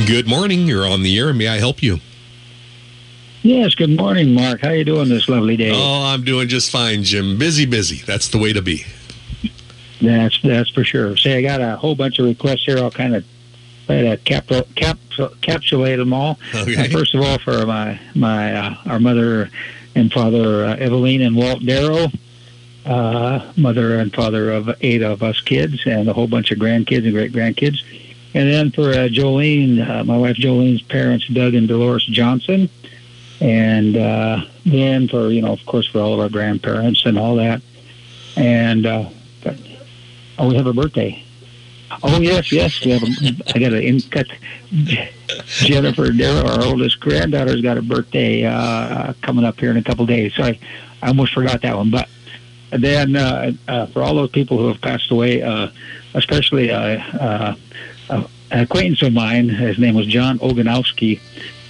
Good 0.07 0.29
morning. 0.29 0.67
You're 0.67 0.89
on 0.89 1.03
the 1.03 1.19
air. 1.19 1.33
May 1.33 1.49
I 1.49 1.59
help 1.59 1.83
you? 1.83 1.99
Yes, 3.43 3.75
good 3.75 3.97
morning, 3.97 4.35
Mark. 4.35 4.61
How 4.61 4.71
you 4.71 4.85
doing 4.85 5.09
this 5.09 5.27
lovely 5.27 5.57
day? 5.57 5.73
Oh, 5.73 6.03
I'm 6.05 6.25
doing 6.25 6.47
just 6.47 6.71
fine, 6.71 7.03
Jim. 7.05 7.39
Busy, 7.39 7.65
busy. 7.65 8.03
That's 8.05 8.29
the 8.29 8.37
way 8.37 8.53
to 8.53 8.61
be. 8.61 8.85
That's 10.03 10.39
that's 10.43 10.69
for 10.71 10.85
sure. 10.85 11.17
Say, 11.17 11.39
I 11.39 11.43
got 11.43 11.63
a 11.63 11.77
whole 11.77 11.95
bunch 11.95 12.19
of 12.19 12.27
requests 12.27 12.65
here. 12.65 12.77
I'll 12.77 12.91
kind 12.91 13.17
of 13.17 13.25
try 13.87 14.03
to 14.03 14.19
cap, 14.19 14.49
cap, 14.75 14.99
capsulate 15.41 15.99
them 15.99 16.13
all. 16.13 16.39
Okay. 16.55 16.85
Uh, 16.85 16.89
first 16.91 17.15
of 17.15 17.23
all, 17.23 17.39
for 17.39 17.65
my 17.65 17.99
my 18.15 18.55
uh, 18.55 18.75
our 18.87 19.01
mother 19.01 19.49
and 19.95 20.13
father, 20.13 20.67
uh, 20.67 20.77
Eveline 20.77 21.27
and 21.27 21.35
Walt 21.35 21.65
Darrow, 21.65 22.09
uh, 22.85 23.53
mother 23.57 23.99
and 23.99 24.15
father 24.15 24.51
of 24.51 24.71
eight 24.83 25.03
of 25.03 25.23
us 25.23 25.41
kids, 25.41 25.81
and 25.87 26.11
a 26.11 26.13
whole 26.13 26.29
bunch 26.29 26.51
of 26.51 26.59
grandkids 26.59 27.05
and 27.05 27.13
great 27.13 27.33
grandkids. 27.33 27.79
And 28.35 28.51
then 28.51 28.71
for 28.71 28.91
uh, 28.91 29.09
Jolene, 29.09 29.89
uh, 29.89 30.05
my 30.05 30.17
wife 30.19 30.37
Jolene's 30.37 30.83
parents, 30.83 31.27
Doug 31.29 31.55
and 31.55 31.67
Dolores 31.67 32.05
Johnson. 32.05 32.69
And 33.41 33.97
uh, 33.97 34.45
then 34.67 35.09
for, 35.09 35.31
you 35.31 35.43
know, 35.43 35.53
of 35.53 35.65
course, 35.67 35.87
for 35.87 36.01
all 36.01 36.15
of 36.15 36.21
our 36.21 36.29
grandparents 36.29 37.05
and 37.07 37.19
all 37.19 37.37
that. 37.37 37.63
And, 38.37 38.87
uh, 38.87 39.09
but, 39.43 39.57
oh, 40.39 40.49
we 40.49 40.57
have 40.57 40.67
a 40.67 40.73
birthday. 40.73 41.25
Oh, 42.03 42.21
yes, 42.21 42.53
yes. 42.53 42.85
We 42.85 42.93
have 42.93 43.03
a, 43.03 43.07
I 43.55 43.59
got 43.59 43.73
an 43.73 43.83
in 43.83 44.01
cut. 44.03 44.27
Jennifer 45.47 46.13
Darrow, 46.13 46.49
our 46.49 46.65
oldest 46.65 47.01
granddaughter's 47.01 47.61
got 47.61 47.79
a 47.79 47.83
birthday 47.83 48.45
uh, 48.45 49.13
coming 49.23 49.45
up 49.45 49.59
here 49.59 49.71
in 49.71 49.77
a 49.77 49.83
couple 49.83 50.07
days. 50.07 50.35
Sorry, 50.35 50.61
I 51.03 51.09
almost 51.09 51.33
forgot 51.33 51.63
that 51.63 51.77
one. 51.77 51.91
But 51.91 52.09
then 52.71 53.17
uh, 53.17 53.53
uh, 53.69 53.87
for 53.87 54.03
all 54.03 54.15
those 54.15 54.31
people 54.31 54.59
who 54.59 54.69
have 54.69 54.81
passed 54.81 55.11
away, 55.11 55.43
uh, 55.43 55.69
especially 56.15 56.71
uh, 56.71 57.03
uh, 57.19 57.57
uh, 58.09 58.27
an 58.51 58.61
acquaintance 58.61 59.03
of 59.03 59.13
mine, 59.13 59.49
his 59.49 59.79
name 59.79 59.95
was 59.95 60.07
John 60.07 60.39
Ogonowski, 60.39 61.21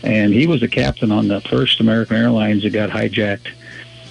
and 0.03 0.33
he 0.33 0.47
was 0.47 0.61
the 0.61 0.69
captain 0.69 1.11
on 1.13 1.29
the 1.29 1.41
first 1.43 1.81
American 1.81 2.17
Airlines 2.17 2.63
that 2.63 2.73
got 2.73 2.91
hijacked 2.91 3.49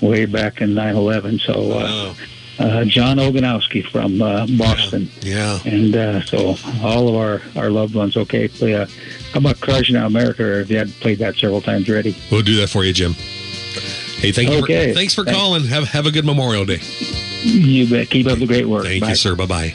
way 0.02 0.26
back 0.26 0.62
in 0.62 0.72
9/11. 0.72 1.40
So. 1.42 1.72
Uh, 1.72 2.14
uh, 2.60 2.84
John 2.84 3.16
Ogonowski 3.18 3.86
from 3.86 4.22
uh, 4.22 4.46
Boston. 4.58 5.10
Yeah. 5.22 5.60
And 5.64 5.96
uh, 5.96 6.22
so 6.24 6.56
all 6.84 7.08
of 7.08 7.16
our, 7.16 7.42
our 7.56 7.70
loved 7.70 7.96
ones, 7.96 8.18
okay, 8.18 8.50
play 8.50 8.74
a, 8.74 8.86
how 9.32 9.40
about 9.40 9.62
Crushing 9.62 9.96
Out 9.96 10.08
America? 10.08 10.60
If 10.60 10.70
you 10.70 10.78
had 10.78 10.92
played 10.96 11.20
that 11.20 11.38
several 11.38 11.62
times 11.62 11.90
already. 11.90 12.18
We'll 12.30 12.42
do 12.42 12.58
that 12.58 12.70
for 12.70 12.84
you, 12.84 12.92
Jim. 12.92 13.14
Hey, 13.14 14.34
thank 14.34 14.50
you. 14.50 14.62
Okay. 14.64 14.90
For, 14.90 14.96
thanks 14.96 15.14
for 15.14 15.24
Thanks. 15.24 15.40
calling. 15.40 15.64
Have 15.68 15.88
have 15.88 16.06
a 16.06 16.12
good 16.12 16.26
Memorial 16.26 16.66
Day. 16.66 16.82
You 17.44 17.90
bet. 17.90 18.10
Keep 18.10 18.28
up 18.28 18.40
the 18.40 18.46
great 18.48 18.68
work. 18.68 18.84
Thank 18.84 19.02
Bye. 19.02 19.10
you, 19.10 19.16
sir. 19.16 19.36
Bye 19.36 19.46
bye. 19.46 19.74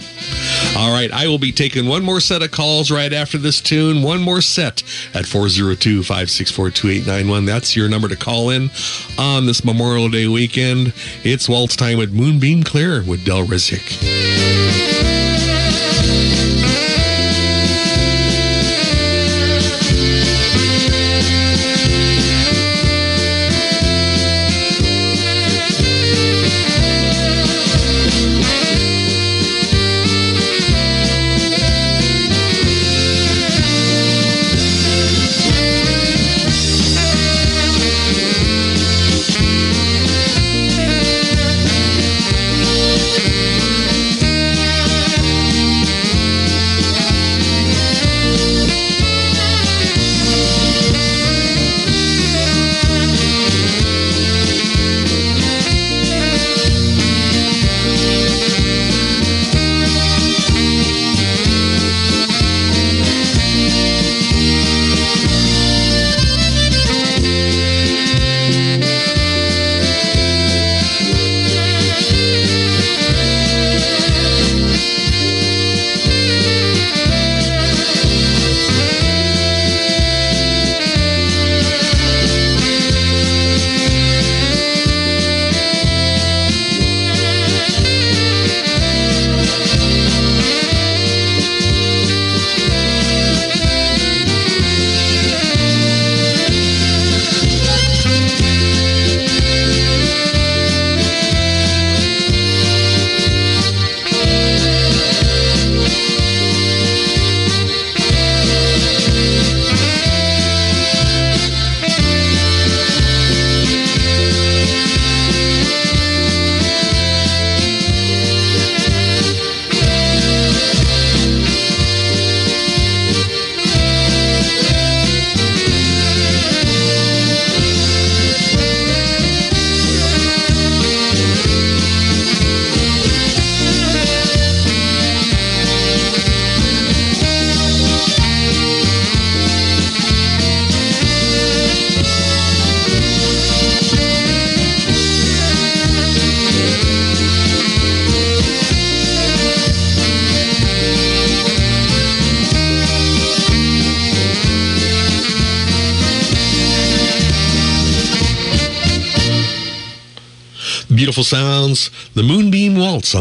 All 0.77 0.93
right, 0.93 1.11
I 1.12 1.28
will 1.28 1.39
be 1.39 1.53
taking 1.53 1.86
one 1.86 2.03
more 2.03 2.20
set 2.20 2.43
of 2.43 2.51
calls 2.51 2.91
right 2.91 3.12
after 3.12 3.39
this 3.39 3.61
tune. 3.61 4.03
One 4.03 4.20
more 4.20 4.41
set 4.41 4.82
at 5.15 5.24
402 5.24 6.03
564 6.03 6.70
2891. 6.70 7.45
That's 7.45 7.77
your 7.77 7.89
number 7.89 8.09
to 8.09 8.16
call 8.16 8.51
in 8.51 8.70
on 9.19 9.47
this 9.47 9.65
Memorial 9.65 10.09
Day 10.09 10.27
weekend. 10.27 10.93
It's 11.23 11.49
Waltz 11.49 11.77
time 11.77 11.99
with 11.99 12.12
Moonbeam 12.12 12.65
Clear 12.65 13.03
with 13.05 13.24
Del 13.24 13.45
Rizik. 13.47 15.24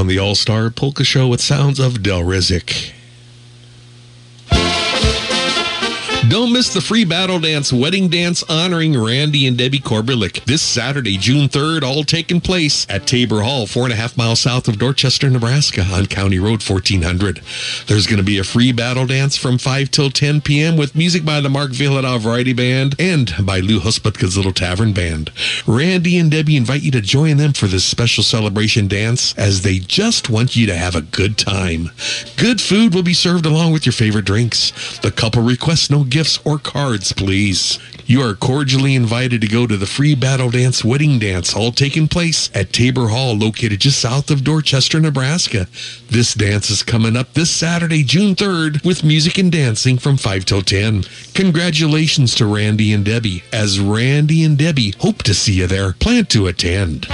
On 0.04 0.08
the 0.10 0.20
All 0.20 0.36
Star 0.36 0.70
Polka 0.70 1.06
Show 1.06 1.30
with 1.30 1.40
sounds 1.40 1.80
of 1.80 2.04
Del 2.04 2.24
Rizik. 2.24 2.93
The 6.74 6.82
free 6.82 7.06
battle 7.06 7.40
dance 7.40 7.72
wedding 7.72 8.08
dance 8.08 8.42
honoring 8.50 9.00
Randy 9.00 9.46
and 9.46 9.56
Debbie 9.56 9.78
Korberlik 9.78 10.44
this 10.46 10.64
Saturday, 10.64 11.18
June 11.18 11.48
3rd, 11.48 11.84
all 11.84 12.04
taking 12.04 12.42
place 12.42 12.88
at 12.90 13.06
Tabor 13.06 13.44
Hall, 13.44 13.68
four 13.68 13.84
and 13.84 13.94
a 13.94 13.96
half 13.96 14.18
miles 14.18 14.40
south 14.40 14.68
of 14.68 14.80
Dorchester, 14.80 15.30
Nebraska 15.30 15.84
on 15.84 16.08
County 16.08 16.40
Road 16.40 16.68
1400. 16.68 17.42
There's 17.86 18.08
going 18.08 18.18
to 18.18 18.24
be 18.24 18.40
a 18.40 18.44
free 18.44 18.72
battle 18.72 19.06
dance 19.06 19.38
from 19.38 19.60
5 19.60 19.92
till 19.92 20.10
10 20.10 20.42
p.m. 20.42 20.76
with 20.76 20.96
music 20.96 21.24
by 21.24 21.42
the 21.42 21.50
Mark 21.50 21.70
Vyhlidal 21.70 22.20
Variety 22.20 22.54
Band 22.54 22.96
and 22.98 23.32
by 23.46 23.60
Lou 23.60 23.80
Husputka's 23.80 24.36
Little 24.36 24.52
Tavern 24.52 24.94
Band. 24.94 25.32
Randy 25.68 26.18
and 26.18 26.32
Debbie 26.32 26.58
invite 26.58 26.82
you 26.82 26.90
to 26.90 27.02
join 27.02 27.38
them 27.38 27.54
for 27.54 27.68
this 27.68 27.86
special 27.86 28.24
celebration 28.24 28.88
dance 28.88 29.38
as 29.38 29.62
they 29.62 29.78
just 29.78 30.28
want 30.28 30.56
you 30.56 30.66
to 30.66 30.76
have 30.76 30.96
a 30.96 31.02
good 31.02 31.38
time. 31.38 31.92
Good 32.36 32.60
food 32.60 32.96
will 32.96 33.04
be 33.04 33.14
served 33.14 33.46
along 33.46 33.74
with 33.74 33.86
your 33.86 33.94
favorite 33.94 34.26
drinks. 34.26 34.98
The 35.00 35.12
couple 35.12 35.44
requests 35.44 35.92
no 35.92 36.04
gifts 36.04 36.40
or 36.44 36.63
cards, 36.64 37.14
please. 37.14 37.80
You 38.06 38.22
are 38.22 38.36
cordially 38.36 38.96
invited 38.96 39.42
to 39.42 39.48
go 39.48 39.68
to 39.68 39.78
the 39.78 39.86
free 39.86 40.16
battle 40.16 40.50
dance 40.50 40.84
wedding 40.84 41.20
dance, 41.20 41.56
all 41.56 41.72
taking 41.72 42.08
place 42.08 42.50
at 42.54 42.74
Tabor 42.74 43.10
Hall, 43.10 43.36
located 43.36 43.80
just 43.82 44.00
south 44.00 44.30
of 44.30 44.44
Dorchester, 44.44 45.00
Nebraska. 45.00 45.68
This 46.10 46.34
dance 46.34 46.70
is 46.70 46.84
coming 46.84 47.16
up 47.16 47.34
this 47.34 47.50
Saturday, 47.52 48.04
June 48.04 48.36
3rd, 48.36 48.84
with 48.86 49.04
music 49.04 49.38
and 49.38 49.52
dancing 49.52 49.98
from 49.98 50.18
5 50.18 50.46
till 50.46 50.62
10. 50.62 51.04
Congratulations 51.34 52.36
to 52.36 52.46
Randy 52.46 52.92
and 52.94 53.06
Debbie, 53.06 53.44
as 53.54 53.80
Randy 53.80 54.44
and 54.44 54.58
Debbie 54.58 54.94
hope 55.00 55.24
to 55.24 55.34
see 55.34 55.54
you 55.54 55.68
there. 55.68 55.94
Plan 55.94 56.26
to 56.26 56.48
attend. 56.48 57.08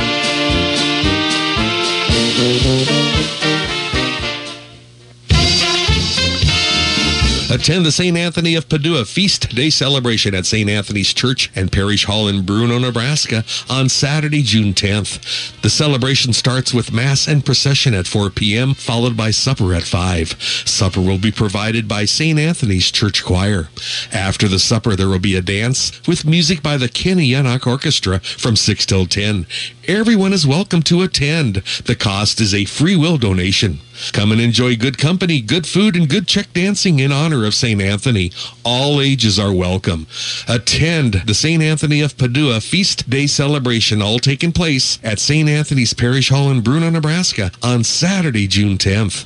Attend 7.51 7.83
the 7.83 7.91
St. 7.91 8.15
Anthony 8.15 8.53
of 8.53 8.69
Padua 8.69 9.05
Feast 9.05 9.49
Day 9.55 9.71
celebration 9.71 10.35
at 10.35 10.45
St. 10.45 10.69
Anthony's 10.69 11.15
Church 11.15 11.51
and 11.55 11.71
Parish 11.71 12.05
Hall 12.05 12.27
in 12.27 12.45
Bruno, 12.45 12.77
Nebraska 12.77 13.43
on 13.67 13.89
Saturday, 13.89 14.43
June 14.43 14.75
10th. 14.75 15.59
The 15.63 15.69
celebration 15.71 16.31
starts 16.31 16.75
with 16.75 16.93
Mass 16.93 17.27
and 17.27 17.43
procession 17.43 17.95
at 17.95 18.05
4 18.05 18.29
p.m., 18.29 18.75
followed 18.75 19.17
by 19.17 19.31
supper 19.31 19.73
at 19.73 19.81
5. 19.81 20.39
Supper 20.67 21.01
will 21.01 21.17
be 21.17 21.31
provided 21.31 21.87
by 21.87 22.05
St. 22.05 22.37
Anthony's 22.37 22.91
Church 22.91 23.25
Choir. 23.25 23.69
After 24.13 24.47
the 24.47 24.59
supper, 24.59 24.95
there 24.95 25.09
will 25.09 25.17
be 25.17 25.35
a 25.35 25.41
dance 25.41 26.05
with 26.07 26.25
music 26.25 26.61
by 26.61 26.77
the 26.77 26.87
Kenny 26.87 27.31
Yannock 27.31 27.65
Orchestra 27.65 28.19
from 28.19 28.55
6 28.57 28.85
till 28.85 29.07
10. 29.07 29.47
Everyone 29.87 30.33
is 30.33 30.45
welcome 30.45 30.83
to 30.83 31.01
attend. 31.01 31.63
The 31.85 31.95
cost 31.95 32.39
is 32.41 32.53
a 32.53 32.65
free 32.65 32.95
will 32.95 33.17
donation. 33.17 33.79
Come 34.13 34.31
and 34.31 34.41
enjoy 34.41 34.75
good 34.75 34.97
company, 34.97 35.41
good 35.41 35.67
food, 35.67 35.95
and 35.95 36.09
good 36.09 36.27
Czech 36.27 36.51
dancing 36.53 36.99
in 36.99 37.11
honor 37.11 37.45
of 37.45 37.53
St. 37.53 37.81
Anthony. 37.81 38.31
All 38.63 39.01
ages 39.01 39.37
are 39.37 39.53
welcome. 39.53 40.07
Attend 40.47 41.23
the 41.25 41.33
St. 41.33 41.61
Anthony 41.61 42.01
of 42.01 42.17
Padua 42.17 42.61
Feast 42.61 43.09
Day 43.09 43.27
celebration, 43.27 44.01
all 44.01 44.19
taking 44.19 44.51
place 44.51 44.99
at 45.03 45.19
St. 45.19 45.47
Anthony's 45.47 45.93
Parish 45.93 46.29
Hall 46.29 46.49
in 46.49 46.61
Bruno, 46.61 46.89
Nebraska 46.89 47.51
on 47.61 47.83
Saturday, 47.83 48.47
June 48.47 48.77
10th. 48.77 49.25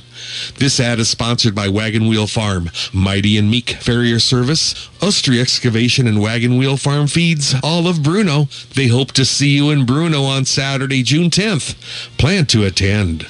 This 0.58 0.80
ad 0.80 1.00
is 1.00 1.08
sponsored 1.08 1.54
by 1.54 1.68
Wagon 1.68 2.08
Wheel 2.08 2.26
Farm, 2.26 2.70
Mighty 2.92 3.36
and 3.36 3.50
Meek 3.50 3.70
Farrier 3.70 4.18
Service, 4.18 4.74
Ustry 5.00 5.40
Excavation 5.40 6.06
and 6.06 6.20
Wagon 6.20 6.56
Wheel 6.56 6.76
Farm 6.76 7.06
Feeds, 7.06 7.54
all 7.62 7.86
of 7.86 8.02
Bruno. 8.02 8.48
They 8.74 8.86
hope 8.86 9.12
to 9.12 9.24
see 9.24 9.50
you 9.50 9.70
in 9.70 9.86
Bruno 9.86 10.22
on 10.22 10.44
Saturday, 10.44 11.02
June 11.02 11.30
10th. 11.30 11.74
Plan 12.16 12.46
to 12.46 12.64
attend. 12.64 13.26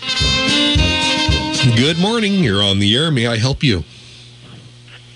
Good 1.65 1.99
morning. 1.99 2.45
You're 2.45 2.63
on 2.63 2.79
the 2.79 2.95
air. 2.95 3.11
May 3.11 3.27
I 3.27 3.39
help 3.39 3.63
you? 3.63 3.85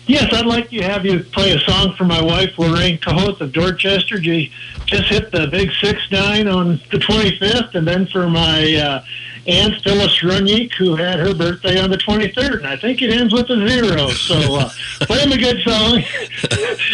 Yes, 0.06 0.32
I'd 0.32 0.46
like 0.46 0.70
to 0.70 0.80
have 0.82 1.04
you 1.04 1.22
play 1.22 1.52
a 1.52 1.58
song 1.60 1.94
for 1.94 2.04
my 2.04 2.22
wife, 2.22 2.58
Lorraine 2.58 2.96
Cahoth 2.96 3.42
of 3.42 3.52
Dorchester. 3.52 4.22
She 4.22 4.50
just 4.86 5.08
hit 5.08 5.30
the 5.30 5.46
big 5.48 5.68
6-9 5.68 6.52
on 6.52 6.80
the 6.90 6.96
25th, 6.96 7.74
and 7.74 7.86
then 7.86 8.06
for 8.06 8.30
my 8.30 8.74
uh, 8.74 9.04
Aunt 9.46 9.74
Phyllis 9.82 10.20
Runyeek, 10.20 10.72
who 10.72 10.96
had 10.96 11.20
her 11.20 11.34
birthday 11.34 11.78
on 11.78 11.90
the 11.90 11.98
23rd, 11.98 12.58
and 12.58 12.66
I 12.66 12.76
think 12.76 13.02
it 13.02 13.10
ends 13.10 13.34
with 13.34 13.50
a 13.50 13.68
zero. 13.68 14.08
So 14.08 14.54
uh, 14.54 14.70
play 15.00 15.20
him 15.20 15.32
a 15.32 15.36
good 15.36 15.60
song. 15.60 15.96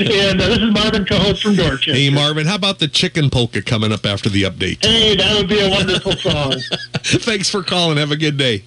and 0.00 0.40
uh, 0.40 0.48
this 0.48 0.58
is 0.58 0.72
Marvin 0.72 1.04
Cahoth 1.04 1.40
from 1.40 1.54
Dorchester. 1.54 1.94
Hey, 1.94 2.10
Marvin, 2.10 2.48
how 2.48 2.56
about 2.56 2.80
the 2.80 2.88
chicken 2.88 3.30
polka 3.30 3.62
coming 3.62 3.92
up 3.92 4.04
after 4.04 4.28
the 4.28 4.42
update? 4.42 4.84
Hey, 4.84 5.14
that 5.14 5.36
would 5.36 5.48
be 5.48 5.60
a 5.60 5.70
wonderful 5.70 6.12
song. 6.12 6.54
Thanks 7.04 7.48
for 7.48 7.62
calling. 7.62 7.96
Have 7.96 8.10
a 8.10 8.16
good 8.16 8.36
day. 8.36 8.64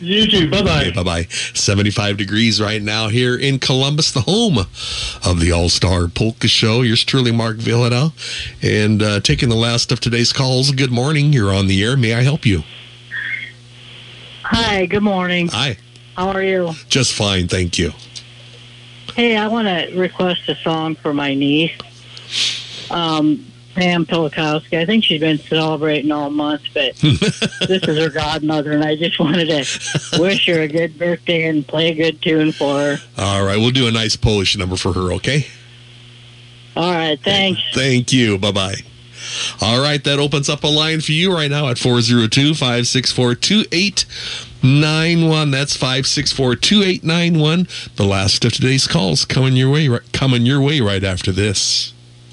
You 0.00 0.30
too. 0.30 0.50
Bye 0.50 0.62
bye. 0.62 0.80
Okay, 0.82 0.90
bye 0.92 1.02
bye. 1.02 1.22
75 1.22 2.16
degrees 2.16 2.60
right 2.60 2.82
now 2.82 3.08
here 3.08 3.36
in 3.36 3.58
Columbus, 3.58 4.12
the 4.12 4.22
home 4.22 4.58
of 4.58 5.40
the 5.40 5.52
All 5.52 5.68
Star 5.68 6.08
Polka 6.08 6.48
Show. 6.48 6.82
Yours 6.82 7.04
truly, 7.04 7.32
Mark 7.32 7.56
Vyhlidal. 7.56 8.12
And 8.62 9.02
uh, 9.02 9.20
taking 9.20 9.48
the 9.48 9.56
last 9.56 9.92
of 9.92 10.00
today's 10.00 10.32
calls. 10.32 10.70
Good 10.70 10.92
morning. 10.92 11.32
You're 11.32 11.52
on 11.52 11.66
the 11.66 11.82
air. 11.82 11.96
May 11.96 12.14
I 12.14 12.22
help 12.22 12.44
you? 12.44 12.62
Hi, 14.42 14.86
good 14.86 15.02
morning. 15.02 15.48
Hi. 15.48 15.76
How 16.16 16.28
are 16.28 16.42
you? 16.42 16.72
Just 16.88 17.12
fine. 17.14 17.48
Thank 17.48 17.78
you. 17.78 17.92
Hey, 19.14 19.36
I 19.36 19.48
want 19.48 19.66
to 19.66 19.98
request 19.98 20.48
a 20.48 20.54
song 20.56 20.94
for 20.94 21.14
my 21.14 21.34
niece, 21.34 21.72
um, 22.90 23.46
Pam 23.76 24.06
Pilakowski. 24.06 24.78
I 24.78 24.86
think 24.86 25.04
she's 25.04 25.20
been 25.20 25.38
celebrating 25.38 26.10
all 26.10 26.30
month, 26.30 26.62
but 26.72 26.96
this 26.96 27.86
is 27.86 27.98
her 27.98 28.08
godmother, 28.08 28.72
and 28.72 28.82
I 28.82 28.96
just 28.96 29.20
wanted 29.20 29.48
to 29.48 30.18
wish 30.18 30.46
her 30.46 30.62
a 30.62 30.68
good 30.68 30.98
birthday 30.98 31.44
and 31.44 31.66
play 31.66 31.90
a 31.90 31.94
good 31.94 32.22
tune 32.22 32.52
for 32.52 32.78
her. 32.78 32.96
All 33.18 33.44
right. 33.44 33.58
We'll 33.58 33.70
do 33.70 33.86
a 33.86 33.92
nice 33.92 34.16
Polish 34.16 34.56
number 34.56 34.76
for 34.76 34.94
her, 34.94 35.12
okay? 35.14 35.46
All 36.74 36.90
right, 36.90 37.20
thanks. 37.20 37.60
Thank 37.74 38.12
you. 38.12 38.38
Bye 38.38 38.52
bye. 38.52 38.76
All 39.60 39.80
right, 39.80 40.02
that 40.04 40.18
opens 40.18 40.48
up 40.48 40.64
a 40.64 40.68
line 40.68 41.00
for 41.00 41.12
you 41.12 41.34
right 41.34 41.50
now 41.50 41.68
at 41.68 41.78
402 41.78 42.54
564 42.54 43.34
2891. 43.34 45.50
That's 45.50 45.76
564 45.76 46.56
2891. 46.56 47.68
The 47.96 48.04
last 48.04 48.44
of 48.44 48.52
today's 48.52 48.86
calls 48.86 49.24
coming 49.24 49.54
your 49.54 49.70
way, 49.70 49.88
coming 50.12 50.46
your 50.46 50.60
way 50.60 50.80
right 50.80 51.02
after 51.02 51.32
this. 51.32 51.92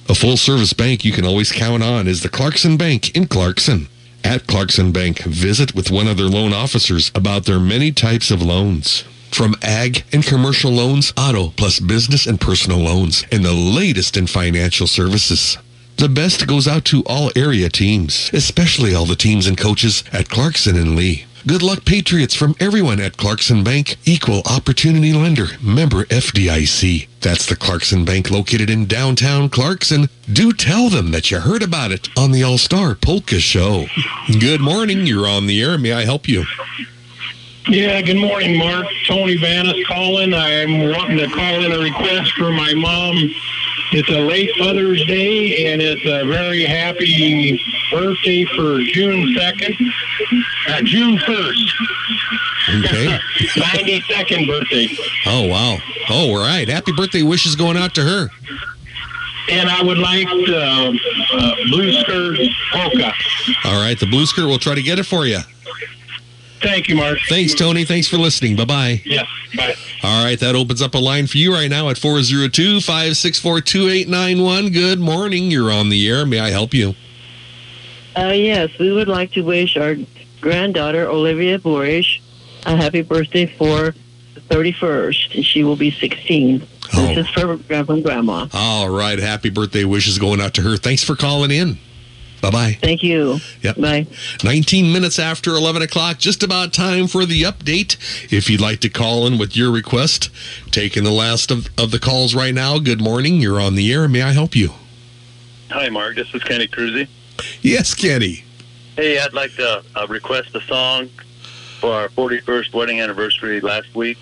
A 0.10 0.16
full 0.16 0.36
service 0.36 0.74
bank 0.74 1.06
you 1.06 1.14
can 1.14 1.24
always 1.26 1.54
count 1.54 1.82
on 1.82 2.10
is 2.10 2.22
the 2.22 2.30
Clarkson 2.30 2.76
Bank 2.76 3.16
in 3.16 3.26
Clarkson. 3.26 3.88
At 4.24 4.48
Clarkson 4.48 4.92
Bank, 4.92 5.20
visit 5.20 5.74
with 5.74 5.92
one 5.92 6.08
of 6.08 6.18
their 6.18 6.28
loan 6.28 6.54
officers 6.54 7.10
about 7.16 7.46
their 7.46 7.60
many 7.60 7.94
types 7.94 8.30
of 8.30 8.42
loans. 8.42 9.06
From 9.32 9.56
ag 9.62 10.04
and 10.12 10.24
commercial 10.24 10.72
loans, 10.72 11.14
auto, 11.16 11.50
plus 11.52 11.80
business 11.80 12.28
and 12.28 12.40
personal 12.40 12.80
loans, 12.80 13.24
and 13.32 13.46
the 13.46 13.54
latest 13.54 14.18
in 14.18 14.28
financial 14.28 14.88
services. 14.88 15.58
The 15.96 16.10
best 16.10 16.48
goes 16.48 16.68
out 16.68 16.84
to 16.86 17.04
all 17.06 17.32
area 17.36 17.70
teams, 17.70 18.30
especially 18.34 18.94
all 18.94 19.06
the 19.06 19.16
teams 19.16 19.48
and 19.48 19.58
coaches 19.58 20.04
at 20.12 20.30
Clarkson 20.30 20.76
and 20.76 20.98
Leigh. 20.98 21.26
Good 21.46 21.62
luck, 21.62 21.84
Patriots, 21.84 22.34
from 22.34 22.56
everyone 22.58 23.02
at 23.02 23.18
Clarkson 23.18 23.66
Bank, 23.66 23.98
equal 24.06 24.44
opportunity 24.46 25.12
lender, 25.12 25.48
member 25.62 26.06
FDIC. 26.06 27.10
That's 27.20 27.46
the 27.46 27.58
Clarkson 27.58 28.06
Bank 28.06 28.32
located 28.32 28.70
in 28.70 28.86
downtown 28.86 29.50
Clarkson. 29.50 30.08
Do 30.32 30.54
tell 30.54 30.88
them 30.88 31.12
that 31.12 31.32
you 31.32 31.42
heard 31.42 31.62
about 31.62 31.92
it 31.92 32.08
on 32.18 32.32
the 32.32 32.44
All 32.44 32.58
Star 32.58 32.96
Polka 32.96 33.40
Show. 33.40 33.88
Good 34.40 34.62
morning. 34.62 35.06
You're 35.06 35.28
on 35.28 35.48
the 35.48 35.62
air. 35.62 35.78
May 35.78 35.92
I 35.92 36.06
help 36.06 36.30
you? 36.30 36.46
Yeah, 37.68 38.02
good 38.02 38.18
morning, 38.18 38.58
Mark. 38.58 38.86
Tony 39.06 39.36
Vanis 39.38 39.86
calling. 39.86 40.34
I'm 40.34 40.92
wanting 40.92 41.18
to 41.18 41.28
call 41.28 41.66
in 41.66 41.74
a 41.74 41.80
request 41.80 42.32
for 42.34 42.52
my 42.54 42.74
mom. 42.74 43.36
It's 43.96 44.10
a 44.10 44.20
late 44.20 44.50
Mother's 44.58 45.06
Day, 45.06 45.68
and 45.72 45.80
it's 45.80 46.02
a 46.04 46.26
very 46.26 46.64
happy 46.64 47.62
birthday 47.92 48.44
for 48.46 48.80
June 48.80 49.36
2nd, 49.36 49.94
uh, 50.70 50.82
June 50.82 51.18
1st. 51.20 51.72
Okay. 52.80 53.20
92nd 53.56 54.48
birthday. 54.48 54.88
Oh, 55.28 55.48
wow. 55.48 55.78
Oh, 56.10 56.32
all 56.32 56.38
right. 56.38 56.68
Happy 56.68 56.92
birthday 56.92 57.22
wishes 57.22 57.56
going 57.56 57.78
out 57.78 57.94
to 57.94 58.02
her. 58.02 58.30
And 59.52 59.70
I 59.70 59.84
would 59.84 60.00
like 60.00 60.28
uh, 60.28 60.92
uh, 61.34 61.56
Blue 61.70 61.94
Skirt 62.02 62.40
Polka. 62.72 63.14
All 63.66 63.80
right. 63.80 64.00
The 64.00 64.08
blue 64.08 64.26
skirt, 64.26 64.48
we'll 64.48 64.58
try 64.58 64.74
to 64.74 64.82
get 64.82 64.98
it 64.98 65.04
for 65.04 65.28
you. 65.28 65.40
Thank 66.64 66.88
you, 66.88 66.96
Mark. 66.96 67.20
Thanks, 67.28 67.54
Tony. 67.54 67.84
Thanks 67.86 68.08
for 68.08 68.18
listening. 68.18 68.56
Bye 68.56 68.66
bye. 68.66 69.02
Yes, 69.06 69.28
bye. 69.56 69.76
All 70.02 70.24
right, 70.26 70.40
that 70.40 70.56
opens 70.56 70.82
up 70.82 70.96
a 70.96 70.98
line 70.98 71.28
for 71.28 71.38
you 71.38 71.54
right 71.54 71.70
now 71.70 71.90
at 71.90 71.98
402 71.98 72.80
564 72.82 73.62
2891. 73.62 74.72
Good 74.72 75.00
morning. 75.00 75.52
You're 75.52 75.72
on 75.72 75.90
the 75.90 76.08
air. 76.10 76.26
May 76.26 76.40
I 76.40 76.50
help 76.50 76.74
you? 76.74 76.96
Uh, 78.18 78.28
yes, 78.28 78.70
we 78.80 78.92
would 78.92 79.08
like 79.08 79.32
to 79.34 79.42
wish 79.42 79.76
our 79.78 79.96
granddaughter, 80.40 81.08
Olivia 81.08 81.58
Borish, 81.60 82.20
a 82.66 82.76
happy 82.76 83.02
birthday 83.02 83.46
for 83.46 83.96
the 84.36 84.42
31st. 84.42 85.36
and 85.36 85.46
She 85.46 85.64
will 85.64 85.76
be 85.76 85.90
16. 85.92 86.66
Oh. 86.96 87.08
This 87.08 87.26
is 87.26 87.30
for 87.30 87.58
Grandpa 87.58 87.94
and 87.94 88.04
Grandma. 88.04 88.48
All 88.54 88.90
right. 88.90 89.18
Happy 89.18 89.50
birthday 89.50 89.84
wishes 89.84 90.20
going 90.20 90.40
out 90.42 90.54
to 90.56 90.62
her. 90.62 90.78
Thanks 90.78 91.04
for 91.04 91.16
calling 91.16 91.50
in. 91.52 91.78
Bye 92.44 92.50
bye. 92.52 92.78
Thank 92.82 93.04
you. 93.04 93.40
Yep. 93.62 93.78
Bye. 93.78 94.06
19 94.44 94.92
minutes 94.92 95.18
after 95.18 95.52
11 95.52 95.82
o'clock, 95.82 96.18
just 96.18 96.44
about 96.44 96.74
time 96.74 97.08
for 97.08 97.26
the 97.26 97.44
update. 97.44 97.96
If 98.34 98.50
you'd 98.50 98.60
like 98.60 98.82
to 98.82 98.90
call 98.90 99.26
in 99.28 99.38
with 99.38 99.56
your 99.56 99.72
request, 99.72 100.30
taking 100.70 101.06
the 101.06 101.12
last 101.12 101.52
of, 101.52 101.70
of 101.78 101.92
the 101.92 102.00
calls 102.00 102.36
right 102.36 102.54
now. 102.54 102.80
Good 102.80 103.02
morning. 103.02 103.40
You're 103.40 103.62
on 103.62 103.76
the 103.76 103.94
air. 103.94 104.10
May 104.10 104.24
I 104.24 104.34
help 104.34 104.58
you? 104.58 104.72
Hi, 105.70 105.88
Mark. 105.88 106.18
This 106.18 106.36
is 106.36 106.44
Kenny 106.44 106.68
Cruzy. 106.68 107.08
Yes, 107.62 107.94
Kenny. 107.94 108.44
Hey, 108.98 109.20
I'd 109.20 109.32
like 109.32 109.56
to 109.56 109.82
uh, 109.96 110.08
request 110.10 110.54
a 110.54 110.62
song 110.64 111.08
for 111.80 111.94
our 111.94 112.10
41st 112.10 112.74
wedding 112.74 113.00
anniversary 113.00 113.62
last 113.62 113.96
week. 113.96 114.18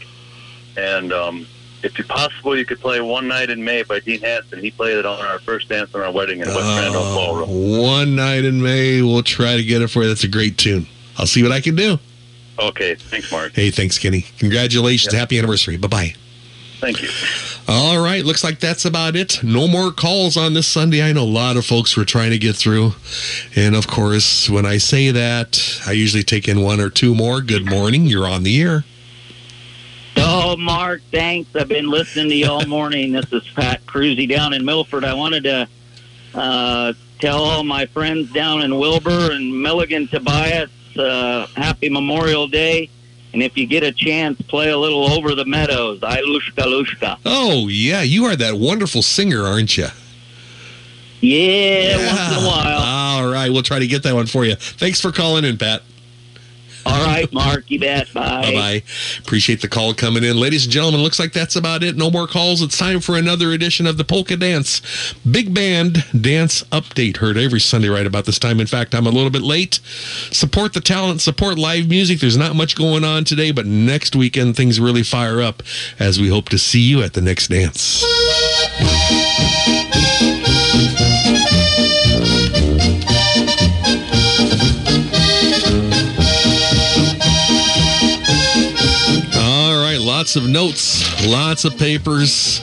And 0.77 1.11
um, 1.11 1.47
if 1.83 1.97
you 1.97 2.05
possible, 2.05 2.57
you 2.57 2.65
could 2.65 2.79
play 2.79 3.01
One 3.01 3.27
Night 3.27 3.49
in 3.49 3.63
May 3.63 3.83
by 3.83 3.99
Dean 3.99 4.21
Hanson. 4.21 4.59
He 4.59 4.71
played 4.71 4.97
it 4.97 5.05
on 5.05 5.19
our 5.25 5.39
first 5.39 5.69
dance 5.69 5.93
on 5.95 6.01
our 6.01 6.11
wedding 6.11 6.39
in 6.39 6.47
West 6.47 6.59
Randolph 6.59 7.07
uh, 7.07 7.15
Ballroom. 7.15 7.79
One 7.79 8.15
night 8.15 8.45
in 8.45 8.61
May. 8.61 9.01
We'll 9.01 9.23
try 9.23 9.57
to 9.57 9.63
get 9.63 9.81
it 9.81 9.89
for 9.89 10.03
you. 10.03 10.09
That's 10.09 10.23
a 10.23 10.27
great 10.27 10.57
tune. 10.57 10.87
I'll 11.17 11.27
see 11.27 11.43
what 11.43 11.51
I 11.51 11.61
can 11.61 11.75
do. 11.75 11.97
Okay. 12.59 12.95
Thanks, 12.95 13.31
Mark. 13.31 13.53
Hey, 13.53 13.71
thanks, 13.71 13.97
Kenny. 13.97 14.25
Congratulations. 14.39 15.13
Happy 15.13 15.37
anniversary. 15.37 15.77
Bye 15.77 15.87
bye. 15.87 16.15
Thank 16.79 17.01
you. 17.03 17.09
All 17.67 18.03
right, 18.03 18.25
looks 18.25 18.43
like 18.43 18.59
that's 18.59 18.85
about 18.85 19.15
it. 19.15 19.43
No 19.43 19.67
more 19.67 19.91
calls 19.91 20.35
on 20.35 20.55
this 20.55 20.67
Sunday. 20.67 21.03
I 21.03 21.13
know 21.13 21.23
a 21.23 21.25
lot 21.25 21.55
of 21.55 21.65
folks 21.65 21.95
were 21.95 22.05
trying 22.05 22.31
to 22.31 22.39
get 22.39 22.55
through. 22.55 22.93
And 23.55 23.75
of 23.75 23.87
course, 23.87 24.49
when 24.49 24.65
I 24.65 24.77
say 24.77 25.11
that, 25.11 25.81
I 25.85 25.91
usually 25.91 26.23
take 26.23 26.47
in 26.47 26.61
one 26.61 26.79
or 26.79 26.89
two 26.89 27.13
more. 27.13 27.41
Good 27.41 27.69
morning. 27.69 28.07
You're 28.07 28.27
on 28.27 28.41
the 28.41 28.59
air. 28.61 28.83
Oh, 30.17 30.55
Mark, 30.57 31.01
thanks. 31.11 31.55
I've 31.55 31.67
been 31.67 31.89
listening 31.89 32.29
to 32.29 32.35
you 32.35 32.47
all 32.47 32.65
morning. 32.65 33.11
This 33.11 33.31
is 33.31 33.47
Pat 33.49 33.85
Cruzy 33.85 34.27
down 34.27 34.53
in 34.53 34.65
Milford. 34.65 35.03
I 35.03 35.13
wanted 35.13 35.43
to 35.43 35.67
uh, 36.35 36.93
tell 37.19 37.43
all 37.43 37.63
my 37.63 37.85
friends 37.85 38.31
down 38.31 38.61
in 38.61 38.77
Wilber 38.77 39.31
and 39.31 39.61
Milligan, 39.61 40.07
Tobias, 40.07 40.69
uh, 40.97 41.47
happy 41.55 41.89
Memorial 41.89 42.47
Day. 42.47 42.89
And 43.33 43.41
if 43.41 43.57
you 43.57 43.65
get 43.65 43.83
a 43.83 43.93
chance, 43.93 44.41
play 44.41 44.69
a 44.69 44.77
little 44.77 45.09
Over 45.09 45.35
the 45.35 45.45
Meadows. 45.45 46.03
I 46.03 46.21
Lushka 46.21 46.65
Lushka. 46.65 47.17
Oh, 47.25 47.69
yeah. 47.69 48.01
You 48.01 48.25
are 48.25 48.35
that 48.35 48.55
wonderful 48.55 49.01
singer, 49.01 49.43
aren't 49.43 49.77
you? 49.77 49.87
Yeah, 51.21 51.97
once 51.97 52.37
in 52.37 52.43
a 52.43 52.47
while. 52.47 52.79
All 52.81 53.31
right. 53.31 53.49
We'll 53.49 53.63
try 53.63 53.79
to 53.79 53.87
get 53.87 54.03
that 54.03 54.15
one 54.15 54.25
for 54.25 54.43
you. 54.43 54.55
Thanks 54.55 54.99
for 54.99 55.11
calling 55.11 55.45
in, 55.45 55.57
Pat. 55.57 55.83
All 56.91 57.05
right, 57.05 57.31
Mark, 57.31 57.71
you 57.71 57.79
bet. 57.79 58.13
Bye. 58.13 58.41
Bye 58.41 58.53
bye. 58.53 58.83
Appreciate 59.19 59.61
the 59.61 59.69
call 59.69 59.93
coming 59.93 60.23
in. 60.23 60.37
Ladies 60.37 60.65
and 60.65 60.73
gentlemen, 60.73 61.01
looks 61.01 61.19
like 61.19 61.31
that's 61.31 61.55
about 61.55 61.83
it. 61.83 61.95
No 61.95 62.11
more 62.11 62.27
calls. 62.27 62.61
It's 62.61 62.77
time 62.77 62.99
for 62.99 63.15
another 63.17 63.51
edition 63.51 63.87
of 63.87 63.97
the 63.97 64.03
Polka 64.03 64.35
Dance 64.35 64.81
Big 65.29 65.53
Band 65.53 66.03
Dance 66.19 66.63
Update. 66.63 67.17
Heard 67.17 67.37
every 67.37 67.61
Sunday 67.61 67.87
right 67.87 68.05
about 68.05 68.25
this 68.25 68.37
time. 68.37 68.59
In 68.59 68.67
fact, 68.67 68.93
I'm 68.93 69.07
a 69.07 69.11
little 69.11 69.29
bit 69.29 69.41
late. 69.41 69.75
Support 70.31 70.73
the 70.73 70.81
talent, 70.81 71.21
support 71.21 71.57
live 71.57 71.87
music. 71.87 72.19
There's 72.19 72.37
not 72.37 72.55
much 72.55 72.75
going 72.75 73.05
on 73.05 73.23
today, 73.23 73.51
but 73.51 73.65
next 73.65 74.15
weekend 74.15 74.57
things 74.57 74.79
really 74.79 75.03
fire 75.03 75.41
up 75.41 75.63
as 75.97 76.19
we 76.19 76.27
hope 76.27 76.49
to 76.49 76.57
see 76.57 76.81
you 76.81 77.01
at 77.03 77.13
the 77.13 77.21
next 77.21 77.47
dance. 77.47 78.03
Lots 90.21 90.35
of 90.35 90.47
notes, 90.47 91.25
lots 91.25 91.65
of 91.65 91.75
papers. 91.79 92.61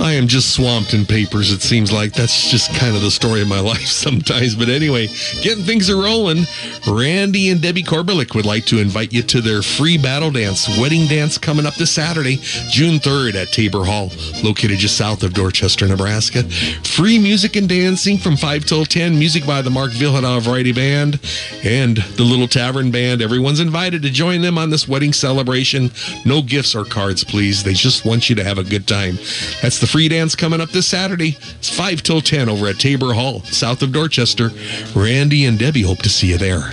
I 0.00 0.12
am 0.12 0.28
just 0.28 0.54
swamped 0.54 0.94
in 0.94 1.04
papers, 1.06 1.50
it 1.50 1.62
seems 1.62 1.90
like. 1.90 2.12
That's 2.12 2.50
just 2.50 2.72
kind 2.74 2.94
of 2.94 3.02
the 3.02 3.10
story 3.10 3.40
of 3.42 3.48
my 3.48 3.60
life 3.72 3.86
sometimes. 3.86 4.54
But 4.54 4.68
anyway, 4.68 5.08
getting 5.42 5.64
things 5.64 5.88
are 5.90 5.96
rolling. 5.96 6.44
Randy 6.86 7.50
and 7.50 7.60
Debbie 7.60 7.82
Korbelik 7.82 8.34
would 8.34 8.46
like 8.46 8.64
to 8.66 8.78
invite 8.78 9.12
you 9.12 9.22
to 9.22 9.40
their 9.40 9.62
free 9.62 9.98
battle 9.98 10.30
dance, 10.30 10.68
wedding 10.78 11.06
dance 11.06 11.38
coming 11.38 11.66
up 11.66 11.74
this 11.74 11.90
Saturday, 11.90 12.36
June 12.70 12.98
3rd 12.98 13.34
at 13.34 13.48
Tabor 13.48 13.84
Hall, 13.84 14.10
located 14.44 14.78
just 14.78 14.96
south 14.96 15.22
of 15.22 15.34
Dorchester, 15.34 15.88
Nebraska. 15.88 16.42
Free 16.84 17.18
music 17.18 17.56
and 17.56 17.68
dancing 17.68 18.18
from 18.18 18.36
5 18.36 18.64
till 18.64 18.84
10, 18.84 19.18
music 19.18 19.46
by 19.46 19.62
the 19.62 19.70
Mark 19.70 19.92
Vyhlidal 19.92 20.42
Variety 20.42 20.72
Band 20.72 21.20
and 21.64 21.96
the 21.96 22.24
Little 22.24 22.48
Tavern 22.48 22.90
Band. 22.90 23.22
Everyone's 23.22 23.60
invited 23.60 24.02
to 24.02 24.10
join 24.10 24.42
them 24.42 24.58
on 24.58 24.70
this 24.70 24.86
wedding 24.86 25.12
celebration. 25.12 25.90
No 26.24 26.42
gifts 26.42 26.74
or 26.74 26.84
cards, 26.84 27.24
please. 27.24 27.62
They 27.62 27.74
just 27.74 28.04
want 28.04 28.28
you 28.28 28.36
to 28.36 28.44
have 28.44 28.58
a 28.58 28.64
good 28.64 28.86
time. 28.86 29.16
That's 29.62 29.77
the 29.80 29.86
free 29.86 30.08
dance 30.08 30.34
coming 30.34 30.60
up 30.60 30.70
this 30.70 30.86
Saturday. 30.86 31.36
It's 31.58 31.68
5 31.68 32.02
till 32.02 32.20
10 32.20 32.48
over 32.48 32.66
at 32.68 32.78
Tabor 32.78 33.12
Hall, 33.12 33.40
south 33.42 33.82
of 33.82 33.92
Dorchester. 33.92 34.50
Randy 34.94 35.44
and 35.44 35.58
Debbie 35.58 35.82
hope 35.82 35.98
to 36.02 36.08
see 36.08 36.28
you 36.28 36.38
there. 36.38 36.70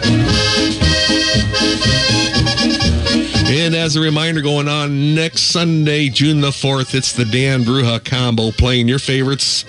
And 3.47 3.75
as 3.75 3.95
a 3.95 4.01
reminder, 4.01 4.41
going 4.41 4.67
on 4.67 5.13
next 5.13 5.43
Sunday, 5.43 6.09
June 6.09 6.41
the 6.41 6.49
4th, 6.49 6.95
it's 6.95 7.13
the 7.13 7.25
Dan 7.25 7.63
Bruja 7.63 8.03
combo 8.03 8.49
playing 8.49 8.87
your 8.87 8.97
favorites 8.97 9.65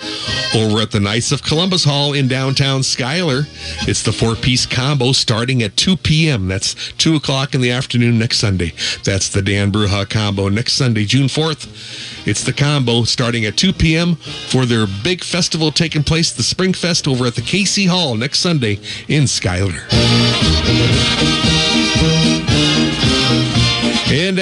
over 0.55 0.81
at 0.81 0.89
the 0.89 0.99
Knights 0.99 1.31
of 1.31 1.43
Columbus 1.43 1.83
Hall 1.83 2.13
in 2.13 2.27
downtown 2.27 2.81
Schuyler. 2.81 3.43
It's 3.81 4.01
the 4.01 4.11
four 4.11 4.33
piece 4.33 4.65
combo 4.65 5.11
starting 5.11 5.61
at 5.61 5.77
2 5.77 5.95
p.m. 5.97 6.47
That's 6.47 6.73
2 6.93 7.17
o'clock 7.17 7.53
in 7.53 7.61
the 7.61 7.69
afternoon 7.69 8.17
next 8.17 8.39
Sunday. 8.39 8.73
That's 9.03 9.29
the 9.29 9.43
Dan 9.43 9.71
Bruja 9.71 10.09
combo 10.09 10.49
next 10.49 10.73
Sunday, 10.73 11.05
June 11.05 11.27
4th. 11.27 12.27
It's 12.27 12.43
the 12.43 12.53
combo 12.53 13.03
starting 13.03 13.45
at 13.45 13.57
2 13.57 13.73
p.m. 13.73 14.15
for 14.15 14.65
their 14.65 14.87
big 15.03 15.23
festival 15.23 15.71
taking 15.71 16.03
place, 16.03 16.31
the 16.31 16.43
Spring 16.43 16.73
Fest, 16.73 17.07
over 17.07 17.27
at 17.27 17.35
the 17.35 17.41
Casey 17.41 17.85
Hall 17.85 18.15
next 18.15 18.39
Sunday 18.39 18.79
in 19.07 19.27
Schuyler. 19.27 19.85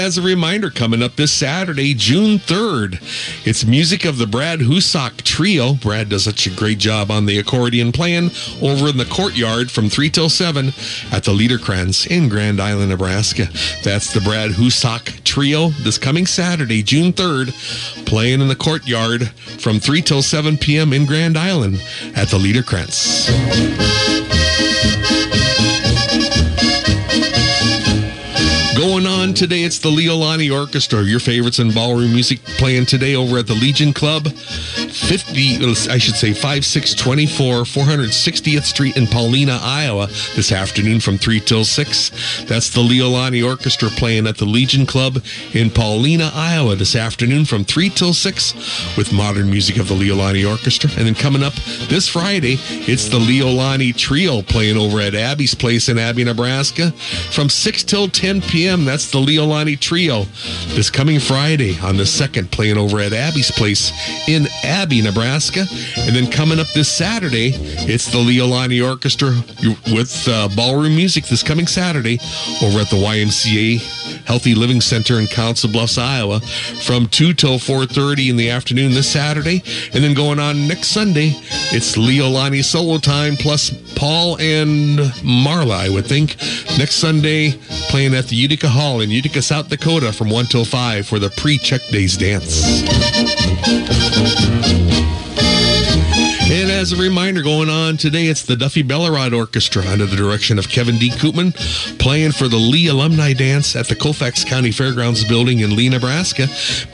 As 0.06 0.19
a 0.19 0.22
reminder, 0.22 0.69
coming 0.69 1.01
up 1.01 1.16
this 1.16 1.32
Saturday, 1.32 1.95
June 1.95 2.38
3rd, 2.38 3.01
it's 3.43 3.66
music 3.66 4.06
of 4.06 4.19
the 4.19 4.27
Brad 4.27 4.59
Husak 4.59 5.24
Trio. 5.24 5.74
Brad 5.74 6.09
does 6.09 6.25
such 6.25 6.45
a 6.45 6.51
great 6.51 6.77
job 6.77 7.09
on 7.09 7.25
the 7.25 7.40
accordion 7.40 7.92
playing 7.92 8.30
over 8.61 8.88
in 8.88 8.98
the 8.98 9.08
courtyard 9.09 9.72
from 9.72 9.90
3 9.90 10.11
till 10.11 10.30
7 10.30 10.67
at 11.11 11.24
the 11.24 11.32
Liederkranz 11.32 12.06
in 12.06 12.30
Grand 12.30 12.61
Island, 12.61 12.90
Nebraska. 12.90 13.48
That's 13.84 14.14
the 14.14 14.22
Brad 14.22 14.51
Husak 14.51 15.24
Trio 15.24 15.69
this 15.69 15.98
coming 15.98 16.27
Saturday, 16.27 16.84
June 16.84 17.11
3rd, 17.11 18.06
playing 18.06 18.42
in 18.42 18.48
the 18.48 18.56
courtyard 18.56 19.30
from 19.30 19.80
3 19.80 20.03
till 20.03 20.22
7 20.22 20.56
p.m. 20.58 20.93
in 20.93 21.08
Grand 21.08 21.35
Island 21.35 21.82
at 22.16 22.27
the 22.27 22.38
Liederkranz. 22.38 23.25
On 29.26 29.34
today, 29.34 29.64
it's 29.64 29.80
the 29.80 29.90
Leolani 29.90 30.56
Orchestra, 30.56 31.02
your 31.02 31.20
favorites 31.20 31.58
in 31.58 31.72
ballroom 31.72 32.14
music, 32.14 32.44
playing 32.44 32.86
today 32.86 33.16
over 33.16 33.40
at 33.40 33.48
the 33.48 33.56
Legion 33.56 33.92
Club, 33.92 34.28
50, 34.28 35.66
uh, 35.66 35.70
I 35.90 35.98
should 35.98 36.14
say 36.14 36.32
5624 36.32 37.64
460th 37.64 38.64
Street 38.66 38.95
in 38.95 39.06
Paullina, 39.06 39.60
Iowa, 39.64 40.06
this 40.36 40.52
afternoon 40.52 41.00
from 41.00 41.18
3 41.18 41.40
till 41.40 41.66
6. 41.66 42.44
That's 42.44 42.70
the 42.70 42.82
Leolani 42.82 43.44
Orchestra 43.44 43.90
playing 43.90 44.28
at 44.28 44.38
the 44.38 44.45
Legion 44.45 44.86
Club 44.86 45.16
in 45.54 45.72
Paullina, 45.72 46.32
Iowa, 46.32 46.76
this 46.76 46.95
afternoon 46.95 47.45
from 47.45 47.66
3 47.66 47.90
till 47.90 48.14
6 48.14 48.95
with 48.95 49.12
modern 49.12 49.50
music 49.50 49.78
of 49.78 49.88
the 49.88 49.95
Leolani 49.95 50.48
Orchestra. 50.48 50.92
And 50.98 51.08
then 51.08 51.16
coming 51.16 51.42
up 51.42 51.54
this 51.90 52.08
Friday, 52.08 52.58
it's 52.70 53.10
the 53.10 53.20
Leolani 53.20 53.98
Trio 53.98 54.44
playing 54.44 54.78
over 54.78 55.02
at 55.02 55.16
Abie's 55.16 55.56
Place 55.56 55.90
in 55.90 55.98
Abie, 55.98 56.24
Nebraska 56.24 56.92
from 57.32 57.50
6 57.50 57.84
till 57.86 58.08
10 58.08 58.42
p.m. 58.42 58.86
That's 58.86 59.15
the 59.16 59.22
Leolani 59.22 59.80
Trio 59.80 60.24
this 60.76 60.90
coming 60.90 61.22
Friday 61.22 61.80
on 61.80 61.95
the 61.95 62.03
2nd, 62.03 62.52
playing 62.52 62.77
over 62.77 63.00
at 63.00 63.14
Abie's 63.14 63.50
Place 63.50 63.94
in 64.27 64.45
Abie, 64.66 65.02
Nebraska. 65.02 65.66
And 66.00 66.14
then 66.14 66.30
coming 66.30 66.60
up 66.60 66.68
this 66.74 66.92
Saturday, 66.92 67.52
it's 67.56 68.11
the 68.11 68.18
Leolani 68.18 68.85
Orchestra 68.85 69.30
with 69.94 70.27
uh, 70.27 70.50
ballroom 70.53 70.98
music 70.98 71.27
this 71.27 71.44
coming 71.44 71.66
Saturday 71.66 72.19
over 72.61 72.80
at 72.80 72.90
the 72.90 72.98
YMCA 72.98 73.80
Healthy 74.26 74.56
Living 74.56 74.82
Center 74.82 75.19
in 75.19 75.27
Council 75.27 75.69
Bluffs, 75.72 75.98
Iowa 75.98 76.42
from 76.42 77.08
2 77.08 77.34
till 77.34 77.58
4.30 77.58 78.32
in 78.32 78.35
the 78.35 78.50
afternoon 78.50 78.94
this 78.94 79.10
Saturday. 79.10 79.64
And 79.94 80.03
then 80.03 80.14
going 80.14 80.40
on 80.40 80.68
next 80.68 80.88
Sunday, 80.90 81.32
it's 81.72 81.95
Leolani 81.95 82.64
solo 82.64 82.98
time 82.98 83.35
plus 83.35 83.69
Paul 83.95 84.38
and 84.40 85.00
Marla, 85.24 85.76
I 85.77 85.90
would 85.90 86.06
think. 86.06 86.35
Next 86.77 86.95
Sunday, 86.95 87.52
playing 87.90 88.14
at 88.14 88.26
the 88.26 88.35
Utica 88.35 88.68
Hall 88.68 89.02
in 89.06 89.11
Utica, 89.11 89.40
South 89.40 89.69
Dakota 89.69 90.11
from 90.11 90.32
1 90.32 90.48
till 90.48 90.66
5 90.66 91.06
for 91.06 91.19
the 91.19 91.30
pre-Czech 91.30 91.88
days 91.90 92.17
dance. 92.17 92.82
As 96.76 96.92
a 96.92 96.98
reminder, 96.98 97.42
going 97.42 97.70
on 97.70 97.95
today, 97.98 98.26
it's 98.26 98.44
the 98.44 98.56
Duffy 98.56 98.84
Belohrad 98.84 99.36
Orchestra 99.36 99.82
under 99.88 100.06
the 100.06 100.16
direction 100.16 100.60
of 100.60 100.68
Kevin 100.70 100.98
D. 100.98 101.10
Koopman 101.10 101.56
playing 101.98 102.32
for 102.32 102.48
the 102.48 102.58
Leigh 102.58 102.88
Alumni 102.88 103.34
Dance 103.34 103.76
at 103.76 103.88
the 103.88 103.95
Colfax 103.95 104.44
County 104.44 104.72
Fairgrounds 104.72 105.24
building 105.24 105.62
in 105.62 105.76
Leigh, 105.76 105.90
Nebraska. 105.90 106.48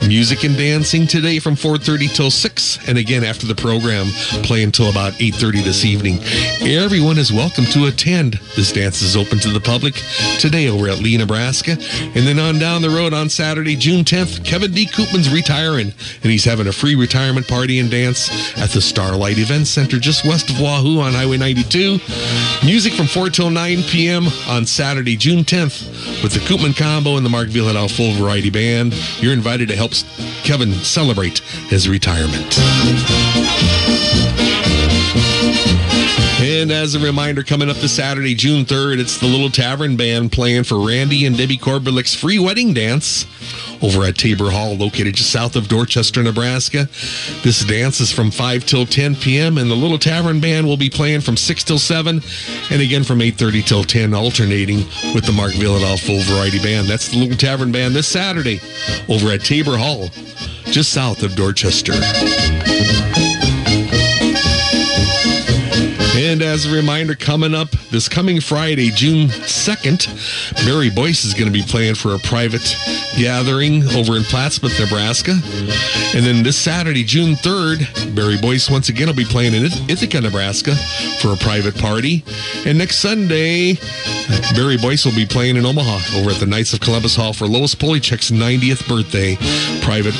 Music 0.06 0.44
and 0.44 0.56
dancing 0.56 1.06
today 1.06 1.38
from 1.38 1.56
4.30 1.56 2.14
till 2.14 2.30
6, 2.30 2.88
and 2.88 2.96
again 2.96 3.22
after 3.22 3.46
the 3.46 3.54
program, 3.54 4.06
play 4.44 4.62
until 4.62 4.88
about 4.88 5.12
8.30 5.14 5.64
this 5.64 5.84
evening. 5.84 6.20
Everyone 6.62 7.18
is 7.18 7.30
welcome 7.30 7.66
to 7.66 7.86
attend. 7.86 8.34
This 8.56 8.72
dance 8.72 9.02
is 9.02 9.14
open 9.14 9.40
to 9.40 9.50
the 9.50 9.60
public 9.60 9.94
today 10.38 10.68
over 10.68 10.88
at 10.88 11.00
Leigh, 11.00 11.18
Nebraska. 11.18 11.72
And 11.72 12.26
then 12.26 12.38
on 12.38 12.58
down 12.58 12.80
the 12.80 12.88
road 12.88 13.12
on 13.12 13.28
Saturday, 13.28 13.76
June 13.76 14.04
10th, 14.04 14.42
Kevin 14.42 14.72
D. 14.72 14.86
Koopman's 14.86 15.30
retiring, 15.30 15.92
and 16.22 16.32
he's 16.32 16.46
having 16.46 16.68
a 16.68 16.72
free 16.72 16.94
retirement 16.94 17.46
party 17.46 17.78
and 17.78 17.90
dance 17.90 18.30
at 18.56 18.70
the 18.70 18.80
Starlight 18.80 19.36
Event 19.36 19.66
Center 19.66 19.81
just 19.88 20.24
west 20.24 20.50
of 20.50 20.60
Wahoo 20.60 21.00
on 21.00 21.12
Highway 21.12 21.36
92. 21.36 21.98
Music 22.64 22.92
from 22.92 23.06
4 23.06 23.30
till 23.30 23.50
9 23.50 23.82
p.m. 23.84 24.26
on 24.48 24.66
Saturday, 24.66 25.16
June 25.16 25.44
10th, 25.44 26.22
with 26.22 26.32
the 26.32 26.40
Koopman 26.40 26.76
Combo 26.76 27.16
and 27.16 27.24
the 27.24 27.30
Mark 27.30 27.48
Vyhlidal 27.48 27.90
Full 27.90 28.12
Variety 28.12 28.50
Band. 28.50 28.94
You're 29.20 29.32
invited 29.32 29.68
to 29.68 29.76
help 29.76 29.92
Kevin 30.44 30.72
celebrate 30.72 31.38
his 31.68 31.88
retirement. 31.88 32.58
And 36.42 36.72
as 36.72 36.96
a 36.96 36.98
reminder, 36.98 37.42
coming 37.44 37.70
up 37.70 37.76
this 37.76 37.92
Saturday, 37.92 38.34
June 38.34 38.64
3rd, 38.64 38.98
it's 38.98 39.18
the 39.18 39.26
Little 39.26 39.48
Tavern 39.48 39.96
Band 39.96 40.32
playing 40.32 40.64
for 40.64 40.84
Randy 40.84 41.24
and 41.24 41.36
Debbie 41.36 41.56
Korbelik's 41.56 42.14
free 42.14 42.38
wedding 42.40 42.74
dance 42.74 43.26
over 43.82 44.04
at 44.04 44.16
Tabor 44.16 44.50
Hall, 44.50 44.76
located 44.76 45.14
just 45.14 45.30
south 45.30 45.56
of 45.56 45.68
Dorchester, 45.68 46.22
Nebraska. 46.22 46.88
This 47.42 47.64
dance 47.64 48.00
is 48.00 48.12
from 48.12 48.30
5 48.30 48.64
till 48.64 48.86
10 48.86 49.16
p.m., 49.16 49.58
and 49.58 49.70
the 49.70 49.74
Little 49.74 49.98
Tavern 49.98 50.40
Band 50.40 50.66
will 50.66 50.76
be 50.76 50.90
playing 50.90 51.20
from 51.20 51.36
6 51.36 51.64
till 51.64 51.78
7, 51.78 52.22
and 52.70 52.82
again 52.82 53.04
from 53.04 53.18
8.30 53.18 53.64
till 53.64 53.84
10, 53.84 54.14
alternating 54.14 54.78
with 55.14 55.24
the 55.24 55.32
Mark 55.32 55.52
Vyhlidal 55.52 55.98
Full 55.98 56.20
Variety 56.34 56.58
Band. 56.62 56.86
That's 56.86 57.08
the 57.08 57.18
Little 57.18 57.36
Tavern 57.36 57.72
Band 57.72 57.94
this 57.94 58.08
Saturday 58.08 58.60
over 59.08 59.30
at 59.30 59.40
Tabor 59.40 59.76
Hall, 59.76 60.08
just 60.66 60.92
south 60.92 61.22
of 61.22 61.34
Dorchester. 61.34 61.92
And 66.32 66.40
as 66.40 66.64
a 66.64 66.74
reminder, 66.74 67.14
coming 67.14 67.54
up 67.54 67.70
this 67.90 68.08
coming 68.08 68.40
Friday, 68.40 68.88
June 68.88 69.28
2nd, 69.28 70.64
Barry 70.64 70.88
Boyce 70.88 71.26
is 71.26 71.34
going 71.34 71.44
to 71.44 71.52
be 71.52 71.60
playing 71.62 71.94
for 71.94 72.14
a 72.14 72.18
private 72.20 72.74
gathering 73.18 73.82
over 73.90 74.16
in 74.16 74.22
Plattsmouth, 74.22 74.80
Nebraska. 74.80 75.32
And 76.16 76.24
then 76.24 76.42
this 76.42 76.56
Saturday, 76.56 77.04
June 77.04 77.34
3rd, 77.34 78.14
Barry 78.16 78.38
Boyce 78.40 78.70
once 78.70 78.88
again 78.88 79.08
will 79.08 79.14
be 79.14 79.26
playing 79.26 79.52
in 79.52 79.66
Ithaca, 79.66 80.22
Nebraska 80.22 80.74
for 81.20 81.34
a 81.34 81.36
private 81.36 81.76
party. 81.76 82.24
And 82.64 82.78
next 82.78 83.00
Sunday, 83.00 83.74
Barry 84.54 84.78
Boyce 84.78 85.04
will 85.04 85.14
be 85.14 85.26
playing 85.26 85.56
in 85.56 85.66
Omaha 85.66 86.18
over 86.18 86.30
at 86.30 86.40
the 86.40 86.46
Knights 86.46 86.72
of 86.72 86.80
Columbus 86.80 87.14
Hall 87.14 87.34
for 87.34 87.46
Lois 87.46 87.74
Polichek's 87.74 88.30
90th 88.30 88.88
birthday. 88.88 89.36
Private 89.82 90.14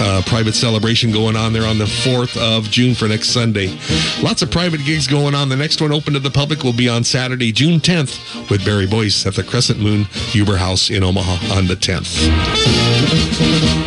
uh, 0.00 0.22
private 0.26 0.54
celebration 0.54 1.10
going 1.10 1.36
on 1.36 1.52
there 1.52 1.66
on 1.66 1.78
the 1.78 1.84
4th 1.84 2.36
of 2.36 2.70
June 2.70 2.94
for 2.94 3.08
next 3.08 3.30
Sunday. 3.30 3.76
Lots 4.22 4.42
of 4.42 4.50
private 4.50 4.84
gigs 4.84 5.06
going 5.06 5.34
on. 5.34 5.48
The 5.48 5.56
next 5.56 5.80
one 5.80 5.92
open 5.92 6.14
to 6.14 6.20
the 6.20 6.30
public 6.30 6.62
will 6.62 6.72
be 6.72 6.88
on 6.88 7.04
Saturday, 7.04 7.52
June 7.52 7.80
10th 7.80 8.50
with 8.50 8.64
Barry 8.64 8.86
Boyce 8.86 9.26
at 9.26 9.34
the 9.34 9.42
Crescent 9.42 9.80
Moon 9.80 10.04
Huber 10.04 10.56
House 10.56 10.90
in 10.90 11.02
Omaha 11.02 11.56
on 11.56 11.66
the 11.66 11.74
10th. 11.74 13.79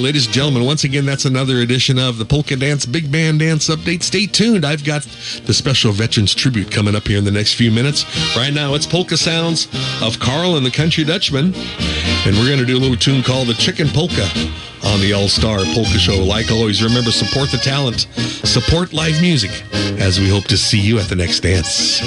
Ladies 0.00 0.26
and 0.26 0.34
gentlemen, 0.34 0.64
once 0.64 0.84
again, 0.84 1.04
that's 1.04 1.24
another 1.24 1.58
edition 1.58 1.98
of 1.98 2.18
the 2.18 2.24
Polka 2.24 2.56
Dance 2.56 2.86
Big 2.86 3.10
Band 3.12 3.40
Dance 3.40 3.68
Update. 3.68 4.02
Stay 4.02 4.26
tuned. 4.26 4.64
I've 4.64 4.84
got 4.84 5.02
the 5.44 5.52
special 5.52 5.92
Veterans 5.92 6.34
Tribute 6.34 6.70
coming 6.70 6.94
up 6.94 7.06
here 7.06 7.18
in 7.18 7.24
the 7.24 7.30
next 7.30 7.54
few 7.54 7.70
minutes. 7.70 8.04
Right 8.36 8.52
now, 8.52 8.74
it's 8.74 8.86
Polka 8.86 9.16
Sounds 9.16 9.68
of 10.02 10.18
Carl 10.18 10.56
and 10.56 10.64
the 10.64 10.70
Country 10.70 11.04
Dutchman. 11.04 11.54
And 11.54 12.36
we're 12.36 12.46
going 12.46 12.58
to 12.58 12.66
do 12.66 12.76
a 12.76 12.80
little 12.80 12.96
tune 12.96 13.22
called 13.22 13.48
the 13.48 13.54
Chicken 13.54 13.88
Polka 13.88 14.26
on 14.84 15.00
the 15.00 15.12
All 15.12 15.28
Star 15.28 15.58
Polka 15.74 15.98
Show. 15.98 16.24
Like 16.24 16.50
always, 16.50 16.82
remember 16.82 17.10
support 17.10 17.50
the 17.50 17.58
talent, 17.58 18.06
support 18.44 18.92
live 18.92 19.20
music, 19.20 19.50
as 20.00 20.18
we 20.18 20.28
hope 20.28 20.44
to 20.44 20.56
see 20.56 20.80
you 20.80 20.98
at 20.98 21.08
the 21.08 21.16
next 21.16 21.40
dance. 21.40 22.00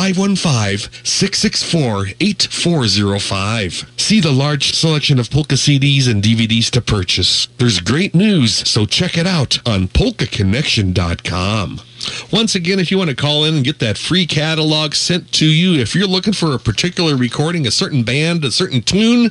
515-664-8405. 3.82 4.00
See 4.00 4.20
the 4.20 4.32
large 4.32 4.74
selection 4.74 5.18
of 5.18 5.30
polka 5.30 5.54
CDs 5.54 6.10
and 6.10 6.22
DVDs 6.22 6.70
to 6.70 6.80
purchase. 6.80 7.48
There's 7.58 7.80
great 7.80 8.14
news, 8.14 8.66
so 8.68 8.86
check 8.86 9.18
it 9.18 9.26
out 9.26 9.58
on 9.66 9.88
polkaconnection.com. 9.88 11.80
Once 12.30 12.54
again, 12.54 12.78
if 12.78 12.90
you 12.90 12.98
want 12.98 13.08
to 13.10 13.16
call 13.16 13.44
in 13.44 13.54
and 13.54 13.64
get 13.64 13.78
that 13.78 13.96
free 13.96 14.26
catalog 14.26 14.92
sent 14.94 15.32
to 15.32 15.46
you, 15.46 15.80
if 15.80 15.94
you're 15.94 16.06
looking 16.06 16.34
for 16.34 16.54
a 16.54 16.58
particular 16.58 17.16
recording, 17.16 17.66
a 17.66 17.70
certain 17.70 18.02
band, 18.02 18.44
a 18.44 18.50
certain 18.50 18.82
tune, 18.82 19.30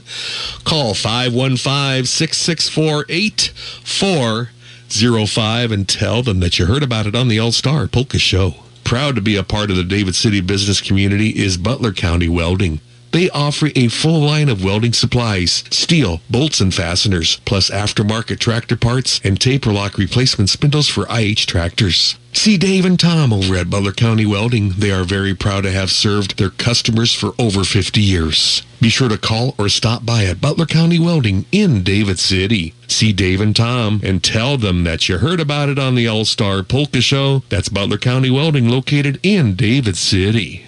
call 0.64 0.96
515 0.96 2.06
664 2.06 3.06
8405 3.08 5.72
and 5.72 5.88
tell 5.88 6.24
them 6.24 6.40
that 6.40 6.58
you 6.58 6.66
heard 6.66 6.82
about 6.82 7.06
it 7.06 7.14
on 7.16 7.28
the 7.28 7.38
All 7.38 7.52
Star 7.52 7.88
Polka 7.88 8.18
Show. 8.18 8.56
Proud 8.84 9.14
to 9.16 9.22
be 9.22 9.38
a 9.38 9.44
part 9.44 9.70
of 9.70 9.78
the 9.78 9.84
David 9.84 10.16
City 10.16 10.42
business 10.42 10.82
community 10.82 11.30
is 11.30 11.58
Butler 11.58 11.94
County 11.94 12.28
Welding. 12.28 12.82
They 13.14 13.30
offer 13.30 13.70
a 13.76 13.90
full 13.90 14.22
line 14.22 14.50
of 14.50 14.64
welding 14.64 14.94
supplies, 14.94 15.64
steel, 15.70 16.22
bolts 16.32 16.60
and 16.60 16.74
fasteners, 16.74 17.40
plus 17.46 17.70
aftermarket 17.70 18.40
tractor 18.40 18.76
parts 18.76 19.22
and 19.24 19.40
taper 19.40 19.72
lock 19.72 20.00
replacement 20.00 20.50
spindles 20.50 20.88
for 20.88 21.06
IH 21.12 21.46
tractors. 21.46 22.18
See 22.34 22.58
Dave 22.58 22.86
and 22.86 23.00
Tom 23.00 23.32
over 23.32 23.56
at 23.56 23.70
Butler 23.70 23.92
County 23.92 24.26
Welding. 24.26 24.70
They 24.70 24.90
are 24.90 25.04
very 25.04 25.36
proud 25.36 25.62
to 25.62 25.72
have 25.72 25.92
served 25.92 26.40
their 26.40 26.50
customers 26.50 27.14
for 27.14 27.34
over 27.38 27.64
50 27.64 28.02
years. 28.02 28.64
Be 28.82 28.90
sure 28.90 29.10
to 29.10 29.20
call 29.20 29.54
or 29.60 29.70
stop 29.70 30.04
by 30.04 30.26
at 30.26 30.42
Butler 30.42 30.66
County 30.66 30.98
Welding 30.98 31.46
in 31.52 31.84
David 31.84 32.18
City. 32.18 32.74
See 32.88 33.14
Dave 33.14 33.42
and 33.42 33.56
Tom 33.56 34.02
and 34.04 34.24
tell 34.24 34.58
them 34.58 34.86
that 34.86 35.08
you 35.08 35.20
heard 35.20 35.40
about 35.40 35.70
it 35.70 35.78
on 35.78 35.94
the 35.94 36.08
All 36.08 36.26
Star 36.26 36.64
Polka 36.64 37.00
Show. 37.00 37.44
That's 37.50 37.70
Butler 37.70 38.00
County 38.00 38.32
Welding 38.32 38.68
located 38.68 39.20
in 39.22 39.54
David 39.54 39.98
City. 39.98 40.66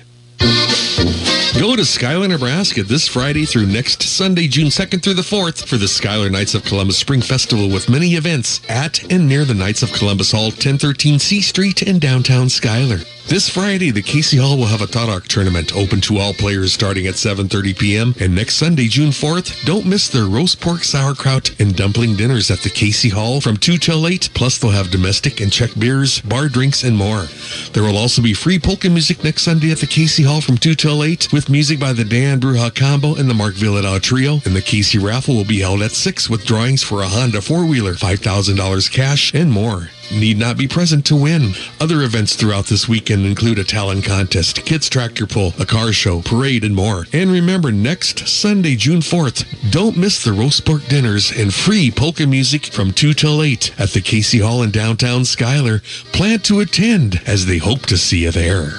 Go 1.58 1.74
to 1.78 1.86
Schuyler, 1.86 2.28
Nebraska 2.28 2.84
this 2.84 3.08
Friday 3.08 3.46
through 3.46 3.68
next 3.68 4.04
Sunday, 4.04 4.46
June 4.46 4.68
2nd 4.68 5.02
through 5.02 5.14
the 5.14 5.22
4th 5.22 5.66
for 5.66 5.78
the 5.78 5.88
Schuyler 5.88 6.30
Knights 6.30 6.54
of 6.54 6.66
Columbus 6.66 6.98
Spring 6.98 7.22
Festival 7.22 7.70
with 7.70 7.88
many 7.88 8.16
events 8.16 8.60
at 8.68 9.02
and 9.10 9.26
near 9.26 9.46
the 9.46 9.54
Knights 9.54 9.82
of 9.82 9.94
Columbus 9.94 10.34
Hall, 10.34 10.48
1013 10.48 11.18
C 11.18 11.40
Street 11.40 11.82
in 11.82 11.98
downtown 11.98 12.50
Schuyler. 12.50 13.00
This 13.28 13.50
Friday, 13.50 13.90
the 13.90 14.04
Casey 14.04 14.38
Hall 14.38 14.56
will 14.56 14.68
have 14.68 14.84
a 14.84 14.86
Tarok 14.86 15.26
tournament 15.26 15.76
open 15.76 16.00
to 16.02 16.20
all 16.20 16.32
players 16.32 16.72
starting 16.72 17.08
at 17.08 17.16
7.30 17.16 17.80
p.m. 17.80 18.14
And 18.20 18.36
next 18.36 18.54
Sunday, 18.54 18.88
June 18.88 19.10
4th, 19.10 19.66
don't 19.66 19.88
miss 19.88 20.08
their 20.08 20.26
roast 20.26 20.62
pork, 20.62 20.84
sauerkraut, 20.84 21.60
and 21.60 21.76
dumpling 21.76 22.16
dinners 22.16 22.52
at 22.52 22.60
the 22.60 22.70
Casey 22.70 23.10
Hall 23.10 23.42
from 23.42 23.58
2 23.58 23.78
till 23.80 24.08
8. 24.08 24.30
Plus, 24.36 24.60
they'll 24.60 24.70
have 24.70 24.92
domestic 24.92 25.42
and 25.42 25.52
Czech 25.52 25.72
beers, 25.74 26.22
bar 26.22 26.50
drinks, 26.50 26.84
and 26.84 26.96
more. 26.96 27.26
There 27.74 27.82
will 27.82 27.98
also 27.98 28.22
be 28.22 28.36
free 28.36 28.60
polka 28.60 28.92
music 28.92 29.24
next 29.24 29.42
Sunday 29.42 29.72
at 29.72 29.80
the 29.80 29.88
Casey 29.88 30.22
Hall 30.22 30.40
from 30.40 30.60
2 30.60 30.76
till 30.76 31.04
8 31.04 31.34
with 31.34 31.50
music 31.50 31.80
by 31.80 31.94
the 31.94 32.06
Dan 32.06 32.40
Bruja 32.40 32.76
Combo 32.76 33.16
and 33.16 33.28
the 33.28 33.34
Mark 33.34 33.56
Vyhlidal 33.56 34.04
Trio. 34.04 34.34
And 34.46 34.56
the 34.56 34.62
Casey 34.62 35.00
raffle 35.00 35.36
will 35.36 35.46
be 35.46 35.62
held 35.62 35.82
at 35.82 35.94
6 35.94 36.30
with 36.30 36.46
drawings 36.46 36.84
for 36.84 37.02
a 37.02 37.08
Honda 37.08 37.42
four-wheeler, 37.42 37.94
$5,000 37.94 38.92
cash, 38.92 39.34
and 39.34 39.52
more 39.52 39.90
need 40.12 40.38
not 40.38 40.58
be 40.58 40.68
present 40.68 41.06
to 41.08 41.16
win. 41.16 41.54
Other 41.80 42.02
events 42.02 42.36
throughout 42.36 42.66
this 42.66 42.88
weekend 42.88 43.26
include 43.26 43.60
a 43.60 43.64
talent 43.64 44.06
contest, 44.06 44.66
kids 44.66 44.90
tractor 44.90 45.26
pull, 45.26 45.54
a 45.60 45.66
car 45.66 45.92
show, 45.92 46.22
parade, 46.22 46.64
and 46.64 46.76
more. 46.76 47.06
And 47.14 47.32
remember, 47.32 47.72
next 47.72 48.28
Sunday, 48.28 48.76
June 48.76 49.00
4th, 49.00 49.72
don't 49.72 49.98
miss 49.98 50.24
the 50.24 50.34
roast 50.34 50.66
pork 50.66 50.86
dinners 50.86 51.32
and 51.32 51.54
free 51.54 51.92
polka 51.92 52.28
music 52.28 52.66
from 52.66 52.92
2 52.92 53.14
till 53.14 53.42
8 53.42 53.80
at 53.80 53.90
the 53.90 54.02
Casey 54.02 54.40
Hall 54.40 54.64
in 54.64 54.72
downtown 54.72 55.26
Schuyler. 55.26 55.80
Plan 56.12 56.40
to 56.40 56.60
attend 56.60 57.22
as 57.26 57.46
they 57.46 57.58
hope 57.58 57.86
to 57.88 57.98
see 57.98 58.24
you 58.24 58.32
there. 58.32 58.74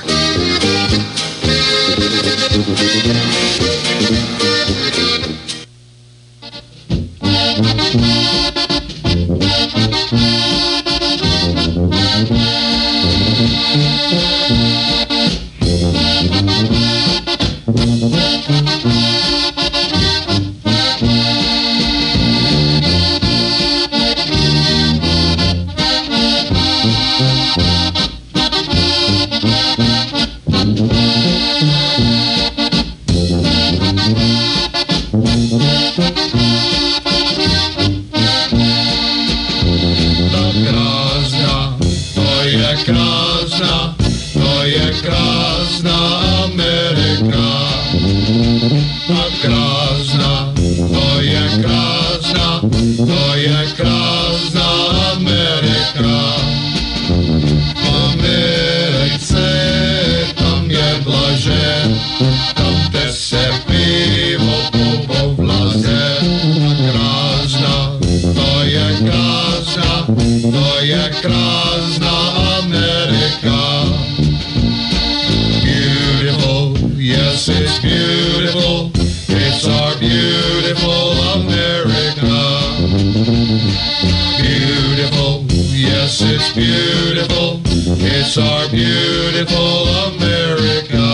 Beautiful, 86.57 87.61
it's 88.01 88.39
our 88.39 88.67
beautiful 88.71 89.85
America. 90.09 91.05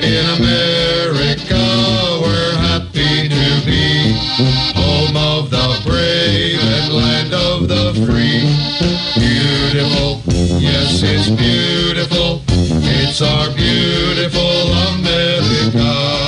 In 0.00 0.24
America 0.40 1.60
we're 2.22 2.54
happy 2.64 3.28
to 3.28 3.62
be 3.66 4.16
home 4.72 5.14
of 5.18 5.50
the 5.50 5.82
brave 5.84 6.60
and 6.60 6.94
land 6.94 7.34
of 7.34 7.68
the 7.68 7.92
free. 8.06 8.48
Beautiful, 9.20 10.22
yes, 10.58 11.02
it's 11.02 11.28
beautiful. 11.28 12.40
It's 12.48 13.20
our 13.20 13.50
beautiful 13.54 14.72
America. 14.96 16.23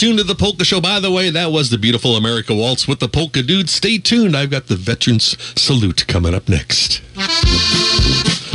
Tuned 0.00 0.16
to 0.16 0.24
the 0.24 0.34
Polka 0.34 0.64
Show. 0.64 0.80
By 0.80 0.98
the 0.98 1.10
way, 1.10 1.28
that 1.28 1.52
was 1.52 1.68
the 1.68 1.76
beautiful 1.76 2.16
America 2.16 2.54
Waltz 2.54 2.88
with 2.88 3.00
the 3.00 3.08
Polka 3.08 3.42
Dude. 3.42 3.68
Stay 3.68 3.98
tuned. 3.98 4.34
I've 4.34 4.50
got 4.50 4.66
the 4.66 4.74
Veterans 4.74 5.36
Salute 5.60 6.06
coming 6.06 6.34
up 6.34 6.48
next. 6.48 7.02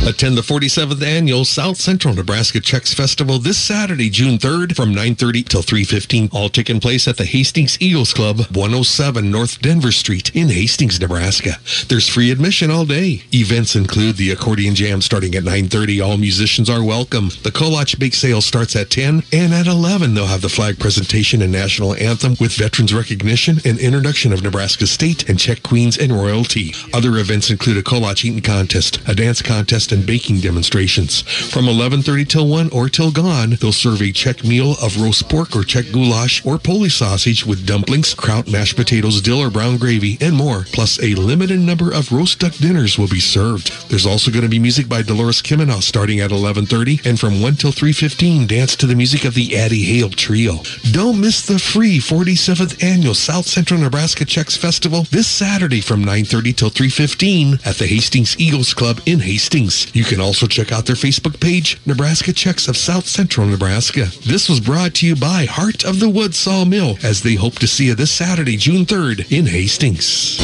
Attend 0.07 0.37
the 0.37 0.43
47th 0.43 1.01
annual 1.01 1.45
South 1.45 1.77
Central 1.77 2.13
Nebraska 2.13 2.59
Czech 2.59 2.85
Festival 2.85 3.39
this 3.39 3.57
Saturday, 3.57 4.11
June 4.11 4.37
3rd 4.37 4.75
from 4.75 4.93
9:30 4.93 5.41
till 5.41 5.63
3:15. 5.63 6.29
All 6.31 6.47
taking 6.47 6.79
place 6.79 7.07
at 7.07 7.17
the 7.17 7.25
Hastings 7.25 7.75
Eagles 7.79 8.13
Club, 8.13 8.45
107 8.51 9.31
North 9.31 9.59
Denver 9.63 9.91
Street 9.91 10.29
in 10.35 10.49
Hastings, 10.49 10.99
Nebraska. 10.99 11.57
There's 11.87 12.07
free 12.07 12.29
admission 12.29 12.69
all 12.69 12.85
day. 12.85 13.23
Events 13.33 13.75
include 13.75 14.17
the 14.17 14.29
accordion 14.29 14.75
jam 14.75 15.01
starting 15.01 15.33
at 15.33 15.43
9:30. 15.43 15.99
All 15.99 16.17
musicians 16.17 16.69
are 16.69 16.83
welcome. 16.83 17.31
The 17.41 17.51
Kolach 17.51 17.97
Bake 17.97 18.13
Sale 18.13 18.41
starts 18.41 18.75
at 18.75 18.91
10 18.91 19.23
and 19.33 19.55
at 19.55 19.65
11 19.65 20.13
they'll 20.13 20.27
have 20.27 20.41
the 20.41 20.49
flag 20.49 20.77
presentation 20.77 21.41
and 21.41 21.51
national 21.51 21.95
anthem 21.95 22.37
with 22.39 22.53
veterans 22.53 22.93
recognition 22.93 23.59
and 23.65 23.79
introduction 23.79 24.31
of 24.33 24.43
Nebraska 24.43 24.85
state 24.85 25.27
and 25.27 25.39
Czech 25.39 25.63
queens 25.63 25.97
and 25.97 26.13
royalty. 26.13 26.75
Other 26.93 27.17
events 27.17 27.49
include 27.49 27.77
a 27.77 27.81
Kolach 27.81 28.23
eating 28.23 28.41
contest, 28.41 28.99
a 29.07 29.15
dance 29.15 29.41
contest 29.41 29.94
and 29.95 30.05
baking 30.05 30.41
demonstrations. 30.41 31.21
From 31.21 31.65
11:30 31.65 32.25
till 32.25 32.47
1 32.47 32.69
or 32.69 32.89
till 32.89 33.11
gone, 33.11 33.57
they'll 33.59 33.71
serve 33.71 34.01
a 34.01 34.11
Czech 34.11 34.43
meal 34.43 34.75
of 34.81 35.01
roast 35.01 35.29
pork 35.29 35.55
or 35.55 35.63
Czech 35.63 35.91
goulash 35.91 36.45
or 36.45 36.59
Polish 36.59 36.97
sausage 36.97 37.45
with 37.45 37.65
dumplings, 37.65 38.13
kraut, 38.13 38.47
mashed 38.47 38.75
potatoes, 38.75 39.21
dill 39.21 39.39
or 39.39 39.49
brown 39.49 39.77
gravy, 39.77 40.17
and 40.19 40.35
more. 40.35 40.67
Plus, 40.73 41.01
a 41.01 41.15
limited 41.15 41.59
number 41.59 41.91
of 41.91 42.11
roast 42.11 42.39
duck 42.39 42.53
dinners 42.57 42.97
will 42.97 43.07
be 43.07 43.21
served. 43.21 43.71
There's 43.89 44.05
also 44.05 44.31
going 44.31 44.43
to 44.43 44.49
be 44.49 44.59
music 44.59 44.89
by 44.89 45.01
Dolores 45.01 45.41
Kimenow 45.41 45.81
starting 45.81 46.19
at 46.19 46.31
11:30, 46.31 46.99
and 47.05 47.19
from 47.19 47.41
1 47.41 47.55
till 47.55 47.71
3:15, 47.71 48.45
dance 48.45 48.75
to 48.75 48.85
the 48.85 48.95
music 48.95 49.23
of 49.23 49.33
the 49.33 49.55
Addie 49.55 49.85
Hale 49.85 50.09
Trio. 50.09 50.61
Don't 50.91 51.21
miss 51.21 51.41
the 51.41 51.57
free 51.57 51.99
47th 51.99 52.83
annual 52.83 53.15
South 53.15 53.47
Central 53.47 53.79
Nebraska 53.79 54.25
Czech 54.25 54.51
Festival 54.51 55.07
this 55.11 55.27
Saturday 55.27 55.81
from 55.81 56.03
9:30 56.03 56.53
till 56.53 56.69
3:15 56.69 57.59
at 57.63 57.77
the 57.77 57.87
Hastings 57.87 58.35
Eagles 58.37 58.73
Club 58.73 58.99
in 59.05 59.21
Hastings. 59.21 59.84
You 59.93 60.03
can 60.03 60.19
also 60.19 60.47
check 60.47 60.71
out 60.71 60.85
their 60.85 60.95
Facebook 60.95 61.39
page, 61.39 61.79
Nebraska 61.85 62.33
Czechs 62.33 62.67
of 62.67 62.77
South 62.77 63.07
Central 63.07 63.47
Nebraska. 63.47 64.05
This 64.25 64.49
was 64.49 64.59
brought 64.59 64.93
to 64.95 65.07
you 65.07 65.15
by 65.15 65.45
Heart 65.45 65.85
of 65.85 65.99
the 65.99 66.09
Wood 66.09 66.35
Sawmill 66.35 66.97
as 67.03 67.21
they 67.21 67.35
hope 67.35 67.59
to 67.59 67.67
see 67.67 67.85
you 67.85 67.95
this 67.95 68.11
Saturday, 68.11 68.57
June 68.57 68.85
3rd 68.85 69.31
in 69.31 69.45
Hastings. 69.45 70.39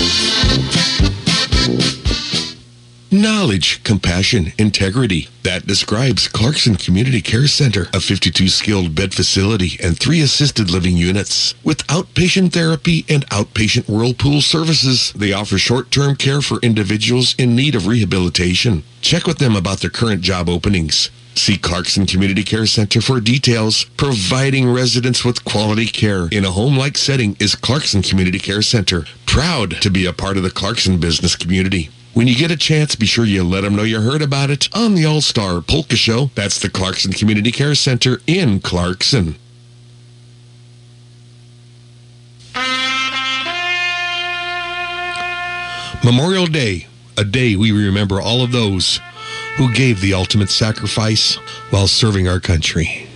Knowledge, 3.13 3.83
compassion, 3.83 4.53
integrity. 4.57 5.27
That 5.43 5.67
describes 5.67 6.29
Clarkson 6.29 6.77
Community 6.77 7.21
Care 7.21 7.47
Center, 7.47 7.89
a 7.93 7.99
52 7.99 8.47
skilled 8.47 8.95
bed 8.95 9.13
facility 9.13 9.77
and 9.83 9.99
three 9.99 10.21
assisted 10.21 10.71
living 10.71 10.95
units. 10.95 11.53
With 11.61 11.85
outpatient 11.87 12.53
therapy 12.53 13.03
and 13.09 13.27
outpatient 13.27 13.89
whirlpool 13.89 14.39
services, 14.39 15.11
they 15.11 15.33
offer 15.33 15.57
short 15.57 15.91
term 15.91 16.15
care 16.15 16.41
for 16.41 16.59
individuals 16.59 17.35
in 17.37 17.53
need 17.53 17.75
of 17.75 17.85
rehabilitation. 17.85 18.83
Check 19.01 19.27
with 19.27 19.39
them 19.39 19.57
about 19.57 19.81
their 19.81 19.89
current 19.89 20.21
job 20.21 20.47
openings. 20.47 21.09
See 21.35 21.57
Clarkson 21.57 22.05
Community 22.05 22.45
Care 22.45 22.65
Center 22.65 23.01
for 23.01 23.19
details. 23.19 23.83
Providing 23.97 24.71
residents 24.71 25.25
with 25.25 25.43
quality 25.43 25.87
care 25.87 26.29
in 26.31 26.45
a 26.45 26.51
home-like 26.51 26.97
setting 26.97 27.35
is 27.41 27.55
Clarkson 27.55 28.03
Community 28.03 28.39
Care 28.39 28.61
Center. 28.61 29.03
Proud 29.25 29.81
to 29.81 29.89
be 29.89 30.05
a 30.05 30.13
part 30.13 30.37
of 30.37 30.43
the 30.43 30.49
Clarkson 30.49 30.97
business 30.97 31.35
community. 31.35 31.89
When 32.13 32.27
you 32.27 32.35
get 32.35 32.51
a 32.51 32.57
chance, 32.57 32.95
be 32.95 33.05
sure 33.05 33.23
you 33.23 33.43
let 33.43 33.61
them 33.61 33.75
know 33.75 33.83
you 33.83 34.01
heard 34.01 34.21
about 34.21 34.49
it 34.49 34.67
on 34.75 34.95
the 34.95 35.05
All-Star 35.05 35.61
Polka 35.61 35.95
Show. 35.95 36.29
That's 36.35 36.59
the 36.59 36.69
Clarkson 36.69 37.13
Community 37.13 37.51
Care 37.51 37.73
Center 37.73 38.21
in 38.27 38.59
Clarkson. 38.59 39.37
Memorial 46.03 46.47
Day, 46.47 46.87
a 47.15 47.23
day 47.23 47.55
we 47.55 47.71
remember 47.71 48.19
all 48.19 48.41
of 48.41 48.51
those 48.51 48.99
who 49.57 49.71
gave 49.73 50.01
the 50.01 50.13
ultimate 50.13 50.49
sacrifice 50.49 51.35
while 51.69 51.87
serving 51.87 52.27
our 52.27 52.39
country. 52.39 53.07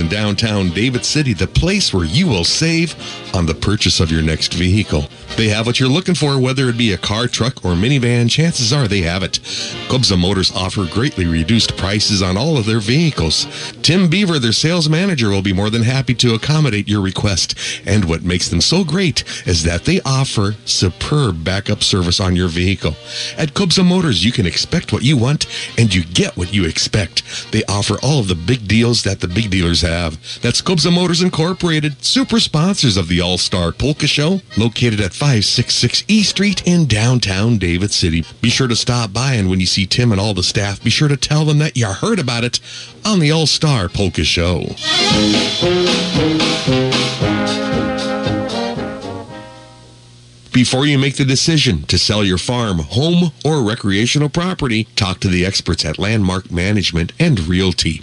In 0.00 0.08
downtown 0.08 0.70
David 0.70 1.04
City, 1.04 1.34
the 1.34 1.46
place 1.46 1.94
where 1.94 2.04
you 2.04 2.26
will 2.26 2.42
save 2.42 2.94
on 3.32 3.46
the 3.46 3.54
purchase 3.54 4.00
of 4.00 4.10
your 4.10 4.22
next 4.22 4.54
vehicle. 4.54 5.08
They 5.36 5.48
have 5.48 5.66
what 5.66 5.78
you're 5.78 5.88
looking 5.88 6.14
for, 6.14 6.40
whether 6.40 6.68
it 6.68 6.76
be 6.76 6.92
a 6.92 6.98
car, 6.98 7.28
truck, 7.28 7.64
or 7.64 7.74
minivan, 7.74 8.30
chances 8.30 8.72
are 8.72 8.88
they 8.88 9.02
have 9.02 9.22
it. 9.22 9.40
Kobza 9.88 10.18
Motors 10.18 10.50
offer 10.52 10.86
greatly 10.86 11.26
reduced 11.26 11.76
prices 11.76 12.22
on 12.22 12.36
all 12.36 12.56
of 12.56 12.66
their 12.66 12.80
vehicles. 12.80 13.46
Tim 13.84 14.08
Beaver, 14.08 14.38
their 14.38 14.52
sales 14.52 14.88
manager, 14.88 15.28
will 15.28 15.42
be 15.42 15.52
more 15.52 15.68
than 15.68 15.82
happy 15.82 16.14
to 16.14 16.32
accommodate 16.32 16.88
your 16.88 17.02
request. 17.02 17.54
And 17.84 18.06
what 18.06 18.22
makes 18.22 18.48
them 18.48 18.62
so 18.62 18.82
great 18.82 19.24
is 19.46 19.62
that 19.64 19.84
they 19.84 20.00
offer 20.06 20.54
superb 20.64 21.44
backup 21.44 21.82
service 21.82 22.18
on 22.18 22.34
your 22.34 22.48
vehicle. 22.48 22.96
At 23.36 23.52
Kobza 23.52 23.86
Motors, 23.86 24.24
you 24.24 24.32
can 24.32 24.46
expect 24.46 24.90
what 24.90 25.02
you 25.02 25.18
want 25.18 25.46
and 25.76 25.94
you 25.94 26.02
get 26.02 26.34
what 26.34 26.54
you 26.54 26.64
expect. 26.64 27.52
They 27.52 27.62
offer 27.64 27.98
all 28.02 28.20
of 28.20 28.28
the 28.28 28.34
big 28.34 28.66
deals 28.66 29.02
that 29.02 29.20
the 29.20 29.28
big 29.28 29.50
dealers 29.50 29.82
have. 29.82 30.18
That's 30.40 30.62
Kobza 30.62 30.90
Motors 30.90 31.20
Incorporated, 31.20 32.02
super 32.02 32.40
sponsors 32.40 32.96
of 32.96 33.08
the 33.08 33.20
All 33.20 33.36
Star 33.36 33.70
Polka 33.70 34.06
Show, 34.06 34.40
located 34.56 34.98
at 34.98 35.12
566 35.12 36.04
E 36.08 36.22
Street 36.22 36.66
in 36.66 36.86
downtown 36.86 37.58
David 37.58 37.90
City. 37.90 38.24
Be 38.40 38.48
sure 38.48 38.68
to 38.68 38.76
stop 38.76 39.12
by, 39.12 39.34
and 39.34 39.50
when 39.50 39.60
you 39.60 39.66
see 39.66 39.84
Tim 39.84 40.10
and 40.10 40.18
all 40.18 40.32
the 40.32 40.42
staff, 40.42 40.82
be 40.82 40.88
sure 40.88 41.08
to 41.08 41.18
tell 41.18 41.44
them 41.44 41.58
that 41.58 41.76
you 41.76 41.86
heard 41.86 42.18
about 42.18 42.44
it 42.44 42.60
on 43.04 43.18
the 43.18 43.30
All 43.30 43.46
Star 43.46 43.88
Polka 43.88 44.24
Show. 44.24 44.64
Before 50.52 50.86
you 50.86 50.98
make 50.98 51.16
the 51.16 51.24
decision 51.24 51.82
to 51.86 51.98
sell 51.98 52.22
your 52.22 52.38
farm, 52.38 52.78
home, 52.78 53.32
or 53.44 53.62
recreational 53.62 54.28
property, 54.28 54.84
talk 54.94 55.18
to 55.20 55.28
the 55.28 55.44
experts 55.44 55.84
at 55.84 55.98
Landmark 55.98 56.50
Management 56.50 57.12
and 57.18 57.40
Realty. 57.40 58.02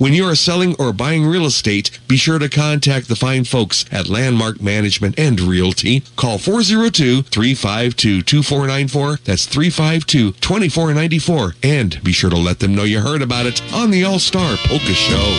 When 0.00 0.12
you 0.14 0.24
are 0.24 0.34
selling 0.34 0.74
or 0.78 0.94
buying 0.94 1.26
real 1.26 1.44
estate, 1.44 2.00
be 2.08 2.16
sure 2.16 2.38
to 2.38 2.48
contact 2.48 3.08
the 3.08 3.14
fine 3.14 3.44
folks 3.44 3.84
at 3.92 4.08
Landmark 4.08 4.62
Management 4.62 5.18
and 5.18 5.38
Realty. 5.38 6.00
Call 6.16 6.38
402-352-2494. 6.38 9.24
That's 9.24 9.46
352-2494. 9.46 11.54
And 11.62 12.02
be 12.02 12.12
sure 12.12 12.30
to 12.30 12.38
let 12.38 12.60
them 12.60 12.74
know 12.74 12.84
you 12.84 13.00
heard 13.00 13.20
about 13.20 13.44
it 13.44 13.62
on 13.74 13.90
the 13.90 14.04
All-Star 14.04 14.56
Polka 14.64 14.94
Show. 14.94 15.34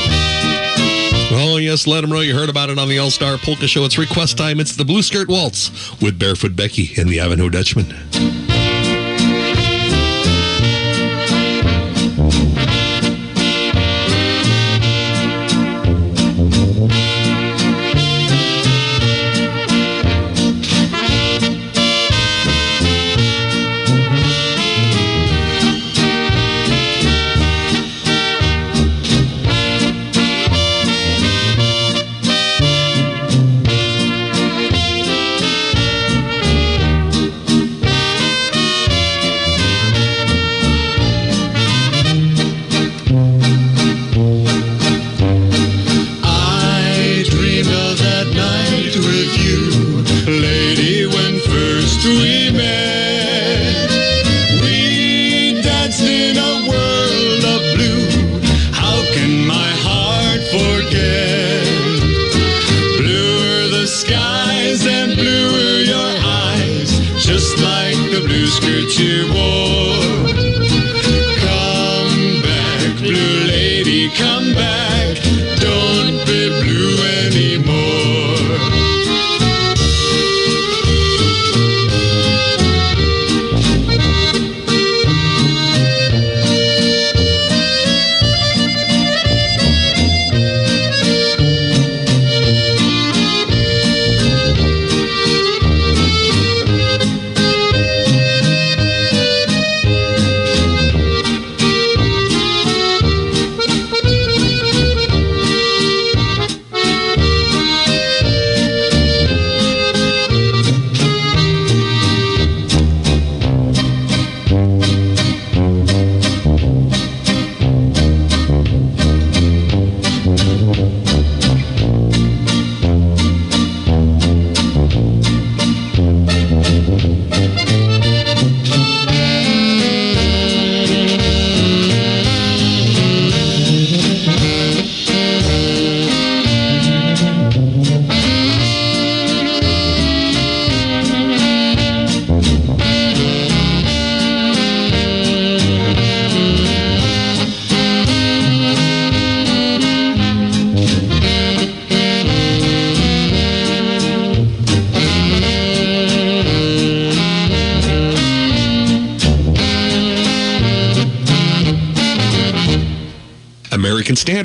Oh, 1.33 1.57
yes, 1.59 1.87
let 1.87 2.01
them 2.01 2.11
know 2.11 2.19
you 2.19 2.35
heard 2.35 2.49
about 2.49 2.69
it 2.69 2.77
on 2.77 2.87
the 2.87 2.99
All-Star 2.99 3.39
Polka 3.39 3.67
Show. 3.67 3.83
It's 3.83 3.97
request 3.97 4.37
time. 4.37 4.59
It's 4.59 4.75
the 4.75 4.85
Blue 4.85 5.01
Skirt 5.01 5.27
Waltz 5.27 5.99
with 5.99 6.19
Barefoot 6.19 6.55
Becky 6.55 6.91
and 7.01 7.09
the 7.09 7.19
Ivanhoe 7.19 7.49
Dutchman. 7.49 8.50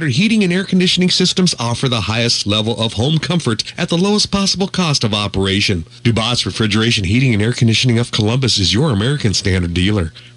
Heating 0.09 0.45
and 0.45 0.53
Air 0.53 0.65
Conditioning 0.65 1.11
Systems 1.11 1.55
offer 1.59 1.89
the 1.89 2.03
highest 2.03 2.47
level 2.47 2.81
of 2.81 2.95
home 2.95 3.19
comfort 3.19 3.63
at 3.77 3.89
the 3.89 3.97
lowest 3.97 4.31
possible 4.31 4.69
cost 4.69 5.05
of 5.05 5.15
operation. 5.15 5.85
Dubois 6.03 6.45
Refrigeration 6.45 7.05
Heating 7.05 7.35
and 7.35 7.43
Air 7.43 7.53
Conditioning 7.53 7.99
of 7.99 8.13
Columbus 8.13 8.59
is 8.59 8.75
your 8.75 8.91
American 8.91 9.35
Standard 9.35 9.75
dealer. 9.75 10.13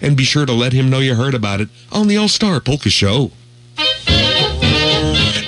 and 0.00 0.16
be 0.16 0.24
sure 0.24 0.46
to 0.46 0.52
let 0.52 0.72
him 0.72 0.90
know 0.90 0.98
you 0.98 1.14
heard 1.14 1.34
about 1.34 1.60
it 1.60 1.68
on 1.92 2.08
the 2.08 2.16
All 2.16 2.28
Star 2.28 2.58
Polka 2.60 2.90
Show. 2.90 3.30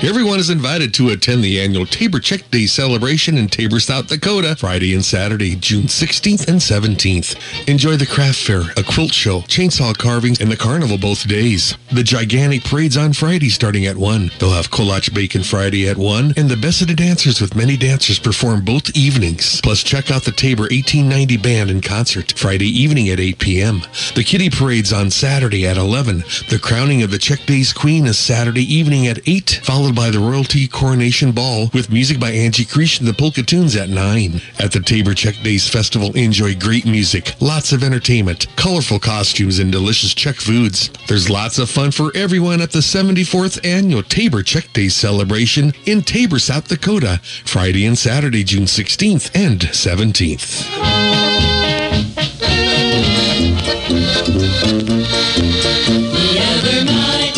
Everyone 0.01 0.39
is 0.39 0.49
invited 0.49 0.95
to 0.95 1.09
attend 1.09 1.43
the 1.43 1.61
annual 1.61 1.85
Tabor 1.85 2.21
Czech 2.21 2.49
Day 2.53 2.67
celebration 2.67 3.37
in 3.37 3.49
Tabor, 3.49 3.81
South 3.81 4.07
Dakota, 4.07 4.55
Friday 4.55 4.95
and 4.95 5.05
Saturday, 5.05 5.57
June 5.57 5.87
16th 5.87 6.47
and 6.47 6.61
17th. 6.61 7.35
Enjoy 7.69 7.97
the 7.97 8.07
craft 8.07 8.39
fair, 8.39 8.63
a 8.77 8.85
quilt 8.85 9.13
show, 9.13 9.41
chainsaw 9.41 9.99
carvings, 9.99 10.41
and 10.41 10.53
the 10.53 10.57
carnival 10.57 10.99
both 10.99 11.27
days. 11.27 11.77
The 11.91 12.05
gigantic 12.05 12.63
parade's 12.63 12.97
on 12.97 13.13
Friday 13.13 13.49
starting 13.49 13.87
at 13.87 13.97
1. 13.97 14.31
They'll 14.39 14.53
have 14.53 14.71
kolache 14.71 15.13
bacon 15.13 15.43
Friday 15.43 15.89
at 15.89 15.97
1, 15.97 16.35
and 16.37 16.49
the 16.49 16.57
best 16.57 16.81
of 16.81 16.87
the 16.87 16.95
dancers 16.95 17.41
with 17.41 17.57
many 17.57 17.77
dancers 17.77 18.21
perform 18.21 18.65
both 18.65 18.97
evenings. 18.97 19.61
Plus, 19.63 19.83
check 19.83 20.13
out 20.13 20.23
the 20.23 20.31
Tabor 20.31 20.69
1890 20.71 21.37
Band 21.39 21.71
in 21.71 21.81
concert 21.81 22.35
Friday 22.39 22.69
evening 22.69 23.09
at 23.09 23.19
8 23.19 23.39
p.m. 23.41 23.81
The 24.15 24.23
Kitty 24.23 24.49
Parade's 24.49 24.93
on 24.93 25.11
Saturday 25.11 25.67
at 25.67 25.77
11. 25.77 26.19
The 26.51 26.61
crowning 26.63 27.03
of 27.03 27.11
the 27.11 27.19
Czech 27.19 27.45
Days 27.47 27.73
Queen 27.73 28.07
is 28.07 28.17
Saturday 28.17 28.63
evening 28.73 29.09
at 29.09 29.19
8, 29.27 29.61
followed 29.65 29.88
by 29.95 30.11
the 30.11 30.19
Royalty 30.19 30.67
Coronation 30.67 31.33
Ball 31.33 31.69
with 31.73 31.91
music 31.91 32.19
by 32.19 32.31
Angie 32.31 32.65
Creech 32.65 32.99
and 33.01 33.09
the 33.09 33.13
Polka 33.13 33.43
Tunes 33.43 33.77
at 33.77 33.89
9. 33.89 34.41
At 34.59 34.73
the 34.73 34.81
Tabor 34.81 35.15
Czech 35.15 35.37
Days 35.43 35.69
Festival, 35.69 36.13
enjoy 36.17 36.55
great 36.57 36.85
music, 36.85 37.35
lots 37.41 37.73
of 37.73 37.83
entertainment, 37.83 38.47
colorful 38.57 38.99
costumes, 38.99 39.59
and 39.59 39.71
delicious 39.73 40.15
Czech 40.15 40.37
foods. 40.37 40.91
There's 41.07 41.31
lots 41.31 41.59
of 41.59 41.71
fun 41.71 41.91
for 41.91 42.11
everyone 42.17 42.61
at 42.61 42.73
the 42.73 42.81
74th 42.81 43.65
Annual 43.65 44.03
Tabor 44.05 44.43
Czech 44.43 44.73
Days 44.73 44.95
celebration 44.95 45.73
in 45.87 46.03
Tabor, 46.03 46.39
South 46.39 46.69
Dakota, 46.69 47.21
Friday 47.45 47.87
and 47.87 47.97
Saturday, 47.97 48.45
June 48.45 48.65
16th 48.65 49.31
and 49.35 49.61
17th. 49.61 50.65
The 55.79 56.39
other 56.41 56.85
night, 56.85 57.38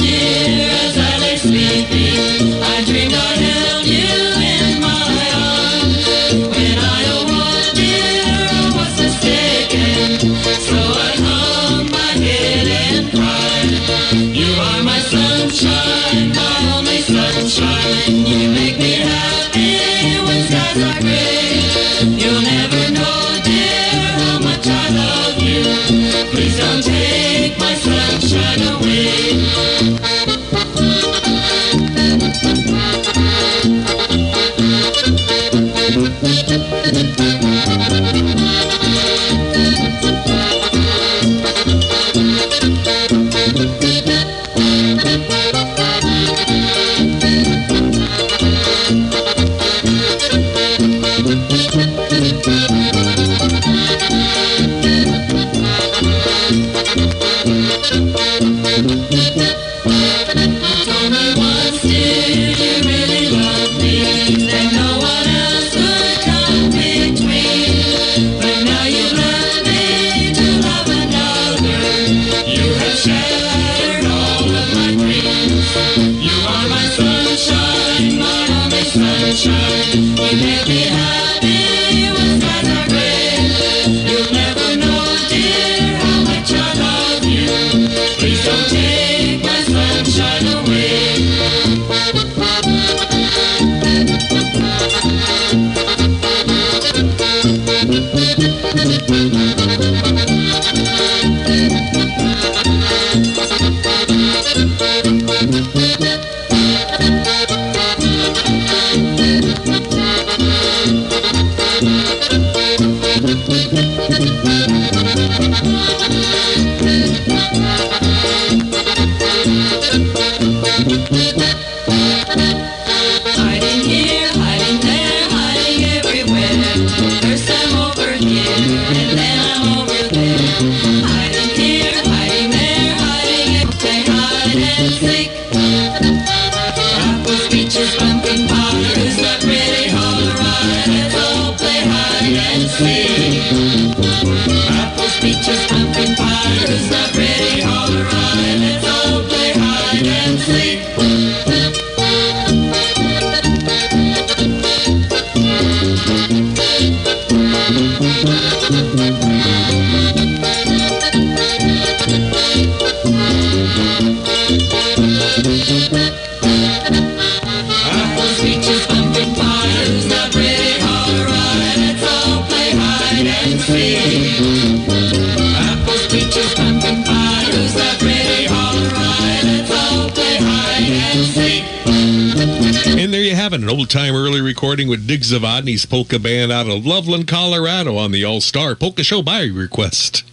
time 183.90 184.14
early 184.14 184.40
recording 184.40 184.86
with 184.86 185.04
Dig 185.08 185.22
Zavadny's 185.22 185.84
polka 185.84 186.20
band 186.20 186.52
out 186.52 186.68
of 186.68 186.86
Loveland, 186.86 187.26
Colorado 187.26 187.96
on 187.96 188.12
the 188.12 188.24
All 188.24 188.40
Star 188.40 188.76
Polka 188.76 189.02
Show 189.02 189.20
by 189.20 189.42
request. 189.42 190.29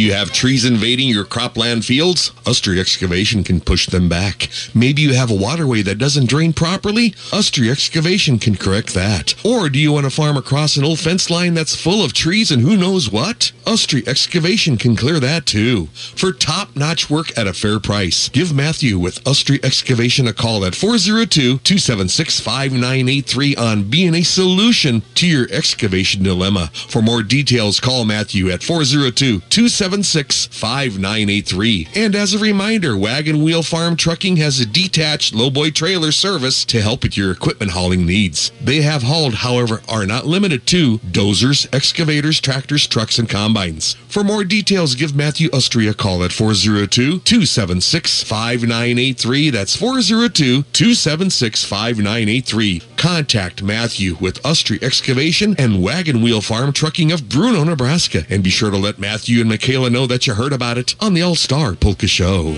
Do 0.00 0.06
you 0.06 0.14
have 0.14 0.32
trees 0.32 0.64
invading 0.64 1.10
your 1.10 1.26
cropland 1.26 1.84
fields? 1.84 2.30
Ustry 2.46 2.80
Excavation 2.80 3.44
can 3.44 3.60
push 3.60 3.86
them 3.86 4.08
back. 4.08 4.48
Maybe 4.74 5.02
you 5.02 5.12
have 5.12 5.30
a 5.30 5.34
waterway 5.34 5.82
that 5.82 5.98
doesn't 5.98 6.30
drain 6.30 6.54
properly? 6.54 7.10
Ustry 7.32 7.70
Excavation 7.70 8.38
can 8.38 8.56
correct 8.56 8.94
that. 8.94 9.34
Or 9.44 9.68
do 9.68 9.78
you 9.78 9.92
want 9.92 10.06
to 10.06 10.10
farm 10.10 10.38
across 10.38 10.78
an 10.78 10.84
old 10.84 11.00
fence 11.00 11.28
line 11.28 11.52
that's 11.52 11.76
full 11.76 12.02
of 12.02 12.14
trees 12.14 12.50
and 12.50 12.62
who 12.62 12.78
knows 12.78 13.12
what? 13.12 13.52
Ustry 13.66 14.08
Excavation 14.08 14.78
can 14.78 14.96
clear 14.96 15.20
that 15.20 15.44
too. 15.44 15.88
For 15.92 16.32
top-notch 16.32 17.10
work 17.10 17.36
at 17.36 17.46
a 17.46 17.52
fair 17.52 17.78
price, 17.78 18.30
give 18.30 18.54
Matthew 18.54 18.98
with 18.98 19.22
Ustry 19.24 19.62
Excavation 19.62 20.26
a 20.26 20.32
call 20.32 20.64
at 20.64 20.72
402-276-5983 20.72 23.58
on 23.58 23.90
being 23.90 24.14
a 24.14 24.22
solution 24.22 25.02
to 25.16 25.26
your 25.26 25.46
excavation 25.50 26.22
dilemma. 26.22 26.70
For 26.88 27.02
more 27.02 27.22
details, 27.22 27.80
call 27.80 28.06
Matthew 28.06 28.48
at 28.48 28.62
402 28.62 29.40
276 29.40 29.89
276 29.90 30.46
5983. 30.46 31.88
And 31.96 32.14
as 32.14 32.32
a 32.32 32.38
reminder, 32.38 32.96
Wagon 32.96 33.42
Wheel 33.42 33.64
Farm 33.64 33.96
Trucking 33.96 34.36
has 34.36 34.60
a 34.60 34.66
detached 34.66 35.34
lowboy 35.34 35.74
trailer 35.74 36.12
service 36.12 36.64
to 36.66 36.80
help 36.80 37.02
with 37.02 37.16
your 37.16 37.32
equipment 37.32 37.72
hauling 37.72 38.06
needs. 38.06 38.52
They 38.62 38.82
have 38.82 39.02
hauled, 39.02 39.34
however, 39.34 39.82
are 39.88 40.06
not 40.06 40.26
limited 40.26 40.64
to 40.68 40.98
dozers, 40.98 41.66
excavators, 41.74 42.40
tractors, 42.40 42.86
trucks, 42.86 43.18
and 43.18 43.28
combines. 43.28 43.96
For 44.06 44.22
more 44.22 44.44
details, 44.44 44.94
give 44.94 45.14
Matthew 45.14 45.48
Ustry 45.50 45.90
a 45.90 45.94
call 45.94 46.22
at 46.22 46.32
402 46.32 47.20
276 47.20 48.22
5983. 48.22 49.50
That's 49.50 49.74
402 49.74 50.62
276 50.62 51.64
5983. 51.64 52.82
Contact 52.96 53.62
Matthew 53.62 54.16
with 54.20 54.42
Ustry 54.42 54.80
Excavation 54.82 55.56
and 55.58 55.82
Wagon 55.82 56.22
Wheel 56.22 56.40
Farm 56.40 56.72
Trucking 56.72 57.10
of 57.10 57.28
Bruno, 57.28 57.64
Nebraska. 57.64 58.24
And 58.28 58.44
be 58.44 58.50
sure 58.50 58.70
to 58.70 58.76
let 58.76 58.98
Matthew 58.98 59.40
and 59.40 59.48
Michaela 59.48 59.79
know 59.88 60.06
that 60.06 60.26
you 60.26 60.34
heard 60.34 60.52
about 60.52 60.78
it 60.78 60.94
on 61.00 61.14
the 61.14 61.22
All 61.22 61.34
Star 61.34 61.74
Polka 61.74 62.06
Show. 62.06 62.54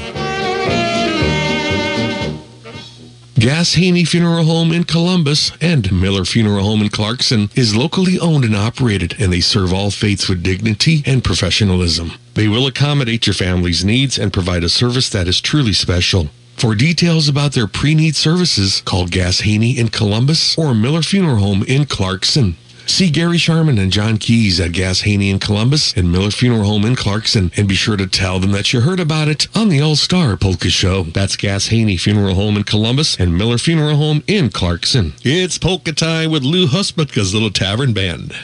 Gass 3.42 3.74
Haney 3.74 4.04
Funeral 4.04 4.44
Home 4.44 4.70
in 4.70 4.84
Columbus 4.84 5.50
and 5.60 5.90
Miller 5.92 6.24
Funeral 6.24 6.64
Home 6.64 6.80
in 6.80 6.90
Clarkson 6.90 7.50
is 7.56 7.74
locally 7.74 8.16
owned 8.18 8.44
and 8.44 8.54
operated, 8.54 9.16
and 9.18 9.32
they 9.32 9.40
serve 9.40 9.72
all 9.72 9.90
faiths 9.90 10.28
with 10.28 10.44
dignity 10.44 11.02
and 11.06 11.24
professionalism. 11.24 12.12
They 12.34 12.46
will 12.46 12.68
accommodate 12.68 13.26
your 13.26 13.34
family's 13.34 13.84
needs 13.84 14.16
and 14.16 14.32
provide 14.32 14.62
a 14.62 14.68
service 14.68 15.08
that 15.10 15.26
is 15.26 15.40
truly 15.40 15.72
special. 15.72 16.28
For 16.54 16.76
details 16.76 17.28
about 17.28 17.52
their 17.52 17.66
pre-need 17.66 18.14
services, 18.14 18.80
call 18.84 19.08
Gass 19.08 19.40
Haney 19.40 19.76
in 19.76 19.88
Columbus 19.88 20.56
or 20.56 20.72
Miller 20.72 21.02
Funeral 21.02 21.38
Home 21.38 21.64
in 21.64 21.86
Clarkson. 21.86 22.56
See 22.86 23.10
Gary 23.10 23.38
Sharman 23.38 23.78
and 23.78 23.90
John 23.90 24.18
Keys 24.18 24.60
at 24.60 24.72
Gass 24.72 25.00
Haney 25.02 25.30
in 25.30 25.38
Columbus 25.38 25.92
and 25.96 26.12
Miller 26.12 26.30
Funeral 26.30 26.64
Home 26.64 26.84
in 26.84 26.94
Clarkson, 26.94 27.50
and 27.56 27.66
be 27.66 27.74
sure 27.74 27.96
to 27.96 28.06
tell 28.06 28.38
them 28.38 28.52
that 28.52 28.72
you 28.72 28.80
heard 28.80 29.00
about 29.00 29.28
it 29.28 29.48
on 29.56 29.68
the 29.68 29.80
All 29.80 29.96
Star 29.96 30.36
Polka 30.36 30.68
Show. 30.68 31.04
That's 31.04 31.36
Gass 31.36 31.68
Haney 31.68 31.96
Funeral 31.96 32.34
Home 32.34 32.56
in 32.56 32.64
Columbus 32.64 33.18
and 33.18 33.36
Miller 33.36 33.58
Funeral 33.58 33.96
Home 33.96 34.22
in 34.26 34.50
Clarkson. 34.50 35.14
It's 35.22 35.58
polka 35.58 35.92
time 35.92 36.30
with 36.30 36.42
Lou 36.42 36.66
Husputka's 36.66 37.32
Little 37.32 37.50
Tavern 37.50 37.92
Band. 37.92 38.34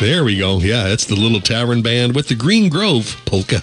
There 0.00 0.22
we 0.22 0.36
go. 0.36 0.58
Yeah, 0.58 0.88
it's 0.88 1.06
the 1.06 1.16
Little 1.16 1.40
Tavern 1.40 1.80
Band 1.80 2.14
with 2.14 2.28
the 2.28 2.34
Green 2.34 2.68
Grove 2.68 3.16
Polka. 3.24 3.62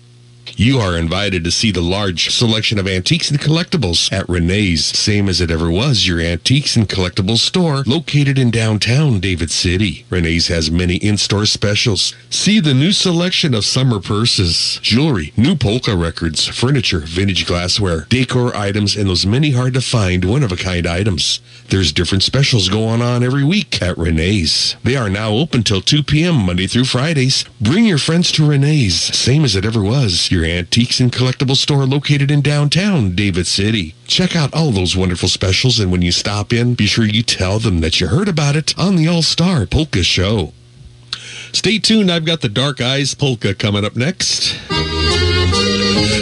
You 0.55 0.79
are 0.79 0.97
invited 0.97 1.43
to 1.43 1.51
see 1.51 1.71
the 1.71 1.81
large 1.81 2.29
selection 2.29 2.77
of 2.77 2.87
antiques 2.87 3.31
and 3.31 3.39
collectibles 3.39 4.11
at 4.11 4.27
Renee's, 4.29 4.85
same 4.85 5.27
as 5.27 5.41
it 5.41 5.49
ever 5.49 5.71
was, 5.71 6.07
your 6.07 6.19
antiques 6.19 6.75
and 6.75 6.87
collectibles 6.87 7.39
store 7.39 7.83
located 7.87 8.37
in 8.37 8.51
downtown 8.51 9.19
David 9.19 9.49
City. 9.51 10.05
Renee's 10.09 10.47
has 10.47 10.69
many 10.69 10.95
in-store 10.95 11.45
specials. 11.45 12.15
See 12.29 12.59
the 12.59 12.73
new 12.73 12.91
selection 12.91 13.53
of 13.53 13.65
summer 13.65 13.99
purses, 13.99 14.79
jewelry, 14.81 15.33
new 15.35 15.55
polka 15.55 15.95
records, 15.95 16.47
furniture, 16.47 16.99
vintage 16.99 17.45
glassware, 17.45 18.05
decor 18.09 18.55
items, 18.55 18.95
and 18.95 19.09
those 19.09 19.25
many 19.25 19.51
hard-to-find 19.51 20.25
one-of-a-kind 20.25 20.85
items. 20.85 21.39
There's 21.69 21.91
different 21.91 22.23
specials 22.23 22.69
going 22.69 23.01
on 23.01 23.23
every 23.23 23.43
week 23.43 23.81
at 23.81 23.97
Renee's. 23.97 24.75
They 24.83 24.95
are 24.95 25.09
now 25.09 25.31
open 25.31 25.63
till 25.63 25.81
2 25.81 26.03
p.m. 26.03 26.35
Monday 26.35 26.67
through 26.67 26.85
Fridays. 26.85 27.45
Bring 27.59 27.85
your 27.85 27.97
friends 27.97 28.31
to 28.33 28.47
Renee's, 28.47 28.95
same 28.95 29.43
as 29.43 29.55
it 29.55 29.65
ever 29.65 29.81
was, 29.81 30.30
your 30.31 30.45
antiques 30.45 30.99
and 30.99 31.11
collectibles 31.11 31.57
store 31.57 31.85
located 31.85 32.31
in 32.31 32.41
downtown 32.41 33.13
David 33.13 33.45
City. 33.45 33.93
Check 34.07 34.35
out 34.35 34.53
all 34.53 34.71
those 34.71 34.95
wonderful 34.95 35.29
specials, 35.29 35.79
and 35.79 35.91
when 35.91 36.01
you 36.01 36.11
stop 36.11 36.53
in, 36.53 36.73
be 36.73 36.85
sure 36.85 37.05
you 37.05 37.23
tell 37.23 37.59
them 37.59 37.81
that 37.81 37.99
you 37.99 38.07
heard 38.07 38.29
about 38.29 38.55
it 38.55 38.77
on 38.79 38.95
the 38.95 39.07
All 39.07 39.21
Star 39.21 39.65
Polka 39.65 40.03
Show. 40.03 40.53
Stay 41.51 41.79
tuned. 41.79 42.11
I've 42.11 42.25
got 42.25 42.41
the 42.41 42.49
Dark 42.49 42.79
Eyes 42.79 43.13
Polka 43.13 43.53
coming 43.53 43.83
up 43.83 43.95
next. 43.95 44.57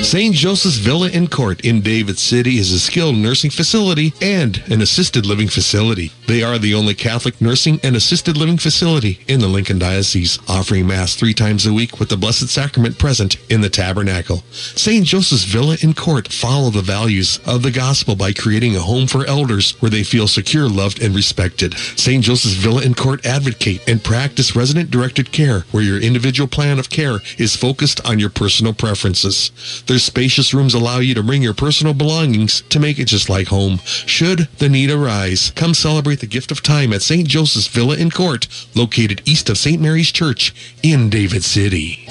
St. 0.04 0.34
Joseph's 0.34 0.78
Villa 0.78 1.10
and 1.14 1.30
Court 1.30 1.62
in 1.62 1.82
David 1.82 2.18
City 2.18 2.58
is 2.58 2.72
a 2.72 2.80
skilled 2.80 3.16
nursing 3.16 3.52
facility 3.52 4.14
and 4.22 4.58
an 4.72 4.82
assisted 4.82 5.26
living 5.26 5.48
facility. 5.48 6.12
They 6.26 6.42
are 6.42 6.58
the 6.58 6.74
only 6.74 6.96
Catholic 6.96 7.40
nursing 7.40 7.80
and 7.84 7.96
assisted 7.96 8.36
living 8.36 8.58
facility 8.58 9.20
in 9.28 9.40
the 9.40 9.48
Lincoln 9.48 9.78
Diocese, 9.78 10.40
offering 10.48 10.88
Mass 10.88 11.16
three 11.16 11.34
times 11.34 11.68
a 11.68 11.74
week 11.74 12.00
with 12.00 12.10
the 12.10 12.18
Blessed 12.18 12.48
Sacrament 12.50 12.98
present 12.98 13.38
in 13.52 13.62
the 13.62 13.70
tabernacle. 13.70 14.38
St. 14.52 15.06
Joseph's 15.06 15.44
Villa 15.44 15.78
and 15.84 15.96
Court 15.96 16.32
follow 16.32 16.70
the 16.72 16.82
values 16.82 17.40
of 17.46 17.62
the 17.62 17.72
gospel 17.72 18.16
by 18.16 18.34
creating 18.34 18.76
a 18.76 18.80
home 18.80 19.06
for 19.06 19.26
elders 19.26 19.72
where 19.82 19.92
they 19.92 20.04
feel 20.04 20.28
secure, 20.28 20.68
loved, 20.70 21.04
and 21.04 21.14
respected. 21.14 21.78
St. 21.78 22.24
Joseph's 22.24 22.56
Villa 22.56 22.82
and 22.84 22.98
Court 22.98 23.26
advocate 23.26 23.88
and 23.88 24.04
practice 24.04 24.56
resident 24.56 24.90
directed 24.90 25.32
care 25.32 25.62
where 25.72 25.84
your 25.84 26.00
individual 26.00 26.48
plan 26.48 26.80
of 26.80 26.90
care 26.90 27.20
is 27.38 27.56
focused 27.56 28.04
on 28.08 28.18
your 28.18 28.30
personal 28.30 28.74
preferences. 28.74 29.52
Their 29.90 29.98
spacious 29.98 30.54
rooms 30.54 30.76
allow 30.76 31.00
you 31.00 31.16
to 31.16 31.24
bring 31.24 31.42
your 31.42 31.56
personal 31.56 31.96
belongings 31.96 32.62
to 32.70 32.80
make 32.80 33.00
it 33.00 33.06
just 33.06 33.28
like 33.28 33.48
home. 33.48 33.80
Should 33.84 34.48
the 34.60 34.70
need 34.70 34.92
arise, 34.92 35.52
come 35.56 35.74
celebrate 35.74 36.20
the 36.20 36.28
gift 36.28 36.52
of 36.52 36.62
time 36.62 36.94
at 36.94 37.02
St. 37.02 37.28
Joseph's 37.28 37.66
Villa 37.66 37.98
and 37.98 38.14
Court, 38.14 38.48
located 38.76 39.24
east 39.26 39.50
of 39.50 39.58
St. 39.58 39.82
Mary's 39.82 40.12
Church 40.12 40.54
in 40.84 41.10
David 41.10 41.44
City. 41.44 42.06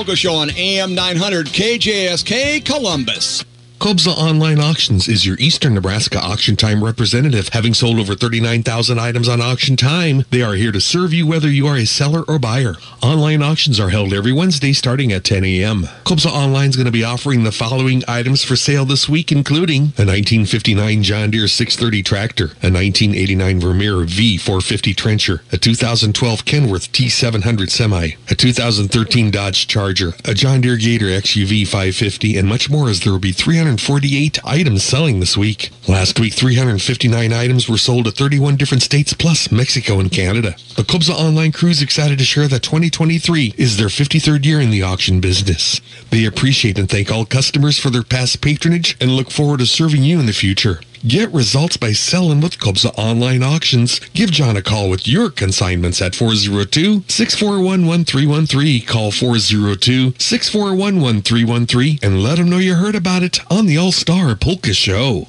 Polka 0.00 0.16
Show 0.16 0.32
on 0.32 0.48
AM 0.56 0.94
900 0.94 1.48
KJSK 1.48 2.64
Columbus. 2.64 3.44
Kobza 3.80 4.16
Online 4.16 4.58
Auctions 4.58 5.08
is 5.08 5.26
your 5.26 5.36
Eastern 5.38 5.74
Nebraska 5.74 6.18
auction 6.18 6.56
time 6.56 6.82
representative. 6.82 7.48
Having 7.48 7.74
sold 7.74 7.98
over 7.98 8.14
39,000 8.14 8.98
items 8.98 9.28
on 9.28 9.42
auction 9.42 9.76
time, 9.76 10.24
they 10.30 10.40
are 10.40 10.54
here 10.54 10.72
to 10.72 10.80
serve 10.80 11.12
you 11.12 11.26
whether 11.26 11.50
you 11.50 11.66
are 11.66 11.76
a 11.76 11.84
seller 11.84 12.22
or 12.28 12.38
buyer. 12.38 12.76
Online 13.02 13.42
auctions 13.42 13.80
are 13.80 13.88
held 13.88 14.12
every 14.12 14.32
Wednesday 14.32 14.74
starting 14.74 15.10
at 15.10 15.24
10 15.24 15.42
a.m. 15.42 15.84
Kobza 16.04 16.26
Online 16.26 16.68
is 16.68 16.76
going 16.76 16.84
to 16.84 16.92
be 16.92 17.02
offering 17.02 17.44
the 17.44 17.52
following 17.52 18.02
items 18.06 18.44
for 18.44 18.56
sale 18.56 18.84
this 18.84 19.08
week, 19.08 19.32
including 19.32 19.94
a 19.96 20.04
1959 20.04 21.02
John 21.02 21.30
Deere 21.30 21.48
630 21.48 22.02
tractor, 22.02 22.44
a 22.62 22.68
1989 22.68 23.58
Vermeer 23.58 23.94
V450 24.04 24.94
trencher, 24.94 25.42
a 25.50 25.56
2012 25.56 26.44
Kenworth 26.44 26.92
T700 26.92 27.70
semi, 27.70 28.10
a 28.28 28.34
2013 28.34 29.30
Dodge 29.30 29.66
Charger, 29.66 30.12
a 30.26 30.34
John 30.34 30.60
Deere 30.60 30.76
Gator 30.76 31.06
XUV 31.06 31.66
550, 31.66 32.36
and 32.36 32.46
much 32.46 32.68
more 32.68 32.90
as 32.90 33.00
there 33.00 33.12
will 33.12 33.18
be 33.18 33.32
348 33.32 34.44
items 34.44 34.84
selling 34.84 35.20
this 35.20 35.38
week. 35.38 35.70
Last 35.88 36.20
week, 36.20 36.34
359 36.34 37.32
items 37.32 37.66
were 37.66 37.78
sold 37.78 38.04
to 38.04 38.10
31 38.10 38.56
different 38.56 38.82
states 38.82 39.14
plus 39.14 39.50
Mexico 39.50 40.00
and 40.00 40.10
Canada. 40.10 40.54
The 40.76 40.82
Kobza 40.82 41.14
Online 41.14 41.50
crew 41.50 41.70
is 41.70 41.80
excited 41.80 42.18
to 42.18 42.24
share 42.24 42.46
that 42.48 42.62
2023 42.90 43.54
is 43.56 43.76
their 43.76 43.86
53rd 43.86 44.44
year 44.44 44.60
in 44.60 44.70
the 44.70 44.82
auction 44.82 45.20
business. 45.20 45.80
They 46.10 46.24
appreciate 46.24 46.76
and 46.78 46.90
thank 46.90 47.08
all 47.10 47.24
customers 47.24 47.78
for 47.78 47.88
their 47.88 48.02
past 48.02 48.40
patronage 48.40 48.96
and 49.00 49.12
look 49.12 49.30
forward 49.30 49.60
to 49.60 49.66
serving 49.66 50.02
you 50.02 50.18
in 50.18 50.26
the 50.26 50.32
future. 50.32 50.80
Get 51.06 51.32
results 51.32 51.76
by 51.76 51.92
selling 51.92 52.40
with 52.40 52.58
Kobza 52.58 52.92
Online 52.98 53.44
Auctions. 53.44 54.00
Give 54.12 54.30
John 54.30 54.56
a 54.56 54.62
call 54.62 54.90
with 54.90 55.06
your 55.06 55.30
consignments 55.30 56.02
at 56.02 56.12
402-641-1313. 56.12 58.86
Call 58.86 59.12
402-641-1313 59.12 62.02
and 62.02 62.22
let 62.22 62.38
them 62.38 62.50
know 62.50 62.58
you 62.58 62.74
heard 62.74 62.96
about 62.96 63.22
it 63.22 63.38
on 63.50 63.66
the 63.66 63.78
All-Star 63.78 64.34
Polka 64.34 64.74
Show. 64.74 65.28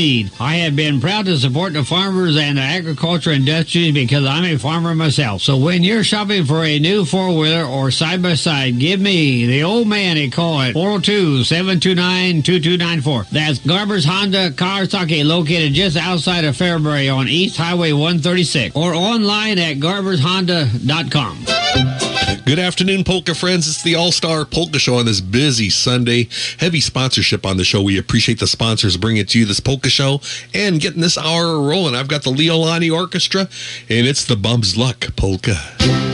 I 0.00 0.64
have 0.64 0.76
been 0.76 0.98
proud 0.98 1.26
to 1.26 1.36
support 1.36 1.74
the 1.74 1.84
farmers 1.84 2.38
and 2.38 2.56
the 2.56 2.62
agriculture 2.62 3.32
industry 3.32 3.92
because 3.92 4.24
I'm 4.24 4.44
a 4.44 4.56
farmer 4.56 4.94
myself. 4.94 5.42
So 5.42 5.58
when 5.58 5.84
you're 5.84 6.04
shopping 6.04 6.46
for 6.46 6.64
a 6.64 6.78
new 6.78 7.04
four 7.04 7.36
wheeler 7.36 7.66
or 7.66 7.90
side 7.90 8.22
by 8.22 8.34
side, 8.34 8.78
give 8.78 8.98
me 8.98 9.44
the 9.44 9.62
old 9.62 9.88
man 9.88 10.16
a 10.16 10.30
call 10.30 10.62
at 10.62 10.72
402 10.72 11.44
729 11.44 12.42
2294. 12.42 13.26
That's 13.30 13.58
Garber's 13.58 14.06
Honda 14.06 14.52
Kawasaki 14.52 15.22
located 15.22 15.74
just 15.74 15.98
outside 15.98 16.46
of 16.46 16.56
Fairbury 16.56 17.14
on 17.14 17.28
East 17.28 17.58
Highway 17.58 17.92
136 17.92 18.74
or 18.74 18.94
online 18.94 19.58
at 19.58 19.76
garbershonda.com. 19.76 21.99
Good 22.46 22.58
afternoon, 22.58 23.04
Polka 23.04 23.34
friends. 23.34 23.68
It's 23.68 23.82
the 23.82 23.94
All 23.94 24.12
Star 24.12 24.44
Polka 24.44 24.78
Show 24.78 24.96
on 24.96 25.06
this 25.06 25.20
busy 25.20 25.70
Sunday. 25.70 26.28
Heavy 26.58 26.80
sponsorship 26.80 27.44
on 27.44 27.58
the 27.58 27.64
show. 27.64 27.82
We 27.82 27.98
appreciate 27.98 28.40
the 28.40 28.46
sponsors 28.46 28.96
bringing 28.96 29.26
to 29.26 29.38
you 29.38 29.44
this 29.44 29.60
Polka 29.60 29.90
Show 29.90 30.20
and 30.54 30.80
getting 30.80 31.02
this 31.02 31.18
hour 31.18 31.60
rolling. 31.60 31.94
I've 31.94 32.08
got 32.08 32.22
the 32.22 32.30
Leolani 32.30 32.92
Orchestra, 32.92 33.42
and 33.88 34.06
it's 34.06 34.24
the 34.24 34.36
Bum's 34.36 34.76
Luck 34.76 35.14
Polka. 35.16 36.09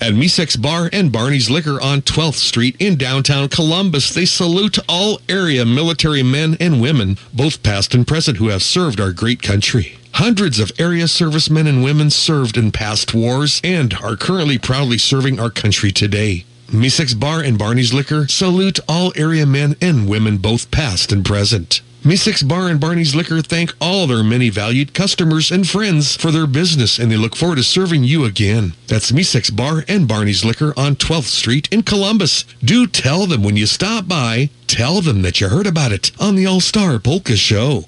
At 0.00 0.14
Misek's 0.14 0.56
Bar 0.56 0.90
and 0.92 1.12
Barney's 1.12 1.48
Liquor 1.48 1.80
on 1.80 2.02
12th 2.02 2.34
Street 2.34 2.74
in 2.80 2.96
downtown 2.96 3.48
Columbus, 3.48 4.12
they 4.12 4.24
salute 4.24 4.76
all 4.88 5.20
area 5.28 5.64
military 5.64 6.24
men 6.24 6.56
and 6.58 6.82
women, 6.82 7.16
both 7.32 7.62
past 7.62 7.94
and 7.94 8.04
present, 8.04 8.38
who 8.38 8.48
have 8.48 8.64
served 8.64 9.00
our 9.00 9.12
great 9.12 9.40
country. 9.40 9.96
Hundreds 10.14 10.58
of 10.58 10.72
area 10.78 11.06
servicemen 11.06 11.68
and 11.68 11.84
women 11.84 12.10
served 12.10 12.56
in 12.56 12.72
past 12.72 13.14
wars 13.14 13.60
and 13.62 13.94
are 13.94 14.16
currently 14.16 14.58
proudly 14.58 14.98
serving 14.98 15.38
our 15.38 15.50
country 15.50 15.92
today. 15.92 16.44
Misek's 16.68 17.14
Bar 17.14 17.40
and 17.40 17.58
Barney's 17.58 17.92
Liquor 17.92 18.26
salute 18.28 18.80
all 18.88 19.12
area 19.16 19.46
men 19.46 19.76
and 19.80 20.08
women, 20.08 20.38
both 20.38 20.70
past 20.70 21.12
and 21.12 21.24
present. 21.24 21.82
Misek's 22.04 22.42
Bar 22.42 22.68
and 22.68 22.78
Barney's 22.78 23.14
Liquor 23.14 23.40
thank 23.40 23.72
all 23.80 24.06
their 24.06 24.22
many 24.22 24.50
valued 24.50 24.92
customers 24.92 25.50
and 25.50 25.66
friends 25.66 26.16
for 26.16 26.30
their 26.30 26.46
business, 26.46 26.98
and 26.98 27.10
they 27.10 27.16
look 27.16 27.34
forward 27.34 27.56
to 27.56 27.62
serving 27.62 28.04
you 28.04 28.24
again. 28.24 28.74
That's 28.88 29.10
Misek's 29.10 29.48
Bar 29.48 29.84
and 29.88 30.06
Barney's 30.06 30.44
Liquor 30.44 30.74
on 30.76 30.96
12th 30.96 31.24
Street 31.24 31.66
in 31.72 31.82
Columbus. 31.82 32.44
Do 32.62 32.86
tell 32.86 33.26
them 33.26 33.42
when 33.42 33.56
you 33.56 33.64
stop 33.64 34.06
by, 34.06 34.50
tell 34.66 35.00
them 35.00 35.22
that 35.22 35.40
you 35.40 35.48
heard 35.48 35.66
about 35.66 35.92
it 35.92 36.10
on 36.20 36.34
the 36.34 36.44
All 36.44 36.60
Star 36.60 36.98
Polka 36.98 37.36
Show. 37.36 37.84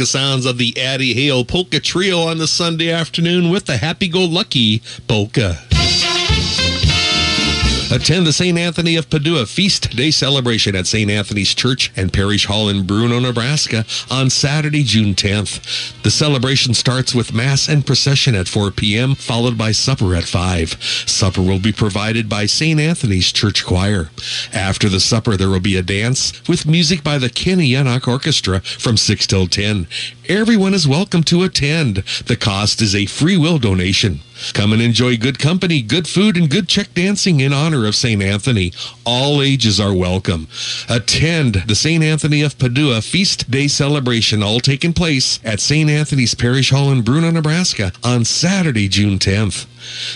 The 0.00 0.06
sounds 0.06 0.46
of 0.46 0.56
the 0.56 0.72
Addie 0.80 1.12
Hale 1.12 1.44
Polka 1.44 1.78
Trio 1.78 2.20
on 2.20 2.38
the 2.38 2.46
Sunday 2.46 2.90
afternoon 2.90 3.50
with 3.50 3.66
the 3.66 3.76
Happy 3.76 4.08
Go 4.08 4.24
Lucky 4.24 4.80
Polka. 5.06 5.69
Attend 7.92 8.24
the 8.24 8.32
St. 8.32 8.56
Anthony 8.56 8.94
of 8.94 9.10
Padua 9.10 9.46
Feast 9.46 9.96
Day 9.96 10.12
celebration 10.12 10.76
at 10.76 10.86
St. 10.86 11.10
Anthony's 11.10 11.52
Church 11.56 11.90
and 11.96 12.12
Parish 12.12 12.46
Hall 12.46 12.68
in 12.68 12.86
Bruno, 12.86 13.18
Nebraska 13.18 13.84
on 14.08 14.30
Saturday, 14.30 14.84
June 14.84 15.16
10th. 15.16 16.00
The 16.04 16.10
celebration 16.12 16.72
starts 16.72 17.16
with 17.16 17.34
Mass 17.34 17.68
and 17.68 17.84
procession 17.84 18.36
at 18.36 18.46
4 18.46 18.70
p.m., 18.70 19.16
followed 19.16 19.58
by 19.58 19.72
supper 19.72 20.14
at 20.14 20.22
5. 20.22 20.80
Supper 21.08 21.42
will 21.42 21.58
be 21.58 21.72
provided 21.72 22.28
by 22.28 22.46
St. 22.46 22.78
Anthony's 22.78 23.32
Church 23.32 23.66
Choir. 23.66 24.10
After 24.52 24.88
the 24.88 25.00
supper, 25.00 25.36
there 25.36 25.50
will 25.50 25.58
be 25.58 25.76
a 25.76 25.82
dance 25.82 26.46
with 26.48 26.66
music 26.66 27.02
by 27.02 27.18
the 27.18 27.28
Kenny 27.28 27.72
Yannock 27.72 28.06
Orchestra 28.06 28.60
from 28.60 28.96
6 28.96 29.26
till 29.26 29.48
10. 29.48 29.88
Everyone 30.28 30.74
is 30.74 30.86
welcome 30.86 31.24
to 31.24 31.42
attend. 31.42 31.96
The 32.26 32.36
cost 32.36 32.80
is 32.82 32.94
a 32.94 33.06
free 33.06 33.36
will 33.36 33.58
donation. 33.58 34.20
Come 34.52 34.72
and 34.72 34.82
enjoy 34.82 35.16
good 35.16 35.38
company, 35.38 35.82
good 35.82 36.08
food, 36.08 36.36
and 36.36 36.48
good 36.50 36.68
Czech 36.68 36.92
dancing 36.94 37.40
in 37.40 37.52
honor 37.52 37.86
of 37.86 37.94
St. 37.94 38.22
Anthony. 38.22 38.72
All 39.04 39.42
ages 39.42 39.78
are 39.78 39.94
welcome. 39.94 40.48
Attend 40.88 41.64
the 41.66 41.74
St. 41.74 42.02
Anthony 42.02 42.42
of 42.42 42.58
Padua 42.58 43.02
Feast 43.02 43.50
Day 43.50 43.68
celebration, 43.68 44.42
all 44.42 44.60
taking 44.60 44.92
place 44.92 45.38
at 45.44 45.60
St. 45.60 45.88
Anthony's 45.88 46.34
Parish 46.34 46.70
Hall 46.70 46.90
in 46.90 47.02
Bruno, 47.02 47.30
Nebraska 47.30 47.92
on 48.02 48.24
Saturday, 48.24 48.88
June 48.88 49.18
10th. 49.18 49.66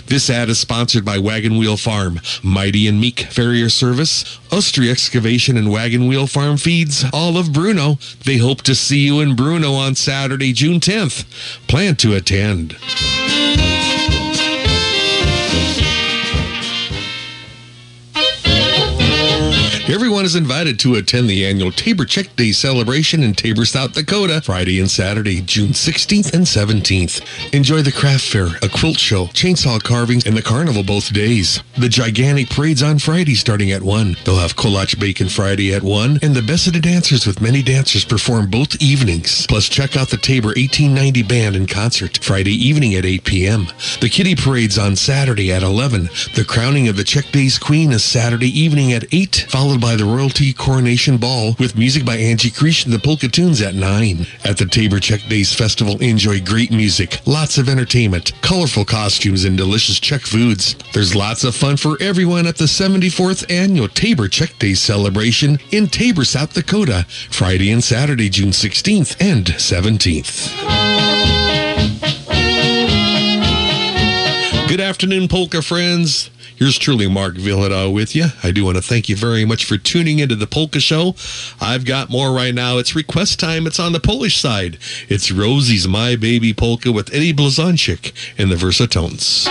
This 0.07 0.29
ad 0.29 0.49
is 0.49 0.59
sponsored 0.59 1.05
by 1.05 1.19
Wagon 1.19 1.57
Wheel 1.57 1.77
Farm, 1.77 2.21
Mighty 2.43 2.87
and 2.87 3.01
Meek 3.01 3.21
Farrier 3.21 3.69
Service, 3.69 4.25
Ostry 4.51 4.91
Excavation 4.91 5.57
and 5.57 5.71
Wagon 5.71 6.07
Wheel 6.07 6.27
Farm 6.27 6.57
Feeds, 6.57 7.05
all 7.13 7.37
of 7.37 7.53
Bruno. 7.53 7.99
They 8.25 8.37
hope 8.37 8.63
to 8.63 8.75
see 8.75 9.01
you 9.01 9.21
in 9.21 9.37
Bruno 9.37 9.73
on 9.73 9.95
Saturday, 9.95 10.53
June 10.53 10.81
10th. 10.81 11.25
Plan 11.67 11.97
to 11.97 12.15
attend. 12.15 12.77
Everyone 19.87 20.25
is 20.25 20.35
invited 20.35 20.79
to 20.79 20.95
attend 20.95 21.29
the 21.29 21.45
annual 21.45 21.71
Tabor 21.71 22.07
Czech 22.07 22.35
Day 22.37 22.53
celebration 22.53 23.23
in 23.23 23.35
Tabor, 23.35 23.67
South 23.67 23.93
Dakota, 23.93 24.41
Friday 24.41 24.81
and 24.81 24.91
Saturday, 24.91 25.43
June 25.43 25.73
16th 25.73 26.33
and 26.33 26.47
17th. 26.47 27.21
Enjoy 27.53 27.83
the 27.83 27.93
craft 27.93 28.25
fair, 28.25 28.47
a 28.63 28.69
quilt 28.71 28.99
show, 28.99 29.27
chainsaw 29.27 29.83
carvings, 29.83 30.25
and 30.25 30.35
the 30.35 30.41
carnival 30.41 30.85
both 30.85 31.13
days. 31.13 31.63
The 31.77 31.91
gigantic 31.91 32.49
parade's 32.49 32.83
on 32.83 32.99
Friday 32.99 33.35
starting 33.35 33.73
at 33.73 33.83
1. 33.83 34.17
They'll 34.25 34.39
have 34.39 34.57
Kolach 34.57 34.99
Bacon 34.99 35.29
Friday 35.29 35.75
at 35.75 35.83
1, 35.83 36.21
and 36.23 36.35
the 36.35 36.41
best 36.41 36.67
of 36.67 36.73
the 36.73 36.81
dancers 36.81 37.27
with 37.27 37.43
many 37.43 37.63
dancers 37.63 38.07
perform 38.07 38.49
both 38.49 38.81
evenings. 38.81 39.47
Plus, 39.49 39.69
check 39.69 39.99
out 39.99 40.09
the 40.09 40.17
Tabor 40.17 40.55
1890 40.57 41.23
Band 41.25 41.57
in 41.57 41.67
concert 41.67 42.21
Friday 42.23 42.55
evening 42.55 42.95
at 42.95 43.05
8 43.05 43.25
p.m. 43.25 43.67
The 44.01 44.09
Kitty 44.09 44.35
Parade's 44.35 44.79
on 44.79 44.97
Saturday 44.97 45.53
at 45.53 45.63
11. 45.63 46.09
The 46.35 46.47
crowning 46.49 46.89
of 46.89 46.97
the 46.97 47.05
Czech 47.05 47.31
Days 47.33 47.59
Queen 47.59 47.93
is 47.93 48.03
Saturday 48.03 48.49
evening 48.59 48.95
at 48.95 49.05
8, 49.13 49.45
followed 49.51 49.74
by 49.81 49.97
the 49.97 50.05
Royalty 50.05 50.53
Coronation 50.53 51.17
Ball 51.17 51.55
with 51.59 51.77
music 51.77 52.05
by 52.05 52.17
Angie 52.17 52.51
Creech 52.51 52.85
and 52.85 52.95
the 52.95 52.99
Polka 52.99 53.29
Tunes 53.29 53.63
at 53.63 53.75
9. 53.75 54.27
At 54.45 54.59
the 54.59 54.67
Tabor 54.67 55.01
Czech 55.01 55.23
Days 55.29 55.55
Festival, 55.55 55.99
enjoy 56.01 56.41
great 56.41 56.71
music, 56.71 57.21
lots 57.27 57.59
of 57.59 57.69
entertainment, 57.69 58.33
colorful 58.43 58.85
costumes, 58.85 59.45
and 59.45 59.57
delicious 59.57 59.99
Czech 60.01 60.23
foods. 60.23 60.77
There's 60.93 61.15
lots 61.15 61.45
of 61.45 61.55
fun 61.55 61.77
for 61.77 61.97
everyone 62.01 62.47
at 62.47 62.57
the 62.57 62.65
74th 62.65 63.51
Annual 63.51 63.89
Tabor 63.89 64.29
Czech 64.29 64.59
Days 64.59 64.81
celebration 64.81 65.59
in 65.71 65.89
Tabor, 65.89 66.25
South 66.25 66.53
Dakota, 66.53 67.07
Friday 67.31 67.71
and 67.71 67.83
Saturday, 67.83 68.29
June 68.29 68.51
16th 68.51 69.17
and 69.21 69.47
17th. 69.47 70.53
Good 74.69 74.81
afternoon, 74.81 75.29
polka 75.29 75.63
friends. 75.63 76.31
Here's 76.65 76.79
truly 76.79 77.07
Mark 77.07 77.35
Vyhlidal 77.35 77.93
with 77.93 78.17
you. 78.17 78.29
I 78.43 78.51
do 78.51 78.65
want 78.65 78.79
to 78.79 78.83
thank 78.83 79.11
you 79.11 79.17
very 79.17 79.45
much 79.45 79.67
for 79.67 79.77
tuning 79.77 80.19
into 80.21 80.35
the 80.35 80.47
Polka 80.47 80.81
Show. 80.81 81.15
I've 81.61 81.85
got 81.85 82.09
more 82.09 82.33
right 82.33 82.55
now. 82.55 82.79
It's 82.79 82.97
request 82.97 83.39
time. 83.39 83.67
It's 83.67 83.79
on 83.79 83.93
the 83.93 84.01
Polish 84.01 84.39
side. 84.39 84.79
It's 85.11 85.31
Rosie's 85.31 85.87
My 85.87 86.17
Baby 86.17 86.55
Polka 86.55 86.91
with 86.91 87.13
Eddie 87.13 87.35
Blazonczyk 87.35 88.15
and 88.39 88.51
the 88.51 88.57
Versatones. 88.57 89.45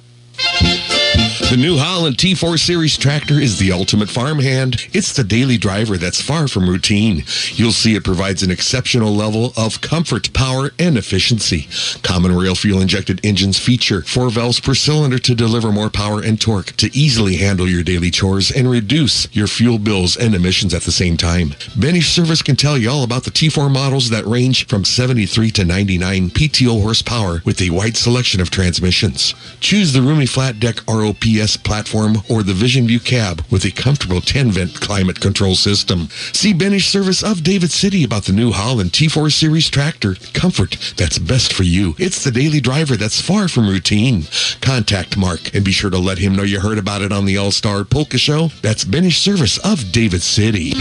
The 1.49 1.57
New 1.57 1.79
Holland 1.79 2.17
T4 2.17 2.59
Series 2.59 2.95
tractor 2.95 3.39
is 3.39 3.57
the 3.57 3.71
ultimate 3.71 4.07
farmhand. 4.07 4.87
It's 4.93 5.13
the 5.13 5.23
daily 5.23 5.57
driver 5.57 5.97
that's 5.97 6.21
far 6.21 6.47
from 6.47 6.69
routine. 6.69 7.23
You'll 7.55 7.71
see 7.71 7.95
it 7.95 8.03
provides 8.03 8.43
an 8.43 8.51
exceptional 8.51 9.15
level 9.15 9.53
of 9.57 9.81
comfort, 9.81 10.31
power, 10.31 10.69
and 10.77 10.95
efficiency. 10.95 11.67
Common 12.03 12.35
rail 12.35 12.53
fuel 12.53 12.81
injected 12.81 13.19
engines 13.25 13.57
feature 13.57 14.03
four 14.03 14.29
valves 14.29 14.59
per 14.59 14.75
cylinder 14.75 15.17
to 15.17 15.33
deliver 15.33 15.71
more 15.71 15.89
power 15.89 16.21
and 16.21 16.39
torque 16.39 16.73
to 16.73 16.95
easily 16.95 17.37
handle 17.37 17.67
your 17.67 17.81
daily 17.81 18.11
chores 18.11 18.51
and 18.51 18.69
reduce 18.69 19.27
your 19.35 19.47
fuel 19.47 19.79
bills 19.79 20.15
and 20.15 20.35
emissions 20.35 20.75
at 20.75 20.83
the 20.83 20.91
same 20.91 21.17
time. 21.17 21.49
Benish 21.79 22.13
Service 22.13 22.43
can 22.43 22.57
tell 22.57 22.77
you 22.77 22.91
all 22.91 23.03
about 23.03 23.23
the 23.23 23.31
T4 23.31 23.73
models 23.73 24.11
that 24.11 24.27
range 24.27 24.67
from 24.67 24.85
73 24.85 25.49
to 25.49 25.65
99 25.65 26.29
PTO 26.29 26.79
horsepower 26.79 27.41
with 27.43 27.59
a 27.59 27.71
wide 27.71 27.97
selection 27.97 28.39
of 28.39 28.51
transmissions. 28.51 29.33
Choose 29.61 29.93
the 29.93 30.03
roomy 30.03 30.27
flat 30.27 30.59
deck 30.59 30.75
ROPS 30.87 31.38
platform 31.39 32.17
or 32.29 32.43
the 32.43 32.53
Vision 32.53 32.85
View 32.87 32.99
cab 32.99 33.43
with 33.49 33.63
a 33.63 33.71
comfortable 33.71 34.19
10 34.19 34.51
vent 34.51 34.81
climate 34.81 35.21
control 35.21 35.55
system. 35.55 36.09
See 36.33 36.53
Benish 36.53 36.89
Service 36.89 37.23
of 37.23 37.43
David 37.43 37.71
City 37.71 38.03
about 38.03 38.25
the 38.25 38.33
new 38.33 38.51
Holland 38.51 38.91
T4 38.91 39.31
Series 39.31 39.69
tractor. 39.69 40.15
Comfort 40.33 40.93
that's 40.97 41.17
best 41.17 41.53
for 41.53 41.63
you. 41.63 41.95
It's 41.97 42.23
the 42.23 42.31
daily 42.31 42.59
driver 42.59 42.97
that's 42.97 43.21
far 43.21 43.47
from 43.47 43.69
routine. 43.69 44.23
Contact 44.59 45.15
Mark 45.15 45.55
and 45.55 45.63
be 45.63 45.71
sure 45.71 45.89
to 45.89 45.97
let 45.97 46.17
him 46.17 46.35
know 46.35 46.43
you 46.43 46.59
heard 46.59 46.77
about 46.77 47.01
it 47.01 47.13
on 47.13 47.25
the 47.25 47.37
All 47.37 47.51
Star 47.51 47.85
Polka 47.85 48.17
Show. 48.17 48.49
That's 48.61 48.83
Benish 48.83 49.19
Service 49.19 49.57
of 49.59 49.91
David 49.91 50.21
City. 50.21 50.73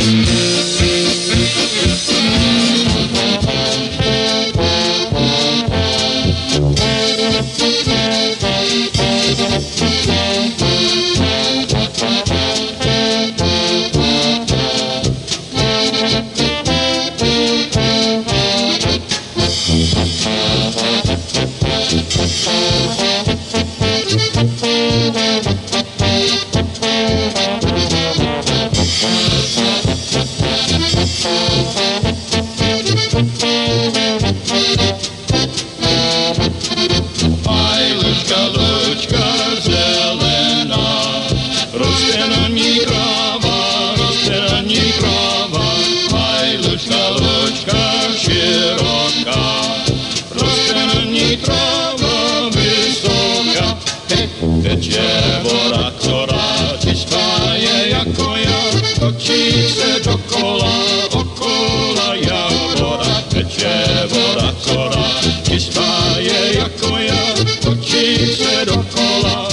okola, 60.49 60.73
okola 61.12 62.15
jávora, 62.15 63.23
teče 63.28 64.09
voda 64.09 64.55
kora, 64.65 65.05
kyslá 65.43 66.17
je 66.18 66.59
jako 66.59 66.97
já, 66.99 67.35
točí 67.60 68.36
se 68.36 68.65
dokola. 68.65 69.48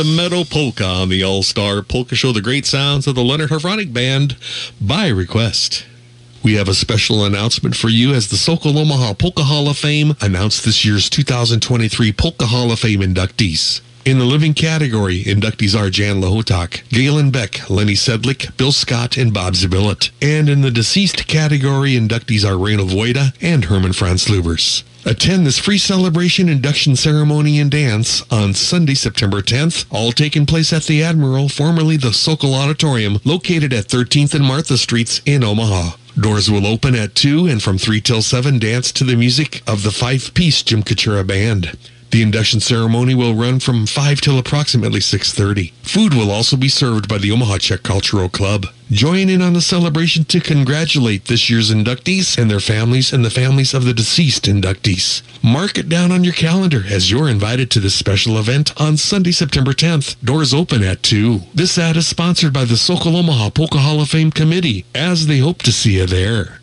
The 0.00 0.06
Meadow 0.06 0.44
Polka 0.44 0.82
on 0.82 1.10
the 1.10 1.22
All 1.22 1.42
Star 1.42 1.82
Polka 1.82 2.14
Show, 2.14 2.32
the 2.32 2.40
great 2.40 2.64
sounds 2.64 3.06
of 3.06 3.14
the 3.14 3.22
Leonard 3.22 3.50
Harmonic 3.50 3.92
Band 3.92 4.34
by 4.80 5.08
request. 5.08 5.84
We 6.42 6.54
have 6.54 6.68
a 6.68 6.74
special 6.74 7.22
announcement 7.22 7.76
for 7.76 7.90
you 7.90 8.14
as 8.14 8.28
the 8.28 8.38
Sokol 8.38 8.78
Omaha 8.78 9.12
Polka 9.12 9.42
Hall 9.42 9.68
of 9.68 9.76
Fame 9.76 10.16
announced 10.22 10.64
this 10.64 10.86
year's 10.86 11.10
2023 11.10 12.12
Polka 12.12 12.46
Hall 12.46 12.72
of 12.72 12.78
Fame 12.78 13.00
inductees. 13.00 13.82
In 14.06 14.18
the 14.18 14.24
living 14.24 14.54
category, 14.54 15.22
inductees 15.22 15.78
are 15.78 15.90
Jan 15.90 16.22
Lahotak, 16.22 16.88
Galen 16.88 17.30
Beck, 17.30 17.68
Lenny 17.68 17.92
Sedlick, 17.92 18.56
Bill 18.56 18.72
Scott, 18.72 19.18
and 19.18 19.34
Bob 19.34 19.52
Zabillet. 19.52 20.08
And 20.22 20.48
in 20.48 20.62
the 20.62 20.70
deceased 20.70 21.26
category, 21.26 21.90
inductees 21.90 22.48
are 22.48 22.56
Reynold 22.56 22.88
Voida 22.88 23.34
and 23.42 23.66
Herman 23.66 23.92
Franz 23.92 24.28
Lubers. 24.28 24.82
Attend 25.06 25.46
this 25.46 25.58
free 25.58 25.78
celebration 25.78 26.50
induction 26.50 26.94
ceremony 26.94 27.58
and 27.58 27.70
dance 27.70 28.22
on 28.30 28.52
Sunday, 28.52 28.92
September 28.92 29.40
10th, 29.40 29.86
all 29.90 30.12
taking 30.12 30.44
place 30.44 30.74
at 30.74 30.84
the 30.84 31.02
Admiral, 31.02 31.48
formerly 31.48 31.96
the 31.96 32.12
Sokol 32.12 32.54
Auditorium, 32.54 33.18
located 33.24 33.72
at 33.72 33.86
13th 33.86 34.34
and 34.34 34.44
Martha 34.44 34.76
Streets 34.76 35.22
in 35.24 35.42
Omaha. 35.42 35.96
Doors 36.20 36.50
will 36.50 36.66
open 36.66 36.94
at 36.94 37.14
2 37.14 37.46
and 37.46 37.62
from 37.62 37.78
3 37.78 38.02
till 38.02 38.20
7 38.20 38.58
dance 38.58 38.92
to 38.92 39.04
the 39.04 39.16
music 39.16 39.62
of 39.66 39.84
the 39.84 39.90
five-piece 39.90 40.62
Jim 40.62 40.82
Kachura 40.82 41.26
Band. 41.26 41.78
The 42.10 42.22
induction 42.22 42.58
ceremony 42.58 43.14
will 43.14 43.36
run 43.36 43.60
from 43.60 43.86
5 43.86 44.20
till 44.20 44.36
approximately 44.36 44.98
6.30. 44.98 45.72
Food 45.82 46.12
will 46.12 46.32
also 46.32 46.56
be 46.56 46.68
served 46.68 47.08
by 47.08 47.18
the 47.18 47.30
Omaha 47.30 47.58
Czech 47.58 47.84
Cultural 47.84 48.28
Club. 48.28 48.66
Join 48.90 49.28
in 49.28 49.40
on 49.40 49.52
the 49.52 49.60
celebration 49.60 50.24
to 50.24 50.40
congratulate 50.40 51.26
this 51.26 51.48
year's 51.48 51.70
inductees 51.70 52.36
and 52.36 52.50
their 52.50 52.58
families 52.58 53.12
and 53.12 53.24
the 53.24 53.30
families 53.30 53.74
of 53.74 53.84
the 53.84 53.94
deceased 53.94 54.46
inductees. 54.46 55.22
Mark 55.40 55.78
it 55.78 55.88
down 55.88 56.10
on 56.10 56.24
your 56.24 56.32
calendar 56.32 56.82
as 56.90 57.12
you're 57.12 57.28
invited 57.28 57.70
to 57.70 57.80
this 57.80 57.94
special 57.94 58.38
event 58.38 58.72
on 58.80 58.96
Sunday, 58.96 59.30
September 59.30 59.72
10th. 59.72 60.16
Doors 60.24 60.52
open 60.52 60.82
at 60.82 61.04
2. 61.04 61.42
This 61.54 61.78
ad 61.78 61.96
is 61.96 62.08
sponsored 62.08 62.52
by 62.52 62.64
the 62.64 62.76
Sokol 62.76 63.16
Omaha 63.16 63.50
Polka 63.50 63.78
Hall 63.78 64.00
of 64.00 64.08
Fame 64.08 64.32
Committee 64.32 64.84
as 64.96 65.28
they 65.28 65.38
hope 65.38 65.62
to 65.62 65.70
see 65.70 65.98
you 65.98 66.06
there. 66.06 66.59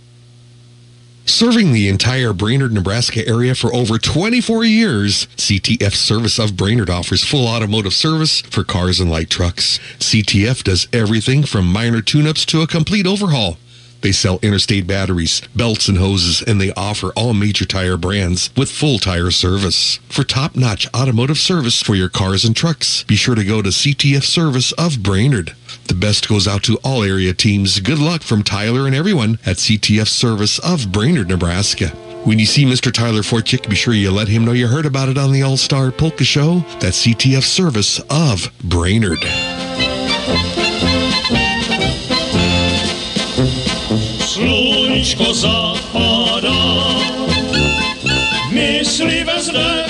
Serving 1.30 1.74
the 1.74 1.90
entire 1.90 2.32
Brainard, 2.32 2.72
Nebraska 2.72 3.28
area 3.28 3.54
for 3.54 3.72
over 3.76 3.98
24 3.98 4.64
years, 4.64 5.28
CTF 5.36 5.94
Service 5.94 6.40
of 6.40 6.56
Brainard 6.56 6.90
offers 6.90 7.22
full 7.26 7.48
automotive 7.50 7.94
service 7.94 8.40
for 8.40 8.64
cars 8.64 9.02
and 9.02 9.12
light 9.12 9.30
trucks. 9.30 9.78
CTF 10.00 10.64
does 10.64 10.88
everything 10.94 11.44
from 11.44 11.72
minor 11.72 12.02
tune-ups 12.02 12.46
to 12.46 12.62
a 12.62 12.68
complete 12.68 13.06
overhaul. 13.06 13.58
They 14.02 14.14
sell 14.14 14.40
interstate 14.42 14.88
batteries, 14.88 15.42
belts, 15.54 15.90
and 15.90 15.98
hoses, 15.98 16.42
and 16.42 16.62
they 16.62 16.72
offer 16.74 17.10
all 17.10 17.34
major 17.34 17.66
tire 17.66 17.98
brands 17.98 18.50
with 18.56 18.72
full 18.72 18.98
tire 18.98 19.32
service. 19.32 20.00
For 20.08 20.24
top-notch 20.24 20.88
automotive 20.96 21.40
service 21.40 21.82
for 21.82 21.96
your 21.96 22.10
cars 22.10 22.46
and 22.46 22.56
trucks, 22.56 23.04
be 23.04 23.18
sure 23.18 23.36
to 23.36 23.44
go 23.44 23.62
to 23.62 23.70
CTF 23.70 24.24
Service 24.24 24.72
of 24.74 25.04
Brainard. 25.04 25.56
The 25.88 25.96
best 25.96 26.28
goes 26.28 26.48
out 26.48 26.64
to 26.64 26.78
all 26.84 27.04
area 27.04 27.34
teams. 27.34 27.80
Good 27.80 28.00
luck 28.00 28.22
from 28.22 28.44
Tyler 28.44 28.86
and 28.88 28.96
everyone 28.96 29.40
at 29.46 29.58
CTF 29.58 30.08
Service 30.08 30.60
of 30.60 30.92
Brainard, 30.92 31.30
Nebraska. 31.30 31.88
When 32.26 32.40
you 32.40 32.46
see 32.46 32.66
Mr. 32.66 32.92
Tyler 32.92 33.22
Forchick, 33.22 33.70
be 33.70 33.76
sure 33.76 33.94
you 33.94 34.12
let 34.12 34.28
him 34.28 34.44
know 34.44 34.52
you 34.52 34.68
heard 34.68 34.86
about 34.86 35.10
it 35.10 35.18
on 35.18 35.32
the 35.32 35.44
All 35.44 35.58
Star 35.58 35.92
Polka 35.92 36.26
Show. 36.26 36.60
That's 36.80 37.06
CTF 37.06 37.44
Service 37.44 38.00
of 38.10 38.52
Brainard. 38.64 39.24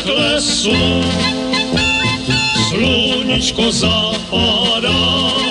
Zapadá, 0.07 0.39
sú. 0.39 0.71
Slunečko 2.69 3.71
zapadá, 3.71 5.46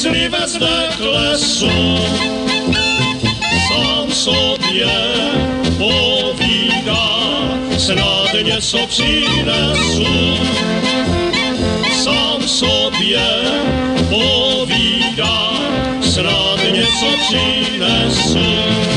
myslivé 0.00 0.48
zdekle 0.48 1.36
sú. 1.36 1.76
Sám 3.68 4.08
sobě 4.08 4.88
povídá, 5.76 7.04
snad 7.76 8.32
něco 8.32 8.86
přinesu. 8.88 10.40
Sám 12.00 12.40
sobě 12.48 13.28
povídá, 14.08 15.52
snad 16.00 16.60
něco 16.72 17.08
přinesu. 17.20 18.89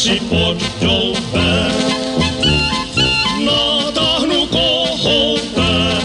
Si 0.00 0.16
pod 0.32 0.56
doubek, 0.80 1.76
natáhnu 3.44 4.48
kohoutek, 4.48 6.04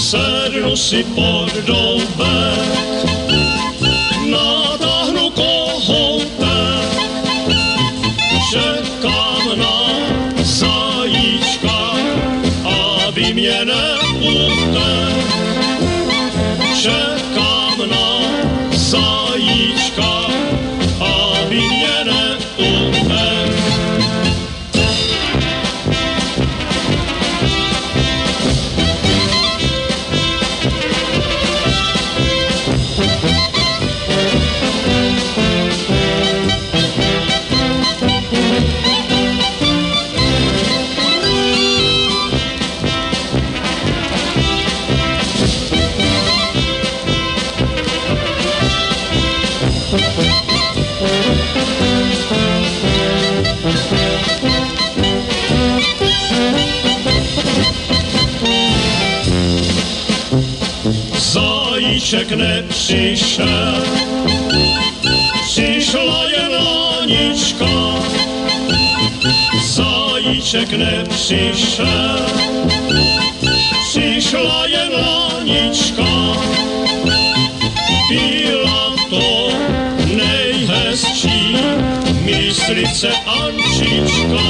sednu 0.00 0.72
si 0.72 1.04
pod 1.12 1.52
doubek, 1.68 2.64
natáhnu 4.24 5.30
kohoutek, 5.36 6.88
čekám 8.48 9.44
na 9.60 9.76
zajíčka, 10.40 11.92
aby 12.64 13.34
mě 13.36 13.64
neutek. 13.68 15.28
Čekám 16.80 17.19
nepřišel, 62.90 63.82
přišla 65.42 66.24
jen 66.24 66.54
Anička. 67.00 67.66
Zajíček 69.64 70.72
nepřišel, 70.72 72.26
přišla 73.88 74.66
jen 74.66 74.92
Anička. 75.36 76.04
Byla 78.08 78.94
to 79.10 79.48
nejhezčí 80.16 81.56
myslice 82.24 83.12
Ančička. 83.26 84.42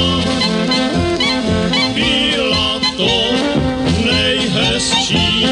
Byla 1.93 2.79
to 2.97 3.09
nejhezčí 4.05 5.45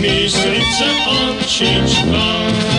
myslice 0.00 0.84
Ančička. 0.84 1.15
That's 1.58 2.75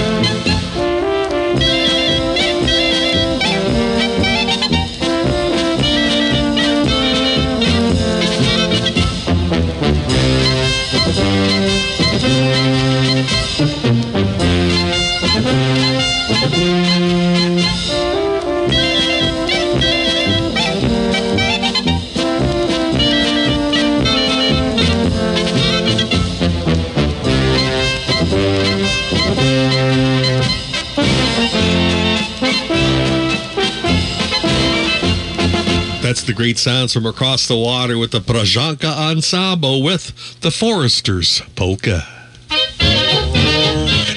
the 36.28 36.34
great 36.34 36.58
sounds 36.58 36.94
from 36.94 37.06
across 37.06 37.48
the 37.48 37.56
water 37.56 37.98
with 37.98 38.12
the 38.12 38.20
Prajanka 38.20 38.84
Ensemble 38.84 39.82
with 39.82 40.42
the 40.42 40.52
Foresters 40.52 41.42
Polka. 41.56 42.17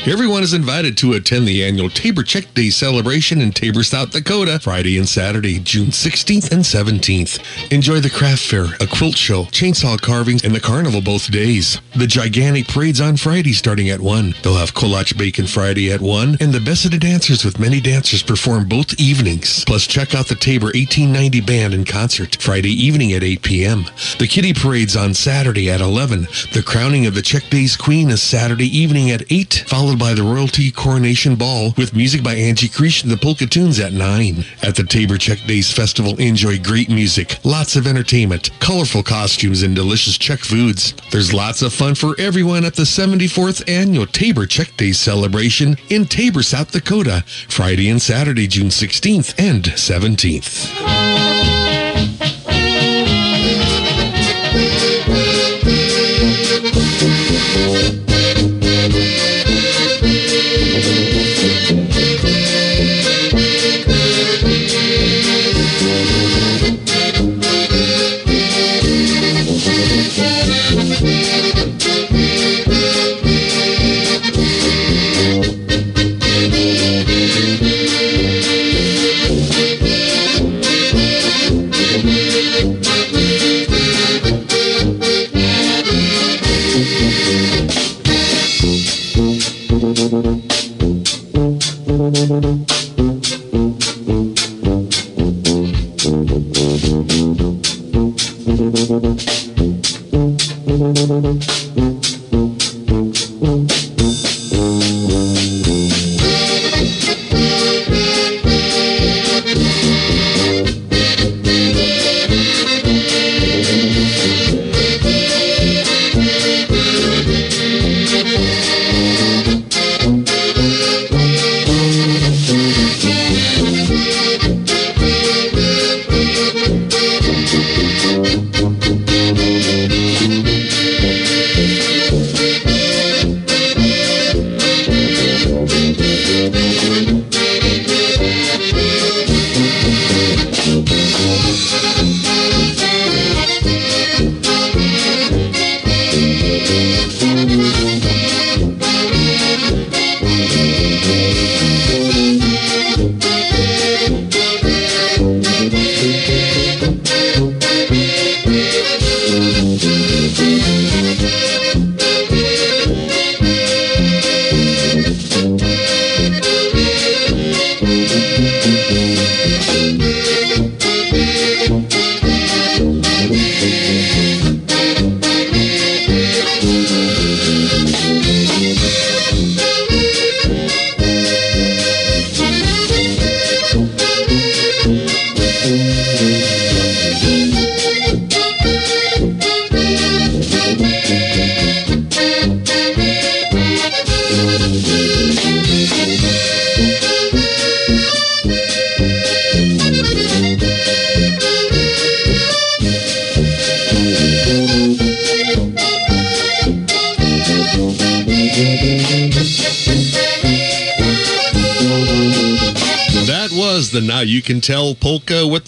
Everyone 0.07 0.43
is 0.43 0.55
invited 0.55 0.97
to 0.99 1.12
attend 1.12 1.47
the 1.47 1.62
annual 1.62 1.91
Tabor 1.91 2.23
Czech 2.23 2.55
Day 2.55 2.70
celebration 2.70 3.43
in 3.43 3.53
Tabor, 3.53 3.83
South 3.83 4.12
Dakota, 4.12 4.59
Friday 4.59 4.97
and 4.97 5.07
Saturday, 5.07 5.59
June 5.59 5.89
16th 5.89 6.51
and 6.53 6.65
17th. 6.65 7.70
Enjoy 7.70 8.01
the 8.01 8.09
craft 8.09 8.43
fair, 8.43 8.65
a 8.81 8.87
quilt 8.87 9.15
show, 9.15 9.45
chainsaw 9.45 10.01
carvings, 10.01 10.43
and 10.43 10.55
the 10.55 10.61
carnival 10.61 11.03
both 11.03 11.31
days. 11.31 11.83
The 11.97 12.07
gigantic 12.07 12.67
parade's 12.67 13.01
on 13.01 13.19
Friday 13.19 13.53
starting 13.53 13.91
at 13.91 14.01
1. 14.01 14.37
They'll 14.43 14.57
have 14.57 14.73
Kolach 14.73 15.19
Bacon 15.19 15.47
Friday 15.47 15.93
at 15.93 16.01
1, 16.01 16.39
and 16.41 16.53
the 16.53 16.61
best 16.61 16.87
of 16.87 16.93
the 16.93 16.99
dancers 16.99 17.45
with 17.45 17.61
many 17.61 17.79
dancers 17.79 18.23
perform 18.23 18.69
both 18.69 18.99
evenings. 18.99 19.67
Plus, 19.67 19.87
check 19.87 20.15
out 20.15 20.29
the 20.29 20.35
Tabor 20.35 20.69
1890 20.69 21.43
Band 21.43 21.75
in 21.75 21.85
concert 21.85 22.41
Friday 22.41 22.73
evening 22.73 23.12
at 23.12 23.23
8 23.23 23.43
p.m. 23.43 23.85
The 24.19 24.27
Kitty 24.27 24.55
Parade's 24.55 24.97
on 24.97 25.12
Saturday 25.12 25.70
at 25.70 25.83
11. 25.83 26.27
The 26.55 26.65
crowning 26.65 27.05
of 27.05 27.15
the 27.15 27.23
Czech 27.23 27.51
Days 27.51 27.77
Queen 27.77 28.09
is 28.09 28.23
Saturday 28.23 28.67
evening 28.67 29.11
at 29.11 29.31
8, 29.31 29.65
followed 29.69 30.00
by 30.01 30.15
the 30.15 30.23
Royalty 30.23 30.70
Coronation 30.70 31.37
Ball 31.37 31.75
with 31.77 31.95
music 31.95 32.23
by 32.23 32.35
Angie 32.35 32.70
Creech 32.70 33.03
and 33.03 33.12
the 33.12 33.19
Polka 33.19 33.47
Tunes 33.47 33.79
at 33.79 33.93
9. 33.93 34.45
At 34.62 34.75
the 34.75 34.83
Tabor 34.83 35.19
Czech 35.19 35.45
Days 35.47 35.70
Festival, 35.70 36.19
enjoy 36.19 36.59
great 36.59 36.89
music, 36.89 37.39
lots 37.45 37.77
of 37.77 37.87
entertainment, 37.87 38.51
colorful 38.61 39.03
costumes, 39.03 39.62
and 39.62 39.77
delicious 39.77 40.17
Czech 40.17 40.39
foods. 40.39 40.95
There's 41.12 41.35
lots 41.35 41.61
of 41.61 41.75
fun 41.75 41.95
for 41.95 42.19
everyone 42.19 42.65
at 42.65 42.77
the 42.77 42.85
74th 42.85 43.69
Annual 43.69 44.07
Tabor 44.07 44.47
Czech 44.47 44.75
Days 44.79 44.99
celebration 44.99 45.77
in 45.91 46.07
Tabor, 46.07 46.43
South 46.43 46.73
Dakota, 46.73 47.23
Friday 47.49 47.91
and 47.91 48.01
Saturday, 48.01 48.47
June 48.47 48.69
16th 48.69 49.35
and 49.39 49.65
17th. 49.65 51.60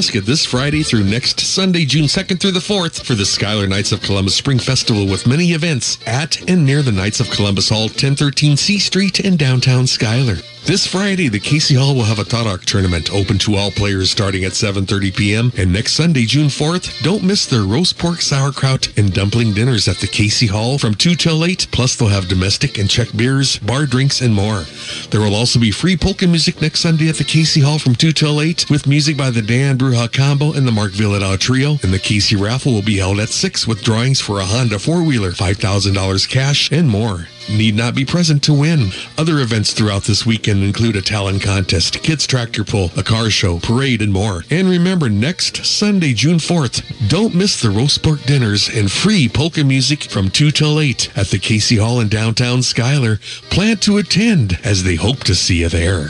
Nebraska 0.07 0.31
this 0.31 0.47
Friday 0.47 0.83
through 0.85 1.03
next 1.03 1.41
Sunday, 1.41 1.85
June 1.85 2.05
2nd 2.05 2.39
through 2.39 2.53
the 2.53 2.61
4th 2.61 3.05
for 3.05 3.15
the 3.15 3.25
Schuyler 3.25 3.67
Knights 3.67 3.91
of 3.91 4.03
Columbus 4.03 4.37
Spring 4.37 4.59
Festival 4.59 5.07
with 5.07 5.27
many 5.27 5.53
events 5.53 5.99
at 6.07 6.49
and 6.49 6.65
near 6.65 6.83
the 6.83 6.93
Knights 6.93 7.19
of 7.19 7.29
Columbus 7.31 7.71
Hall, 7.71 7.87
1013 7.87 8.57
C 8.57 8.79
Street 8.79 9.21
in 9.21 9.37
downtown 9.37 9.87
Schuyler. 9.87 10.37
This 10.67 10.87
Friday, 10.87 11.29
the 11.29 11.41
Casey 11.41 11.75
Hall 11.75 11.95
will 11.95 12.05
have 12.05 12.19
a 12.19 12.25
Tarok 12.25 12.65
tournament 12.65 13.13
open 13.13 13.39
to 13.39 13.55
all 13.55 13.71
players 13.71 14.11
starting 14.11 14.45
at 14.45 14.51
7.30 14.51 15.17
p.m. 15.17 15.53
And 15.57 15.73
next 15.73 15.93
Sunday, 15.93 16.25
June 16.25 16.49
4th, 16.49 17.03
don't 17.03 17.23
miss 17.23 17.47
their 17.47 17.63
roast 17.63 17.99
pork, 17.99 18.21
sauerkraut, 18.21 18.97
and 18.99 19.13
dumpling 19.13 19.55
dinners 19.55 19.87
at 19.87 19.99
the 19.99 20.09
Casey 20.09 20.47
Hall 20.47 20.77
from 20.77 20.95
2 20.95 21.15
till 21.15 21.45
8. 21.45 21.69
Plus, 21.71 21.95
they'll 21.95 22.09
have 22.09 22.29
domestic 22.29 22.79
and 22.79 22.91
Czech 22.91 23.17
beers, 23.17 23.59
bar 23.59 23.87
drinks, 23.87 24.21
and 24.21 24.35
more. 24.35 24.65
There 25.11 25.21
will 25.21 25.35
also 25.35 25.59
be 25.61 25.71
free 25.71 25.97
polka 25.97 26.27
music 26.27 26.61
next 26.61 26.81
Sunday 26.81 27.09
at 27.09 27.17
the 27.17 27.25
Casey 27.25 27.61
Hall 27.61 27.79
from 27.79 27.95
2 27.95 28.13
till 28.13 28.41
8 28.41 28.69
with 28.71 28.87
music 28.87 29.17
by 29.17 29.31
the 29.31 29.43
Dan 29.43 29.79
Bruja 29.79 30.13
Combo 30.13 30.53
and 30.53 30.67
the 30.67 30.73
Mark 30.73 30.93
Vyhlidal 30.93 31.39
Trio. 31.39 31.79
And 31.83 31.93
the 31.93 31.99
Casey 31.99 32.37
raffle 32.37 32.73
will 32.73 32.83
be 32.83 32.99
held 32.99 33.21
at 33.21 33.29
6 33.29 33.67
with 33.67 33.83
drawings 33.83 34.21
for 34.21 34.41
a 34.41 34.45
Honda 34.45 34.79
four-wheeler, 34.79 35.33
$5,000 35.33 36.29
cash, 36.29 36.71
and 36.73 36.89
more 36.89 37.29
need 37.49 37.75
not 37.75 37.95
be 37.95 38.05
present 38.05 38.43
to 38.45 38.53
win. 38.53 38.91
Other 39.19 39.41
events 39.41 39.73
throughout 39.73 40.05
this 40.05 40.27
weekend 40.27 40.63
include 40.63 40.97
a 40.97 41.03
talent 41.03 41.43
contest, 41.43 42.03
kids 42.03 42.27
tractor 42.27 42.65
pull, 42.65 42.91
a 42.97 43.03
car 43.03 43.31
show, 43.31 43.59
parade, 43.59 44.03
and 44.03 44.13
more. 44.13 44.45
And 44.51 44.69
remember, 44.69 45.09
next 45.09 45.65
Sunday, 45.65 46.13
June 46.13 46.39
4th, 46.39 46.96
don't 47.09 47.35
miss 47.35 47.61
the 47.61 47.71
roast 47.71 48.03
pork 48.03 48.23
dinners 48.23 48.69
and 48.69 48.91
free 48.91 49.29
polka 49.29 49.63
music 49.63 50.03
from 50.05 50.31
2 50.31 50.51
till 50.51 50.81
8 50.81 51.17
at 51.17 51.29
the 51.29 51.39
Casey 51.39 51.77
Hall 51.77 52.01
in 52.01 52.09
downtown 52.09 52.63
Schuyler. 52.63 53.19
Plan 53.51 53.77
to 53.79 53.99
attend 53.99 54.59
as 54.65 54.83
they 54.83 54.97
hope 54.97 55.23
to 55.25 55.35
see 55.35 55.61
you 55.61 55.69
there. 55.69 56.09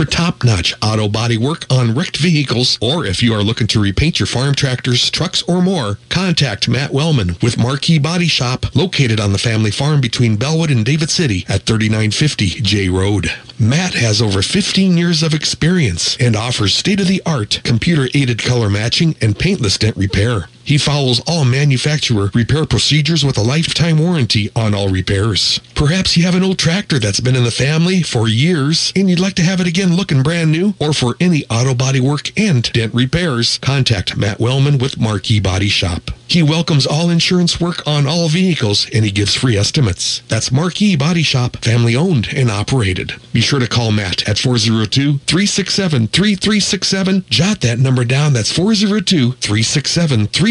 For 0.00 0.06
top-notch 0.06 0.72
auto 0.80 1.10
body 1.10 1.36
work 1.36 1.66
on 1.68 1.94
wrecked 1.94 2.16
vehicles, 2.16 2.78
or 2.80 3.04
if 3.04 3.22
you 3.22 3.34
are 3.34 3.42
looking 3.42 3.66
to 3.66 3.82
repaint 3.82 4.18
your 4.18 4.26
farm 4.26 4.54
tractors, 4.54 5.10
trucks, 5.10 5.42
or 5.42 5.60
more, 5.60 5.98
contact 6.08 6.70
Matt 6.70 6.90
Wellman 6.90 7.36
with 7.42 7.58
Marquee 7.58 7.98
Body 7.98 8.26
Shop, 8.26 8.74
located 8.74 9.20
on 9.20 9.32
the 9.32 9.38
family 9.38 9.70
farm 9.70 10.00
between 10.00 10.38
Bellwood 10.38 10.70
and 10.70 10.86
David 10.86 11.10
City 11.10 11.44
at 11.50 11.64
3950 11.64 12.46
J 12.62 12.88
Road. 12.88 13.30
Matt 13.58 13.92
has 13.92 14.22
over 14.22 14.40
15 14.40 14.96
years 14.96 15.22
of 15.22 15.34
experience 15.34 16.16
and 16.18 16.34
offers 16.34 16.72
state-of-the-art 16.74 17.60
computer-aided 17.62 18.42
color 18.42 18.70
matching 18.70 19.16
and 19.20 19.38
paintless 19.38 19.76
dent 19.76 19.98
repair. 19.98 20.48
He 20.64 20.78
follows 20.78 21.20
all 21.26 21.44
manufacturer 21.44 22.30
repair 22.34 22.64
procedures 22.66 23.24
with 23.24 23.38
a 23.38 23.42
lifetime 23.42 23.98
warranty 23.98 24.50
on 24.54 24.74
all 24.74 24.88
repairs. 24.88 25.60
Perhaps 25.74 26.16
you 26.16 26.24
have 26.24 26.34
an 26.34 26.42
old 26.42 26.58
tractor 26.58 26.98
that's 26.98 27.20
been 27.20 27.36
in 27.36 27.44
the 27.44 27.50
family 27.50 28.02
for 28.02 28.28
years 28.28 28.92
and 28.94 29.08
you'd 29.08 29.18
like 29.18 29.34
to 29.34 29.42
have 29.42 29.60
it 29.60 29.66
again 29.66 29.96
looking 29.96 30.22
brand 30.22 30.52
new, 30.52 30.74
or 30.78 30.92
for 30.92 31.16
any 31.18 31.44
auto 31.46 31.74
body 31.74 32.00
work 32.00 32.38
and 32.38 32.70
dent 32.72 32.94
repairs, 32.94 33.58
contact 33.58 34.16
Matt 34.16 34.38
Wellman 34.38 34.78
with 34.78 35.00
Marquee 35.00 35.40
Body 35.40 35.68
Shop. 35.68 36.10
He 36.28 36.42
welcomes 36.44 36.86
all 36.86 37.10
insurance 37.10 37.60
work 37.60 37.84
on 37.88 38.06
all 38.06 38.28
vehicles 38.28 38.88
and 38.94 39.04
he 39.04 39.10
gives 39.10 39.34
free 39.34 39.56
estimates. 39.56 40.22
That's 40.28 40.52
Marquee 40.52 40.94
Body 40.94 41.24
Shop, 41.24 41.56
family 41.56 41.96
owned 41.96 42.28
and 42.32 42.50
operated. 42.50 43.14
Be 43.32 43.40
sure 43.40 43.58
to 43.58 43.66
call 43.66 43.90
Matt 43.90 44.28
at 44.28 44.38
402 44.38 45.18
367 45.18 46.06
3367. 46.08 47.24
Jot 47.28 47.60
that 47.62 47.80
number 47.80 48.04
down. 48.04 48.32
That's 48.32 48.52
402 48.52 49.32
367 49.32 50.26
3367. 50.28 50.49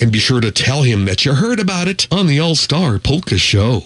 And 0.00 0.12
be 0.12 0.18
sure 0.18 0.40
to 0.40 0.50
tell 0.50 0.82
him 0.82 1.06
that 1.06 1.24
you 1.24 1.34
heard 1.34 1.58
about 1.58 1.88
it 1.88 2.06
on 2.10 2.26
the 2.26 2.38
All 2.38 2.54
Star 2.54 2.98
Polka 2.98 3.38
Show. 3.38 3.84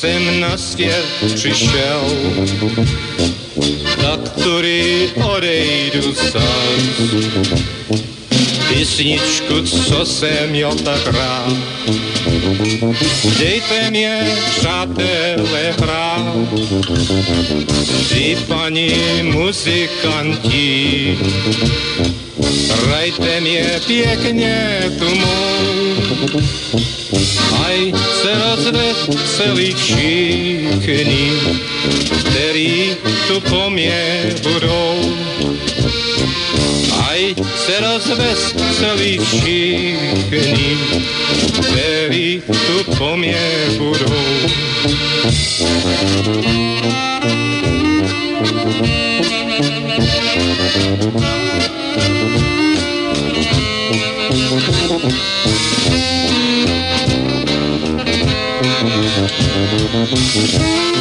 Jsem 0.00 0.40
na 0.40 0.56
svět 0.56 1.04
přišel, 1.34 2.02
za 4.02 4.16
který 4.16 5.08
odejdu 5.24 6.14
sám. 6.14 6.80
Písničku, 8.68 9.62
co 9.62 10.06
jsem 10.06 10.50
měl 10.50 10.74
tak 10.74 11.06
rád, 11.06 11.52
dejte 13.38 13.90
mě, 13.90 14.36
přátelé, 14.58 15.74
hrát. 15.80 16.36
Vy, 18.12 18.36
paní 18.48 18.92
muzikanti, 19.22 21.18
hrajte 22.70 23.40
mě 23.40 23.80
pěkně 23.86 24.82
tu 24.98 25.14
mou. 25.14 25.60
Aj 27.64 27.92
se 28.22 28.30
rozveseli 28.34 29.74
všichni, 29.74 30.68
který 32.20 32.96
tu 33.28 33.40
po 33.40 33.70
mně 33.70 34.34
budou. 34.42 35.16
Aj 37.08 37.34
se 37.66 37.80
rozveseli 37.80 39.18
všichni, 39.18 40.78
který 41.60 42.42
tu 42.46 42.96
po 42.98 43.16
mně 43.16 43.50
budou. 43.78 44.50
Música 59.92 60.99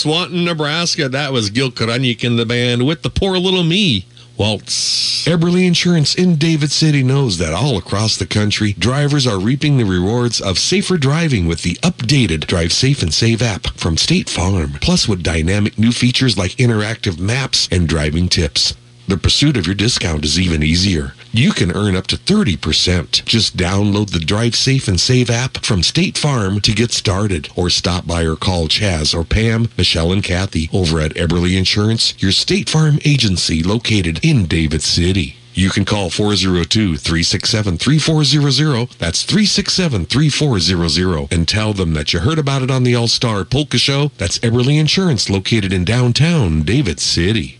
Swanton, 0.00 0.46
Nebraska. 0.46 1.10
That 1.10 1.30
was 1.30 1.50
Gil 1.50 1.70
Karanyik 1.70 2.24
in 2.24 2.36
the 2.36 2.46
band 2.46 2.86
with 2.86 3.02
the 3.02 3.10
poor 3.10 3.36
little 3.36 3.62
me. 3.62 4.06
Waltz. 4.38 5.26
Eberly 5.26 5.66
Insurance 5.66 6.14
in 6.14 6.36
David 6.36 6.70
City 6.70 7.02
knows 7.02 7.36
that 7.36 7.52
all 7.52 7.76
across 7.76 8.16
the 8.16 8.24
country, 8.24 8.72
drivers 8.72 9.26
are 9.26 9.38
reaping 9.38 9.76
the 9.76 9.84
rewards 9.84 10.40
of 10.40 10.58
safer 10.58 10.96
driving 10.96 11.46
with 11.46 11.60
the 11.60 11.74
updated 11.82 12.46
Drive 12.46 12.72
Safe 12.72 13.02
and 13.02 13.12
Save 13.12 13.42
app 13.42 13.66
from 13.74 13.98
State 13.98 14.30
Farm. 14.30 14.78
Plus, 14.80 15.06
with 15.06 15.22
dynamic 15.22 15.78
new 15.78 15.92
features 15.92 16.38
like 16.38 16.52
interactive 16.52 17.18
maps 17.18 17.68
and 17.70 17.86
driving 17.86 18.30
tips. 18.30 18.74
The 19.10 19.18
pursuit 19.18 19.56
of 19.56 19.66
your 19.66 19.74
discount 19.74 20.24
is 20.24 20.38
even 20.38 20.62
easier. 20.62 21.14
You 21.32 21.50
can 21.50 21.72
earn 21.72 21.96
up 21.96 22.06
to 22.06 22.16
30%. 22.16 23.24
Just 23.24 23.56
download 23.56 24.10
the 24.10 24.20
Drive 24.20 24.54
Safe 24.54 24.86
and 24.86 25.00
Save 25.00 25.28
app 25.28 25.64
from 25.64 25.82
State 25.82 26.16
Farm 26.16 26.60
to 26.60 26.72
get 26.72 26.92
started 26.92 27.48
or 27.56 27.70
stop 27.70 28.06
by 28.06 28.22
or 28.22 28.36
call 28.36 28.68
Chaz 28.68 29.12
or 29.12 29.24
Pam, 29.24 29.68
Michelle, 29.76 30.12
and 30.12 30.22
Kathy 30.22 30.70
over 30.72 31.00
at 31.00 31.14
Eberly 31.14 31.58
Insurance, 31.58 32.14
your 32.22 32.30
State 32.30 32.70
Farm 32.70 33.00
agency 33.04 33.64
located 33.64 34.24
in 34.24 34.46
David 34.46 34.80
City. 34.80 35.34
You 35.54 35.70
can 35.70 35.84
call 35.84 36.10
402-367-3400. 36.10 38.96
That's 38.98 39.26
367-3400 39.26 41.32
and 41.32 41.48
tell 41.48 41.72
them 41.72 41.94
that 41.94 42.12
you 42.12 42.20
heard 42.20 42.38
about 42.38 42.62
it 42.62 42.70
on 42.70 42.84
the 42.84 42.94
All-Star 42.94 43.44
Polka 43.44 43.78
Show. 43.78 44.12
That's 44.18 44.38
Eberly 44.38 44.78
Insurance 44.78 45.28
located 45.28 45.72
in 45.72 45.84
downtown 45.84 46.62
David 46.62 47.00
City. 47.00 47.59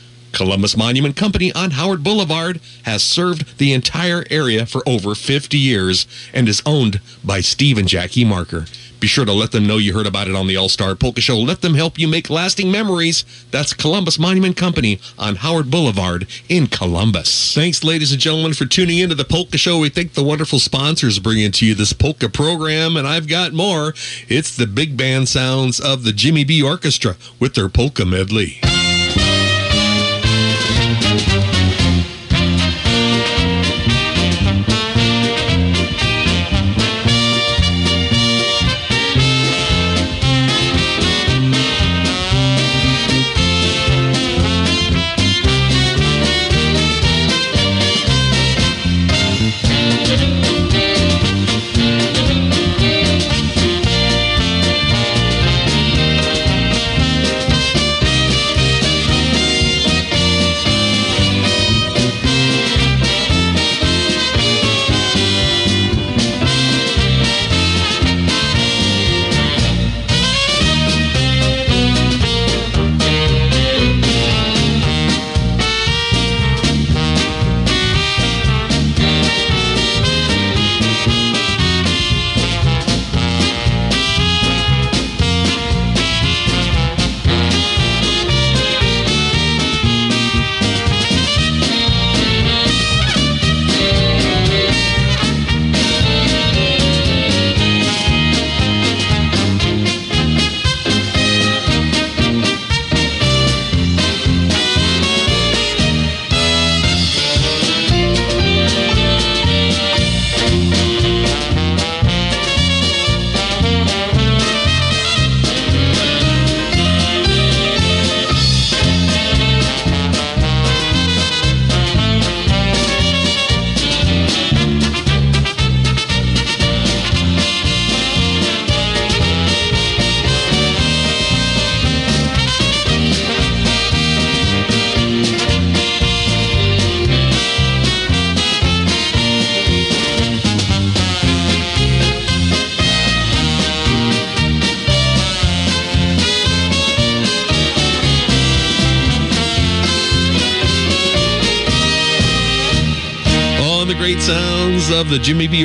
Columbus 0.31 0.77
Monument 0.77 1.15
Company 1.15 1.51
on 1.53 1.71
Howard 1.71 2.03
Boulevard 2.03 2.59
has 2.83 3.03
served 3.03 3.57
the 3.57 3.73
entire 3.73 4.25
area 4.29 4.65
for 4.65 4.81
over 4.87 5.15
50 5.15 5.57
years 5.57 6.07
and 6.33 6.47
is 6.47 6.61
owned 6.65 6.99
by 7.23 7.41
Steve 7.41 7.77
and 7.77 7.87
Jackie 7.87 8.25
Marker. 8.25 8.65
Be 9.01 9.07
sure 9.07 9.25
to 9.25 9.33
let 9.33 9.51
them 9.51 9.65
know 9.65 9.77
you 9.77 9.95
heard 9.95 10.05
about 10.05 10.27
it 10.27 10.35
on 10.35 10.45
the 10.45 10.55
All 10.55 10.69
Star 10.69 10.93
Polka 10.93 11.21
Show. 11.21 11.39
Let 11.39 11.61
them 11.61 11.73
help 11.73 11.97
you 11.97 12.07
make 12.07 12.29
lasting 12.29 12.71
memories. 12.71 13.25
That's 13.49 13.73
Columbus 13.73 14.19
Monument 14.19 14.55
Company 14.55 14.99
on 15.17 15.37
Howard 15.37 15.71
Boulevard 15.71 16.27
in 16.47 16.67
Columbus. 16.67 17.55
Thanks, 17.55 17.83
ladies 17.83 18.11
and 18.11 18.21
gentlemen, 18.21 18.53
for 18.53 18.67
tuning 18.67 18.99
into 18.99 19.15
the 19.15 19.25
Polka 19.25 19.57
Show. 19.57 19.79
We 19.79 19.89
thank 19.89 20.13
the 20.13 20.23
wonderful 20.23 20.59
sponsors 20.59 21.17
bringing 21.17 21.51
to 21.53 21.65
you 21.65 21.73
this 21.73 21.93
polka 21.93 22.29
program, 22.29 22.95
and 22.95 23.07
I've 23.07 23.27
got 23.27 23.53
more. 23.53 23.95
It's 24.29 24.55
the 24.55 24.67
big 24.67 24.95
band 24.95 25.27
sounds 25.27 25.79
of 25.79 26.03
the 26.03 26.13
Jimmy 26.13 26.43
B 26.43 26.61
Orchestra 26.61 27.15
with 27.39 27.55
their 27.55 27.69
polka 27.69 28.05
medley. 28.05 28.61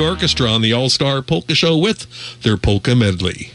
Orchestra 0.01 0.51
on 0.51 0.63
the 0.63 0.73
All 0.73 0.89
Star 0.91 1.23
Polka 1.23 1.55
Show 1.55 1.77
with 1.77 2.07
their 2.43 2.57
polka 2.57 2.95
medley. 2.95 3.53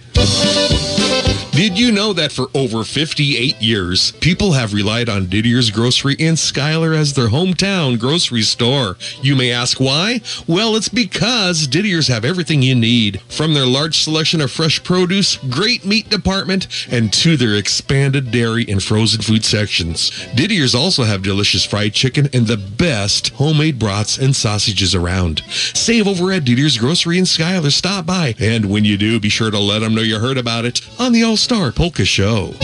Did 1.61 1.77
you 1.77 1.91
know 1.91 2.11
that 2.13 2.31
for 2.31 2.47
over 2.55 2.83
58 2.83 3.61
years, 3.61 4.13
people 4.13 4.53
have 4.53 4.73
relied 4.73 5.09
on 5.09 5.27
Didier's 5.27 5.69
Grocery 5.69 6.15
in 6.15 6.35
Schuyler 6.35 6.93
as 6.93 7.13
their 7.13 7.27
hometown 7.27 7.99
grocery 7.99 8.41
store? 8.41 8.97
You 9.21 9.35
may 9.35 9.51
ask 9.51 9.79
why? 9.79 10.21
Well, 10.47 10.75
it's 10.75 10.89
because 10.89 11.67
Didier's 11.67 12.07
have 12.07 12.25
everything 12.25 12.63
you 12.63 12.73
need, 12.73 13.21
from 13.29 13.53
their 13.53 13.67
large 13.67 13.99
selection 13.99 14.41
of 14.41 14.49
fresh 14.49 14.83
produce, 14.83 15.37
great 15.51 15.85
meat 15.85 16.09
department, 16.09 16.67
and 16.89 17.13
to 17.13 17.37
their 17.37 17.55
expanded 17.55 18.31
dairy 18.31 18.65
and 18.67 18.81
frozen 18.81 19.21
food 19.21 19.45
sections. 19.45 20.09
Didier's 20.33 20.73
also 20.73 21.03
have 21.03 21.21
delicious 21.21 21.63
fried 21.63 21.93
chicken 21.93 22.27
and 22.33 22.47
the 22.47 22.57
best 22.57 23.29
homemade 23.33 23.77
brats 23.77 24.17
and 24.17 24.35
sausages 24.35 24.95
around. 24.95 25.43
Save 25.75 26.07
over 26.07 26.31
at 26.31 26.43
Didier's 26.43 26.79
Grocery 26.79 27.19
in 27.19 27.27
Schuyler. 27.27 27.69
Stop 27.69 28.07
by, 28.07 28.33
and 28.39 28.65
when 28.65 28.83
you 28.83 28.97
do, 28.97 29.19
be 29.19 29.29
sure 29.29 29.51
to 29.51 29.59
let 29.59 29.81
them 29.81 29.93
know 29.93 30.01
you 30.01 30.17
heard 30.17 30.39
about 30.39 30.65
it 30.65 30.81
on 30.97 31.11
the 31.11 31.21
All 31.21 31.37
Star 31.51 31.73
Polka 31.73 32.05
Show. 32.05 32.55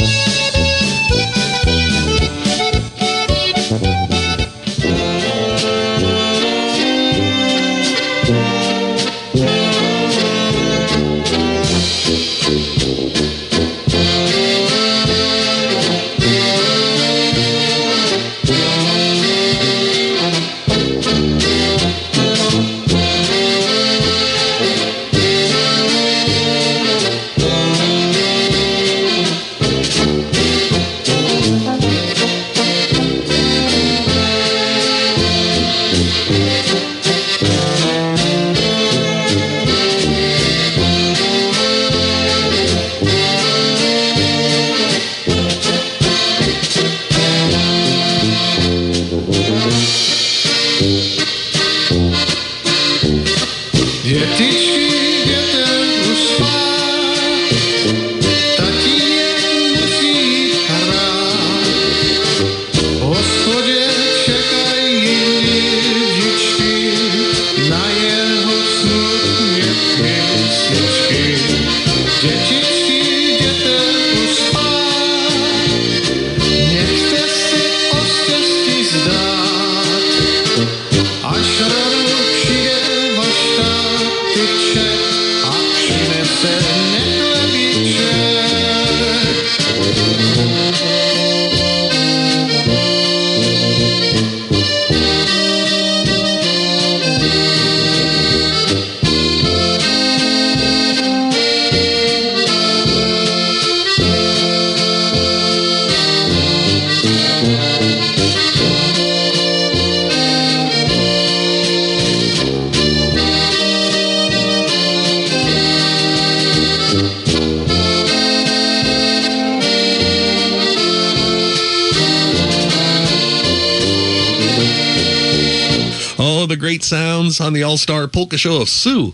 On 127.39 127.53
the 127.53 127.63
All 127.63 127.77
Star 127.77 128.07
Polka 128.07 128.37
Show 128.37 128.61
of 128.61 128.69
Sue 128.69 129.13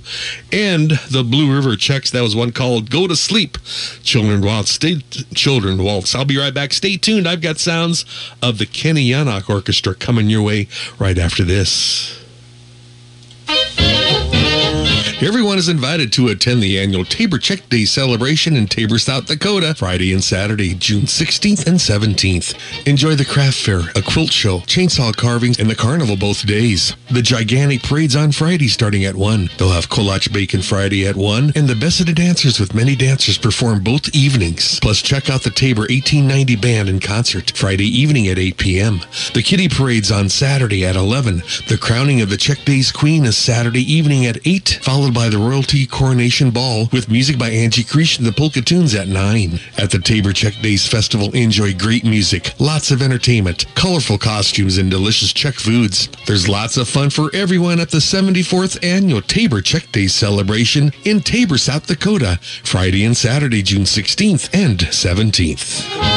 and 0.51 0.91
the 1.11 1.23
Blue 1.23 1.53
River 1.53 1.75
Czechs. 1.75 2.11
That 2.11 2.21
was 2.21 2.35
one 2.35 2.51
called 2.51 2.89
Go 2.89 3.07
to 3.07 3.15
Sleep. 3.15 3.57
Children 4.03 4.41
Waltz. 4.41 4.71
Stay, 4.71 5.01
Children 5.33 5.83
Waltz. 5.83 6.15
I'll 6.15 6.25
be 6.25 6.37
right 6.37 6.53
back. 6.53 6.73
Stay 6.73 6.97
tuned. 6.97 7.27
I've 7.27 7.41
got 7.41 7.59
sounds 7.59 8.05
of 8.41 8.57
the 8.57 8.65
Kenny 8.65 9.09
Yannock 9.09 9.49
Orchestra 9.49 9.93
coming 9.93 10.29
your 10.29 10.41
way 10.41 10.67
right 10.97 11.17
after 11.17 11.43
this. 11.43 12.22
Everyone 15.23 15.57
is 15.57 15.69
invited 15.69 16.11
to 16.13 16.27
attend 16.27 16.61
the 16.61 16.77
annual 16.77 17.05
Tabor 17.05 17.37
Czech 17.37 17.69
Day 17.69 17.85
celebration 17.85 18.57
in 18.57 18.67
Tabor, 18.67 18.99
South 18.99 19.25
Dakota, 19.25 19.73
Friday 19.73 20.11
and 20.11 20.21
Saturday, 20.21 20.73
June 20.73 21.03
16th 21.03 21.65
and 21.65 21.77
17th. 21.77 22.85
Enjoy 22.85 23.15
the 23.15 23.23
craft 23.23 23.55
fair, 23.55 23.83
a 23.95 24.01
quilt 24.01 24.31
show, 24.33 24.59
chainsaw 24.59 25.15
carvings, 25.15 25.59
and 25.59 25.69
the 25.69 25.75
carnival 25.75 26.17
both 26.17 26.45
days. 26.45 26.97
The 27.09 27.21
gigantic 27.21 27.83
parades 27.83 28.17
on 28.17 28.33
Friday 28.33 28.67
starting 28.67 29.05
at 29.05 29.15
1. 29.15 29.49
They'll 29.57 29.69
have 29.69 29.87
Kolach 29.87 30.33
Bacon 30.33 30.61
Friday 30.61 31.07
at 31.07 31.15
1, 31.15 31.53
and 31.55 31.69
the 31.69 31.75
best 31.75 32.01
of 32.01 32.07
the 32.07 32.13
dancers 32.13 32.59
with 32.59 32.75
many 32.75 32.93
dancers 32.93 33.37
perform 33.37 33.81
both 33.81 34.13
evenings. 34.13 34.77
Plus, 34.81 35.01
check 35.01 35.29
out 35.29 35.43
the 35.43 35.51
Tabor 35.51 35.83
1890 35.83 36.57
Band 36.57 36.89
in 36.89 36.99
concert 36.99 37.53
Friday 37.55 37.87
evening 37.87 38.27
at 38.27 38.37
8 38.37 38.57
p.m. 38.57 38.99
The 39.33 39.41
Kitty 39.41 39.69
Parade's 39.69 40.11
on 40.11 40.27
Saturday 40.27 40.85
at 40.85 40.97
11. 40.97 41.43
The 41.69 41.79
crowning 41.79 42.19
of 42.19 42.29
the 42.29 42.35
Czech 42.35 42.65
Days 42.65 42.91
Queen 42.91 43.23
is 43.23 43.37
Saturday 43.37 43.89
evening 43.89 44.25
at 44.25 44.45
8, 44.45 44.79
followed 44.81 45.12
by 45.13 45.29
the 45.29 45.37
Royalty 45.37 45.85
Coronation 45.85 46.49
Ball 46.49 46.87
with 46.91 47.09
music 47.09 47.37
by 47.37 47.49
Angie 47.49 47.83
Creech 47.83 48.17
and 48.17 48.25
the 48.25 48.31
Polka 48.31 48.61
Tunes 48.61 48.95
at 48.95 49.07
9. 49.07 49.59
At 49.77 49.91
the 49.91 49.99
Tabor 49.99 50.33
Czech 50.33 50.59
Days 50.61 50.87
Festival, 50.87 51.31
enjoy 51.33 51.73
great 51.73 52.03
music, 52.03 52.53
lots 52.59 52.91
of 52.91 53.01
entertainment, 53.01 53.65
colorful 53.75 54.17
costumes, 54.17 54.77
and 54.77 54.89
delicious 54.89 55.31
Czech 55.31 55.55
foods. 55.55 56.09
There's 56.25 56.49
lots 56.49 56.77
of 56.77 56.89
fun 56.89 57.09
for 57.09 57.29
everyone 57.33 57.79
at 57.79 57.91
the 57.91 57.99
74th 57.99 58.83
Annual 58.83 59.21
Tabor 59.21 59.61
Czech 59.61 59.91
Days 59.91 60.13
celebration 60.13 60.91
in 61.05 61.21
Tabor, 61.21 61.57
South 61.57 61.87
Dakota, 61.87 62.39
Friday 62.63 63.05
and 63.05 63.15
Saturday, 63.15 63.61
June 63.61 63.83
16th 63.83 64.49
and 64.53 64.79
17th. 64.79 66.12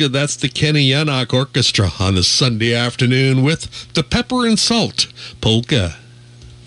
Nebraska, 0.00 0.18
that's 0.18 0.36
the 0.36 0.48
Kenny 0.48 0.88
Yannock 0.88 1.34
Orchestra 1.34 1.90
on 2.00 2.14
the 2.14 2.22
Sunday 2.22 2.74
afternoon 2.74 3.42
with 3.42 3.92
the 3.92 4.02
Pepper 4.02 4.46
and 4.46 4.58
Salt 4.58 5.12
Polka. 5.42 5.96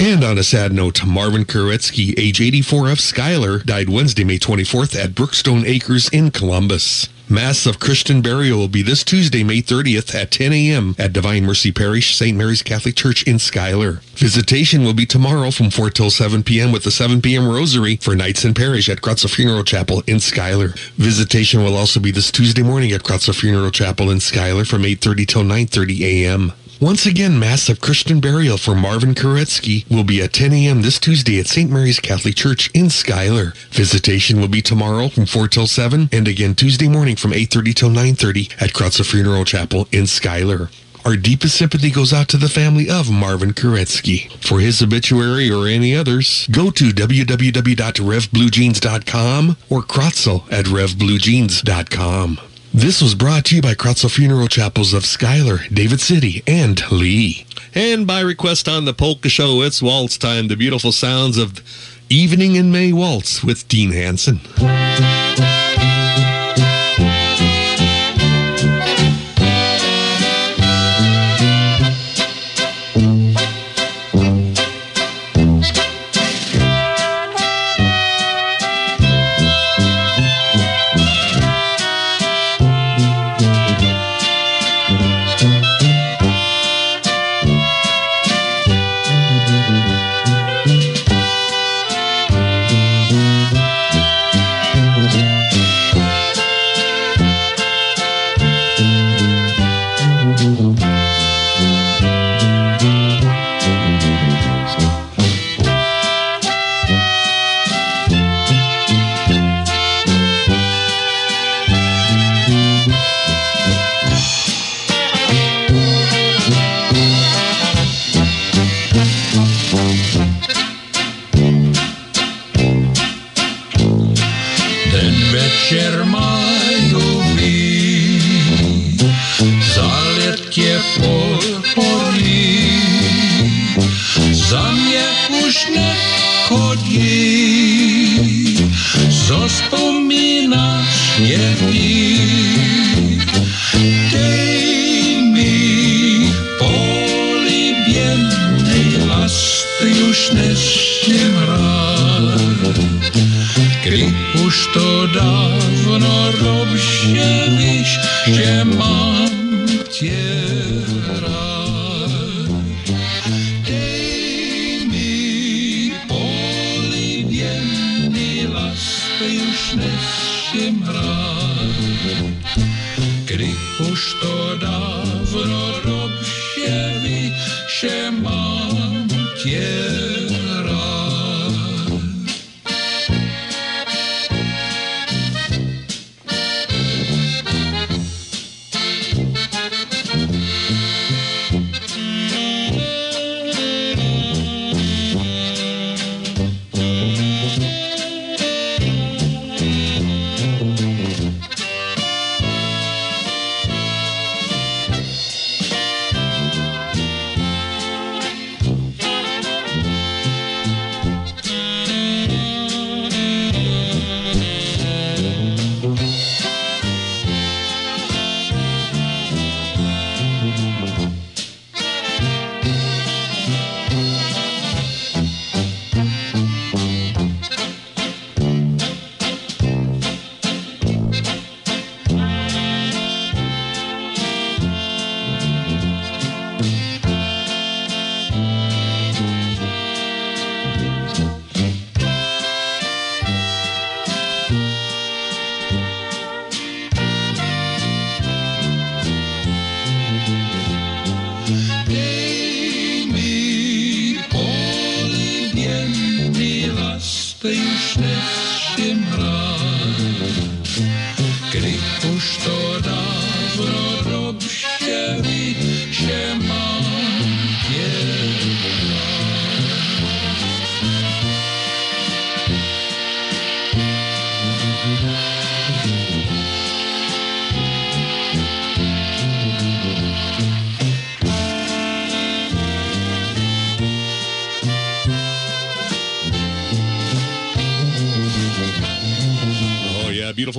And 0.00 0.24
on 0.24 0.38
a 0.38 0.42
sad 0.42 0.72
note, 0.72 1.04
Marvin 1.04 1.44
Kuretsky, 1.44 2.18
age 2.18 2.40
84 2.40 2.88
of 2.88 3.00
Schuyler, 3.00 3.58
died 3.58 3.90
Wednesday, 3.90 4.24
May 4.24 4.38
24th 4.38 4.98
at 4.98 5.14
Brookstone 5.14 5.66
Acres 5.66 6.08
in 6.08 6.30
Columbus. 6.30 7.10
Mass 7.28 7.66
of 7.66 7.78
Christian 7.78 8.22
burial 8.22 8.58
will 8.58 8.68
be 8.68 8.80
this 8.80 9.04
Tuesday, 9.04 9.44
May 9.44 9.60
30th 9.60 10.14
at 10.14 10.30
10 10.30 10.54
a.m. 10.54 10.96
at 10.98 11.12
Divine 11.12 11.44
Mercy 11.44 11.70
Parish, 11.70 12.16
St. 12.16 12.34
Mary's 12.34 12.62
Catholic 12.62 12.96
Church 12.96 13.24
in 13.24 13.38
Schuyler. 13.38 14.00
Visitation 14.14 14.84
will 14.84 14.94
be 14.94 15.04
tomorrow 15.04 15.50
from 15.50 15.68
4 15.68 15.90
till 15.90 16.08
7 16.08 16.44
p.m. 16.44 16.72
with 16.72 16.84
the 16.84 16.90
7 16.90 17.20
p.m. 17.20 17.46
Rosary 17.46 17.96
for 17.96 18.16
Knights 18.16 18.42
in 18.46 18.54
Parish 18.54 18.88
at 18.88 19.02
Kracl 19.02 19.28
Funeral 19.28 19.64
Chapel 19.64 20.02
in 20.06 20.18
Schuyler. 20.18 20.68
Visitation 20.96 21.62
will 21.62 21.76
also 21.76 22.00
be 22.00 22.10
this 22.10 22.32
Tuesday 22.32 22.62
morning 22.62 22.90
at 22.92 23.02
Kracl 23.02 23.38
Funeral 23.38 23.70
Chapel 23.70 24.10
in 24.10 24.20
Schuyler 24.20 24.64
from 24.64 24.82
8.30 24.82 25.28
till 25.28 25.42
9.30 25.42 26.00
a.m. 26.00 26.52
Once 26.80 27.04
again, 27.04 27.38
Mass 27.38 27.68
of 27.68 27.78
Christian 27.78 28.20
burial 28.20 28.56
for 28.56 28.74
Marvin 28.74 29.14
Kuretsky 29.14 29.86
will 29.90 30.02
be 30.02 30.22
at 30.22 30.32
10 30.32 30.54
a.m. 30.54 30.80
this 30.80 30.98
Tuesday 30.98 31.38
at 31.38 31.46
St. 31.46 31.70
Mary's 31.70 32.00
Catholic 32.00 32.34
Church 32.34 32.70
in 32.72 32.88
Schuyler. 32.88 33.52
Visitation 33.70 34.40
will 34.40 34.48
be 34.48 34.62
tomorrow 34.62 35.10
from 35.10 35.26
4 35.26 35.48
till 35.48 35.66
7 35.66 36.08
and 36.10 36.26
again 36.26 36.54
Tuesday 36.54 36.88
morning 36.88 37.16
from 37.16 37.32
8.30 37.32 37.74
till 37.74 37.90
9.30 37.90 38.62
at 38.62 38.72
Kracl 38.72 39.04
Funeral 39.04 39.44
Chapel 39.44 39.88
in 39.92 40.06
Schuyler. 40.06 40.70
Our 41.04 41.16
deepest 41.16 41.56
sympathy 41.56 41.90
goes 41.90 42.14
out 42.14 42.28
to 42.28 42.38
the 42.38 42.48
family 42.48 42.88
of 42.88 43.10
Marvin 43.10 43.52
Kuretsky. 43.52 44.32
For 44.42 44.60
his 44.60 44.82
obituary 44.82 45.50
or 45.50 45.66
any 45.66 45.94
others, 45.94 46.46
go 46.46 46.70
to 46.70 46.92
www.revbluejeans.com 46.92 49.56
or 49.68 49.82
Kracl 49.82 50.50
at 50.50 50.64
revbluejeans.com. 50.64 52.40
This 52.72 53.02
was 53.02 53.16
brought 53.16 53.46
to 53.46 53.56
you 53.56 53.62
by 53.62 53.74
Kracl 53.74 54.08
Funeral 54.08 54.46
Chapels 54.46 54.94
of 54.94 55.04
Schuyler, 55.04 55.58
David 55.72 56.00
City, 56.00 56.44
and 56.46 56.80
Lee. 56.92 57.44
And 57.74 58.06
by 58.06 58.20
request 58.20 58.68
on 58.68 58.84
the 58.84 58.94
Polka 58.94 59.28
Show, 59.28 59.62
it's 59.62 59.82
waltz 59.82 60.16
time. 60.16 60.46
The 60.46 60.56
beautiful 60.56 60.92
sounds 60.92 61.36
of 61.36 61.60
Evening 62.08 62.54
in 62.54 62.70
May 62.70 62.92
Waltz 62.92 63.42
with 63.42 63.66
Dean 63.66 63.90
Hanson. 63.90 64.38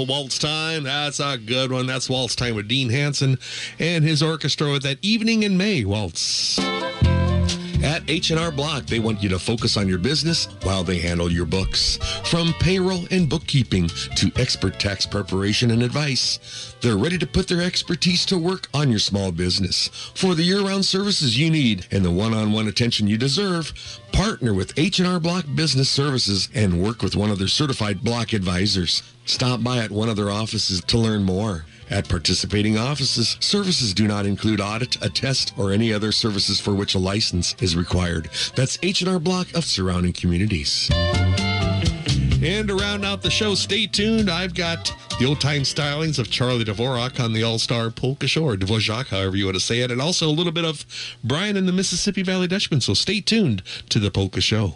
Beautiful 0.05 0.21
waltz 0.21 0.39
time. 0.39 0.83
That's 0.83 1.19
a 1.19 1.37
good 1.37 1.71
one. 1.71 1.85
That's 1.85 2.09
waltz 2.09 2.35
time 2.35 2.55
with 2.55 2.67
Dean 2.67 2.89
Hanson 2.89 3.37
and 3.79 4.03
his 4.03 4.23
orchestra 4.23 4.71
with 4.71 4.83
that 4.83 4.97
Evening 5.01 5.43
in 5.43 5.57
May 5.57 5.85
waltz. 5.85 6.70
At 8.01 8.09
H&R 8.09 8.51
Block, 8.51 8.87
they 8.87 8.97
want 8.97 9.21
you 9.21 9.29
to 9.29 9.37
focus 9.37 9.77
on 9.77 9.87
your 9.87 9.99
business 9.99 10.45
while 10.63 10.83
they 10.83 10.97
handle 10.97 11.31
your 11.31 11.45
books. 11.45 11.97
From 12.25 12.51
payroll 12.53 13.05
and 13.11 13.29
bookkeeping 13.29 13.89
to 14.15 14.31
expert 14.37 14.79
tax 14.79 15.05
preparation 15.05 15.69
and 15.69 15.83
advice, 15.83 16.73
they're 16.81 16.97
ready 16.97 17.19
to 17.19 17.27
put 17.27 17.47
their 17.47 17.61
expertise 17.61 18.25
to 18.25 18.39
work 18.39 18.69
on 18.73 18.89
your 18.89 18.97
small 18.97 19.31
business. 19.31 19.87
For 20.15 20.33
the 20.33 20.41
year-round 20.41 20.83
services 20.83 21.37
you 21.37 21.51
need 21.51 21.85
and 21.91 22.03
the 22.03 22.09
one-on-one 22.09 22.67
attention 22.67 23.05
you 23.05 23.19
deserve, 23.19 23.71
partner 24.11 24.55
with 24.55 24.77
H&R 24.79 25.19
Block 25.19 25.45
Business 25.53 25.89
Services 25.89 26.49
and 26.55 26.81
work 26.81 27.03
with 27.03 27.15
one 27.15 27.29
of 27.29 27.37
their 27.37 27.47
certified 27.47 28.03
block 28.03 28.33
advisors. 28.33 29.03
Stop 29.25 29.61
by 29.61 29.77
at 29.77 29.91
one 29.91 30.09
of 30.09 30.15
their 30.15 30.31
offices 30.31 30.81
to 30.85 30.97
learn 30.97 31.23
more. 31.23 31.65
At 31.91 32.07
participating 32.07 32.77
offices, 32.77 33.35
services 33.41 33.93
do 33.93 34.07
not 34.07 34.25
include 34.25 34.61
audit, 34.61 35.03
a 35.03 35.09
test, 35.09 35.53
or 35.57 35.73
any 35.73 35.91
other 35.91 36.13
services 36.13 36.57
for 36.57 36.73
which 36.73 36.95
a 36.95 36.99
license 36.99 37.53
is 37.59 37.75
required. 37.75 38.29
That's 38.55 38.79
H&R 38.81 39.19
Block 39.19 39.53
of 39.53 39.65
surrounding 39.65 40.13
communities. 40.13 40.89
And 40.93 42.67
to 42.69 42.75
round 42.75 43.03
out 43.03 43.21
the 43.21 43.29
show, 43.29 43.55
stay 43.55 43.87
tuned. 43.87 44.31
I've 44.31 44.55
got 44.55 44.91
the 45.19 45.25
old 45.25 45.41
time 45.41 45.61
stylings 45.63 46.17
of 46.17 46.31
Charlie 46.31 46.63
Dvorak 46.63 47.23
on 47.23 47.33
the 47.33 47.43
All 47.43 47.59
Star 47.59 47.91
Polka 47.91 48.25
Show, 48.25 48.45
or 48.45 48.55
Dvorak, 48.55 49.07
however 49.07 49.35
you 49.35 49.45
want 49.45 49.57
to 49.57 49.61
say 49.61 49.81
it, 49.81 49.91
and 49.91 50.01
also 50.01 50.27
a 50.27 50.31
little 50.31 50.53
bit 50.53 50.65
of 50.65 50.85
Brian 51.25 51.57
and 51.57 51.67
the 51.67 51.73
Mississippi 51.73 52.23
Valley 52.23 52.47
Dutchman. 52.47 52.79
So 52.79 52.93
stay 52.93 53.19
tuned 53.19 53.63
to 53.89 53.99
the 53.99 54.09
Polka 54.09 54.39
Show. 54.39 54.75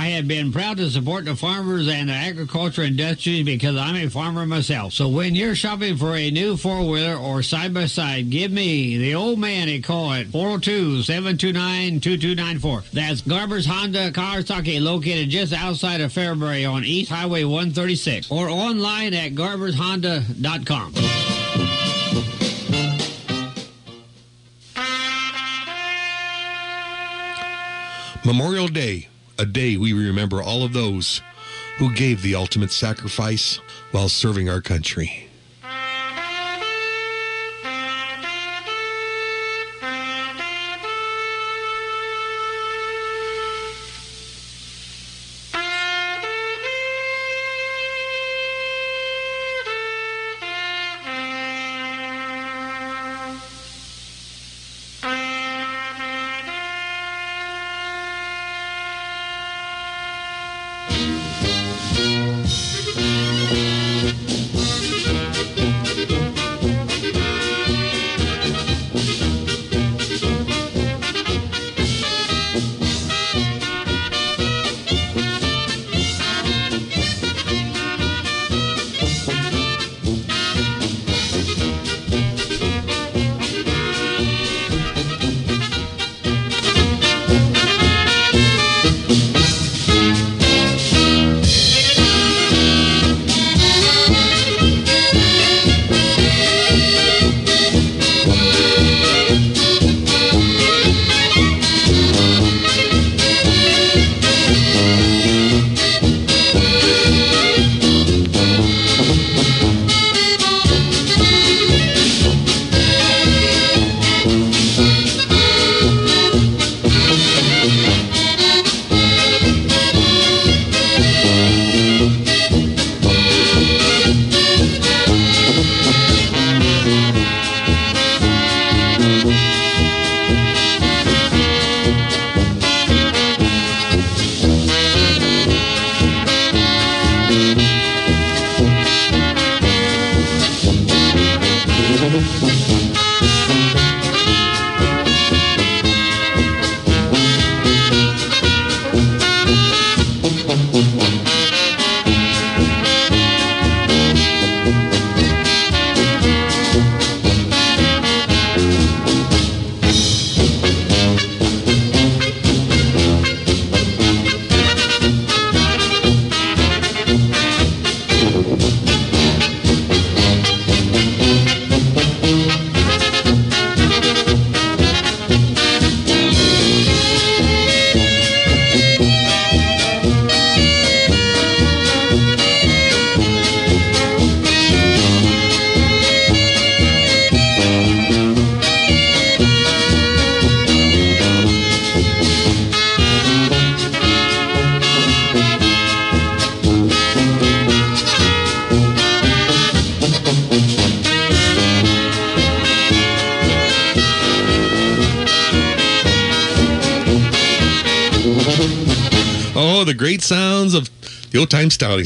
I 0.00 0.06
have 0.14 0.26
been 0.26 0.50
proud 0.50 0.78
to 0.78 0.88
support 0.88 1.26
the 1.26 1.36
farmers 1.36 1.86
and 1.86 2.08
the 2.08 2.14
agriculture 2.14 2.80
industry 2.80 3.42
because 3.42 3.76
I'm 3.76 3.96
a 3.96 4.08
farmer 4.08 4.46
myself. 4.46 4.94
So 4.94 5.10
when 5.10 5.34
you're 5.34 5.54
shopping 5.54 5.98
for 5.98 6.16
a 6.16 6.30
new 6.30 6.56
four 6.56 6.88
wheeler 6.88 7.16
or 7.16 7.42
side 7.42 7.74
by 7.74 7.84
side, 7.84 8.30
give 8.30 8.50
me 8.50 8.96
the 8.96 9.14
old 9.14 9.38
man 9.38 9.68
a 9.68 9.78
call 9.78 10.10
at 10.14 10.28
402 10.28 11.02
729 11.02 12.00
2294. 12.00 12.84
That's 12.94 13.20
Garber's 13.20 13.66
Honda 13.66 14.10
Kawasaki 14.10 14.80
located 14.80 15.28
just 15.28 15.52
outside 15.52 16.00
of 16.00 16.14
Fairbury 16.14 16.64
on 16.64 16.82
East 16.82 17.10
Highway 17.10 17.44
136 17.44 18.30
or 18.30 18.48
online 18.48 19.12
at 19.12 19.32
garbershonda.com. 19.32 20.94
Memorial 28.24 28.68
Day, 28.68 29.09
a 29.40 29.46
day 29.46 29.78
we 29.78 29.94
remember 29.94 30.42
all 30.42 30.62
of 30.62 30.74
those 30.74 31.22
who 31.78 31.94
gave 31.94 32.20
the 32.20 32.34
ultimate 32.34 32.70
sacrifice 32.70 33.56
while 33.90 34.06
serving 34.06 34.50
our 34.50 34.60
country. 34.60 35.29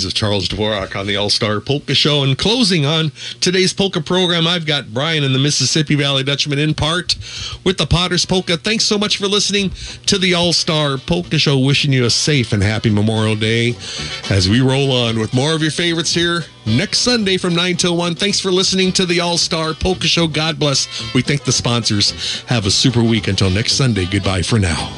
Of 0.02 0.14
Charles 0.14 0.48
Dvorak 0.48 0.98
on 0.98 1.06
the 1.06 1.14
All 1.14 1.31
Star 1.31 1.60
Polka 1.60 1.94
Show. 1.94 2.24
And 2.24 2.36
closing 2.36 2.84
on 2.84 3.12
today's 3.40 3.73
polka 3.73 4.00
program, 4.00 4.47
I've 4.47 4.66
got 4.66 4.92
Brian 4.94 5.23
and 5.23 5.34
the 5.34 5.39
Mississippi 5.39 5.94
Valley 5.94 6.24
Dutchman 6.24 6.58
in 6.58 6.73
part 6.74 7.14
with 7.64 7.78
the 7.78 7.86
Potter's 7.86 8.24
Polka. 8.24 8.56
Thanks 8.56 8.84
so 8.84 8.97
much 8.97 9.18
for 9.18 9.28
listening 9.28 9.70
to 10.06 10.18
the 10.18 10.34
All 10.34 10.52
Star 10.52 10.97
Polka 10.97 11.39
Show. 11.39 11.58
Wishing 11.58 11.92
you 11.92 12.06
a 12.06 12.10
safe 12.10 12.52
and 12.52 12.62
happy 12.62 12.90
Memorial 12.90 13.36
Day 13.36 13.74
as 14.31 14.48
we 14.48 14.60
roll 14.60 14.90
on 14.90 15.18
with 15.18 15.34
more 15.34 15.55
of 15.55 15.62
your 15.62 15.70
favorites 15.70 16.14
here 16.14 16.44
next 16.66 16.98
Sunday 16.98 17.36
from 17.36 17.55
9 17.55 17.76
till 17.76 17.97
1. 17.97 18.14
Thanks 18.14 18.40
for 18.40 18.50
listening 18.50 18.90
to 18.92 19.06
the 19.06 19.20
All 19.20 19.36
Star 19.36 19.74
Polka 19.74 20.06
Show. 20.06 20.26
God 20.26 20.58
bless. 20.58 20.89
We 21.14 21.23
thank 21.23 21.44
the 21.44 21.52
sponsors. 21.52 22.42
Have 22.47 22.66
a 22.66 22.70
super 22.70 23.02
week. 23.02 23.28
Until 23.28 23.50
next 23.50 23.74
Sunday, 23.74 24.06
goodbye 24.06 24.42
for 24.42 24.58
now. 24.58 24.90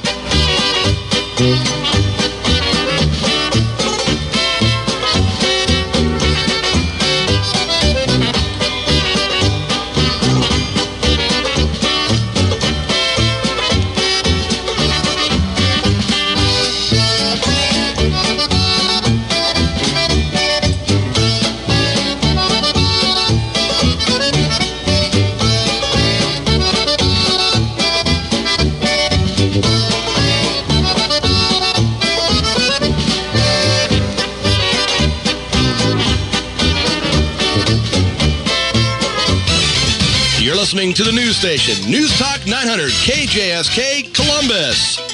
To 40.97 41.05
the 41.05 41.12
news 41.12 41.36
station, 41.36 41.91
News 41.91 42.18
Talk 42.18 42.47
900 42.47 42.91
KJSK 42.91 44.15
Columbus. 44.15 45.06